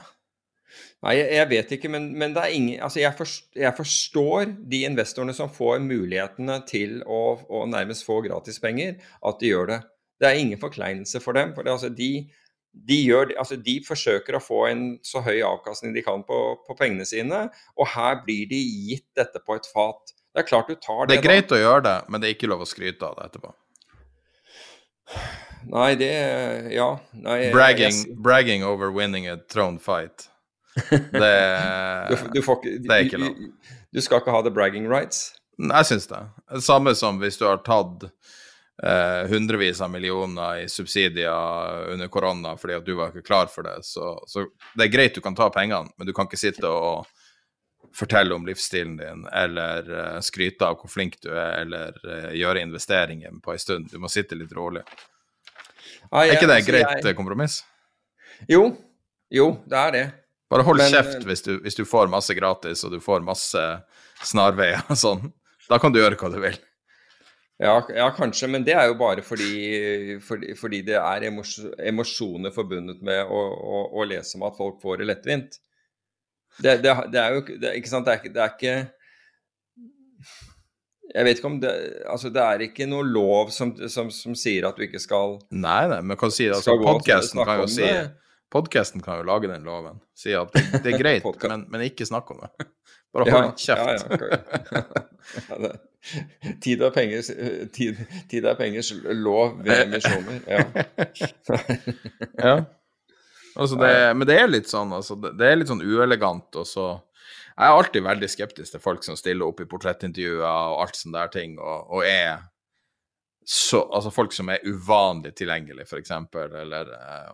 Nei, 1.05 1.13
jeg, 1.19 1.45
vet 1.51 1.73
ikke, 1.75 1.89
men, 1.93 2.07
men 2.17 2.33
det 2.35 2.41
er 2.41 2.53
ingen 2.57 2.81
Altså, 2.83 2.99
jeg, 2.99 3.13
forst, 3.15 3.45
jeg 3.55 3.71
forstår 3.77 4.49
de 4.71 4.81
investorene 4.87 5.35
som 5.37 5.51
får 5.53 5.83
mulighetene 5.85 6.57
til 6.67 6.97
å, 7.05 7.37
å 7.45 7.65
nærmest 7.69 8.07
få 8.07 8.19
gratis 8.25 8.57
penger, 8.63 8.97
at 9.23 9.39
de 9.39 9.51
gjør 9.51 9.69
det. 9.71 9.79
Det 10.19 10.27
er 10.27 10.41
ingen 10.41 10.59
forkleinelse 10.59 11.21
for 11.23 11.37
dem. 11.37 11.53
For 11.55 11.67
det, 11.67 11.75
altså, 11.75 11.91
de, 11.93 12.09
de, 12.89 12.99
gjør, 13.05 13.35
altså, 13.39 13.59
de 13.61 13.77
forsøker 13.85 14.35
å 14.35 14.43
få 14.43 14.61
en 14.71 14.83
så 15.05 15.21
høy 15.23 15.37
avkastning 15.45 15.95
de 15.95 16.03
kan 16.05 16.25
på, 16.27 16.41
på 16.65 16.77
pengene 16.79 17.07
sine, 17.07 17.45
og 17.77 17.91
her 17.93 18.19
blir 18.25 18.49
de 18.51 18.59
gitt 18.89 19.07
dette 19.19 19.43
på 19.45 19.59
et 19.59 19.69
fat. 19.71 20.15
Det 20.35 20.43
er 20.43 20.47
klart 20.49 20.67
du 20.67 20.75
tar 20.75 21.05
Det 21.07 21.15
det. 21.15 21.17
er 21.21 21.27
greit 21.29 21.51
å 21.55 21.59
gjøre 21.61 21.83
det, 21.85 21.95
men 22.11 22.19
det 22.21 22.27
er 22.29 22.33
ikke 22.35 22.49
lov 22.51 22.65
å 22.65 22.67
skryte 22.67 23.07
av 23.07 23.15
det 23.19 23.29
etterpå. 23.29 23.53
Nei, 25.71 25.95
det 25.95 26.73
Ja. 26.73 26.99
Nei, 27.13 27.51
Bragging, 27.51 27.91
jeg- 27.91 28.17
bragging 28.21 28.63
over 28.63 28.91
winning 28.91 29.27
a 29.27 29.37
throne 29.37 29.79
fight. 29.79 30.27
Det 30.91 32.09
du, 32.09 32.15
du, 32.33 32.41
får 32.43 32.57
ikke, 32.59 32.71
det 32.83 32.91
er 32.91 33.05
ikke 33.05 33.17
lov. 33.21 33.35
du, 33.39 33.51
du 33.95 34.01
skal 34.03 34.19
ikke 34.19 34.31
ha 34.35 34.41
the 34.43 34.51
bragging 34.51 34.89
rights. 34.91 35.31
Jeg 35.57 35.85
syns 35.87 36.07
det. 36.11 36.19
Det 36.51 36.61
Samme 36.65 36.91
som 36.99 37.17
hvis 37.21 37.37
du 37.39 37.45
har 37.47 37.61
tatt 37.63 38.03
eh, 38.83 39.21
hundrevis 39.31 39.79
av 39.81 39.89
millioner 39.93 40.65
i 40.65 40.67
subsidier 40.67 41.93
under 41.93 42.11
korona 42.11 42.57
fordi 42.59 42.75
at 42.75 42.83
du 42.85 42.91
var 42.99 43.13
ikke 43.15 43.23
klar 43.25 43.47
for 43.47 43.63
det. 43.63 43.77
Så, 43.87 44.17
så 44.27 44.43
det 44.75 44.89
er 44.89 44.91
greit 44.97 45.15
du 45.15 45.21
kan 45.23 45.33
ta 45.37 45.47
pengene, 45.49 45.87
men 45.97 46.05
du 46.07 46.11
kan 46.13 46.27
ikke 46.27 46.41
sitte 46.43 46.67
og 46.67 47.07
fortelle 47.95 48.35
om 48.35 48.45
livsstilen 48.47 48.97
din, 48.99 49.21
eller 49.31 49.87
eh, 49.99 50.19
skryte 50.25 50.67
av 50.67 50.77
hvor 50.81 50.91
flink 50.91 51.17
du 51.23 51.29
er, 51.31 51.61
eller 51.63 51.95
eh, 52.03 52.33
gjøre 52.41 52.61
investeringer 52.65 53.31
på 53.43 53.53
en 53.55 53.61
stund. 53.61 53.87
Du 53.93 53.97
må 54.03 54.09
sitte 54.11 54.35
litt 54.35 54.51
rolig. 54.55 54.83
Nei, 56.11 56.27
Er 56.27 56.35
ikke 56.35 56.47
det 56.49 56.57
et 56.59 56.63
et 56.65 56.69
greit 56.69 56.85
altså, 56.89 56.99
jeg- 57.07 57.13
eh, 57.13 57.17
kompromiss? 57.17 57.57
Jo. 58.51 58.65
Jo, 59.31 59.49
det 59.65 59.77
er 59.79 59.91
det. 59.95 60.05
Bare 60.51 60.63
hold 60.67 60.77
Men, 60.77 60.91
kjeft 60.93 61.23
hvis 61.25 61.41
du, 61.41 61.55
hvis 61.63 61.75
du 61.79 61.83
får 61.89 62.07
masse 62.11 62.35
gratis, 62.37 62.83
og 62.85 62.91
du 62.93 62.99
får 63.01 63.23
masse 63.25 63.63
snarveier 64.23 64.83
og 64.91 64.97
sånn. 64.99 65.31
Da 65.69 65.79
kan 65.81 65.91
du 65.95 65.97
gjøre 65.99 66.17
hva 66.19 66.29
du 66.31 66.37
vil. 66.43 66.59
Ja, 67.57 67.77
ja, 67.95 68.09
kanskje, 68.11 68.49
men 68.51 68.65
det 68.67 68.73
er 68.75 68.89
jo 68.91 68.97
bare 68.99 69.23
fordi, 69.23 70.17
fordi, 70.21 70.53
fordi 70.59 70.81
det 70.89 70.97
er 70.99 71.23
emos 71.29 71.53
emosjoner 71.79 72.51
forbundet 72.51 72.99
med 73.01 73.23
å, 73.31 73.39
å, 73.55 73.79
å 73.95 74.05
lese 74.05 74.35
om 74.35 74.43
at 74.43 74.57
folk 74.59 74.81
får 74.83 74.99
det 74.99 75.07
lettvint. 75.07 75.55
Det, 76.63 76.77
det, 76.83 76.91
det 77.11 77.19
er 77.19 77.33
jo 77.35 77.41
ikke- 77.43 77.89
sant, 77.89 78.05
det 78.07 78.13
er, 78.15 78.29
det 78.33 78.41
er 78.43 78.53
ikke 78.55 78.75
Jeg 81.15 81.25
vet 81.27 81.37
ikke 81.39 81.49
om 81.49 81.59
det 81.61 81.71
Altså, 82.09 82.29
det 82.33 82.41
er 82.43 82.63
ikke 82.65 82.87
noe 82.89 83.03
lov 83.07 83.51
som, 83.51 83.73
som, 83.91 84.09
som 84.11 84.35
sier 84.35 84.67
at 84.67 84.75
du 84.77 84.83
ikke 84.87 84.99
skal 85.03 85.37
Nei, 85.51 85.81
nei, 85.91 86.01
men 86.01 86.17
hva 86.17 86.29
sier. 86.33 86.55
Altså, 86.55 86.75
Podkasten 86.79 87.41
podcasten 87.41 87.45
kan 87.45 87.59
jo 87.59 87.67
si. 87.67 89.01
Kan 89.05 89.19
jo 89.19 89.27
lage 89.27 89.49
den 89.51 89.63
loven. 89.67 89.99
Si 90.15 90.31
at 90.37 90.53
det, 90.55 90.83
det 90.85 90.93
er 90.93 90.99
greit, 91.03 91.25
men, 91.49 91.65
men 91.71 91.81
ikke 91.89 92.05
snakk 92.07 92.31
om 92.31 92.39
det. 92.45 92.67
Bare 93.15 93.27
Ja, 93.27 93.35
hold 93.41 93.59
kjeft. 93.59 93.83
ja, 93.83 93.91
ja. 94.71 94.81
Ja, 95.49 95.69
Tid 96.61 96.81
er 96.85 96.91
pengers, 96.93 97.31
tid, 97.73 97.97
tid 98.29 98.45
er 98.45 98.53
pengers 98.59 98.91
lov 99.09 99.55
ved 99.65 99.79
emisjoner. 99.87 100.35
Ja. 100.47 100.63
Ja. 102.45 102.55
Altså 103.55 103.77
det, 103.79 103.91
men 104.17 104.27
det 104.27 104.35
er 104.35 104.49
litt 104.51 104.67
sånn, 104.67 104.91
altså, 104.95 105.15
det, 105.15 105.45
er 105.47 105.59
litt 105.59 105.69
sånn 105.71 105.83
uelegant, 105.83 106.49
og 106.59 106.67
så 106.67 106.87
Jeg 107.55 107.69
er 107.69 107.77
alltid 107.77 108.03
veldig 108.03 108.27
skeptisk 108.27 108.73
til 108.73 108.81
folk 108.83 109.05
som 109.05 109.15
stiller 109.15 109.47
opp 109.47 109.61
i 109.63 109.67
portrettintervjuer 109.71 110.43
og 110.43 110.81
alt 110.83 110.97
sånne 110.99 111.21
der 111.21 111.31
ting, 111.31 111.55
og, 111.55 111.91
og 111.95 112.07
er 112.07 112.43
så 113.45 113.83
Altså 113.93 114.11
folk 114.11 114.33
som 114.33 114.49
er 114.49 114.63
uvanlig 114.65 115.35
tilgjengelig, 115.37 115.85
for 115.87 116.01
eksempel, 116.01 116.51
eller 116.65 116.89
eh, 116.97 117.33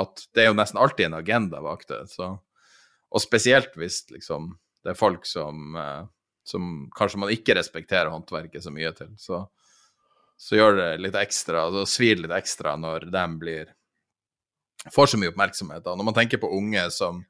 at 0.00 0.22
det 0.34 0.42
er 0.42 0.48
jo 0.48 0.56
nesten 0.56 0.80
alltid 0.80 1.06
en 1.06 1.18
agenda 1.20 1.60
bak 1.62 1.84
det, 1.88 2.06
så 2.10 2.32
Og 3.10 3.22
spesielt 3.22 3.76
hvis 3.76 4.06
liksom 4.10 4.54
det 4.82 4.94
er 4.94 4.98
folk 4.98 5.26
som 5.28 5.76
eh, 5.76 6.02
som 6.50 6.88
kanskje 6.96 7.20
man 7.20 7.30
ikke 7.30 7.54
respekterer 7.58 8.10
håndverket 8.10 8.64
så 8.64 8.72
mye 8.74 8.90
til, 8.96 9.12
så 9.20 9.44
så 10.40 10.56
gjør 10.56 10.78
det 10.78 10.88
litt 11.04 11.16
ekstra, 11.20 11.66
altså 11.66 11.82
svir 11.84 12.16
litt 12.16 12.32
ekstra 12.32 12.72
når 12.80 13.10
de 13.12 13.24
blir 13.42 13.74
får 14.94 15.06
så 15.12 15.18
mye 15.20 15.30
oppmerksomhet. 15.32 15.84
Da. 15.84 15.94
Når 15.94 16.04
man 16.08 16.14
tenker 16.16 16.40
på 16.40 16.50
unge 16.56 16.86
som, 16.94 17.22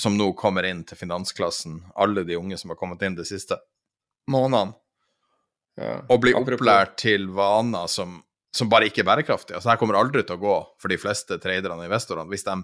som 0.00 0.16
nå 0.16 0.30
kommer 0.38 0.64
inn 0.64 0.84
til 0.88 0.96
finansklassen, 0.98 1.80
alle 1.96 2.24
de 2.24 2.36
unge 2.40 2.56
som 2.58 2.70
har 2.72 2.78
kommet 2.80 3.02
inn 3.06 3.14
de 3.18 3.24
siste 3.28 3.58
månedene, 4.30 4.74
Ja. 5.76 5.98
og 6.08 6.20
blir 6.22 6.32
Apropos- 6.34 6.56
opplært 6.56 6.96
til 6.96 7.26
vaner 7.36 7.86
som, 7.92 8.22
som 8.50 8.68
bare 8.72 8.86
ikke 8.88 9.02
er 9.04 9.10
bærekraftige. 9.10 9.56
Altså, 9.58 9.68
her 9.68 9.76
kommer 9.76 9.98
aldri 10.00 10.22
til 10.24 10.38
å 10.38 10.40
gå 10.40 10.54
for 10.80 10.88
de 10.88 10.96
fleste 10.96 11.36
traderne 11.38 11.76
og 11.76 11.84
investorene 11.84 12.30
hvis 12.32 12.44
de 12.46 12.54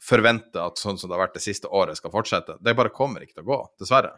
forventer 0.00 0.60
at 0.62 0.78
sånn 0.78 0.96
som 0.96 1.10
det 1.10 1.16
har 1.18 1.26
vært 1.26 1.34
det 1.34 1.42
siste 1.42 1.66
året, 1.66 1.96
skal 1.98 2.12
fortsette. 2.12 2.58
Det 2.62 2.76
bare 2.76 2.90
kommer 2.94 3.20
ikke 3.24 3.34
til 3.40 3.42
å 3.42 3.48
gå, 3.50 3.58
dessverre. 3.82 4.12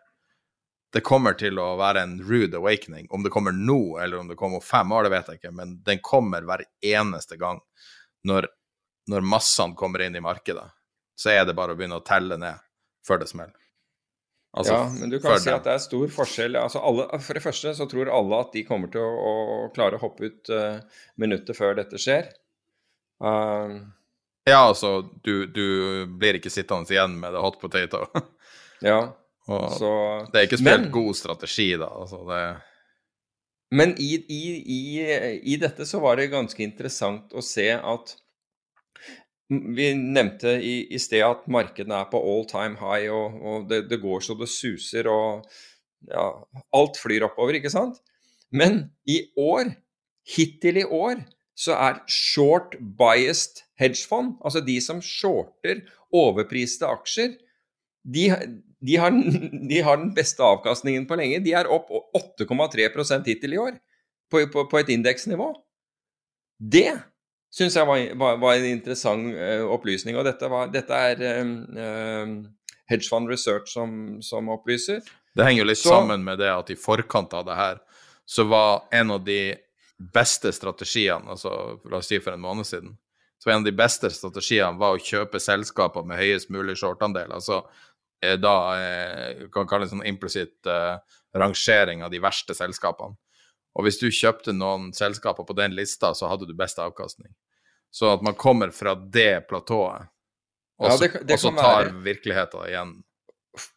Det 0.93 1.01
kommer 1.03 1.33
til 1.39 1.57
å 1.59 1.79
være 1.79 2.03
en 2.03 2.19
rude 2.21 2.57
awakening. 2.61 3.07
Om 3.11 3.23
det 3.25 3.33
kommer 3.33 3.53
nå, 3.57 3.99
eller 4.03 4.19
om 4.21 4.29
det 4.29 4.37
kommer 4.37 4.57
om 4.61 4.65
fem 4.65 4.93
år, 4.93 5.05
det 5.05 5.11
vet 5.15 5.27
jeg 5.33 5.41
ikke, 5.41 5.55
men 5.55 5.81
den 5.87 5.99
kommer 6.05 6.43
hver 6.47 6.65
eneste 6.85 7.39
gang 7.41 7.61
når, 8.27 8.49
når 9.11 9.27
massene 9.27 9.77
kommer 9.79 10.03
inn 10.07 10.17
i 10.19 10.23
markedet. 10.25 10.67
Så 11.17 11.31
er 11.33 11.45
det 11.49 11.55
bare 11.57 11.73
å 11.73 11.79
begynne 11.79 11.99
å 12.01 12.05
telle 12.05 12.37
ned 12.41 12.61
før 13.07 13.23
det 13.23 13.29
smeller. 13.31 13.55
Altså, 14.57 14.73
ja, 14.73 14.85
men 14.89 15.11
du 15.13 15.19
kan 15.21 15.37
si 15.41 15.51
at 15.53 15.67
det 15.67 15.75
er 15.75 15.83
stor 15.85 16.09
forskjell. 16.13 16.57
Altså 16.57 16.81
alle, 16.81 17.05
for 17.21 17.37
det 17.37 17.43
første 17.45 17.75
så 17.77 17.87
tror 17.91 18.09
alle 18.13 18.39
at 18.41 18.55
de 18.57 18.63
kommer 18.65 18.89
til 18.93 19.05
å, 19.05 19.11
å 19.13 19.69
klare 19.77 19.99
å 19.99 20.03
hoppe 20.03 20.31
ut 20.31 20.51
uh, 20.55 20.79
minuttet 21.21 21.59
før 21.59 21.77
dette 21.77 22.01
skjer. 22.01 22.31
Uh, 23.23 23.85
Ja, 24.47 24.61
altså, 24.69 25.01
du, 25.27 25.47
du 25.51 26.07
blir 26.07 26.39
ikke 26.39 26.53
sittende 26.55 26.87
igjen 26.95 27.17
med 27.19 27.35
det 27.35 27.41
hot 27.43 27.57
potato. 27.59 28.05
ja, 28.87 29.01
Og 29.51 29.65
så 29.75 29.91
det 30.31 30.39
er 30.39 30.47
ikke 30.49 30.61
spilt 30.61 30.87
Men- 30.87 30.93
god 30.95 31.17
strategi, 31.19 31.73
da. 31.81 31.89
Altså, 31.91 32.21
det, 32.31 32.43
Men 33.75 33.97
i, 33.99 34.13
i, 34.31 34.43
i, 34.77 34.79
i 35.53 35.57
dette 35.59 35.85
så 35.89 35.99
var 36.05 36.17
det 36.21 36.31
ganske 36.31 36.63
interessant 36.63 37.35
å 37.35 37.43
se 37.43 37.73
at 37.75 38.15
Vi 39.49 39.93
nevnte 39.95 40.57
i, 40.59 40.81
i 40.91 40.99
sted 40.99 41.23
at 41.23 41.47
markedene 41.51 42.01
er 42.01 42.11
på 42.11 42.19
all 42.19 42.47
time 42.51 42.79
high, 42.81 43.07
og, 43.15 43.37
og 43.39 43.69
det, 43.71 43.85
det, 43.91 44.01
går 44.03 44.25
så 44.27 44.35
det 44.39 44.49
suser, 44.51 45.07
og 45.07 45.47
ja, 46.11 46.27
alt 46.75 46.99
flyr 46.99 47.29
oppover, 47.29 47.59
ikke 47.59 47.71
sant? 47.71 48.01
Men 48.51 48.89
i 49.07 49.21
år, 49.39 49.71
hittil 50.35 50.83
i 50.83 50.87
år, 50.87 51.23
så 51.57 51.77
er 51.79 52.03
short 52.11 52.75
biased 52.99 53.63
hedgefond, 53.81 54.35
altså 54.45 54.61
de 54.61 54.77
som 54.83 55.01
shorter 55.03 55.85
overpriste 56.15 56.89
aksjer, 56.89 57.37
de, 58.07 58.27
de, 58.87 58.97
har, 59.01 59.15
de, 59.71 59.81
har, 59.83 60.01
den 60.03 60.13
beste 60.15 60.43
avkastningen 60.45 61.07
på 61.09 61.19
lenge. 61.19 61.43
De 61.45 61.55
er 61.57 61.71
opp 61.73 61.91
8,3% 62.19 63.31
hittil 63.31 63.57
i 63.57 63.63
år, 63.63 63.79
på, 64.31 64.43
på, 64.53 64.67
på 64.71 64.83
et 64.83 64.93
indeksnivå. 64.95 65.53
Det 66.59 66.91
syns 67.53 67.77
jeg 67.79 67.89
var, 67.89 68.03
var, 68.19 68.39
var, 68.43 68.57
en 68.57 68.69
interessant 68.71 69.35
uh, 69.35 69.67
opplysning. 69.73 70.19
Og 70.19 70.27
dette, 70.27 70.51
var, 70.53 70.71
dette 70.73 71.03
er 71.11 71.23
um, 71.43 71.55
uh, 71.77 72.73
Hedge 72.91 73.09
Fund 73.11 73.31
Research 73.31 73.73
som, 73.73 74.19
som, 74.23 74.51
opplyser. 74.53 75.03
Det 75.37 75.47
henger 75.47 75.65
jo 75.65 75.71
litt 75.71 75.83
så, 75.83 75.95
sammen 75.99 76.25
med 76.27 76.41
det 76.43 76.53
at 76.53 76.71
i 76.73 76.79
forkant 76.79 77.35
av 77.37 77.47
det 77.49 77.57
her, 77.59 77.81
så 78.27 78.47
var 78.51 78.87
en 78.95 79.17
av 79.17 79.25
de 79.27 79.57
beste 79.97 80.53
strategiene, 80.53 81.29
altså 81.33 81.81
la 81.89 82.01
oss 82.01 82.09
si 82.11 82.19
for 82.21 82.35
en 82.37 82.43
måned 82.43 82.69
siden, 82.69 82.97
så 83.41 83.53
en 83.53 83.63
av 83.63 83.69
de 83.69 83.73
beste 83.77 84.11
strategiene 84.13 84.81
var 84.81 84.97
å 84.97 85.03
kjøpe 85.03 85.41
selskaper 85.41 86.05
med 86.09 86.19
høyest 86.21 86.51
mulig 86.53 86.75
shortandel. 86.81 87.31
Altså 87.33 87.63
eh, 88.25 88.35
da 88.41 88.57
kan 88.75 89.53
kan 89.55 89.71
kalle 89.71 89.87
det 89.87 89.93
en 89.93 89.95
sånn 89.99 90.09
implisitt 90.09 90.69
uh, 90.69 90.99
rangering 91.37 92.03
av 92.05 92.13
de 92.13 92.21
verste 92.21 92.57
selskapene. 92.57 93.17
Og 93.77 93.85
hvis 93.85 93.99
du 94.01 94.09
kjøpte 94.09 94.55
noen 94.57 94.89
selskaper 94.97 95.45
på 95.45 95.57
den 95.57 95.75
lista, 95.77 96.15
så 96.17 96.31
hadde 96.31 96.49
du 96.49 96.55
best 96.57 96.81
avkastning. 96.81 97.33
Så 97.93 98.15
at 98.15 98.23
man 98.25 98.37
kommer 98.39 98.73
fra 98.75 98.95
det 98.97 99.47
platået, 99.51 100.09
og, 100.77 100.91
ja, 100.91 100.97
det, 101.01 101.27
det 101.29 101.37
og 101.39 101.41
så 101.41 101.53
tar 101.57 101.87
være. 101.87 102.01
virkeligheten 102.05 102.67
igjen. 102.69 102.97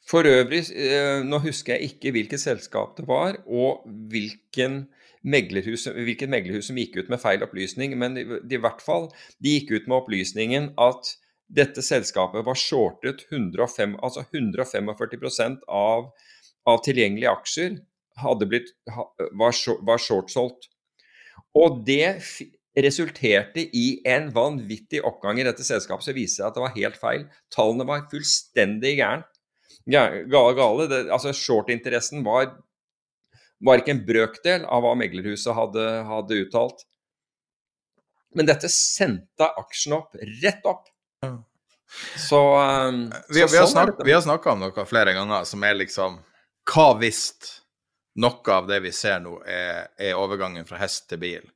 For 0.07 0.27
øvrig, 0.27 0.65
eh, 0.75 1.21
nå 1.23 1.39
husker 1.39 1.77
jeg 1.77 1.93
ikke 1.93 2.11
hvilket 2.15 2.41
selskap 2.41 2.97
det 2.97 3.05
var, 3.07 3.37
og 3.47 3.85
hvilken 4.11 4.81
meglerhus, 5.23 5.87
hvilket 5.95 6.31
meglerhus 6.31 6.67
som 6.67 6.79
gikk 6.79 6.97
ut 6.99 7.11
med 7.11 7.21
feil 7.21 7.43
opplysning, 7.43 7.95
men 7.99 8.17
i 8.19 8.59
hvert 8.59 8.83
fall 8.83 9.07
de 9.39 9.55
gikk 9.55 9.71
ut 9.75 9.87
med 9.87 9.97
opplysningen 10.01 10.71
at 10.79 11.13
dette 11.49 11.81
selskapet 11.83 12.43
var 12.45 12.59
shortet 12.59 13.23
105, 13.31 13.95
altså 14.03 14.25
145% 14.27 15.63
av, 15.71 16.11
av 16.69 16.83
tilgjengelige 16.85 17.31
aksjer 17.31 17.79
blitt, 18.49 18.71
var, 19.33 19.55
var 19.87 20.01
shortsolgt. 20.01 20.69
Og 21.57 21.81
det 21.87 22.21
resulterte 22.77 23.63
i 23.75 24.01
en 24.07 24.29
vanvittig 24.33 25.01
oppgang 25.05 25.39
i 25.39 25.45
dette 25.47 25.65
selskapet 25.65 26.05
som 26.05 26.17
viser 26.17 26.47
at 26.47 26.55
det 26.55 26.63
var 26.63 26.75
helt 26.75 26.99
feil. 26.99 27.25
Tallene 27.53 27.87
var 27.87 28.07
fullstendig 28.11 28.97
gærne. 28.99 29.25
Gale, 29.89 30.53
gale. 30.53 30.85
Det, 30.91 30.99
altså 31.09 31.33
Short-interessen 31.33 32.21
var, 32.25 32.51
var, 33.65 33.81
ikke 33.81 33.95
en 33.95 34.05
brøkdel 34.05 34.67
av 34.69 34.85
hva 34.85 34.93
meglerhuset 34.99 35.55
hadde, 35.57 35.87
hadde 36.05 36.41
uttalt. 36.43 36.85
Men 38.37 38.45
dette 38.45 38.69
sendte 38.69 39.47
aksjen 39.57 39.97
opp, 39.97 40.13
rett 40.43 40.67
opp. 40.69 40.91
Så, 42.21 42.39
um, 42.61 43.07
vi, 43.33 43.41
så 43.41 43.47
vi, 43.49 43.57
har 43.57 43.69
sånn 43.71 43.95
vi 44.05 44.13
har 44.13 44.21
snakka 44.21 44.53
om 44.53 44.59
noe 44.61 44.83
flere 44.85 45.15
ganger 45.17 45.47
som 45.49 45.63
er 45.65 45.73
liksom 45.79 46.19
Hva 46.69 46.91
hvis 47.01 47.23
noe 48.19 48.53
av 48.55 48.67
det 48.67 48.81
vi 48.83 48.91
ser 48.95 49.23
nå, 49.23 49.39
er, 49.47 49.89
er 49.97 50.19
overgangen 50.19 50.67
fra 50.67 50.81
hest 50.81 51.07
til 51.09 51.21
bil? 51.21 51.47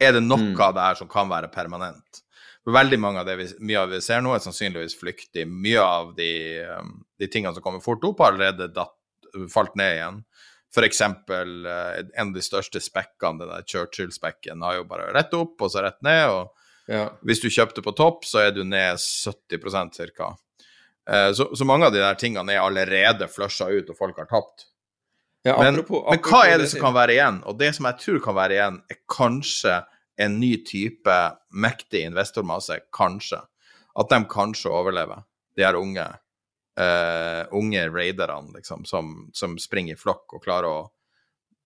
er 0.00 0.16
det 0.16 0.22
noe 0.24 0.52
mm. 0.52 0.60
av 0.64 0.74
det 0.76 0.86
her 0.86 0.98
som 1.02 1.10
kan 1.10 1.28
være 1.30 1.50
permanent. 1.52 2.22
Veldig 2.70 2.98
mange 3.00 3.22
av 3.22 3.28
det 3.28 3.36
vi, 3.40 3.46
mye 3.66 3.82
av 3.82 3.90
det 3.90 4.00
vi 4.00 4.06
ser 4.06 4.22
nå, 4.24 4.32
er 4.34 4.42
sannsynligvis 4.44 4.96
flyktig. 5.00 5.46
Mye 5.48 5.82
av 5.84 6.14
de, 6.16 6.30
um, 6.78 6.98
de 7.20 7.28
tingene 7.28 7.52
som 7.56 7.64
kommer 7.64 7.84
fort 7.84 8.04
opp, 8.08 8.20
har 8.22 8.34
allerede 8.34 8.70
datt, 8.74 8.96
falt 9.52 9.76
ned 9.78 9.96
igjen. 9.96 10.22
F.eks. 10.70 11.02
Uh, 11.02 12.00
en 12.14 12.30
av 12.30 12.34
de 12.36 12.44
største 12.44 12.82
spekkene, 12.84 13.42
den 13.42 13.52
der 13.52 13.66
Churchill-spekken, 13.68 14.64
har 14.64 14.80
jo 14.80 14.88
bare 14.88 15.10
rett 15.16 15.34
opp 15.36 15.60
og 15.60 15.72
så 15.72 15.84
rett 15.84 16.00
ned. 16.06 16.24
og 16.30 16.90
ja. 16.90 17.06
Hvis 17.26 17.42
du 17.42 17.50
kjøpte 17.52 17.84
på 17.84 17.94
topp, 17.96 18.24
så 18.28 18.46
er 18.46 18.54
du 18.56 18.62
ned 18.64 19.00
70 19.00 20.12
ca. 20.16 20.32
Uh, 21.10 21.30
så, 21.36 21.50
så, 21.52 21.66
mange 21.68 21.88
av 21.88 21.96
de 21.96 22.00
der 22.04 22.20
tingene 22.20 22.54
er 22.54 22.64
allerede 22.64 23.28
flusha 23.32 23.68
ut, 23.72 23.92
og 23.92 23.98
folk 23.98 24.20
har 24.20 24.30
tapt. 24.30 24.69
Ja, 25.42 25.56
men, 25.56 25.74
apropos, 25.74 26.02
apropos, 26.04 26.30
men, 26.30 26.30
hva 26.30 26.40
er 26.48 26.60
det 26.60 26.68
som 26.72 26.82
kan 26.84 26.96
være 26.96 27.14
igjen? 27.16 27.38
Og 27.48 27.56
det 27.60 27.70
som 27.76 27.88
jeg 27.88 28.00
tror 28.02 28.18
kan 28.24 28.36
være 28.36 28.56
igjen, 28.58 28.80
er 28.92 28.98
kanskje 29.08 29.76
en 30.20 30.40
ny 30.40 30.50
type 30.68 31.16
mektig 31.50 32.04
investormasse. 32.10 32.76
Kanskje. 32.92 33.40
At 34.00 34.10
de 34.12 34.20
kanskje 34.30 34.72
overlever, 34.72 35.24
de 35.56 35.64
her 35.64 35.78
unge, 35.78 36.04
uh, 36.80 37.42
unge 37.56 37.86
raiderne 37.88 38.52
liksom, 38.58 38.84
som, 38.88 39.14
som 39.32 39.56
springer 39.60 39.96
i 39.96 40.00
flokk 40.00 40.36
og 40.36 40.44
klarer 40.44 40.70
å 40.70 40.80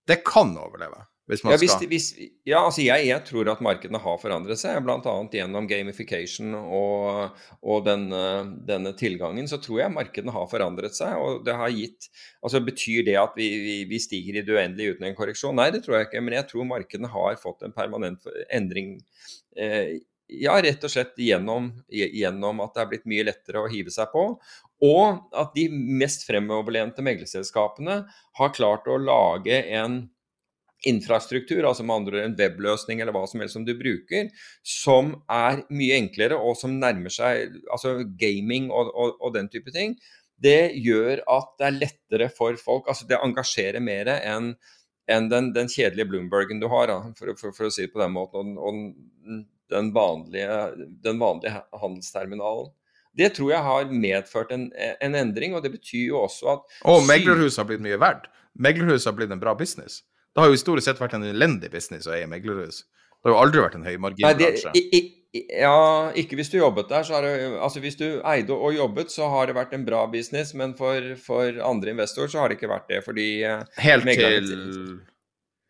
Det 0.05 0.19
kan 0.21 0.51
overleve. 0.61 0.99
Hvis 1.25 1.41
man 1.41 1.55
ja, 1.55 1.59
hvis, 1.63 1.73
skal... 1.73 1.89
hvis, 1.89 2.07
ja, 2.45 2.59
altså 2.61 2.83
jeg, 2.85 3.07
jeg, 3.09 3.25
tror 3.25 3.49
at 3.49 3.63
markedene 3.65 4.01
har 4.03 4.19
forandret 4.21 4.61
seg, 4.61 4.77
bl.a. 4.85 5.15
gjennom 5.33 5.69
gamification 5.71 6.53
og, 6.59 7.39
og 7.65 7.87
denne, 7.87 8.21
denne, 8.69 8.93
tilgangen. 8.99 9.49
Så 9.49 9.57
tror 9.65 9.81
jeg 9.81 9.95
markedene 9.95 10.35
har 10.35 10.51
forandret 10.51 10.97
seg. 10.99 11.17
og 11.17 11.47
det 11.47 11.57
har 11.57 11.73
gitt, 11.73 12.11
altså 12.45 12.61
Betyr 12.65 13.07
det 13.09 13.17
at 13.21 13.39
vi, 13.41 13.49
vi, 13.65 13.77
vi 13.89 14.01
stiger 14.05 14.37
i 14.37 14.45
det 14.45 14.53
uendelige 14.53 14.99
uten 14.99 15.09
en 15.09 15.17
korreksjon? 15.17 15.57
Nei, 15.57 15.71
det 15.73 15.81
tror 15.87 15.99
jeg 15.99 16.11
ikke. 16.11 16.25
Men 16.27 16.37
jeg 16.43 16.51
tror 16.53 16.69
markedene 16.69 17.13
har 17.17 17.41
fått 17.41 17.65
en 17.65 17.77
permanent 17.77 18.29
endring. 18.53 18.99
Eh, 19.57 19.97
ja, 20.29 20.55
rett 20.61 20.85
og 20.85 20.93
slett 20.93 21.17
gjennom, 21.21 21.71
gjennom, 21.89 22.61
at 22.65 22.77
det 22.77 22.85
er 22.85 22.93
blitt 22.93 23.09
mye 23.09 23.27
lettere 23.29 23.65
å 23.65 23.71
hive 23.73 23.93
seg 23.93 24.13
på. 24.13 24.29
Og 24.85 25.37
at 25.37 25.57
de 25.57 25.69
mest 25.73 26.27
fremoverlente 26.29 27.05
meglerselskapene 27.05 28.03
har 28.41 28.55
klart 28.57 28.89
å 28.91 29.01
lage 29.01 29.63
en 29.73 30.03
infrastruktur, 30.89 31.63
altså 31.65 31.85
med 31.87 31.97
andre 31.97 32.25
en 32.25 32.37
webløsning 32.39 33.01
eller 33.01 33.15
hva 33.15 33.25
som 33.31 33.43
helst 33.43 33.57
som 33.57 33.65
du 33.67 33.73
bruker, 33.79 34.29
som 34.61 35.15
er 35.33 35.65
mye 35.73 35.97
enklere 36.01 36.37
og 36.37 36.59
som 36.61 36.77
nærmer 36.81 37.13
seg 37.13 37.57
altså 37.73 37.97
gaming 38.21 38.71
og, 38.73 38.93
og, 38.93 39.17
og 39.21 39.35
den 39.37 39.51
type 39.53 39.73
ting, 39.75 39.97
det 40.45 40.75
gjør 40.83 41.23
at 41.31 41.53
det 41.61 41.67
er 41.69 41.77
lettere 41.79 42.31
for 42.33 42.57
folk. 42.61 42.89
altså 42.91 43.07
Det 43.09 43.21
engasjerer 43.21 43.85
mer 43.85 44.11
enn 44.21 44.55
enn 45.11 45.27
den, 45.29 45.51
den, 45.53 45.69
kjedelige 45.69 46.09
Bloombergen 46.09 46.63
du 46.63 46.69
har, 46.73 46.89
for, 47.19 47.35
for, 47.37 47.53
for, 47.53 47.69
å 47.69 47.73
si 47.73 47.85
det 47.85 47.93
på 47.93 48.01
den 48.01 48.15
måten, 48.15 48.55
og, 48.57 48.79
den, 49.73 49.91
vanlige, 49.93 50.57
den 51.05 51.21
vanlige 51.21 51.61
handelsterminalen. 51.81 52.71
Det 53.15 53.31
tror 53.37 53.53
jeg 53.53 53.67
har 53.67 53.93
medført 53.93 54.55
en, 54.55 54.71
en, 54.75 55.19
endring, 55.19 55.55
og 55.55 55.63
det 55.63 55.75
betyr 55.77 56.09
jo 56.09 56.25
også 56.25 56.51
at 56.57 56.81
Og 56.91 57.05
meglerhuset 57.07 57.61
har 57.63 57.69
blitt 57.69 57.85
mye 57.85 58.01
verdt. 58.01 58.27
Meglerhuset 58.59 59.11
har 59.11 59.17
blitt 59.19 59.35
en 59.35 59.43
bra 59.43 59.55
business. 59.59 60.03
Det 60.35 60.43
har 60.43 60.51
jo 60.51 60.57
historisk 60.57 60.89
sett 60.89 61.01
vært 61.01 61.15
en 61.19 61.27
elendig 61.29 61.71
business 61.71 62.09
å 62.11 62.15
eie 62.17 62.27
meglerhus. 62.31 62.83
Det 63.23 63.31
har 63.31 63.37
jo 63.37 63.43
aldri 63.45 63.63
vært 63.63 63.77
en 63.79 63.87
høymarginbransje. 63.87 64.73
Ja, 65.35 66.11
ikke 66.15 66.37
hvis 66.39 66.53
du 66.53 66.61
jobbet 66.61 66.91
der. 66.91 67.07
Så 67.07 67.17
har 67.17 67.25
det, 67.27 67.31
altså 67.59 67.81
Hvis 67.83 67.97
du 67.99 68.07
eide 68.23 68.55
og 68.55 68.75
jobbet, 68.75 69.11
så 69.11 69.27
har 69.33 69.49
det 69.51 69.57
vært 69.57 69.73
en 69.75 69.87
bra 69.87 70.05
business, 70.11 70.53
men 70.55 70.77
for, 70.79 71.15
for 71.19 71.59
andre 71.67 71.95
investorer 71.95 72.31
så 72.31 72.43
har 72.43 72.51
det 72.51 72.61
ikke 72.61 72.71
vært 72.71 72.87
det, 72.93 73.01
fordi 73.07 73.27
eh, 73.43 73.65
Helt 73.83 74.07
til 74.07 74.53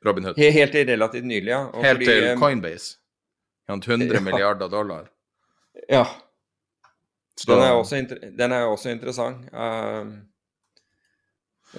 Robin 0.04 0.28
Hood. 0.28 0.40
Helt 0.40 0.76
til 0.76 0.84
relativt 0.90 1.24
nylig, 1.24 1.48
ja. 1.52 1.62
Og 1.72 1.84
helt 1.84 2.02
fordi, 2.02 2.10
til 2.10 2.28
eh, 2.32 2.36
Coinbase. 2.40 2.98
100 3.70 4.12
ja. 4.12 4.20
milliarder 4.20 4.68
dollar. 4.68 5.08
Ja. 5.88 6.04
Den 7.46 7.58
er, 7.58 7.72
også, 7.72 8.02
den 8.38 8.52
er 8.52 8.68
også 8.68 8.92
interessant. 8.92 9.48
Uh, 9.52 10.12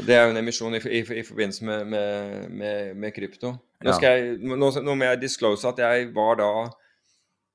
det 0.04 0.16
er 0.16 0.26
jo 0.26 0.34
en 0.34 0.42
emisjon 0.42 0.76
i, 0.76 0.82
i, 0.92 1.02
i 1.22 1.24
forbindelse 1.24 1.66
med, 1.66 1.86
med, 1.88 2.50
med, 2.52 2.96
med 3.00 3.14
krypto. 3.16 3.54
Nå, 3.86 3.94
jeg, 4.02 4.36
nå, 4.42 4.58
nå, 4.58 4.96
må 4.96 5.08
jeg 5.08 5.22
disclose 5.22 5.68
at 5.70 5.80
jeg 5.80 6.10
var 6.16 6.40
da 6.42 6.50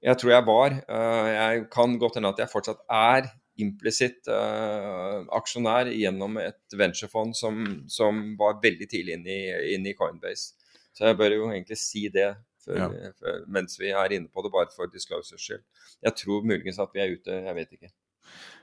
Jeg 0.00 0.16
tror 0.16 0.30
jeg 0.32 0.46
var. 0.46 0.76
Uh, 0.88 1.28
jeg 1.28 1.64
kan 1.74 1.98
godt 2.00 2.16
hende 2.16 2.30
at 2.32 2.38
jeg 2.40 2.48
fortsatt 2.48 2.80
er 2.88 3.28
implisitt 3.60 4.30
uh, 4.32 5.26
aksjonær 5.36 5.90
gjennom 5.92 6.38
et 6.40 6.76
venturefond 6.80 7.36
som, 7.36 7.58
som 7.92 8.22
var 8.40 8.62
veldig 8.62 8.88
tidlig 8.88 9.18
inne 9.18 9.34
i, 9.34 9.74
inn 9.74 9.84
i, 9.84 9.92
Coinbase. 9.98 10.54
Så 10.96 11.10
jeg 11.10 11.18
bør 11.20 11.36
jo 11.36 11.50
egentlig 11.50 11.76
si 11.76 12.06
det 12.08 12.30
for, 12.64 12.80
ja. 12.80 13.12
for, 13.20 13.44
mens 13.52 13.76
vi 13.80 13.92
er 13.92 14.16
inne 14.16 14.32
på 14.32 14.44
det, 14.44 14.52
bare 14.54 14.72
for 14.72 14.88
disclosures 14.88 15.44
skyld. 15.44 15.66
Jeg 16.00 16.16
tror 16.22 16.48
muligens 16.48 16.80
at 16.80 16.96
vi 16.96 17.04
er 17.04 17.12
ute, 17.12 17.36
jeg 17.44 17.56
vet 17.60 17.76
ikke. 17.76 17.92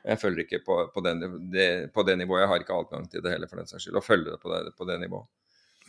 Jeg 0.07 0.21
følger 0.21 0.45
ikke 0.45 0.61
på, 0.65 0.77
på, 0.93 1.03
den, 1.03 1.23
det, 1.51 1.67
på, 1.93 2.03
det, 2.07 2.17
nivået. 2.19 2.43
Jeg 2.43 2.51
har 2.51 2.63
ikke 2.63 2.77
adgang 2.77 3.09
til 3.11 3.23
det 3.23 3.33
heller, 3.33 3.49
for 3.49 3.59
den 3.59 3.67
saks 3.69 3.87
skyld. 3.87 3.99
Å 3.99 4.05
følge 4.05 4.33
det 4.33 4.39
på 4.43 4.51
det, 4.53 4.61
på 4.77 4.87
det 4.87 4.99
nivået. 5.01 5.27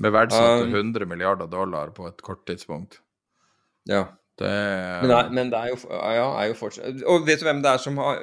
Med 0.02 0.14
verdsatte 0.14 0.66
um, 0.66 0.74
100 0.74 1.06
milliarder 1.10 1.50
dollar 1.50 1.92
på 1.94 2.06
et 2.10 2.22
kort 2.22 2.44
tidspunkt. 2.46 3.00
Ja. 3.88 4.06
Det 4.38 4.50
men, 5.02 5.10
er, 5.10 5.30
men 5.34 5.48
det 5.50 5.58
er 5.58 5.72
jo, 5.72 5.78
ja, 5.90 6.26
er 6.38 6.52
jo 6.52 6.54
fortsatt 6.54 7.00
Og 7.10 7.24
vet 7.26 7.40
du 7.40 7.46
hvem 7.48 7.58
det 7.64 7.72
er 7.72 7.80
som 7.82 7.96
har 7.98 8.20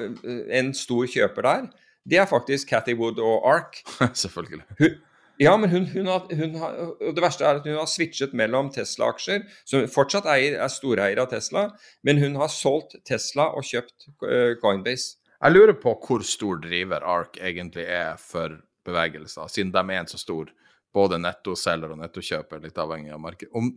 en 0.55 0.69
stor 0.71 1.09
kjøper 1.11 1.43
der? 1.43 1.65
Det 2.07 2.21
er 2.21 2.29
faktisk 2.29 2.69
Cathy 2.71 2.95
Wood 2.95 3.19
og 3.19 3.43
Ark. 3.51 3.81
Selvfølgelig. 4.23 4.63
Hun, 4.79 4.95
Ja, 5.39 5.57
men 5.59 5.69
hun, 5.69 5.83
hun, 5.91 6.07
har, 6.07 6.27
hun 6.31 6.55
har, 6.55 6.75
og 7.03 7.15
det 7.15 7.23
verste 7.23 7.43
er 7.43 7.57
at 7.59 7.65
hun 7.67 7.75
har 7.75 7.89
switchet 7.91 8.31
mellom 8.37 8.69
Tesla-aksjer, 8.71 9.43
som 9.67 9.83
fortsatt 9.91 10.29
eier, 10.31 10.55
er 10.63 10.71
storeier 10.71 11.19
av 11.19 11.27
Tesla, 11.33 11.65
men 12.07 12.21
hun 12.23 12.37
har 12.39 12.51
solgt 12.53 12.95
Tesla 13.07 13.49
og 13.51 13.67
kjøpt 13.67 14.07
uh, 14.23 14.55
Coinbase. 14.61 15.17
Jeg 15.45 15.53
lurer 15.53 15.75
på 15.77 15.91
hvor 16.01 16.23
stor 16.25 16.57
driver 16.57 17.03
ARK 17.05 17.35
egentlig 17.37 17.83
er 17.85 18.15
for 18.17 18.55
bevegelser, 18.85 19.45
siden 19.53 19.69
de 19.75 19.81
er 19.83 19.99
en 19.99 20.07
så 20.09 20.17
stor 20.17 20.47
både 20.95 21.19
nettoselger 21.21 21.91
og 21.93 21.99
nettokjøper, 21.99 22.63
litt 22.63 22.79
avhengig 22.81 23.13
av 23.13 23.21
markedet. 23.21 23.51
Om, 23.53 23.67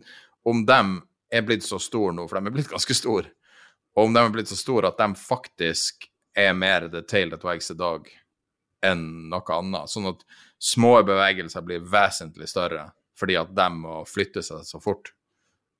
om 0.49 0.63
de 0.65 0.79
er 1.29 1.45
blitt 1.45 1.67
så 1.67 1.77
store 1.77 2.15
nå, 2.17 2.25
for 2.25 2.39
de 2.39 2.49
er 2.49 2.55
blitt 2.57 2.71
ganske 2.71 2.97
store, 2.97 3.29
og 3.93 4.07
om 4.07 4.17
de 4.17 4.23
er 4.23 4.33
blitt 4.33 4.49
så 4.49 4.57
store 4.57 4.89
at 4.89 4.97
de 4.97 5.11
faktisk 5.21 6.09
er 6.33 6.57
mer 6.57 6.89
the 6.89 7.03
tail 7.05 7.29
that 7.35 7.45
the 7.45 7.77
dog 7.77 8.09
enn 8.81 9.29
noe 9.29 9.53
annet. 9.53 9.93
Sånn 9.93 10.09
at 10.09 10.25
små 10.57 10.97
bevegelser 11.05 11.61
blir 11.61 11.85
vesentlig 11.85 12.49
større 12.49 12.89
fordi 13.19 13.37
at 13.37 13.53
de 13.53 13.71
må 13.77 14.01
flytte 14.09 14.41
seg 14.41 14.65
så 14.65 14.81
fort. 14.81 15.13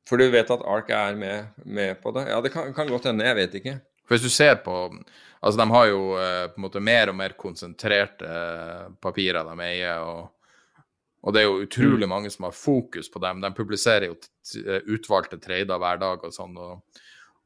For 0.05 0.21
du 0.21 0.29
vet 0.29 0.53
at 0.53 0.61
ARK 0.61 0.89
er 0.93 1.17
med, 1.17 1.61
med 1.65 1.97
på 2.03 2.13
det? 2.13 2.29
Ja, 2.29 2.43
det 2.45 2.53
kan, 2.53 2.75
kan 2.77 2.91
godt 2.91 3.09
hende, 3.09 3.25
jeg 3.25 3.41
vet 3.41 3.63
ikke. 3.63 3.79
For 4.09 4.17
Hvis 4.17 4.25
du 4.25 4.33
ser 4.33 4.55
på 4.65 4.75
Altså, 5.39 5.55
de 5.61 5.71
har 5.71 5.85
jo 5.87 5.99
eh, 6.19 6.47
på 6.51 6.59
en 6.59 6.63
måte 6.65 6.81
mer 6.83 7.11
og 7.11 7.15
mer 7.15 7.31
konsentrerte 7.39 8.27
eh, 8.27 8.89
papirer 8.99 9.47
de 9.47 9.63
eier, 9.63 10.01
og, 10.03 10.83
og 11.23 11.35
det 11.35 11.39
er 11.39 11.47
jo 11.47 11.61
utrolig 11.63 12.09
mm. 12.09 12.11
mange 12.11 12.31
som 12.33 12.49
har 12.49 12.57
fokus 12.57 13.07
på 13.11 13.21
dem. 13.23 13.39
De 13.45 13.53
publiserer 13.55 14.09
jo 14.09 14.17
eh, 14.65 14.83
utvalgte 14.91 15.39
trader 15.39 15.79
hver 15.79 16.03
dag 16.03 16.27
og 16.27 16.35
sånn, 16.35 16.59
og, 16.59 16.99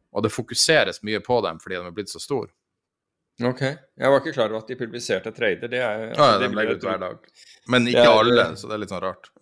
og 0.09 0.25
det 0.25 0.33
fokuseres 0.33 1.03
mye 1.05 1.21
på 1.21 1.37
dem 1.45 1.61
fordi 1.61 1.77
de 1.77 1.91
er 1.91 1.95
blitt 1.99 2.09
så 2.09 2.23
store. 2.23 2.49
Ok. 3.45 3.61
Jeg 3.61 4.09
var 4.09 4.19
ikke 4.21 4.33
klar 4.39 4.49
over 4.49 4.61
at 4.61 4.73
de 4.73 4.77
publiserte 4.77 5.33
trader. 5.33 5.69
Det 5.69 5.85
er, 5.85 6.09
altså, 6.09 6.33
ja, 6.33 6.41
de 6.41 6.53
legger 6.57 6.77
ut 6.77 6.89
hver 6.89 7.01
dag. 7.01 7.33
Men 7.73 7.89
ikke 7.93 8.09
er, 8.09 8.13
alle, 8.25 8.51
så 8.57 8.69
det 8.69 8.75
er 8.75 8.83
litt 8.87 8.93
sånn 8.93 9.05
rart. 9.05 9.33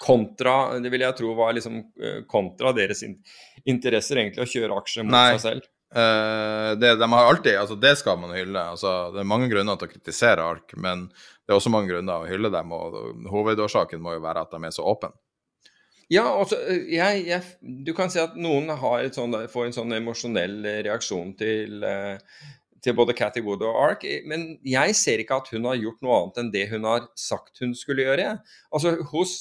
Kontra, 0.00 0.58
det 0.80 0.92
vil 0.94 1.04
jeg 1.04 1.16
tro 1.18 1.36
var 1.36 1.56
liksom 1.56 1.80
eh, 1.80 2.20
kontra 2.28 2.72
deres 2.76 3.04
interesser, 3.04 4.20
egentlig, 4.20 4.44
å 4.44 4.48
kjøre 4.48 4.80
aksjer 4.80 5.04
mot 5.04 5.16
Nei. 5.16 5.32
seg 5.36 5.44
selv. 5.44 5.74
Uh, 5.88 6.76
det, 6.76 6.98
de 7.00 7.06
har 7.12 7.30
alltid, 7.30 7.54
altså 7.56 7.76
det 7.80 7.94
skal 8.00 8.18
man 8.20 8.34
hylle. 8.36 8.60
Altså, 8.74 9.10
det 9.14 9.22
er 9.22 9.30
mange 9.30 9.48
grunner 9.52 9.78
til 9.78 9.88
å 9.88 9.92
kritisere 9.92 10.44
ARK, 10.44 10.76
men 10.76 11.06
det 11.08 11.54
er 11.54 11.56
også 11.56 11.72
mange 11.72 11.92
grunner 11.92 12.24
å 12.24 12.28
hylle 12.28 12.52
dem. 12.52 12.74
og 12.76 13.24
Hovedårsaken 13.32 14.02
må 14.04 14.18
jo 14.18 14.24
være 14.24 14.44
at 14.44 14.52
de 14.52 14.60
er 14.68 14.76
så 14.76 14.84
åpne. 14.88 15.14
Ja, 16.12 16.24
altså, 16.24 16.56
jeg, 16.88 17.24
jeg, 17.28 17.40
du 17.84 17.92
kan 17.96 18.12
si 18.12 18.20
at 18.20 18.36
noen 18.40 18.70
sånt, 19.12 19.36
får 19.52 19.66
en 19.66 19.76
sånn 19.76 19.96
emosjonell 19.98 20.62
reaksjon 20.86 21.34
til, 21.40 21.84
uh, 21.84 22.16
til 22.84 22.96
både 22.96 23.16
Cathy 23.16 23.42
Wood 23.44 23.64
og 23.66 23.76
Ark, 23.76 24.06
men 24.28 24.54
jeg 24.64 24.96
ser 24.96 25.20
ikke 25.20 25.40
at 25.42 25.50
hun 25.52 25.68
har 25.68 25.76
gjort 25.80 26.00
noe 26.04 26.22
annet 26.22 26.40
enn 26.40 26.54
det 26.54 26.64
hun 26.72 26.88
har 26.88 27.10
sagt 27.18 27.60
hun 27.60 27.76
skulle 27.76 28.06
gjøre. 28.08 28.38
Altså 28.72 28.94
Hos 29.12 29.34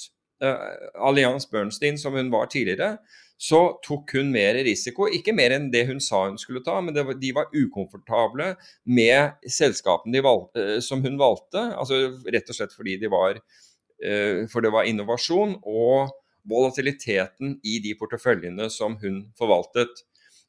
uh, 0.44 0.76
Allianz 1.08 1.48
Bernstein, 1.52 2.00
som 2.00 2.20
hun 2.20 2.34
var 2.34 2.52
tidligere, 2.52 2.98
så 3.38 3.60
tok 3.86 4.16
hun 4.18 4.32
mer 4.34 4.58
risiko. 4.66 5.06
Ikke 5.14 5.36
mer 5.36 5.54
enn 5.54 5.70
det 5.74 5.84
hun 5.92 6.02
sa 6.02 6.24
hun 6.26 6.40
skulle 6.42 6.64
ta, 6.66 6.80
men 6.82 6.98
var, 6.98 7.18
de 7.22 7.32
var 7.38 7.54
ukomfortable 7.54 8.56
med 8.90 9.38
selskapene 9.54 10.24
valgte, 10.26 10.64
uh, 10.64 10.80
som 10.84 11.04
hun 11.06 11.20
valgte. 11.22 11.62
altså 11.78 12.02
Rett 12.26 12.50
og 12.50 12.58
slett 12.58 12.74
fordi 12.74 12.98
de 13.02 13.12
var, 13.14 13.38
uh, 13.38 14.42
for 14.50 14.66
det 14.66 14.74
var 14.74 14.90
innovasjon 14.90 15.60
og 15.62 16.16
volatiliteten 16.48 17.58
i 17.68 17.78
de 17.84 17.94
porteføljene 18.00 18.72
som 18.74 18.98
hun 19.04 19.28
forvaltet. 19.38 20.06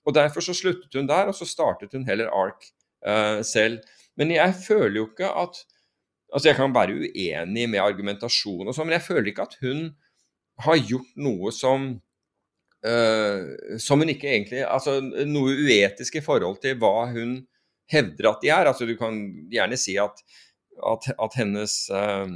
Og 0.08 0.16
Derfor 0.16 0.40
så 0.40 0.56
sluttet 0.56 0.94
hun 0.96 1.08
der, 1.10 1.28
og 1.28 1.36
så 1.36 1.44
startet 1.44 1.92
hun 1.92 2.08
heller 2.08 2.32
ARK 2.32 2.70
uh, 3.04 3.44
selv. 3.44 3.82
Men 4.16 4.32
jeg 4.32 4.56
føler 4.66 5.02
jo 5.02 5.10
ikke 5.12 5.32
at 5.44 5.64
Altså, 6.28 6.50
jeg 6.50 6.58
kan 6.58 6.74
være 6.76 6.92
uenig 6.92 7.62
med 7.72 7.80
argumentasjon 7.80 8.68
og 8.68 8.74
sånn, 8.76 8.90
men 8.90 8.98
jeg 8.98 9.06
føler 9.06 9.30
ikke 9.30 9.46
at 9.48 9.54
hun 9.62 9.86
har 10.60 10.76
gjort 10.76 11.14
noe 11.16 11.52
som 11.56 11.86
uh, 12.86 13.78
som 13.82 14.02
hun 14.02 14.12
ikke 14.12 14.28
egentlig 14.30 14.60
Altså 14.66 14.98
noe 15.02 15.56
uetisk 15.56 16.20
i 16.20 16.24
forhold 16.24 16.60
til 16.62 16.78
hva 16.78 17.08
hun 17.10 17.40
hevder 17.88 18.30
at 18.30 18.44
de 18.44 18.52
er. 18.52 18.68
Altså, 18.68 18.86
du 18.86 18.94
kan 19.00 19.16
gjerne 19.50 19.78
si 19.80 19.96
at, 20.00 20.22
at, 20.84 21.10
at 21.16 21.38
hennes 21.40 21.76
uh, 21.94 22.28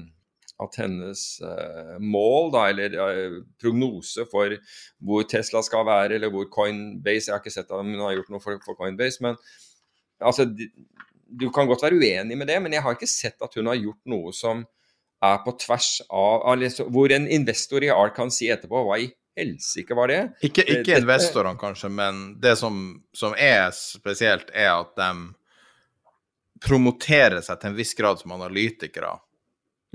at 0.62 0.76
hennes 0.78 1.22
uh, 1.42 1.96
mål, 2.02 2.52
da, 2.54 2.66
eller 2.70 2.96
uh, 3.00 3.38
prognose 3.60 4.26
for 4.30 4.54
hvor 5.02 5.26
Tesla 5.28 5.62
skal 5.64 5.86
være, 5.88 6.18
eller 6.18 6.30
hvor 6.32 6.46
Coinbase 6.52 7.28
Jeg 7.28 7.34
har 7.34 7.42
ikke 7.42 7.54
sett 7.54 7.72
om 7.74 7.88
hun 7.88 8.04
har 8.04 8.16
gjort 8.18 8.30
noe 8.34 8.44
for, 8.44 8.60
for 8.64 8.78
Coinbase, 8.78 9.22
men 9.24 9.38
altså, 10.20 10.46
Du 11.32 11.48
kan 11.50 11.66
godt 11.66 11.82
være 11.82 11.96
uenig 11.96 12.36
med 12.38 12.46
det, 12.46 12.60
men 12.62 12.72
jeg 12.72 12.84
har 12.84 12.94
ikke 12.94 13.10
sett 13.10 13.42
at 13.42 13.54
hun 13.56 13.70
har 13.70 13.80
gjort 13.80 14.02
noe 14.06 14.32
som 14.36 14.66
er 15.22 15.38
på 15.44 15.54
tvers 15.64 16.02
av 16.10 16.46
altså, 16.52 16.86
Hvor 16.90 17.12
en 17.12 17.28
investor 17.30 17.84
i 17.84 17.92
ARK 17.94 18.16
kan 18.18 18.30
si 18.30 18.50
etterpå 18.52 18.84
hva 18.86 19.00
i 19.00 19.10
helsike 19.36 19.94
var 19.94 20.08
det? 20.08 20.22
Ikke, 20.40 20.64
ikke 20.64 20.98
investorene, 20.98 21.58
kanskje, 21.60 21.90
men 21.92 22.22
det 22.40 22.56
som, 22.60 23.02
som, 23.16 23.34
er 23.38 23.70
spesielt, 23.76 24.50
er 24.54 24.72
at 24.74 24.96
de 24.98 25.10
promoterer 26.62 27.40
seg 27.42 27.60
til 27.60 27.72
en 27.72 27.78
viss 27.78 27.94
grad 27.98 28.20
som 28.20 28.34
analytikere. 28.36 29.16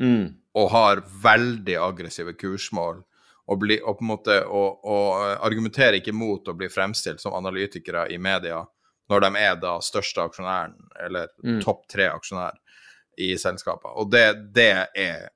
Mm. 0.01 0.33
Og 0.57 0.71
har 0.73 1.03
veldig 1.23 1.77
aggressive 1.81 2.33
kursmål. 2.37 3.03
Og, 3.47 3.59
bli, 3.61 3.77
og, 3.79 3.95
på 3.95 4.03
en 4.03 4.09
måte, 4.09 4.41
og, 4.43 4.81
og 4.83 5.43
argumenterer 5.45 6.01
ikke 6.01 6.11
mot 6.11 6.49
å 6.51 6.55
bli 6.57 6.67
fremstilt 6.67 7.23
som 7.23 7.37
analytikere 7.37 8.09
i 8.11 8.17
media 8.19 8.59
når 9.07 9.23
de 9.23 9.29
er 9.39 9.53
da 9.61 9.77
største 9.79 10.19
aksjonæren, 10.19 10.73
eller 11.05 11.29
mm. 11.39 11.61
topp 11.63 11.85
tre 11.87 12.09
aksjonær 12.11 12.57
i 13.23 13.29
selskapet. 13.39 13.93
Og 13.95 14.11
det, 14.11 14.25
det 14.55 14.73
er 14.99 15.29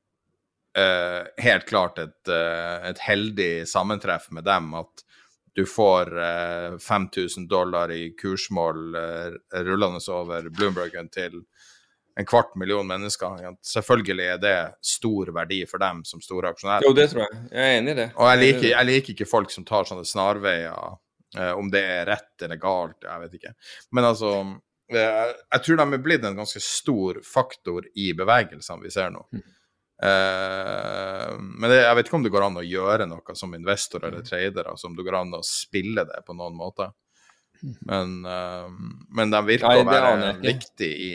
uh, 0.77 1.27
helt 1.41 1.67
klart 1.69 1.99
et, 2.01 2.19
uh, 2.29 2.81
et, 2.89 2.99
heldig 3.05 3.67
sammentreff 3.69 4.29
med 4.31 4.45
dem 4.47 4.73
at 4.79 5.03
du 5.57 5.65
får 5.67 6.13
uh, 6.15 6.77
5000 6.79 7.47
dollar 7.51 7.91
i 7.91 8.13
kursmål 8.15 8.95
rullende 9.67 10.01
over 10.13 10.49
Bloombergen 10.49 11.11
til 11.11 11.43
en 12.19 12.27
kvart 12.27 12.55
million 12.59 12.87
mennesker. 12.87 13.53
Selvfølgelig 13.63 14.25
er 14.33 14.39
det 14.39 14.57
stor 14.83 15.31
verdi 15.31 15.61
for 15.67 15.79
dem 15.79 16.03
som 16.05 16.21
store 16.21 16.51
aksjonærer. 16.51 16.83
Jo, 16.87 16.95
det 16.95 17.07
tror 17.11 17.23
jeg. 17.23 17.45
Jeg 17.51 17.61
er 17.67 17.77
enig 17.79 17.93
i 17.93 17.99
det. 18.01 18.09
Og 18.15 18.27
jeg 18.31 18.41
liker, 18.41 18.67
jeg 18.73 18.89
liker 18.89 19.15
ikke 19.15 19.29
folk 19.31 19.53
som 19.53 19.67
tar 19.67 19.87
sånne 19.87 20.03
snarveier 20.07 20.99
Eh, 21.37 21.51
om 21.51 21.71
det 21.71 21.81
er 21.85 22.05
rett 22.05 22.43
eller 22.43 22.59
galt, 22.59 23.05
jeg 23.05 23.23
vet 23.23 23.35
ikke. 23.39 23.53
Men 23.95 24.09
altså 24.09 24.31
eh, 24.91 25.29
Jeg 25.53 25.63
tror 25.63 25.79
de 25.79 25.85
er 25.87 26.03
blitt 26.03 26.25
en 26.27 26.41
ganske 26.41 26.59
stor 26.63 27.21
faktor 27.23 27.87
i 27.95 28.11
bevegelsene 28.17 28.83
vi 28.83 28.91
ser 28.91 29.13
nå. 29.15 29.23
Mm. 29.31 29.45
Eh, 30.01 31.33
men 31.37 31.69
det, 31.69 31.77
jeg 31.83 31.97
vet 31.97 32.07
ikke 32.09 32.17
om 32.17 32.23
det 32.25 32.33
går 32.33 32.47
an 32.47 32.57
å 32.57 32.65
gjøre 32.65 33.05
noe 33.09 33.35
som 33.37 33.53
investor 33.53 34.07
eller 34.07 34.25
trader, 34.25 34.71
altså 34.71 34.89
om 34.89 34.97
det 34.97 35.05
går 35.05 35.19
an 35.19 35.37
å 35.37 35.43
spille 35.45 36.05
det 36.09 36.23
på 36.25 36.35
noen 36.37 36.57
måte. 36.57 36.89
Men, 37.85 38.23
uh, 38.25 38.65
men 39.13 39.29
de 39.29 39.39
virker 39.45 39.69
Nei, 39.69 39.83
å 39.83 39.85
være 39.85 40.31
viktig 40.41 40.87
i, 40.89 41.11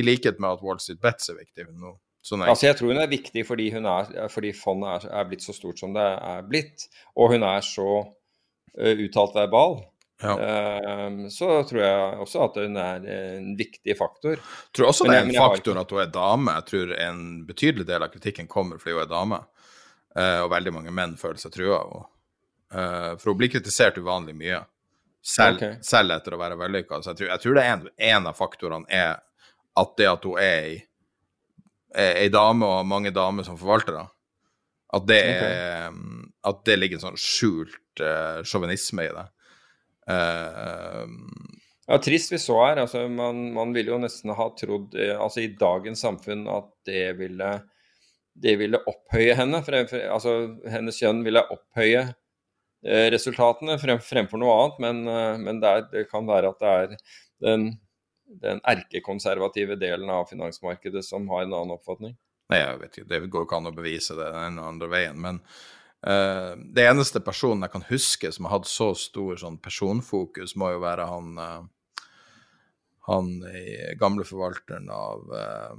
i 0.00 0.04
likhet 0.04 0.38
med 0.40 0.56
at 0.56 0.62
Wall 0.64 0.80
Street 0.80 1.02
Bets 1.02 1.28
er 1.28 1.42
viktig 1.42 1.66
nå. 1.68 1.92
Sånn. 2.24 2.40
Altså, 2.48 2.70
jeg 2.70 2.78
tror 2.78 2.94
hun 2.94 3.02
er 3.02 3.10
viktig 3.10 3.42
fordi, 3.44 3.66
hun 3.74 3.84
er, 3.90 4.14
fordi 4.32 4.54
fondet 4.56 4.94
er, 4.94 5.10
er, 5.20 5.26
blitt 5.28 5.44
så 5.44 5.52
stort 5.52 5.82
som 5.82 5.92
det 5.92 6.06
er 6.08 6.46
blitt, 6.48 6.86
og 7.20 7.34
hun 7.34 7.44
er 7.44 7.60
så 7.66 7.88
uh, 8.00 8.94
uttalt 9.04 9.36
verbal, 9.36 9.82
ja. 10.24 10.34
Ehm, 10.40 11.18
så 11.30 11.48
tror 11.68 11.80
jeg 11.82 12.20
også 12.24 12.44
at 12.46 12.58
hun 12.62 12.78
er 12.80 13.08
en 13.14 13.50
viktig 13.58 13.96
faktor. 13.98 14.38
Jeg 14.38 14.76
tror 14.76 14.90
også 14.90 15.08
det 15.08 15.18
er 15.18 15.28
en 15.28 15.36
faktor 15.36 15.80
at 15.82 15.92
hun 15.92 16.02
er 16.02 16.12
dame. 16.14 16.54
Jeg 16.60 16.68
tror 16.70 16.94
en 17.06 17.20
betydelig 17.48 17.86
del 17.88 18.06
av 18.06 18.12
kritikken 18.14 18.48
kommer 18.50 18.80
fordi 18.80 18.96
hun 18.96 19.04
er 19.04 19.10
dame. 19.10 19.40
Eh, 20.14 20.40
og 20.44 20.52
veldig 20.52 20.74
mange 20.76 20.94
menn 20.94 21.16
føler 21.20 21.42
seg 21.42 21.54
trua. 21.56 21.82
Eh, 22.74 23.10
for 23.18 23.32
hun 23.32 23.42
blir 23.42 23.52
kritisert 23.52 23.98
uvanlig 23.98 24.36
mye, 24.38 24.62
selv, 25.24 25.60
okay. 25.60 25.78
selv 25.84 26.14
etter 26.14 26.36
å 26.36 26.40
være 26.40 26.58
vellykka. 26.60 27.02
Så 27.02 27.12
jeg 27.12 27.22
tror, 27.22 27.30
jeg 27.32 27.44
tror, 27.44 27.58
det 27.58 27.64
er 27.64 27.76
en, 27.76 27.86
en, 28.10 28.28
av 28.30 28.38
faktorene 28.38 28.90
er 28.90 29.14
at 29.74 29.94
det 29.98 30.10
at 30.10 30.26
hun 30.26 30.40
er 30.40 30.68
ei, 30.68 30.74
ei 31.94 32.28
dame 32.32 32.66
og 32.66 32.86
mange 32.86 33.12
damer 33.14 33.46
som 33.46 33.58
forvaltere, 33.58 34.06
at 34.94 35.06
det, 35.08 35.20
er, 35.26 35.88
okay. 35.90 36.26
at 36.46 36.60
det 36.68 36.76
ligger 36.78 37.00
en 37.00 37.02
sånn 37.08 37.18
skjult 37.18 37.98
uh, 37.98 38.44
sjåvinisme 38.46 39.02
i 39.02 39.14
det. 39.16 39.24
Uh, 40.10 41.08
ja, 41.86 41.98
trist 41.98 42.32
vi 42.32 42.38
så 42.38 42.56
her. 42.64 42.80
Altså, 42.80 43.04
man, 43.08 43.52
man 43.54 43.72
ville 43.76 43.92
jo 43.92 44.00
nesten 44.00 44.32
ha 44.36 44.48
trodd 44.56 44.96
eh, 44.96 45.14
altså 45.20 45.44
i 45.44 45.52
dagens 45.60 46.04
samfunn 46.04 46.46
at 46.48 46.70
det 46.88 47.06
ville, 47.18 47.50
det 48.40 48.56
ville 48.60 48.80
opphøye 48.88 49.36
henne. 49.36 49.60
Frem, 49.66 49.88
altså, 50.08 50.36
hennes 50.70 51.00
kjønn 51.00 51.20
ville 51.26 51.44
opphøye 51.44 52.06
eh, 52.08 53.06
resultatene 53.12 53.76
frem, 53.82 54.00
fremfor 54.04 54.40
noe 54.40 54.56
annet. 54.56 54.80
Men, 54.86 55.02
eh, 55.12 55.32
men 55.44 55.60
det, 55.60 55.72
er, 55.72 55.88
det, 55.92 56.06
kan 56.12 56.28
være 56.28 56.54
at 56.54 56.64
det 56.64 56.72
er 56.72 56.96
den, 57.44 57.68
den 58.40 58.64
erkekonservative 58.72 59.76
delen 59.80 60.08
av 60.12 60.30
finansmarkedet 60.32 61.04
som 61.04 61.28
har 61.34 61.44
en 61.44 61.52
annen 61.52 61.76
oppfatning. 61.76 62.16
Nei, 62.52 62.60
jeg 62.60 62.80
vet 62.80 62.96
ikke, 62.96 63.10
Det 63.12 63.24
går 63.32 63.44
ikke 63.44 63.60
an 63.60 63.72
å 63.72 63.76
bevise 63.76 64.16
det 64.16 64.32
den 64.32 64.60
andre 64.60 64.88
veien. 64.92 65.20
Men 65.20 65.44
Uh, 66.04 66.52
det 66.76 66.84
eneste 66.84 67.22
personen 67.24 67.64
jeg 67.64 67.72
kan 67.72 67.86
huske 67.88 68.32
som 68.32 68.44
har 68.44 68.58
hatt 68.58 68.68
så 68.68 68.90
stor 68.98 69.38
sånn 69.40 69.56
personfokus, 69.64 70.52
må 70.60 70.74
jo 70.74 70.82
være 70.82 71.06
han 71.08 71.38
uh, 71.40 71.62
han 73.08 73.30
i 73.48 73.94
gamle 74.00 74.24
forvalteren 74.28 74.90
av 74.92 75.32
uh, 75.32 75.76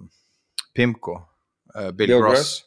Pimco, 0.73 1.19
Bill, 1.73 1.93
Bill 1.93 2.15
Gross. 2.22 2.57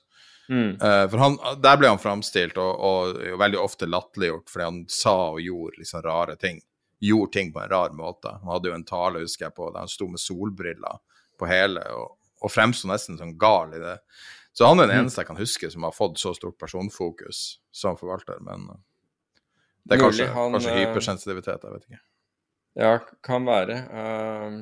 Mm. 0.49 0.79
For 0.81 1.21
han, 1.21 1.35
der 1.61 1.77
ble 1.77 1.91
han 1.93 2.01
framstilt, 2.01 2.57
og, 2.57 2.81
og 2.81 3.19
og 3.21 3.41
veldig 3.43 3.59
ofte 3.61 3.87
latterliggjort 3.87 4.49
fordi 4.49 4.65
han 4.65 4.79
sa 4.89 5.13
og 5.35 5.43
gjorde 5.45 5.83
liksom 5.83 6.03
rare 6.07 6.39
ting. 6.41 6.63
Gjorde 7.05 7.33
ting 7.37 7.53
på 7.53 7.61
en 7.61 7.69
rar 7.71 7.93
måte. 7.95 8.33
Han 8.41 8.55
hadde 8.55 8.71
jo 8.71 8.77
en 8.79 8.87
tale, 8.89 9.23
husker 9.23 9.47
jeg, 9.47 9.55
på 9.55 9.69
der 9.69 9.85
han 9.85 9.93
sto 9.93 10.09
med 10.09 10.23
solbriller 10.23 10.99
på 11.39 11.51
hele, 11.51 11.85
og, 11.95 12.17
og 12.41 12.51
fremsto 12.51 12.89
nesten 12.91 13.21
sånn 13.21 13.37
gal 13.39 13.77
i 13.77 13.83
det. 13.83 13.99
Så 14.59 14.67
han 14.67 14.81
er 14.83 14.89
den 14.91 15.05
eneste 15.05 15.23
jeg 15.23 15.29
kan 15.29 15.39
huske 15.39 15.69
som 15.71 15.85
har 15.87 15.93
fått 15.95 16.17
så 16.19 16.33
stort 16.35 16.57
personfokus 16.59 17.61
som 17.71 17.95
forvalter, 17.99 18.41
men 18.43 18.65
eh, 18.73 18.81
det 19.87 19.95
er 19.95 20.01
kanskje, 20.03 20.27
han, 20.35 20.57
kanskje 20.57 20.73
eh, 20.73 20.79
hypersensitivitet, 20.83 21.63
jeg 21.63 21.77
vet 21.77 21.85
ikke. 21.87 22.01
Ja, 22.79 22.97
kan 23.25 23.47
være. 23.47 23.77
Uh, 23.89 24.59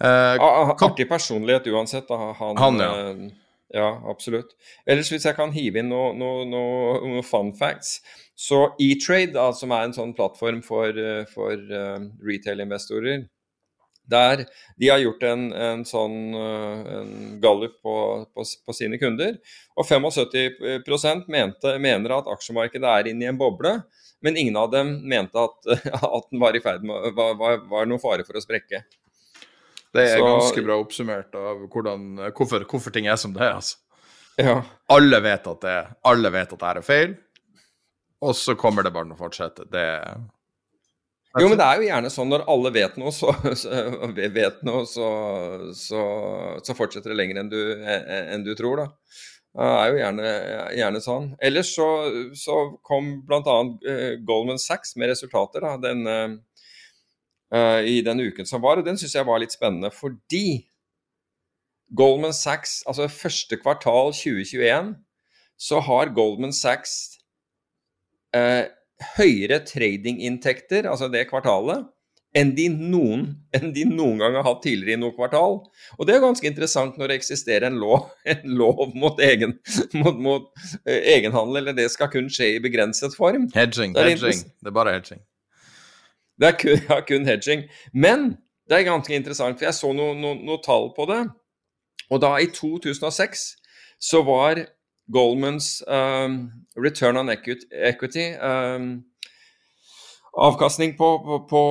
ah, 0.00 0.72
artig 0.72 1.06
personlighet 1.08 1.68
uansett. 1.68 2.08
Da. 2.08 2.32
Han, 2.40 2.56
Han, 2.60 2.80
ja. 2.80 2.88
Uh, 3.12 3.44
ja, 3.76 3.92
absolutt. 4.08 4.56
Ellers 4.88 5.12
hvis 5.12 5.28
jeg 5.28 5.36
kan 5.36 5.52
hive 5.52 5.82
inn 5.82 5.92
noen 5.92 6.16
no, 6.20 6.32
no, 6.48 6.64
no 7.02 7.22
fun 7.26 7.50
facts 7.58 7.98
Så 8.38 8.62
E-Trade, 8.80 9.36
som 9.58 9.72
er 9.76 9.88
en 9.88 9.96
sånn 9.96 10.12
plattform 10.16 10.62
for, 10.64 11.00
for 11.32 11.64
retail-investorer 12.24 13.26
der 14.10 14.44
De 14.78 14.88
har 14.90 14.98
gjort 15.02 15.22
en, 15.26 15.46
en 15.52 15.84
sånn 15.88 16.16
eh, 16.36 16.90
en 17.00 17.12
gallup 17.42 17.78
på, 17.82 17.94
på, 18.34 18.44
på 18.66 18.74
sine 18.76 18.98
kunder, 19.02 19.38
og 19.76 19.86
75% 19.88 21.26
mente, 21.32 21.76
mener 21.82 22.14
at 22.18 22.28
aksjemarkedet 22.32 22.92
er 22.92 23.10
inne 23.12 23.26
i 23.26 23.30
en 23.30 23.40
boble. 23.40 23.78
Men 24.24 24.36
ingen 24.40 24.56
av 24.56 24.70
dem 24.72 24.94
mente 25.08 25.38
at, 25.38 25.66
at 26.16 26.30
den 26.30 26.40
var 26.40 26.56
i 26.56 26.62
ferd 26.64 26.84
med 26.86 27.12
var, 27.16 27.34
var, 27.40 27.58
var 27.70 27.88
noen 27.88 28.00
fare 28.02 28.24
for 28.26 28.38
å 28.38 28.44
sprekke. 28.44 28.82
Det 29.96 30.02
er 30.02 30.18
Så- 30.18 30.24
ganske 30.26 30.62
bra 30.66 30.76
oppsummert 30.82 31.34
av 31.40 31.66
hvordan, 31.72 32.06
hvorfor, 32.36 32.64
hvorfor 32.68 32.92
ting 32.94 33.06
er 33.08 33.16
som 33.20 33.32
det 33.36 33.44
er. 33.44 33.54
altså. 33.58 33.76
Ja. 34.36 34.58
Alle 34.92 35.20
vet 35.24 35.46
at 35.48 35.62
det 35.64 35.76
alle 36.04 36.28
vet 36.34 36.50
at 36.52 36.60
det 36.60 36.70
er 36.72 36.84
feil, 36.84 37.14
og 38.20 38.34
så 38.36 38.52
kommer 38.58 38.84
det 38.84 38.92
bare 38.92 39.08
til 39.08 39.14
å 39.16 39.20
fortsette. 39.20 39.64
Det 39.72 39.86
Jo, 41.36 41.48
men 41.50 41.58
det 41.60 41.66
er 41.66 41.80
jo 41.80 41.88
gjerne 41.88 42.10
sånn 42.12 42.30
når 42.32 42.44
alle 42.48 42.72
vet 42.72 42.98
noe, 43.00 43.12
så, 43.12 43.32
så, 43.60 43.72
vet 44.16 44.60
noe, 44.64 44.84
så, 44.88 45.08
så, 45.76 46.02
så 46.64 46.76
fortsetter 46.76 47.12
det 47.12 47.18
lenger 47.18 47.42
enn 47.42 47.50
du, 47.52 47.60
enn 47.84 48.46
du 48.46 48.54
tror, 48.58 48.84
da. 48.84 48.86
Det 49.56 49.66
er 49.72 49.88
jo 49.88 50.00
gjerne, 50.00 50.30
gjerne 50.76 51.00
sånn. 51.00 51.28
Ellers 51.48 51.70
så, 51.72 51.86
så 52.36 52.56
kom 52.84 53.14
bl.a. 53.24 53.56
Goldman 54.28 54.60
Sachs 54.60 54.92
med 55.00 55.08
resultater 55.08 55.64
da, 55.64 55.74
den, 55.80 56.02
uh, 57.54 57.80
i 57.80 58.02
den 58.04 58.20
uken 58.20 58.48
som 58.48 58.64
var, 58.64 58.80
og 58.80 58.88
den 58.88 59.00
syns 59.00 59.16
jeg 59.16 59.28
var 59.28 59.40
litt 59.40 59.56
spennende 59.56 59.92
fordi 59.94 60.66
Goldman 61.96 62.34
Sachs, 62.36 62.82
altså 62.88 63.08
første 63.08 63.56
kvartal 63.62 64.12
2021, 64.12 64.94
så 65.56 65.80
har 65.80 66.12
Goldman 66.12 66.52
Sachs 66.52 67.16
eh, 68.34 68.66
høyere 69.16 69.60
tradinginntekter, 69.66 70.88
altså 70.88 71.08
det 71.12 71.26
kvartalet, 71.30 71.84
enn 72.36 72.52
de, 72.56 72.66
noen, 72.68 73.26
enn 73.56 73.72
de 73.76 73.84
noen 73.88 74.20
gang 74.20 74.36
har 74.38 74.46
hatt 74.46 74.62
tidligere 74.64 74.98
i 74.98 75.02
noe 75.02 75.14
kvartal. 75.16 75.60
Og 75.96 76.08
det 76.08 76.16
er 76.16 76.24
ganske 76.24 76.48
interessant 76.48 76.98
når 77.00 77.12
det 77.12 77.20
eksisterer 77.22 77.68
en 77.70 77.78
lov, 77.80 78.10
en 78.32 78.44
lov 78.60 78.92
mot, 78.98 79.20
egen, 79.24 79.56
mot, 79.96 80.18
mot 80.28 80.50
eh, 80.84 81.00
egenhandel, 81.16 81.62
eller 81.62 81.76
det 81.76 81.88
skal 81.94 82.12
kun 82.12 82.30
skje 82.32 82.56
i 82.56 82.62
begrenset 82.64 83.16
form. 83.16 83.48
Hedging, 83.56 83.96
Det 83.96 84.04
er 84.04 84.12
hedging. 84.14 84.44
Det 84.60 84.72
er 84.72 84.78
bare 84.80 84.96
hedging. 84.98 85.24
Det 86.36 86.50
er 86.50 86.58
kun, 86.60 86.84
ja, 86.90 87.00
kun 87.08 87.28
hedging. 87.28 87.66
Men 87.94 88.30
det 88.68 88.80
er 88.80 88.88
ganske 88.90 89.14
interessant, 89.14 89.58
for 89.58 89.68
jeg 89.68 89.78
så 89.78 89.92
noen 89.94 90.20
no, 90.20 90.34
no 90.34 90.60
tall 90.64 90.90
på 90.96 91.08
det. 91.08 91.22
Og 92.12 92.20
da 92.22 92.36
i 92.38 92.48
2006 92.52 93.46
så 94.02 94.20
var 94.26 94.60
Goldmans 95.12 95.82
um, 95.86 96.50
return 96.76 97.16
on 97.16 97.30
equity, 97.30 98.34
um, 98.34 99.04
avkastning 100.36 100.96
på, 100.96 101.18
på, 101.24 101.38
på, 101.50 101.62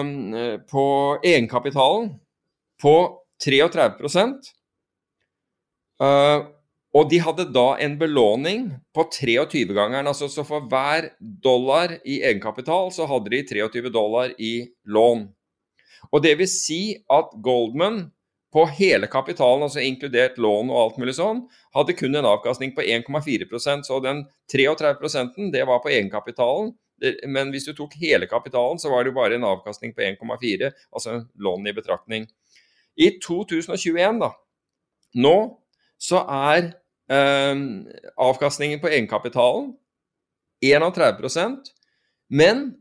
um, 0.00 0.34
på 0.70 0.84
egenkapitalen 1.22 2.14
på 2.82 2.94
33 3.44 3.90
uh, 6.02 6.46
og 6.96 7.10
de 7.10 7.18
hadde 7.20 7.50
da 7.52 7.66
en 7.84 7.96
belåning 8.00 8.68
på 8.96 9.04
23-gangeren. 9.12 10.08
Altså, 10.08 10.28
så 10.32 10.44
for 10.46 10.64
hver 10.70 11.10
dollar 11.20 11.98
i 12.00 12.22
egenkapital, 12.24 12.88
så 12.94 13.06
hadde 13.06 13.30
de 13.34 13.42
23 13.46 13.92
dollar 13.92 14.32
i 14.38 14.64
lån. 14.88 15.26
Og 16.12 16.22
det 16.24 16.38
vil 16.40 16.48
si 16.48 16.96
at 17.12 17.34
Goldman 17.44 18.06
på 18.52 18.64
hele 18.78 19.06
kapitalen, 19.06 19.62
altså 19.66 19.82
inkludert 19.84 20.38
lån 20.40 20.70
og 20.72 20.80
alt 20.80 20.98
mulig 21.00 21.14
sånn, 21.18 21.42
hadde 21.76 21.96
kun 21.98 22.16
en 22.16 22.28
avkastning 22.28 22.72
på 22.76 22.84
1,4% 22.84 23.84
Så 23.84 24.00
den 24.00 24.24
33% 24.52 25.50
det 25.52 25.66
var 25.68 25.82
på 25.84 25.92
egenkapitalen. 25.92 26.72
Men 27.28 27.52
hvis 27.54 27.68
du 27.68 27.74
tok 27.76 27.94
hele 28.00 28.26
kapitalen, 28.26 28.80
så 28.80 28.90
var 28.90 29.04
det 29.04 29.12
jo 29.12 29.18
bare 29.20 29.36
en 29.36 29.46
avkastning 29.46 29.92
på 29.94 30.02
1,4, 30.02 30.72
altså 30.90 31.20
lån 31.38 31.68
i 31.68 31.76
betraktning. 31.76 32.26
I 32.98 33.12
2021, 33.22 34.18
da, 34.24 34.32
nå 35.14 35.36
så 35.98 36.22
er 36.26 36.72
eh, 37.10 37.60
avkastningen 38.16 38.80
på 38.82 38.90
egenkapitalen 38.90 39.72
31% 40.64 41.70
men 42.28 42.72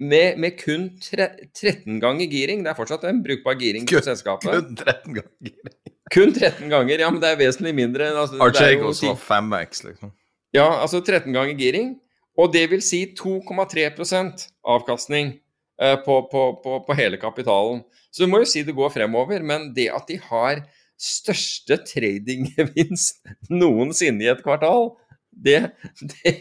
med, 0.00 0.38
med 0.42 0.56
kun 0.60 0.88
tre, 1.00 1.28
13 1.56 2.00
ganger 2.02 2.26
giring. 2.30 2.64
Det 2.64 2.72
er 2.72 2.78
fortsatt 2.78 3.04
en 3.08 3.22
brukbar 3.24 3.56
giring 3.60 3.86
Kun- 3.88 4.02
selskapet. 4.04 4.50
Kun 4.50 4.76
13 4.76 5.14
ganger. 5.14 5.32
giring. 5.40 5.76
Kun 6.10 6.32
13 6.34 6.68
ganger, 6.72 6.98
ja, 7.04 7.10
men 7.10 7.20
det 7.22 7.28
er 7.30 7.36
vesentlig 7.38 7.74
mindre. 7.78 8.08
Altså, 8.10 8.34
det 8.34 8.40
er 8.40 8.44
jo 8.44 8.50
Archegos 8.50 9.00
ti- 9.00 9.06
var 9.06 9.20
5X, 9.28 9.84
liksom. 9.86 10.12
Ja, 10.56 10.66
altså 10.82 11.00
13 11.06 11.32
ganger 11.32 11.54
giring. 11.58 11.92
Og 12.38 12.52
det 12.54 12.64
vil 12.70 12.82
si 12.82 13.04
2,3 13.14 14.48
avkastning 14.64 15.34
eh, 15.80 15.96
på, 16.04 16.16
på, 16.32 16.42
på, 16.64 16.78
på 16.86 16.96
hele 16.98 17.16
kapitalen. 17.20 17.82
Så 18.10 18.24
du 18.24 18.30
må 18.32 18.40
jo 18.42 18.48
si 18.48 18.62
det 18.66 18.74
går 18.74 18.90
fremover, 18.90 19.42
men 19.46 19.70
det 19.76 19.88
at 19.94 20.08
de 20.08 20.16
har 20.30 20.64
største 21.00 21.78
tradinggevinst 21.86 23.22
noensinne 23.50 24.24
i 24.26 24.30
et 24.32 24.42
kvartal, 24.44 24.90
det, 25.30 25.70
det, 26.02 26.34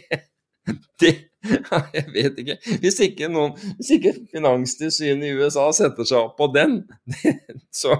det 0.99 1.14
Jeg 1.95 2.06
vet 2.14 2.40
ikke. 2.41 2.57
Hvis 2.84 2.99
ikke, 3.06 3.30
noen, 3.32 3.56
hvis 3.78 3.94
ikke 3.95 4.16
Finanstilsynet 4.34 5.30
i 5.30 5.36
USA 5.40 5.70
setter 5.76 6.07
seg 6.07 6.26
opp 6.26 6.38
på 6.40 6.49
den, 6.53 6.82
så, 7.82 7.95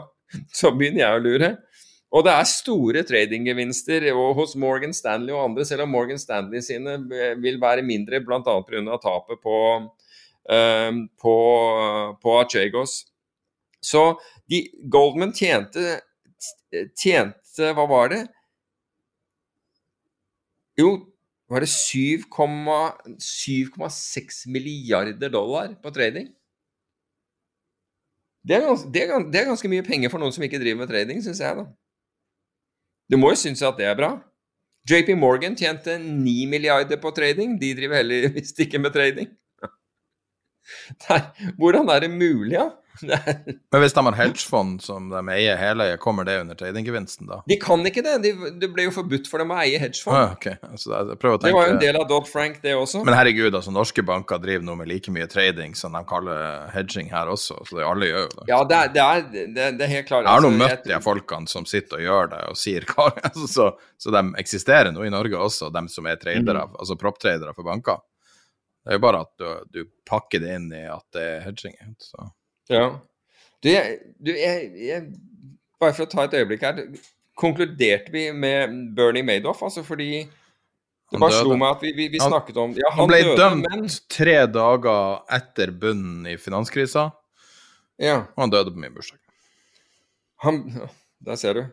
så 0.53 0.74
begynner 0.76 1.06
jeg 1.06 1.20
å 1.20 1.24
lure. 1.24 1.52
Og 2.10 2.26
det 2.26 2.34
er 2.34 2.49
store 2.49 3.03
tradinggevinster 3.06 4.07
hos 4.38 4.56
Morgan 4.57 4.95
Stanley 4.98 5.34
og 5.36 5.52
andre, 5.52 5.66
selv 5.68 5.86
om 5.86 5.91
Morgan 5.94 6.18
Stanley 6.20 6.64
sine 6.66 6.98
vil 7.38 7.60
være 7.61 7.86
mindre, 7.86 8.22
bl.a. 8.26 8.41
pga. 8.41 8.98
tapet 9.03 9.41
på, 9.44 9.60
eh, 10.49 10.90
på, 11.22 11.36
på 12.24 12.36
Achegos. 12.40 13.03
Så 13.80 14.03
de, 14.49 14.64
Goldman 14.91 15.32
tjente, 15.32 16.02
tjente 16.98 17.70
Hva 17.76 17.86
var 17.88 18.10
det? 18.11 18.24
Jo, 20.80 20.90
var 21.49 21.59
det 21.65 21.69
7,6 21.71 24.43
milliarder 24.53 25.30
dollar 25.34 25.71
på 25.81 25.89
trading? 25.95 26.27
Det 28.45 28.53
er, 28.55 28.61
gans, 28.65 28.84
det, 28.93 28.99
er, 29.03 29.07
gans- 29.11 29.30
det 29.34 29.39
er 29.41 29.49
ganske 29.51 29.69
mye 29.71 29.84
penger 29.85 30.09
for 30.13 30.19
noen 30.21 30.34
som 30.34 30.43
ikke 30.45 30.61
driver 30.61 30.80
med 30.84 30.89
trading, 30.91 31.19
syns 31.26 31.41
jeg, 31.43 31.53
da. 31.59 31.63
Du 33.09 33.15
må 33.19 33.27
jo 33.34 33.38
synes 33.41 33.61
at 33.65 33.77
det 33.81 33.88
er 33.89 33.97
bra. 33.99 34.11
JP 34.89 35.09
Morgan 35.19 35.55
tjente 35.59 35.91
9 36.01 36.45
milliarder 36.49 36.97
på 37.01 37.09
trading. 37.13 37.49
De 37.61 37.76
driver 37.77 37.95
heller 37.99 38.30
visst 38.34 38.57
ikke 38.63 38.80
med 38.81 38.91
trading. 38.95 39.30
Der, 41.03 41.19
hvordan 41.59 41.85
er 41.89 41.99
det 42.05 42.11
mulig, 42.13 42.53
da? 42.55 42.63
Er, 42.63 42.69
Men 43.71 43.84
hvis 43.84 43.95
de 43.95 44.03
har 44.05 44.17
hedgefond 44.17 44.84
som 44.84 45.09
de 45.11 45.23
eier 45.34 45.57
hele, 45.59 45.89
kommer 46.01 46.27
det 46.27 46.39
under 46.43 46.59
tradinggevinsten 46.59 47.30
da? 47.30 47.41
de 47.49 47.57
kan 47.61 47.81
ikke 47.88 48.03
det. 48.05 48.17
De, 48.26 48.34
det 48.61 48.71
ble 48.73 48.89
jo 48.89 48.93
forbudt 48.95 49.30
for 49.31 49.41
dem 49.41 49.53
å 49.55 49.59
eie 49.63 49.80
hedgefond. 49.81 50.17
Ah, 50.17 50.35
okay. 50.35 50.59
altså, 50.69 51.01
Det 51.15 51.53
var 51.55 51.71
jo 51.71 51.76
en 51.77 51.81
del 51.81 51.99
av 51.99 52.07
Dodd-Frank, 52.09 52.61
det 52.65 52.76
også. 52.77 53.03
Men 53.07 53.17
herregud, 53.17 53.55
altså 53.55 53.73
norske 53.73 54.03
banker 54.05 54.41
driver 54.43 54.67
nå 54.67 54.77
med 54.81 54.91
like 54.91 55.13
mye 55.13 55.30
trading 55.31 55.76
som 55.77 55.95
de 55.95 56.03
kaller 56.09 56.69
hedging 56.76 57.09
her 57.13 57.31
også, 57.31 57.61
så 57.65 57.80
det, 57.80 57.88
alle 57.88 58.11
gjør 58.11 58.26
jo 58.26 58.31
det. 58.35 58.47
Ja, 58.51 58.61
det 58.67 58.80
er, 58.80 58.93
det 58.93 59.05
er, 59.07 59.27
det 59.55 59.69
det 59.80 59.85
er 59.85 59.93
helt 59.93 60.07
klart. 60.07 60.26
Jeg 60.26 60.34
har 60.34 60.43
nå 60.43 60.51
altså, 60.51 60.65
møtt 60.65 60.88
de 60.89 60.99
folkene 61.03 61.51
som 61.51 61.67
sitter 61.69 61.99
og 62.01 62.05
gjør 62.05 62.31
det 62.34 62.41
og 62.51 62.59
sier 62.59 62.85
hva 62.89 63.09
altså, 63.30 63.47
så, 63.49 63.69
så 64.01 64.13
de 64.15 64.23
eksisterer 64.41 64.91
nå 64.95 65.05
i 65.05 65.13
Norge 65.13 65.39
også, 65.39 65.71
de 65.73 65.85
som 65.91 66.09
er 66.09 66.19
tradere, 66.21 66.65
mm. 66.67 66.80
altså 66.81 66.97
propptradere 66.99 67.55
for 67.55 67.67
banker. 67.67 68.01
Det 68.84 68.95
er 68.95 68.99
jo 68.99 69.03
bare 69.03 69.23
at 69.26 69.31
du, 69.39 69.47
du 69.76 69.81
pakker 70.07 70.41
det 70.43 70.53
inn 70.55 70.69
i 70.73 70.85
at 70.89 71.05
det 71.15 71.26
er 71.35 71.41
hedging. 71.45 71.76
Så. 72.01 72.30
Ja. 72.70 72.84
Du, 73.64 73.70
du 74.24 74.32
jeg, 74.36 74.68
jeg, 74.80 75.08
bare 75.82 75.96
for 75.98 76.06
å 76.06 76.12
ta 76.12 76.26
et 76.28 76.36
øyeblikk 76.40 76.64
her. 76.68 76.84
Konkluderte 77.40 78.12
vi 78.14 78.28
med 78.36 78.76
Bernie 78.96 79.26
Madoff? 79.26 79.64
Altså 79.66 79.84
fordi 79.88 80.12
det 80.22 81.18
Han 81.18 81.24
bare 81.24 81.34
døde. 81.34 81.46
slo 81.48 81.56
meg 81.58 81.72
at 81.74 81.84
vi, 81.84 81.91
vi, 81.98 82.08
vi 82.14 82.20
snakket 82.22 82.58
om 82.62 82.74
Ja, 82.78 82.91
Han 83.00 83.10
ble 83.10 83.22
døde, 83.26 83.38
dømt 83.40 83.66
men 83.66 83.88
tre 84.12 84.36
dager 84.52 85.24
etter 85.40 85.72
bunnen 85.74 86.28
i 86.30 86.36
finanskrisa, 86.38 87.08
Ja. 88.00 88.18
og 88.36 88.44
han 88.46 88.52
døde 88.54 88.72
på 88.76 88.80
min 88.84 88.94
bursdag. 88.94 89.18
Han 90.46 90.62
Der 91.26 91.36
ser 91.36 91.54
du. 91.58 91.64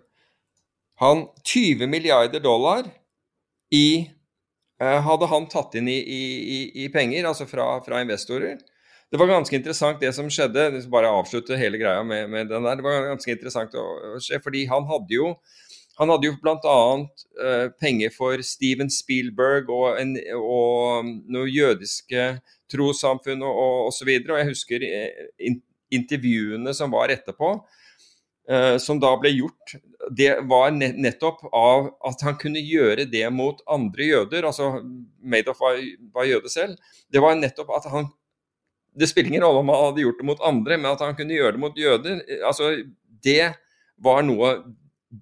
han 0.99 1.27
20 1.45 1.87
milliarder 1.87 2.41
dollar 2.43 2.89
i 3.71 4.09
eh, 4.81 5.01
Hadde 5.05 5.29
han 5.31 5.47
tatt 5.53 5.77
inn 5.79 5.87
i, 5.93 5.99
i, 6.01 6.63
i 6.85 6.89
penger, 6.91 7.29
altså 7.29 7.47
fra, 7.47 7.69
fra, 7.85 8.01
investorer. 8.03 8.57
Det 9.11 9.21
var 9.21 9.31
ganske 9.31 9.55
interessant 9.57 10.01
det 10.03 10.11
som 10.17 10.27
skjedde. 10.33 10.83
Bare 10.91 11.13
avslutte 11.15 11.59
hele 11.59 11.79
greia 11.79 12.03
med, 12.03 12.27
med 12.31 12.51
den 12.51 12.67
der. 12.67 12.79
Det 12.79 12.87
var 12.87 13.13
ganske 13.13 13.37
interessant 13.37 13.77
å, 13.79 13.85
å 14.17 14.23
se, 14.23 14.41
fordi 14.43 14.65
han 14.71 14.89
hadde 14.91 15.15
jo 15.15 15.37
han 15.97 16.11
hadde 16.13 16.29
jo 16.29 16.35
bl.a. 16.43 16.81
Uh, 17.41 17.69
penger 17.81 18.13
for 18.13 18.43
Steven 18.45 18.91
Spielberg 18.93 19.71
og, 19.73 19.87
en, 20.01 20.13
og 20.37 21.09
noen 21.25 21.49
jødiske 21.49 22.27
trossamfunn 22.73 23.45
og, 23.47 23.63
og, 23.63 23.79
og, 23.89 24.03
videre. 24.05 24.35
Og 24.35 24.43
jeg 24.43 24.51
husker 24.51 24.85
in, 24.85 25.57
intervjuene 25.95 26.75
som 26.77 26.93
var 26.93 27.15
etterpå, 27.15 27.55
uh, 28.53 28.77
som 28.83 29.01
da 29.01 29.15
ble 29.23 29.33
gjort. 29.39 29.79
Det 30.13 30.35
var 30.51 30.77
nettopp 30.77 31.47
av 31.49 31.89
at 32.11 32.27
han 32.29 32.37
kunne 32.43 32.61
gjøre 32.61 33.09
det 33.09 33.25
mot 33.33 33.65
andre 33.65 34.11
jøder. 34.11 34.51
Altså 34.51 34.75
Madoff 35.25 35.65
var, 35.65 35.81
var 36.13 36.29
jøde 36.29 36.53
selv. 36.53 36.77
Det 37.09 37.25
var 37.25 37.41
nettopp 37.41 37.73
at 37.79 37.89
han 37.95 38.13
Det 38.97 39.09
spiller 39.11 39.31
ingen 39.31 39.45
rolle 39.45 39.61
om 39.61 39.71
han 39.73 39.85
hadde 39.91 40.05
gjort 40.05 40.21
det 40.23 40.27
mot 40.31 40.43
andre, 40.49 40.79
men 40.81 40.91
at 40.91 41.05
han 41.05 41.17
kunne 41.19 41.37
gjøre 41.37 41.57
det 41.57 41.63
mot 41.63 41.79
jøder. 41.79 42.21
Altså, 42.49 42.73
det 43.25 43.53
var 44.03 44.25
noe 44.25 44.57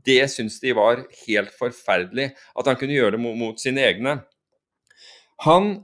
det 0.05 0.25
syns 0.33 0.61
de 0.63 0.73
var 0.77 1.05
helt 1.27 1.53
forferdelig. 1.59 2.31
At 2.59 2.71
han 2.71 2.79
kunne 2.81 2.97
gjøre 2.97 3.17
det 3.17 3.23
mot, 3.23 3.37
mot 3.39 3.61
sine 3.61 3.85
egne. 3.85 4.19
Han 5.45 5.77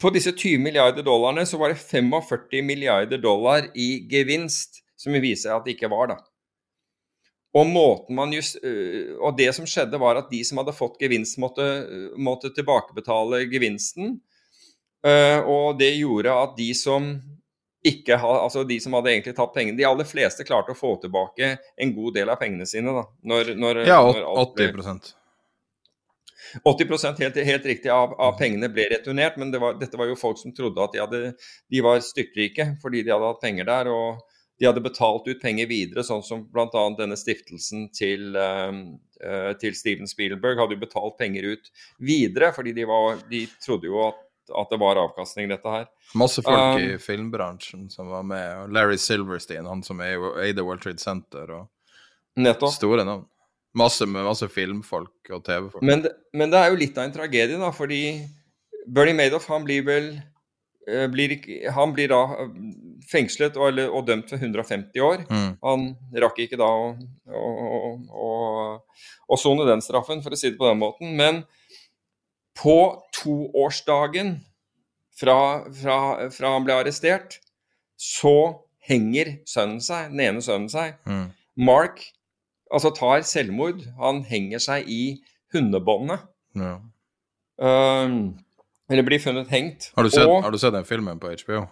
På 0.00 0.08
disse 0.08 0.32
20 0.32 0.56
milliarder 0.64 1.04
dollarene 1.04 1.42
så 1.44 1.58
var 1.60 1.68
det 1.68 1.76
45 1.76 2.62
milliarder 2.64 3.18
dollar 3.20 3.66
i 3.76 4.06
gevinst, 4.08 4.78
som 4.96 5.12
viser 5.20 5.52
at 5.52 5.66
det 5.66 5.74
ikke 5.74 5.90
var, 5.92 6.14
da. 6.14 6.16
Og, 7.52 7.66
måten 7.68 8.16
man 8.16 8.32
just, 8.32 8.56
øh, 8.64 9.18
og 9.20 9.36
det 9.36 9.50
som 9.52 9.66
skjedde, 9.68 10.00
var 10.00 10.16
at 10.16 10.30
de 10.32 10.40
som 10.48 10.62
hadde 10.62 10.72
fått 10.72 10.96
gevinst, 10.96 11.36
måtte, 11.36 11.66
måtte 12.16 12.54
tilbakebetale 12.56 13.42
gevinsten. 13.52 14.14
Øh, 15.06 15.48
og 15.50 15.78
det 15.78 15.94
gjorde 15.96 16.34
at 16.44 16.56
de 16.58 16.68
som 16.78 17.14
ikke 17.82 18.14
ha, 18.22 18.34
altså 18.44 18.62
de 18.66 18.76
som 18.80 18.94
hadde 18.94 19.10
egentlig 19.10 19.32
tatt 19.34 19.50
pengene 19.54 19.74
De 19.74 19.86
aller 19.88 20.06
fleste 20.06 20.44
klarte 20.46 20.70
å 20.70 20.78
få 20.78 20.92
tilbake 21.02 21.56
en 21.82 21.94
god 21.96 22.14
del 22.14 22.30
av 22.30 22.38
pengene 22.38 22.66
sine. 22.68 22.94
da. 22.94 23.02
Når, 23.26 23.54
når, 23.58 23.82
ja, 23.88 23.98
80 24.06 24.86
alt, 24.92 25.14
80% 26.62 27.22
helt, 27.22 27.36
helt 27.48 27.66
riktig 27.66 27.90
av, 27.90 28.12
av, 28.20 28.36
pengene 28.38 28.68
ble 28.70 28.84
returnert, 28.92 29.38
men 29.40 29.50
det 29.50 29.60
var, 29.62 29.78
dette 29.80 29.98
var 29.98 30.10
jo 30.10 30.18
folk 30.20 30.38
som 30.38 30.54
trodde 30.54 30.84
at 30.84 30.94
de, 30.94 31.00
hadde, 31.02 31.22
de 31.72 31.82
var 31.84 32.02
styrtrike 32.04 32.74
fordi 32.82 33.02
de 33.02 33.14
hadde 33.14 33.30
hatt 33.32 33.42
penger 33.42 33.68
der. 33.70 33.90
og 33.92 34.28
de 34.60 34.68
hadde 34.68 34.82
betalt 34.84 35.26
ut 35.26 35.40
penger 35.42 35.66
videre, 35.66 36.04
sånn 36.06 36.20
som 36.22 36.44
bl.a. 36.52 36.82
denne 36.94 37.16
stiftelsen 37.18 37.88
til, 37.96 38.36
uh, 38.36 39.54
til, 39.58 39.74
Steven 39.74 40.06
Spielberg 40.06 40.60
hadde 40.60 40.76
jo 40.76 40.82
betalt 40.84 41.16
penger 41.18 41.48
ut 41.56 41.72
videre, 41.98 42.52
fordi 42.54 42.76
de, 42.76 42.84
var, 42.86 43.18
de 43.32 43.40
trodde 43.64 43.90
jo 43.90 44.04
at 44.04 44.20
at 44.50 44.70
det 44.72 44.78
var 44.80 44.98
avkastning, 45.00 45.48
dette 45.50 45.70
her. 45.70 45.86
Masse 46.18 46.42
folk 46.42 46.58
um, 46.58 46.80
i 46.82 46.96
filmbransjen 47.00 47.86
som 47.92 48.10
var 48.12 48.24
med, 48.26 48.48
og 48.58 48.72
Larry 48.74 48.98
Silverstein, 49.00 49.68
han 49.68 49.84
som 49.86 50.00
eide 50.02 50.64
World 50.64 50.82
Trade 50.82 51.02
Center, 51.02 51.52
og 51.60 52.42
nettopp. 52.42 52.74
store 52.74 53.06
navn. 53.08 53.26
Masse, 53.78 54.04
masse 54.04 54.48
filmfolk 54.52 55.30
og 55.32 55.44
TV-folk. 55.46 55.84
Men, 55.86 56.04
men, 56.36 56.50
det 56.52 56.58
er 56.60 56.72
jo 56.72 56.80
litt 56.82 56.98
av 56.98 57.06
en 57.08 57.14
tragedie, 57.14 57.60
da, 57.60 57.70
fordi 57.72 58.02
Bernie 58.84 59.16
Madoff, 59.16 59.46
han 59.48 59.64
blir 59.64 59.86
vel 59.86 60.10
eh, 60.90 61.06
blir, 61.08 61.38
Han 61.72 61.94
blir 61.96 62.10
da 62.12 62.20
eh, 62.42 62.50
fengslet 63.08 63.56
og, 63.56 63.80
og 63.86 64.04
dømt 64.10 64.28
for 64.28 64.36
150 64.42 65.06
år. 65.06 65.24
Mm. 65.30 65.50
Han 65.64 65.88
rakk 66.20 66.42
ikke 66.44 66.60
da 66.60 66.68
å 69.32 69.40
sone 69.40 69.64
den 69.70 69.80
straffen, 69.84 70.20
for 70.24 70.34
å 70.34 70.38
si 70.38 70.50
det 70.50 70.60
på 70.60 70.68
den 70.68 70.82
måten. 70.82 71.16
Men 71.16 71.44
på 72.58 72.78
toårsdagen 73.16 74.36
fra, 75.18 75.38
fra, 75.76 75.98
fra 76.32 76.54
han 76.56 76.66
ble 76.66 76.76
arrestert, 76.82 77.38
så 77.96 78.64
henger 78.82 79.36
sønnen 79.48 79.82
seg, 79.84 80.10
den 80.12 80.24
ene 80.26 80.42
sønnen 80.44 80.70
seg. 80.72 80.98
Mm. 81.06 81.30
Mark 81.62 82.02
altså 82.72 82.92
tar 82.96 83.22
selvmord. 83.28 83.84
Han 84.00 84.22
henger 84.28 84.62
seg 84.62 84.88
i 84.90 85.02
hundebåndet. 85.52 86.24
Ja. 86.58 86.78
Um, 87.62 88.34
eller 88.90 89.06
blir 89.06 89.22
funnet 89.22 89.52
hengt. 89.52 89.90
Har 89.96 90.06
du, 90.06 90.10
sett, 90.10 90.26
og, 90.26 90.42
har 90.44 90.52
du 90.52 90.58
sett 90.60 90.74
den 90.74 90.88
filmen 90.88 91.20
på 91.20 91.30
HBO? 91.44 91.66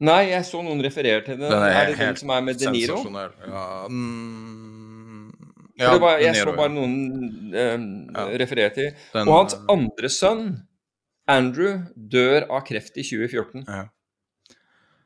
Nei, 0.00 0.30
jeg 0.30 0.44
så 0.48 0.62
noen 0.64 0.80
referere 0.84 1.20
til 1.24 1.36
den. 1.36 1.50
Den 1.50 1.62
er, 1.62 1.76
er 1.76 1.90
det 1.90 1.98
den 2.00 2.16
som 2.16 2.30
er 2.32 2.44
med 2.44 2.60
De 2.60 2.70
Niro? 2.72 3.00
Ja, 3.44 3.64
mm, 3.88 4.79
ja, 5.80 5.94
var, 6.02 6.18
jeg 6.22 6.36
så 6.36 6.52
bare 6.56 6.72
noen 6.74 7.54
eh, 7.54 7.76
ja. 7.78 8.26
referere 8.42 8.74
til. 8.76 8.90
Og 9.24 9.32
hans 9.32 9.56
andre 9.72 10.10
sønn, 10.12 10.44
Andrew, 11.30 11.80
dør 11.94 12.48
av 12.50 12.66
kreft 12.68 12.98
i 13.00 13.06
2014. 13.06 13.64
Ja. 13.66 13.86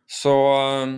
Så, 0.07 0.35
eh, 0.85 0.95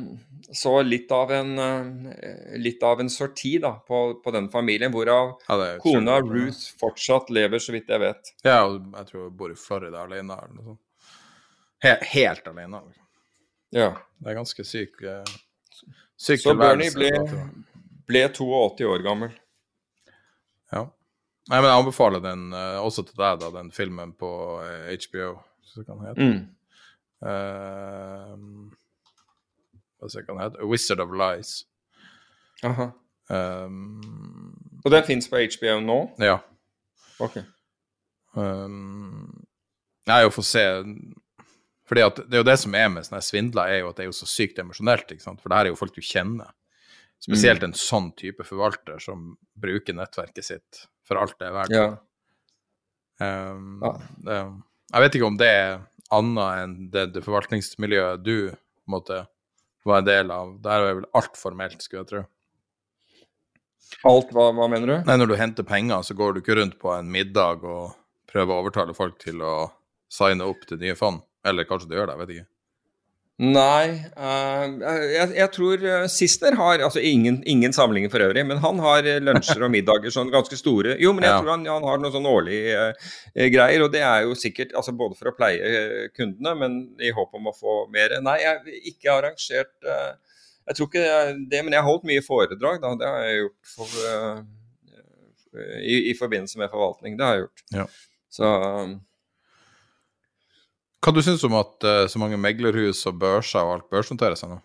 så, 0.52 0.82
litt 0.82 1.12
av 1.14 1.30
en 1.32 1.58
eh, 1.58 2.56
litt 2.58 2.82
av 2.82 3.00
en 3.00 3.10
sorti 3.10 3.56
da, 3.62 3.76
på, 3.86 4.02
på 4.24 4.34
den 4.34 4.48
familien, 4.50 4.92
hvorav 4.94 5.36
ja, 5.46 5.70
kona 5.82 6.18
Ruth 6.24 6.74
fortsatt 6.80 7.30
lever, 7.30 7.62
så 7.62 7.76
vidt 7.76 7.92
jeg 7.92 8.02
vet. 8.02 8.34
Ja, 8.46 8.64
og 8.66 8.90
jeg 8.96 9.10
tror 9.10 9.28
hun 9.28 9.38
bor 9.38 9.54
i 9.54 9.58
Florida 9.60 10.02
alene. 10.06 10.40
Eller 10.42 10.58
noe 10.58 10.72
sånt. 10.72 10.82
Helt, 11.84 12.06
helt 12.14 12.48
alene. 12.50 12.82
Ja. 13.74 13.90
Det 14.18 14.32
er 14.32 14.38
ganske 14.38 14.64
syk, 14.64 15.02
eh, 15.02 15.34
syk 16.16 16.40
Så 16.42 16.54
Bernie 16.58 16.92
ble, 16.94 17.12
ble 18.08 18.22
82 18.32 18.88
år 18.90 19.04
gammel. 19.04 19.34
Ja. 20.72 20.82
Nei, 21.46 21.60
men 21.60 21.68
jeg 21.70 21.78
anbefaler 21.78 22.22
den 22.24 22.48
uh, 22.54 22.82
også 22.82 23.04
til 23.06 23.18
deg, 23.20 23.38
da, 23.42 23.50
den 23.54 23.70
filmen 23.74 24.12
på 24.18 24.30
HBO, 24.58 24.64
eh, 24.66 24.96
HBO. 25.06 25.28
Så 25.66 25.84
kan 25.86 26.00
den 26.00 26.08
hete. 26.08 26.26
Mm. 26.26 26.40
Uh, 27.22 28.36
hva 30.00 30.10
skal 30.10 30.26
den 30.32 30.42
hete? 30.42 30.62
A 30.62 30.66
Wizard 30.70 31.02
of 31.04 31.14
Lies. 31.14 31.50
Aha. 32.66 32.90
Um, 33.28 34.00
Og 34.84 34.90
den 34.94 35.04
fins 35.06 35.28
på 35.30 35.38
HBO 35.38 35.78
nå? 35.82 35.98
Ja. 36.22 36.38
Ok. 37.22 37.40
Um, 38.36 39.46
jeg 40.06 40.14
er 40.18 40.26
jo 40.26 40.34
for 40.34 40.44
å 40.44 40.46
se 40.46 40.62
fordi 41.86 42.02
at 42.02 42.18
Det 42.18 42.34
er 42.34 42.42
jo 42.42 42.46
det 42.46 42.58
som 42.60 42.74
er 42.74 42.88
med 42.90 43.06
sånne 43.06 43.22
svindler, 43.22 43.70
er 43.70 43.78
jo 43.84 43.90
at 43.92 43.98
det 43.98 44.04
er 44.04 44.08
jo 44.10 44.16
så 44.18 44.26
sykt 44.26 44.58
emosjonelt. 44.58 45.12
ikke 45.12 45.22
sant? 45.22 45.38
For 45.42 45.48
det 45.50 45.58
her 45.58 45.68
er 45.68 45.70
jo 45.70 45.78
folk 45.78 45.94
du 45.94 46.02
kjenner. 46.02 46.50
Spesielt 47.22 47.62
mm. 47.62 47.70
en 47.70 47.78
sånn 47.78 48.10
type 48.18 48.44
forvalter 48.46 49.00
som 49.02 49.32
bruker 49.58 49.96
nettverket 49.96 50.44
sitt 50.44 50.82
for 51.06 51.20
alt 51.20 51.36
det 51.40 51.48
er 51.48 51.54
verdt. 51.56 51.74
Ja. 51.74 51.86
Um, 53.16 53.80
ja. 53.80 53.92
um, 54.44 54.58
jeg 54.92 55.04
vet 55.04 55.16
ikke 55.16 55.30
om 55.30 55.38
det 55.40 55.48
er 55.48 55.70
annet 56.14 56.62
enn 56.62 56.74
det, 56.92 57.06
det 57.14 57.24
forvaltningsmiljøet 57.24 58.22
du 58.22 58.52
måtte 58.90 59.24
være 59.86 60.02
en 60.02 60.08
del 60.08 60.32
av. 60.34 60.56
Der 60.62 60.82
er 60.82 60.98
vel 61.00 61.08
alt 61.16 61.38
formelt, 61.38 61.82
skulle 61.82 62.04
jeg 62.04 62.10
tro. 62.12 62.24
Alt, 64.06 64.32
hva, 64.34 64.50
hva, 64.54 64.66
mener 64.70 64.90
du? 64.90 64.96
Nei, 65.06 65.16
Når 65.18 65.30
du 65.30 65.36
henter 65.38 65.66
penger, 65.66 66.02
så 66.02 66.14
går 66.18 66.34
du 66.34 66.42
ikke 66.42 66.58
rundt 66.58 66.76
på 66.82 66.90
en 66.94 67.10
middag 67.10 67.64
og 67.64 67.94
prøver 68.30 68.52
å 68.52 68.64
overtale 68.64 68.94
folk 68.96 69.18
til 69.22 69.42
å 69.46 69.54
signe 70.12 70.46
opp 70.46 70.66
til 70.68 70.80
nye 70.82 70.96
fond. 70.98 71.22
Eller 71.46 71.66
kanskje 71.68 71.90
du 71.90 71.96
gjør 71.96 72.10
det, 72.10 72.16
jeg 72.16 72.22
vet 72.22 72.34
ikke. 72.36 72.48
Nei, 73.36 73.90
uh, 74.16 74.62
jeg, 75.12 75.32
jeg, 75.36 75.48
tror 75.52 75.82
Sissener 75.82 76.06
Sister 76.08 76.54
har 76.56 76.80
altså 76.86 77.02
ingen, 77.04 77.42
ingen 77.44 77.74
samlinger 77.76 78.08
for 78.08 78.24
øvrig, 78.24 78.46
men 78.48 78.62
han 78.62 78.78
har 78.80 79.08
lunsjer 79.20 79.66
og 79.66 79.72
middager 79.74 80.14
sånn 80.14 80.32
ganske 80.32 80.56
store. 80.56 80.94
Jo, 81.02 81.12
men 81.12 81.26
jeg 81.26 81.34
ja. 81.34 81.42
tror 81.42 81.52
han, 81.52 81.66
han, 81.68 81.84
har 81.84 82.00
noen 82.00 82.14
sånn 82.14 82.28
årlige 82.30 82.86
greier, 83.52 83.84
og 83.84 83.92
det 83.92 84.00
er 84.08 84.24
jo 84.24 84.38
sikkert 84.40 84.72
altså 84.72 84.96
både 84.96 85.18
for 85.18 85.28
å 85.28 85.34
pleie 85.36 86.08
kundene, 86.16 86.54
men 86.62 86.78
i 86.96 87.12
håp 87.12 87.36
om 87.36 87.50
å 87.52 87.54
få 87.56 87.82
mer. 87.92 88.16
Nei, 88.24 88.38
jeg 88.40 88.54
har 88.54 88.88
ikke 88.92 89.18
arrangert 89.18 89.74
Jeg 89.84 90.78
tror 90.78 90.88
ikke 90.88 91.06
det, 91.52 91.60
men 91.60 91.76
jeg 91.76 91.82
har 91.82 91.90
holdt 91.90 92.08
mye 92.08 92.24
foredrag, 92.24 92.80
da. 92.86 92.94
Det 92.96 93.10
har 93.10 93.26
jeg 93.28 93.42
gjort 93.42 93.74
for, 93.74 93.98
i, 95.84 95.98
i, 96.06 96.16
forbindelse 96.16 96.62
med 96.62 96.72
forvaltning. 96.72 97.20
Det 97.20 97.28
har 97.28 97.36
jeg 97.36 97.44
gjort. 97.44 97.66
Ja. 97.82 97.86
Så 98.32 98.48
um, 98.48 98.96
hva 101.06 101.14
du 101.14 101.22
syns 101.22 101.44
om 101.46 101.54
at 101.54 101.86
uh, 101.86 102.04
så 102.10 102.18
mange 102.18 102.38
meglerhus 102.40 103.04
og 103.06 103.20
børser 103.22 103.62
og 103.62 103.76
alt 103.76 103.90
børsnoterer 103.92 104.38
seg 104.38 104.56
nå? 104.56 104.60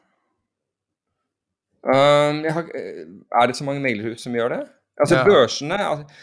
Um, 1.81 2.43
har, 2.45 2.67
eh, 2.77 3.01
er 3.41 3.49
det 3.49 3.57
så 3.57 3.65
mange 3.65 3.81
meglerhus 3.81 4.25
som 4.25 4.33
gjør 4.37 4.55
det? 4.55 4.61
Altså 5.01 5.17
ja. 5.17 5.23
børsene 5.25 5.77
altså, 5.81 6.19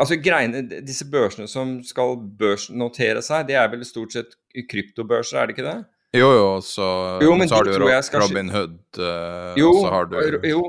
altså 0.00 0.16
greiene, 0.24 0.62
Disse 0.84 1.04
børsene 1.12 1.48
som 1.48 1.74
skal 1.84 2.16
børsnotere 2.40 3.20
seg, 3.24 3.48
det 3.50 3.58
er 3.60 3.68
vel 3.72 3.84
stort 3.88 4.16
sett 4.16 4.36
kryptobørser, 4.70 5.40
er 5.40 5.48
det 5.48 5.56
ikke 5.56 5.66
det? 5.68 5.78
Jo, 6.16 6.28
jo, 6.32 6.48
så, 6.64 6.86
jo, 7.20 7.34
så 7.44 7.58
har 7.58 7.68
du 7.68 7.74
Robin 8.22 8.48
Hood, 8.52 8.78
uh, 8.96 9.52
jo, 9.60 9.74
og 9.74 9.82
så 9.82 9.92
har 9.92 10.08
du 10.08 10.48
Jo, 10.48 10.62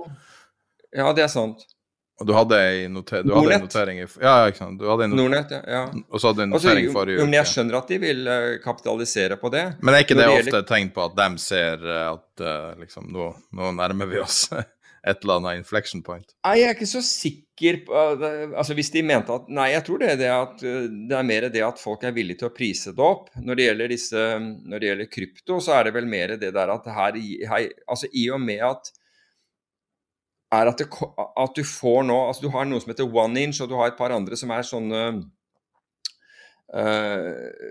ja, 0.95 1.11
det 1.15 1.23
er 1.23 1.31
sant. 1.31 1.63
Og 2.19 2.27
du 2.27 2.33
hadde 2.35 2.57
en, 2.59 2.97
noter 2.97 3.23
notering 3.23 4.01
i 4.01 4.07
Ja. 4.19 4.33
Du 4.75 4.87
hadde 4.89 5.07
en 5.07 5.15
Nordnett, 5.15 5.53
ja. 5.55 5.61
ja. 5.67 5.83
Og 6.09 6.19
så 6.19 6.31
hadde 6.31 6.41
du 6.41 6.47
en 6.49 6.55
notering 6.55 6.89
altså, 6.89 6.97
forrige 6.97 7.19
uke. 7.19 7.27
Men 7.29 7.37
jeg 7.39 7.51
skjønner 7.53 7.79
at 7.79 7.93
de 7.93 7.99
vil 8.03 8.27
uh, 8.27 8.49
kapitalisere 8.63 9.37
på 9.39 9.51
det. 9.53 9.63
Men 9.79 9.95
er 9.95 10.03
ikke 10.03 10.17
det, 10.19 10.25
det 10.27 10.41
ofte 10.41 10.61
et 10.63 10.69
tegn 10.73 10.91
på 10.95 11.05
at 11.05 11.15
de 11.19 11.29
ser 11.43 11.85
uh, 11.87 12.01
at 12.09 12.43
uh, 12.43 12.73
liksom, 12.81 13.07
nå, 13.15 13.29
nå, 13.55 13.71
nærmer 13.79 14.11
vi 14.11 14.19
oss 14.19 14.41
et 15.09 15.23
eller 15.23 15.39
annet 15.39 15.61
inflection 15.61 16.03
point? 16.03 16.27
Nei, 16.43 16.57
jeg 16.59 16.73
er 16.73 16.75
ikke 16.75 16.91
så 16.91 17.05
sikker 17.05 17.81
på 17.87 17.95
altså 17.99 18.75
Hvis 18.75 18.87
de 18.93 19.01
mente 19.03 19.35
at 19.35 19.49
Nei, 19.51 19.65
jeg 19.73 19.83
tror 19.87 19.99
det 19.99 20.13
er, 20.13 20.19
det, 20.19 20.29
at, 20.31 20.61
det 21.09 21.15
er 21.15 21.25
mer 21.27 21.49
det 21.51 21.63
at 21.63 21.81
folk 21.81 22.03
er 22.07 22.13
villige 22.15 22.43
til 22.43 22.51
å 22.51 22.55
prise 22.55 22.93
det 22.95 23.03
opp. 23.03 23.31
Når 23.39 23.59
det 23.59 23.65
gjelder, 23.65 23.95
disse, 23.95 24.29
når 24.43 24.79
det 24.79 24.91
gjelder 24.91 25.11
krypto, 25.15 25.63
så 25.63 25.79
er 25.79 25.87
det 25.87 25.95
vel 25.95 26.07
mer 26.07 26.35
det 26.39 26.53
der 26.55 26.71
at 26.75 26.87
her, 26.99 27.19
her 27.51 27.67
Altså 27.87 28.11
i 28.11 28.29
og 28.31 28.43
med 28.43 28.63
at 28.67 28.91
er 30.49 30.69
at, 30.71 30.81
det, 30.81 30.87
at, 30.89 31.55
du 31.55 31.65
får 31.65 32.05
nå 32.07 32.15
altså 32.27 32.45
Du 32.45 32.53
har 32.53 32.65
noe 32.65 32.81
som 32.81 32.91
heter 32.91 33.09
one 33.09 33.45
inch, 33.45 33.61
og 33.61 33.69
du 33.69 33.77
har 33.77 33.91
et 33.91 33.99
par 33.99 34.13
andre 34.15 34.37
som 34.39 34.51
er 34.53 34.65
sånne 34.65 35.01
uh, 36.73 37.67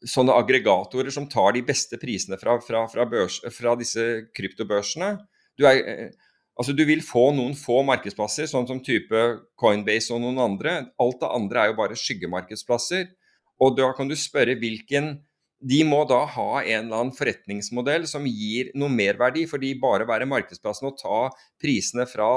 Sånne 0.00 0.32
aggregatorer 0.40 1.12
som 1.12 1.28
tar 1.28 1.52
de 1.56 1.62
beste 1.64 1.98
prisene 2.00 2.38
fra, 2.40 2.54
fra, 2.64 2.86
fra, 2.88 3.04
børs, 3.04 3.36
fra 3.52 3.74
disse 3.76 4.04
kryptobørsene. 4.32 5.10
Du, 5.60 5.66
er, 5.68 5.80
uh, 5.80 6.30
altså 6.56 6.72
du 6.76 6.86
vil 6.88 7.04
få 7.04 7.26
noen 7.36 7.52
få 7.56 7.82
markedsplasser, 7.88 8.48
sånn 8.48 8.68
som 8.68 8.80
type 8.84 9.24
Coinbase 9.60 10.14
og 10.16 10.22
noen 10.24 10.40
andre. 10.44 10.76
Alt 11.00 11.20
det 11.20 11.32
andre 11.36 11.64
er 11.64 11.72
jo 11.72 11.80
bare 11.82 11.98
skyggemarkedsplasser. 12.00 13.10
Og 13.60 13.76
da 13.76 13.90
kan 13.96 14.08
du 14.08 14.16
spørre 14.16 14.56
hvilken 14.56 15.18
de 15.60 15.80
må 15.84 16.04
da 16.08 16.22
ha 16.34 16.62
en 16.62 16.86
eller 16.86 17.02
annen 17.02 17.16
forretningsmodell 17.16 18.06
som 18.08 18.24
gir 18.24 18.70
noe 18.80 18.92
merverdi, 18.92 19.44
fordi 19.48 19.74
bare 19.80 20.08
være 20.08 20.28
markedsplassen 20.28 20.88
og 20.88 20.96
ta 21.00 21.26
prisene 21.60 22.06
fra 22.08 22.30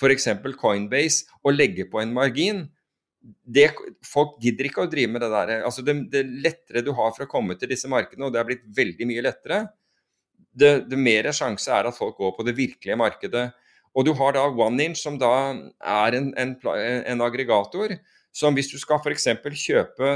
f.eks. 0.00 0.28
Coinbase 0.58 1.28
og 1.44 1.58
legge 1.58 1.84
på 1.90 2.00
en 2.00 2.14
margin 2.16 2.64
det, 3.22 3.68
Folk 4.06 4.38
gidder 4.42 4.66
ikke 4.66 4.86
å 4.86 4.90
drive 4.90 5.12
med 5.14 5.22
det 5.22 5.30
der. 5.30 5.52
Altså 5.62 5.84
det, 5.86 5.94
det, 6.10 6.24
lettere 6.42 6.82
du 6.82 6.90
har 6.96 7.12
for 7.14 7.26
å 7.26 7.30
komme 7.30 7.54
til 7.58 7.70
disse 7.70 7.90
markedene, 7.90 8.26
og 8.26 8.34
det 8.34 8.40
har 8.40 8.48
blitt 8.48 8.64
veldig 8.74 9.08
mye 9.08 9.24
lettere, 9.28 9.60
det, 10.52 10.72
det 10.90 10.98
mer 11.00 11.30
sjanse 11.32 11.70
er 11.72 11.88
at 11.88 11.96
folk 11.96 12.18
går 12.18 12.34
på 12.36 12.46
det 12.48 12.56
virkelige 12.56 12.98
markedet. 12.98 13.44
Og 13.92 14.08
du 14.08 14.12
har 14.16 14.34
da 14.34 14.46
OneInch, 14.48 15.00
som 15.04 15.18
da 15.20 15.30
er 15.52 16.16
en, 16.18 16.32
en, 16.40 16.56
en 16.64 17.24
aggregator, 17.24 17.94
som 18.32 18.56
hvis 18.56 18.72
du 18.72 18.78
skal 18.80 19.00
f.eks. 19.00 19.28
kjøpe 19.60 20.12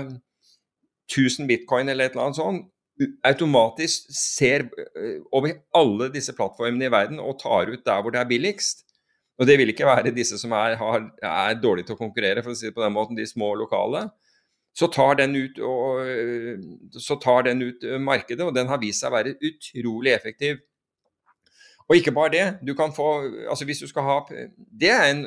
1000 1.10 1.46
bitcoin 1.48 1.88
eller 1.88 2.06
et 2.06 2.16
eller 2.16 2.28
annet 2.28 2.40
sånt, 2.40 2.66
automatisk 3.28 4.08
ser 4.16 4.66
eh, 4.96 5.20
over 5.34 5.58
alle 5.76 6.08
disse 6.14 6.32
plattformene 6.36 6.88
i 6.88 6.92
verden 6.92 7.20
og 7.20 7.38
tar 7.40 7.68
ut 7.72 7.84
der 7.84 8.02
hvor 8.02 8.14
det 8.14 8.20
er 8.22 8.30
billigst. 8.30 8.84
Og 9.36 9.48
det 9.48 9.58
vil 9.60 9.68
ikke 9.68 9.88
være 9.88 10.14
disse 10.16 10.38
som 10.40 10.54
er, 10.56 10.78
har, 10.80 11.10
er 11.20 11.58
dårlige 11.60 11.90
til 11.90 11.98
å 11.98 12.00
konkurrere, 12.00 12.40
for 12.44 12.54
å 12.54 12.56
si 12.56 12.70
det 12.70 12.76
på 12.76 12.84
den 12.84 12.94
måten, 12.94 13.18
de 13.18 13.26
små 13.28 13.52
lokale. 13.60 14.06
Så 14.76 14.88
tar, 14.92 15.18
den 15.20 15.36
ut, 15.36 15.60
og, 15.60 16.00
eh, 16.08 16.56
så 17.00 17.18
tar 17.20 17.44
den 17.48 17.60
ut 17.64 17.84
eh, 17.84 18.00
markedet, 18.00 18.44
og 18.44 18.54
den 18.56 18.72
har 18.72 18.80
vist 18.80 19.04
seg 19.04 19.12
å 19.12 19.16
være 19.16 19.36
utrolig 19.44 20.14
effektiv. 20.16 20.62
Og 21.86 22.00
ikke 22.00 22.16
bare 22.16 22.32
det. 22.32 22.46
du 22.66 22.74
kan 22.74 22.90
få, 22.96 23.28
altså 23.48 23.64
hvis 23.68 23.84
du 23.84 23.86
skal 23.86 24.02
ha, 24.02 24.16
Det 24.56 24.90
er 24.90 25.04
en, 25.12 25.20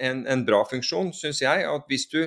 en, 0.00 0.24
en 0.26 0.46
bra 0.46 0.64
funksjon, 0.70 1.12
syns 1.14 1.42
jeg. 1.44 1.68
at 1.68 1.84
hvis 1.88 2.08
du 2.10 2.24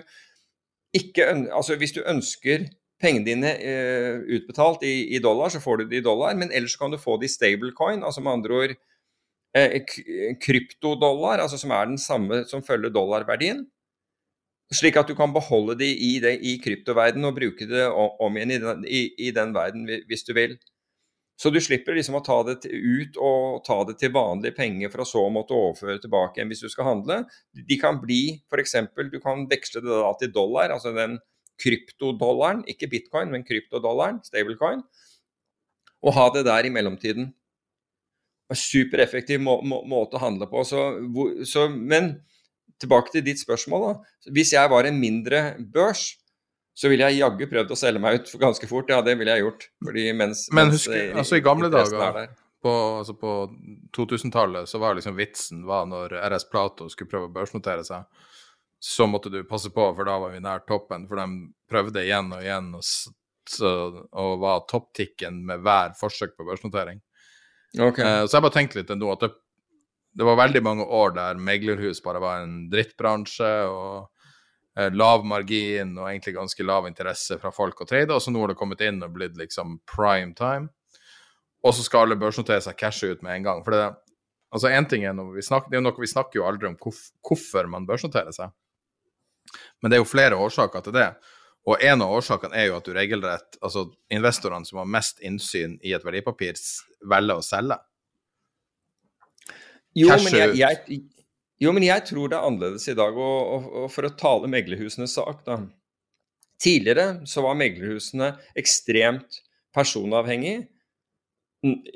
ikke, 0.94 1.26
altså 1.52 1.76
hvis 1.76 1.92
du 1.98 2.02
ønsker 2.06 2.70
pengene 3.02 3.28
dine 3.28 3.52
eh, 3.60 4.22
utbetalt 4.38 4.84
i, 4.88 5.16
i, 5.16 5.22
dollar, 5.24 5.52
så 5.54 5.62
får 5.64 5.82
du 5.82 5.86
det 5.92 6.02
i 6.02 6.06
dollar. 6.06 6.36
Men 6.40 6.52
ellers 6.52 6.76
kan 6.80 6.92
du 6.94 7.00
få 7.02 7.18
det 7.20 7.30
i 7.30 7.36
stablecoin, 7.36 8.04
altså 8.04 8.24
med 8.24 8.38
andre 8.38 8.60
ord 8.60 8.76
eh, 9.58 9.80
kryptodollar, 10.42 11.44
altså 11.44 11.60
som 11.62 11.74
er 11.76 11.90
den 11.92 12.02
samme 12.02 12.44
som 12.50 12.66
følger 12.66 12.94
dollarverdien. 12.94 13.66
Slik 14.74 14.98
at 14.98 15.10
du 15.10 15.16
kan 15.18 15.34
beholde 15.36 15.76
det 15.78 15.92
i, 16.02 16.16
det, 16.24 16.38
i 16.42 16.58
kryptoverdenen 16.62 17.30
og 17.30 17.36
bruke 17.38 17.68
det 17.70 17.84
om 17.94 18.38
igjen 18.38 18.56
i 18.56 18.62
den, 18.62 18.86
i, 18.88 19.02
i 19.28 19.34
den 19.36 19.52
verden 19.54 19.90
hvis 20.10 20.26
du 20.26 20.34
vil. 20.38 20.56
Så 21.40 21.50
du 21.50 21.58
slipper 21.62 21.98
liksom 21.98 22.16
å 22.20 22.24
ta 22.24 22.38
det 22.46 22.60
ut 22.70 23.18
og 23.22 23.64
ta 23.66 23.80
det 23.90 23.98
til 24.00 24.14
vanlige 24.14 24.56
penger 24.56 24.92
for 24.94 25.04
å 25.04 25.08
så 25.08 25.24
måtte 25.34 25.58
overføre 25.58 26.02
tilbake 26.02 26.40
igjen 26.40 26.52
hvis 26.54 26.62
du 26.64 26.70
skal 26.72 26.88
handle. 26.88 27.24
De 27.54 27.78
kan 27.82 27.98
bli 28.02 28.38
f.eks. 28.48 28.78
du 29.12 29.20
kan 29.22 29.48
veksle 29.50 29.82
det 29.84 29.92
da 29.92 30.12
til 30.20 30.32
dollar, 30.34 30.74
altså 30.76 30.94
den 30.96 31.18
kryptodollaren, 31.62 32.64
ikke 32.70 32.90
bitcoin, 32.92 33.32
men 33.34 33.46
kryptodollaren, 33.48 34.22
stablecoin, 34.26 34.84
og 36.04 36.18
ha 36.18 36.28
det 36.36 36.46
der 36.48 36.68
i 36.68 36.74
mellomtiden. 36.74 37.30
En 38.52 38.60
supereffektiv 38.60 39.40
må, 39.42 39.60
må, 39.66 39.82
måte 39.88 40.20
å 40.20 40.24
handle 40.24 40.50
på. 40.52 40.66
Så, 40.68 40.82
så, 41.48 41.70
men 41.72 42.18
tilbake 42.82 43.14
til 43.14 43.24
ditt 43.26 43.42
spørsmål. 43.42 43.86
da. 43.88 44.34
Hvis 44.36 44.52
jeg 44.56 44.72
var 44.74 44.90
en 44.90 45.00
mindre 45.00 45.46
børs, 45.74 46.12
så 46.74 46.90
ville 46.90 47.06
jeg 47.08 47.22
jaggu 47.22 47.46
prøvd 47.50 47.72
å 47.72 47.78
selge 47.78 48.02
meg 48.02 48.20
ut 48.20 48.32
ganske 48.42 48.68
fort. 48.70 48.90
Ja, 48.92 49.04
det 49.06 49.16
ville 49.20 49.36
jeg 49.36 49.46
gjort. 49.46 49.68
Mens, 49.86 50.48
men 50.52 50.74
husk, 50.74 50.90
mens, 50.90 51.20
altså 51.22 51.38
i 51.38 51.46
gamle 51.46 51.70
dager, 51.72 52.34
på, 52.64 52.74
altså 53.00 53.16
på 53.20 53.34
2000-tallet, 53.96 54.70
så 54.70 54.82
var 54.82 54.98
liksom 54.98 55.18
vitsen 55.20 55.64
var 55.70 55.86
når 55.90 56.18
RS 56.32 56.48
Plato 56.50 56.90
skulle 56.92 57.12
prøve 57.12 57.30
å 57.30 57.36
børsnotere 57.36 57.86
seg 57.88 58.08
så 58.86 59.08
måtte 59.08 59.30
du 59.30 59.44
passe 59.48 59.70
på, 59.70 59.84
for 59.96 60.04
da 60.04 60.18
var 60.20 60.34
vi 60.34 60.42
nær 60.44 60.66
toppen. 60.68 61.06
For 61.08 61.16
de 61.16 61.26
prøvde 61.72 62.02
igjen 62.04 62.34
og 62.36 62.42
igjen 62.44 62.66
og, 62.76 62.84
så, 62.84 63.70
og 64.12 64.32
var 64.42 64.66
topptikken 64.68 65.38
med 65.48 65.62
hver 65.64 65.94
forsøk 65.96 66.34
på 66.36 66.44
børsnotering. 66.50 67.00
Okay. 67.80 68.04
Uh, 68.04 68.26
så 68.28 68.36
jeg 68.36 68.44
bare 68.44 68.56
tenkte 68.58 68.82
litt 68.82 68.92
nå 69.00 69.14
at 69.14 69.22
det, 69.24 69.30
det, 70.20 70.26
var 70.28 70.36
veldig 70.42 70.62
mange 70.68 70.88
år 71.00 71.16
der 71.16 71.40
meglerhus 71.40 72.04
bare 72.04 72.20
var 72.20 72.44
en 72.44 72.66
drittbransje, 72.74 73.54
og 73.72 74.76
eh, 74.76 74.92
lav 74.92 75.24
margin 75.26 75.96
og 75.96 76.10
egentlig 76.10 76.36
ganske 76.36 76.66
lav 76.68 76.90
interesse 76.90 77.40
fra 77.40 77.54
folk 77.56 77.80
å 77.82 77.88
trade, 77.88 78.12
og 78.12 78.20
så 78.20 78.34
nå 78.36 78.44
har 78.44 78.52
det 78.52 78.58
kommet 78.60 78.84
inn 78.84 79.00
og 79.00 79.16
blitt 79.16 79.40
liksom 79.40 79.80
prime 79.90 80.36
time. 80.36 80.68
Og 81.64 81.72
så 81.72 81.88
skal 81.88 82.10
alle 82.10 82.20
børsnotere 82.20 82.60
seg 82.68 82.76
cashe 82.84 83.14
ut 83.16 83.24
med 83.24 83.38
en 83.38 83.48
gang. 83.48 83.64
For 83.64 83.72
det, 83.72 83.88
altså 84.52 84.76
en 84.76 84.92
ting 84.92 85.08
er 85.08 85.16
når 85.16 85.32
vi 85.38 85.48
snakker, 85.48 85.72
det 85.72 85.80
er 85.80 85.88
noe 85.88 86.04
vi 86.04 86.12
snakker 86.12 86.42
jo 86.42 86.50
aldri 86.52 86.68
om 86.68 86.78
hvorfor 86.84 87.72
man 87.72 87.88
børsnoterer 87.88 88.36
seg. 88.36 88.52
Men 89.84 89.92
det 89.92 90.00
er 90.00 90.02
jo 90.02 90.10
flere 90.10 90.40
årsaker 90.40 90.86
til 90.86 90.96
det. 90.96 91.10
Og 91.68 91.80
en 91.84 92.04
av 92.04 92.12
årsakene 92.18 92.58
er 92.60 92.70
jo 92.70 92.76
at 92.76 92.88
du 92.88 92.92
regelrett 92.96 93.58
Altså 93.64 93.86
investorene 94.12 94.68
som 94.68 94.82
har 94.82 94.90
mest 94.98 95.22
innsyn 95.24 95.78
i 95.84 95.94
et 95.96 96.04
verdipapir, 96.04 96.60
velger 97.08 97.40
å 97.40 97.46
selge. 97.46 97.78
Jo 99.94 100.10
men 100.10 100.34
jeg, 100.34 100.58
jeg, 100.58 101.00
jo, 101.62 101.72
men 101.72 101.86
jeg, 101.86 102.04
tror 102.10 102.32
det 102.32 102.38
er 102.40 102.48
annerledes 102.50 102.90
i 102.90 102.98
dag. 102.98 103.16
Og, 103.16 103.40
og, 103.56 103.72
og 103.84 103.88
for 103.94 104.08
å 104.08 104.14
tale 104.18 104.50
meglerhusenes 104.52 105.16
sak, 105.20 105.44
da. 105.48 105.62
Tidligere 106.64 107.26
så 107.30 107.44
var 107.46 107.60
meglerhusene 107.60 108.34
ekstremt 108.60 109.42
personavhengige. 109.76 110.68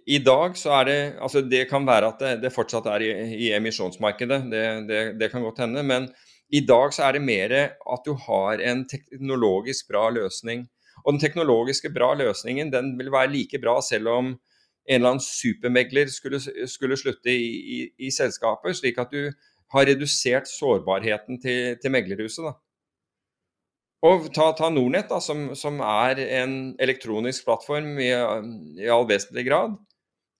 I 0.07 0.21
dag 0.23 0.53
så 0.55 0.71
er 0.77 0.85
det 0.87 0.99
Altså 1.19 1.41
det 1.43 1.65
kan 1.67 1.83
være 1.83 2.07
at 2.13 2.21
det, 2.23 2.29
det 2.45 2.53
fortsatt 2.55 2.85
er 2.87 3.03
i, 3.03 3.09
i 3.47 3.49
emisjonsmarkedet, 3.57 4.37
det, 4.51 4.63
det, 4.87 5.01
det, 5.19 5.31
kan 5.33 5.43
godt 5.43 5.59
hende. 5.65 5.83
Men 5.83 6.07
i 6.53 6.61
dag 6.63 6.93
så 6.95 7.07
er 7.07 7.17
det 7.17 7.25
mer 7.27 7.53
at 7.67 8.05
du 8.05 8.13
har 8.27 8.61
en 8.63 8.85
teknologisk 8.87 9.89
bra 9.91 10.07
løsning. 10.13 10.67
Og 11.03 11.15
den 11.15 11.21
teknologiske 11.21 11.91
bra 11.93 12.13
løsningen 12.17 12.71
den 12.73 12.93
vil 12.99 13.11
være 13.13 13.31
like 13.33 13.59
bra 13.63 13.77
selv 13.83 14.11
om 14.13 14.29
en 14.87 14.95
eller 14.95 15.15
annen 15.15 15.23
supermegler 15.23 16.07
skulle, 16.11 16.39
skulle 16.67 16.97
slutte 16.99 17.31
i, 17.31 17.49
i, 17.75 17.79
i, 18.07 18.11
selskapet, 18.13 18.77
slik 18.79 18.99
at 19.03 19.11
du 19.11 19.27
har 19.73 19.89
redusert 19.89 20.47
sårbarheten 20.47 21.41
til, 21.43 21.75
til 21.81 21.91
meglerhuset. 21.91 22.47
Da. 22.47 22.53
Og 24.07 24.29
ta, 24.31 24.53
ta 24.55 24.69
Nordnett, 24.71 25.11
som, 25.23 25.49
som, 25.59 25.81
er 25.83 26.21
en 26.39 26.55
elektronisk 26.79 27.43
plattform 27.49 27.97
i, 27.99 28.13
i 28.79 28.87
all 28.93 29.07
vesentlig 29.09 29.43
grad 29.49 29.75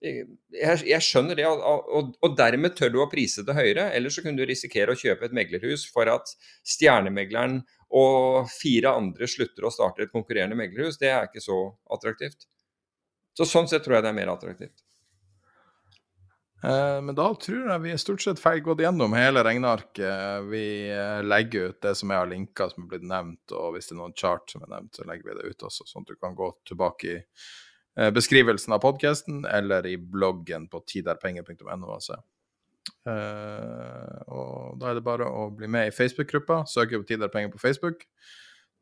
jeg, 0.02 0.84
jeg, 0.86 1.02
skjønner 1.02 1.38
det, 1.40 1.46
og, 1.50 1.62
og, 1.66 2.12
og, 2.22 2.36
dermed 2.38 2.76
tør 2.78 2.92
du 2.94 3.00
å 3.02 3.10
prise 3.10 3.44
det 3.46 3.56
høyere. 3.58 3.90
Ellers 3.98 4.18
så 4.18 4.24
kunne 4.26 4.38
du 4.38 4.46
risikere 4.46 4.94
å 4.94 5.00
kjøpe 5.00 5.26
et 5.28 5.36
meglerhus 5.36 5.88
for 5.90 6.10
at 6.12 6.34
stjernemegleren 6.68 7.64
og 7.98 8.50
fire 8.52 8.94
andre 9.00 9.30
slutter 9.30 9.66
å 9.66 9.74
starte 9.74 10.06
et 10.06 10.14
konkurrerende 10.14 10.58
meglerhus. 10.60 11.00
Det 11.02 11.10
er 11.10 11.30
ikke 11.30 11.44
så 11.44 11.62
attraktivt. 11.94 12.46
Så 13.38 13.48
Sånn 13.48 13.70
sett 13.70 13.86
tror 13.86 13.98
jeg 13.98 14.06
det 14.06 14.14
er 14.14 14.20
mer 14.20 14.34
attraktivt. 14.34 14.84
Eh, 16.66 16.98
men 17.06 17.14
da 17.18 17.28
tror 17.38 17.70
jeg 17.70 17.84
vi 17.84 17.92
er 17.94 18.02
stort 18.02 18.24
sett 18.26 18.42
ferdig 18.42 18.66
gått 18.66 18.82
gjennom 18.82 19.14
hele 19.18 19.44
regnearket. 19.46 20.50
Vi 20.50 20.66
eh, 20.94 21.22
legger 21.26 21.72
ut 21.72 21.82
det 21.86 21.94
som 21.98 22.14
er 22.14 22.24
av 22.24 22.32
linker 22.34 22.74
som 22.74 22.86
er 22.86 22.92
blitt 22.94 23.06
nevnt, 23.06 23.54
og 23.54 23.74
hvis 23.74 23.90
det 23.90 23.98
er 23.98 24.02
noen 24.02 24.18
chart 24.18 24.54
som 24.54 24.66
er 24.66 24.74
nevnt, 24.74 24.98
så 24.98 25.06
legger 25.10 25.30
vi 25.30 25.38
det 25.40 25.54
ut 25.54 25.70
også, 25.70 25.90
sånn 25.90 26.06
at 26.06 26.14
du 26.14 26.22
kan 26.22 26.38
gå 26.38 26.52
tilbake 26.70 27.14
i 27.14 27.22
Eh, 27.22 27.67
beskrivelsen 27.98 28.74
av 28.76 28.82
podkasten 28.84 29.46
eller 29.46 29.86
i 29.90 29.96
bloggen 29.98 30.68
på 30.70 30.84
tiderpenger.no. 30.86 31.88
Altså. 31.90 32.20
Uh, 33.08 34.20
og 34.30 34.78
da 34.80 34.92
er 34.92 35.00
det 35.00 35.06
bare 35.06 35.28
å 35.28 35.48
bli 35.56 35.70
med 35.72 35.90
i 35.90 35.96
Facebook-gruppa. 35.96 36.62
Søke 36.70 37.00
på 37.02 37.08
Tiderpenger 37.10 37.50
på 37.54 37.62
Facebook. 37.62 38.06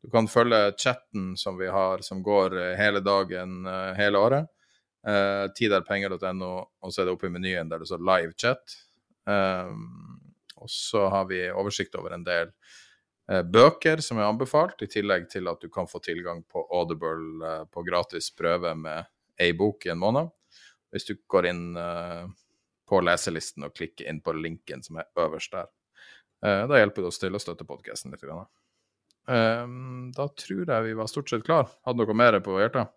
Du 0.03 0.09
kan 0.13 0.27
følge 0.29 0.75
chatten 0.77 1.33
som 1.39 1.57
vi 1.57 1.69
har, 1.71 2.03
som 2.05 2.19
går 2.21 2.57
eh, 2.59 2.73
hele 2.77 2.99
dagen 3.01 3.65
hele 3.97 4.19
året. 4.21 4.51
Uh, 5.07 5.47
Tiderpenger.no, 5.57 6.51
og 6.81 6.93
så 6.93 7.01
er 7.01 7.07
det 7.07 7.15
oppe 7.15 7.29
i 7.29 7.33
menyen 7.33 7.71
der 7.71 7.81
det 7.81 7.89
står 7.89 8.03
'live 8.05 8.35
chat'. 8.37 8.75
Um, 9.25 10.19
og 10.61 10.69
så 10.69 11.07
har 11.09 11.25
vi 11.25 11.47
oversikt 11.49 11.95
over 11.95 12.13
en 12.13 12.23
del 12.25 12.51
Eh, 12.51 12.84
bøker 13.25 14.03
som 14.05 14.19
er 14.21 14.29
anbefalt, 14.29 14.81
i 14.85 14.89
tillegg 14.91 15.29
til 15.31 15.49
at 15.49 15.61
du 15.61 15.69
kan 15.73 15.89
få 15.89 16.01
tilgang 16.05 16.43
på 16.51 16.61
Audible 16.69 17.45
eh, 17.45 17.63
på 17.71 17.83
gratis 17.87 18.29
prøve 18.37 18.75
med 18.77 19.07
ei 19.41 19.51
bok 19.57 19.87
i 19.87 19.93
en 19.93 20.01
måned. 20.01 20.29
Hvis 20.93 21.07
du 21.09 21.15
går 21.27 21.49
inn 21.49 21.63
uh, 21.75 22.29
på 22.87 23.01
leselisten 23.03 23.65
og 23.67 23.73
klikker 23.75 24.07
inn 24.09 24.21
på 24.23 24.35
linken 24.37 24.83
som 24.85 25.01
er 25.01 25.09
øverst 25.19 25.55
der. 25.55 25.71
Eh, 26.45 26.61
da 26.69 26.79
hjelper 26.79 27.03
det 27.03 27.09
oss 27.09 27.21
til 27.21 27.35
å 27.35 27.41
støtte 27.41 27.67
podkasten 27.67 28.13
litt. 28.13 28.23
Grann. 28.23 28.45
Eh, 29.27 29.65
da 30.15 30.27
tror 30.43 30.63
jeg 30.69 30.87
vi 30.89 30.95
var 30.99 31.09
stort 31.11 31.31
sett 31.31 31.45
klar. 31.47 31.69
Hadde 31.87 32.05
noe 32.05 32.17
mer 32.17 32.39
på 32.45 32.59
hjertet? 32.61 32.93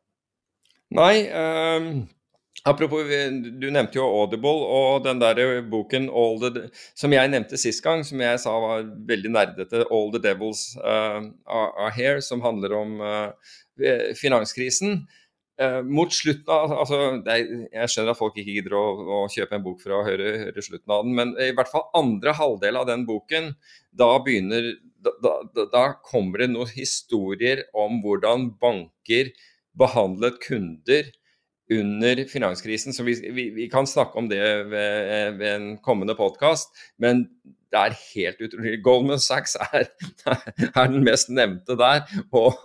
Nei. 0.94 1.28
Um, 1.28 2.06
apropos, 2.64 3.04
du 3.60 3.68
nevnte 3.70 3.98
jo 3.98 4.06
Audible 4.06 4.64
og 4.64 5.04
den 5.04 5.20
der 5.20 5.60
boken 5.68 6.08
the, 6.42 6.64
som 6.98 7.12
jeg 7.12 7.30
nevnte 7.30 7.60
sist 7.60 7.82
gang, 7.84 8.04
som 8.04 8.20
jeg 8.20 8.40
sa 8.42 8.56
var 8.58 8.88
veldig 9.08 9.30
nerdete, 9.34 9.84
'All 9.86 10.10
the 10.12 10.22
Devils 10.22 10.76
uh, 10.82 11.22
are, 11.46 11.90
Here', 11.94 12.20
som 12.20 12.40
handler 12.40 12.74
om 12.74 13.00
uh, 13.00 13.30
finanskrisen. 14.14 15.06
Uh, 15.58 15.82
mot 15.82 16.12
slutten 16.14 16.46
av 16.54 16.70
altså, 16.70 17.18
Jeg 17.26 17.90
skjønner 17.90 18.12
at 18.12 18.18
folk 18.18 18.36
ikke 18.38 18.52
gidder 18.60 18.76
å, 18.78 18.84
å, 19.02 19.16
kjøpe 19.26 19.56
en 19.56 19.64
bok 19.64 19.80
for 19.82 19.96
å 19.96 20.04
høre, 20.06 20.28
høre, 20.44 20.62
slutten 20.62 20.92
av 20.94 21.02
den, 21.02 21.16
men 21.18 21.32
i 21.34 21.50
hvert 21.50 21.72
fall 21.72 21.88
andre 21.98 22.30
halvdel 22.38 22.78
av 22.78 22.86
den 22.86 23.02
boken, 23.08 23.56
da 23.90 24.12
begynner 24.22 24.76
da, 25.02 25.14
da, 25.18 25.64
da 25.72 25.84
kommer 26.06 26.44
det 26.44 26.52
noen 26.52 26.70
historier 26.70 27.64
om 27.74 27.98
hvordan 28.04 28.52
banker 28.62 29.32
behandlet 29.78 30.38
kunder 30.42 31.10
under 31.70 32.24
finanskrisen. 32.24 32.92
Så 32.96 33.04
vi, 33.04 33.14
vi, 33.32 33.50
vi 33.54 33.68
kan 33.70 33.86
snakke 33.86 34.18
om 34.18 34.28
det 34.28 34.40
ved, 34.70 35.38
ved 35.38 35.48
en 35.54 35.70
kommende 35.84 36.16
podkast, 36.16 36.72
men 36.96 37.26
det 37.68 37.80
er 37.80 37.96
helt 38.14 38.40
utrolig. 38.40 38.78
Goldman 38.84 39.20
Sachs 39.20 39.56
er, 39.60 39.90
er, 40.28 40.86
den 40.88 41.02
mest 41.04 41.28
nevnte 41.28 41.76
der, 41.78 42.04
og 42.32 42.56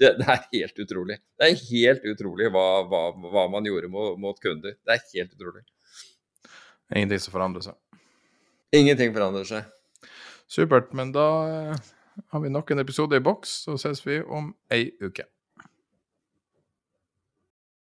det, 0.00 0.14
det, 0.20 0.26
er 0.26 0.46
helt 0.52 0.80
utrolig. 0.86 1.18
Det 1.36 1.50
er 1.50 1.64
helt 1.68 2.06
utrolig 2.08 2.50
hva, 2.54 2.66
hva, 2.88 3.02
hva 3.34 3.46
man 3.52 3.68
gjorde 3.68 3.90
mot, 3.92 4.16
mot, 4.20 4.40
kunder. 4.40 4.78
Det 4.80 4.96
er 4.96 5.04
helt 5.12 5.36
utrolig. 5.36 5.66
Ingenting 6.94 7.20
som 7.20 7.34
forandrer 7.34 7.68
seg. 7.68 8.00
Ingenting 8.76 9.12
forandrer 9.14 9.48
seg. 9.48 9.68
Supert. 10.48 10.92
Men 10.96 11.12
da 11.12 11.28
eh, 11.50 11.88
har 12.32 12.44
vi 12.44 12.52
nok 12.52 12.70
en 12.72 12.80
episode 12.80 13.18
i 13.18 13.24
boks, 13.24 13.58
så 13.66 13.76
ses 13.80 14.04
vi 14.06 14.22
om 14.22 14.52
ei 14.72 14.88
uke. 15.02 15.26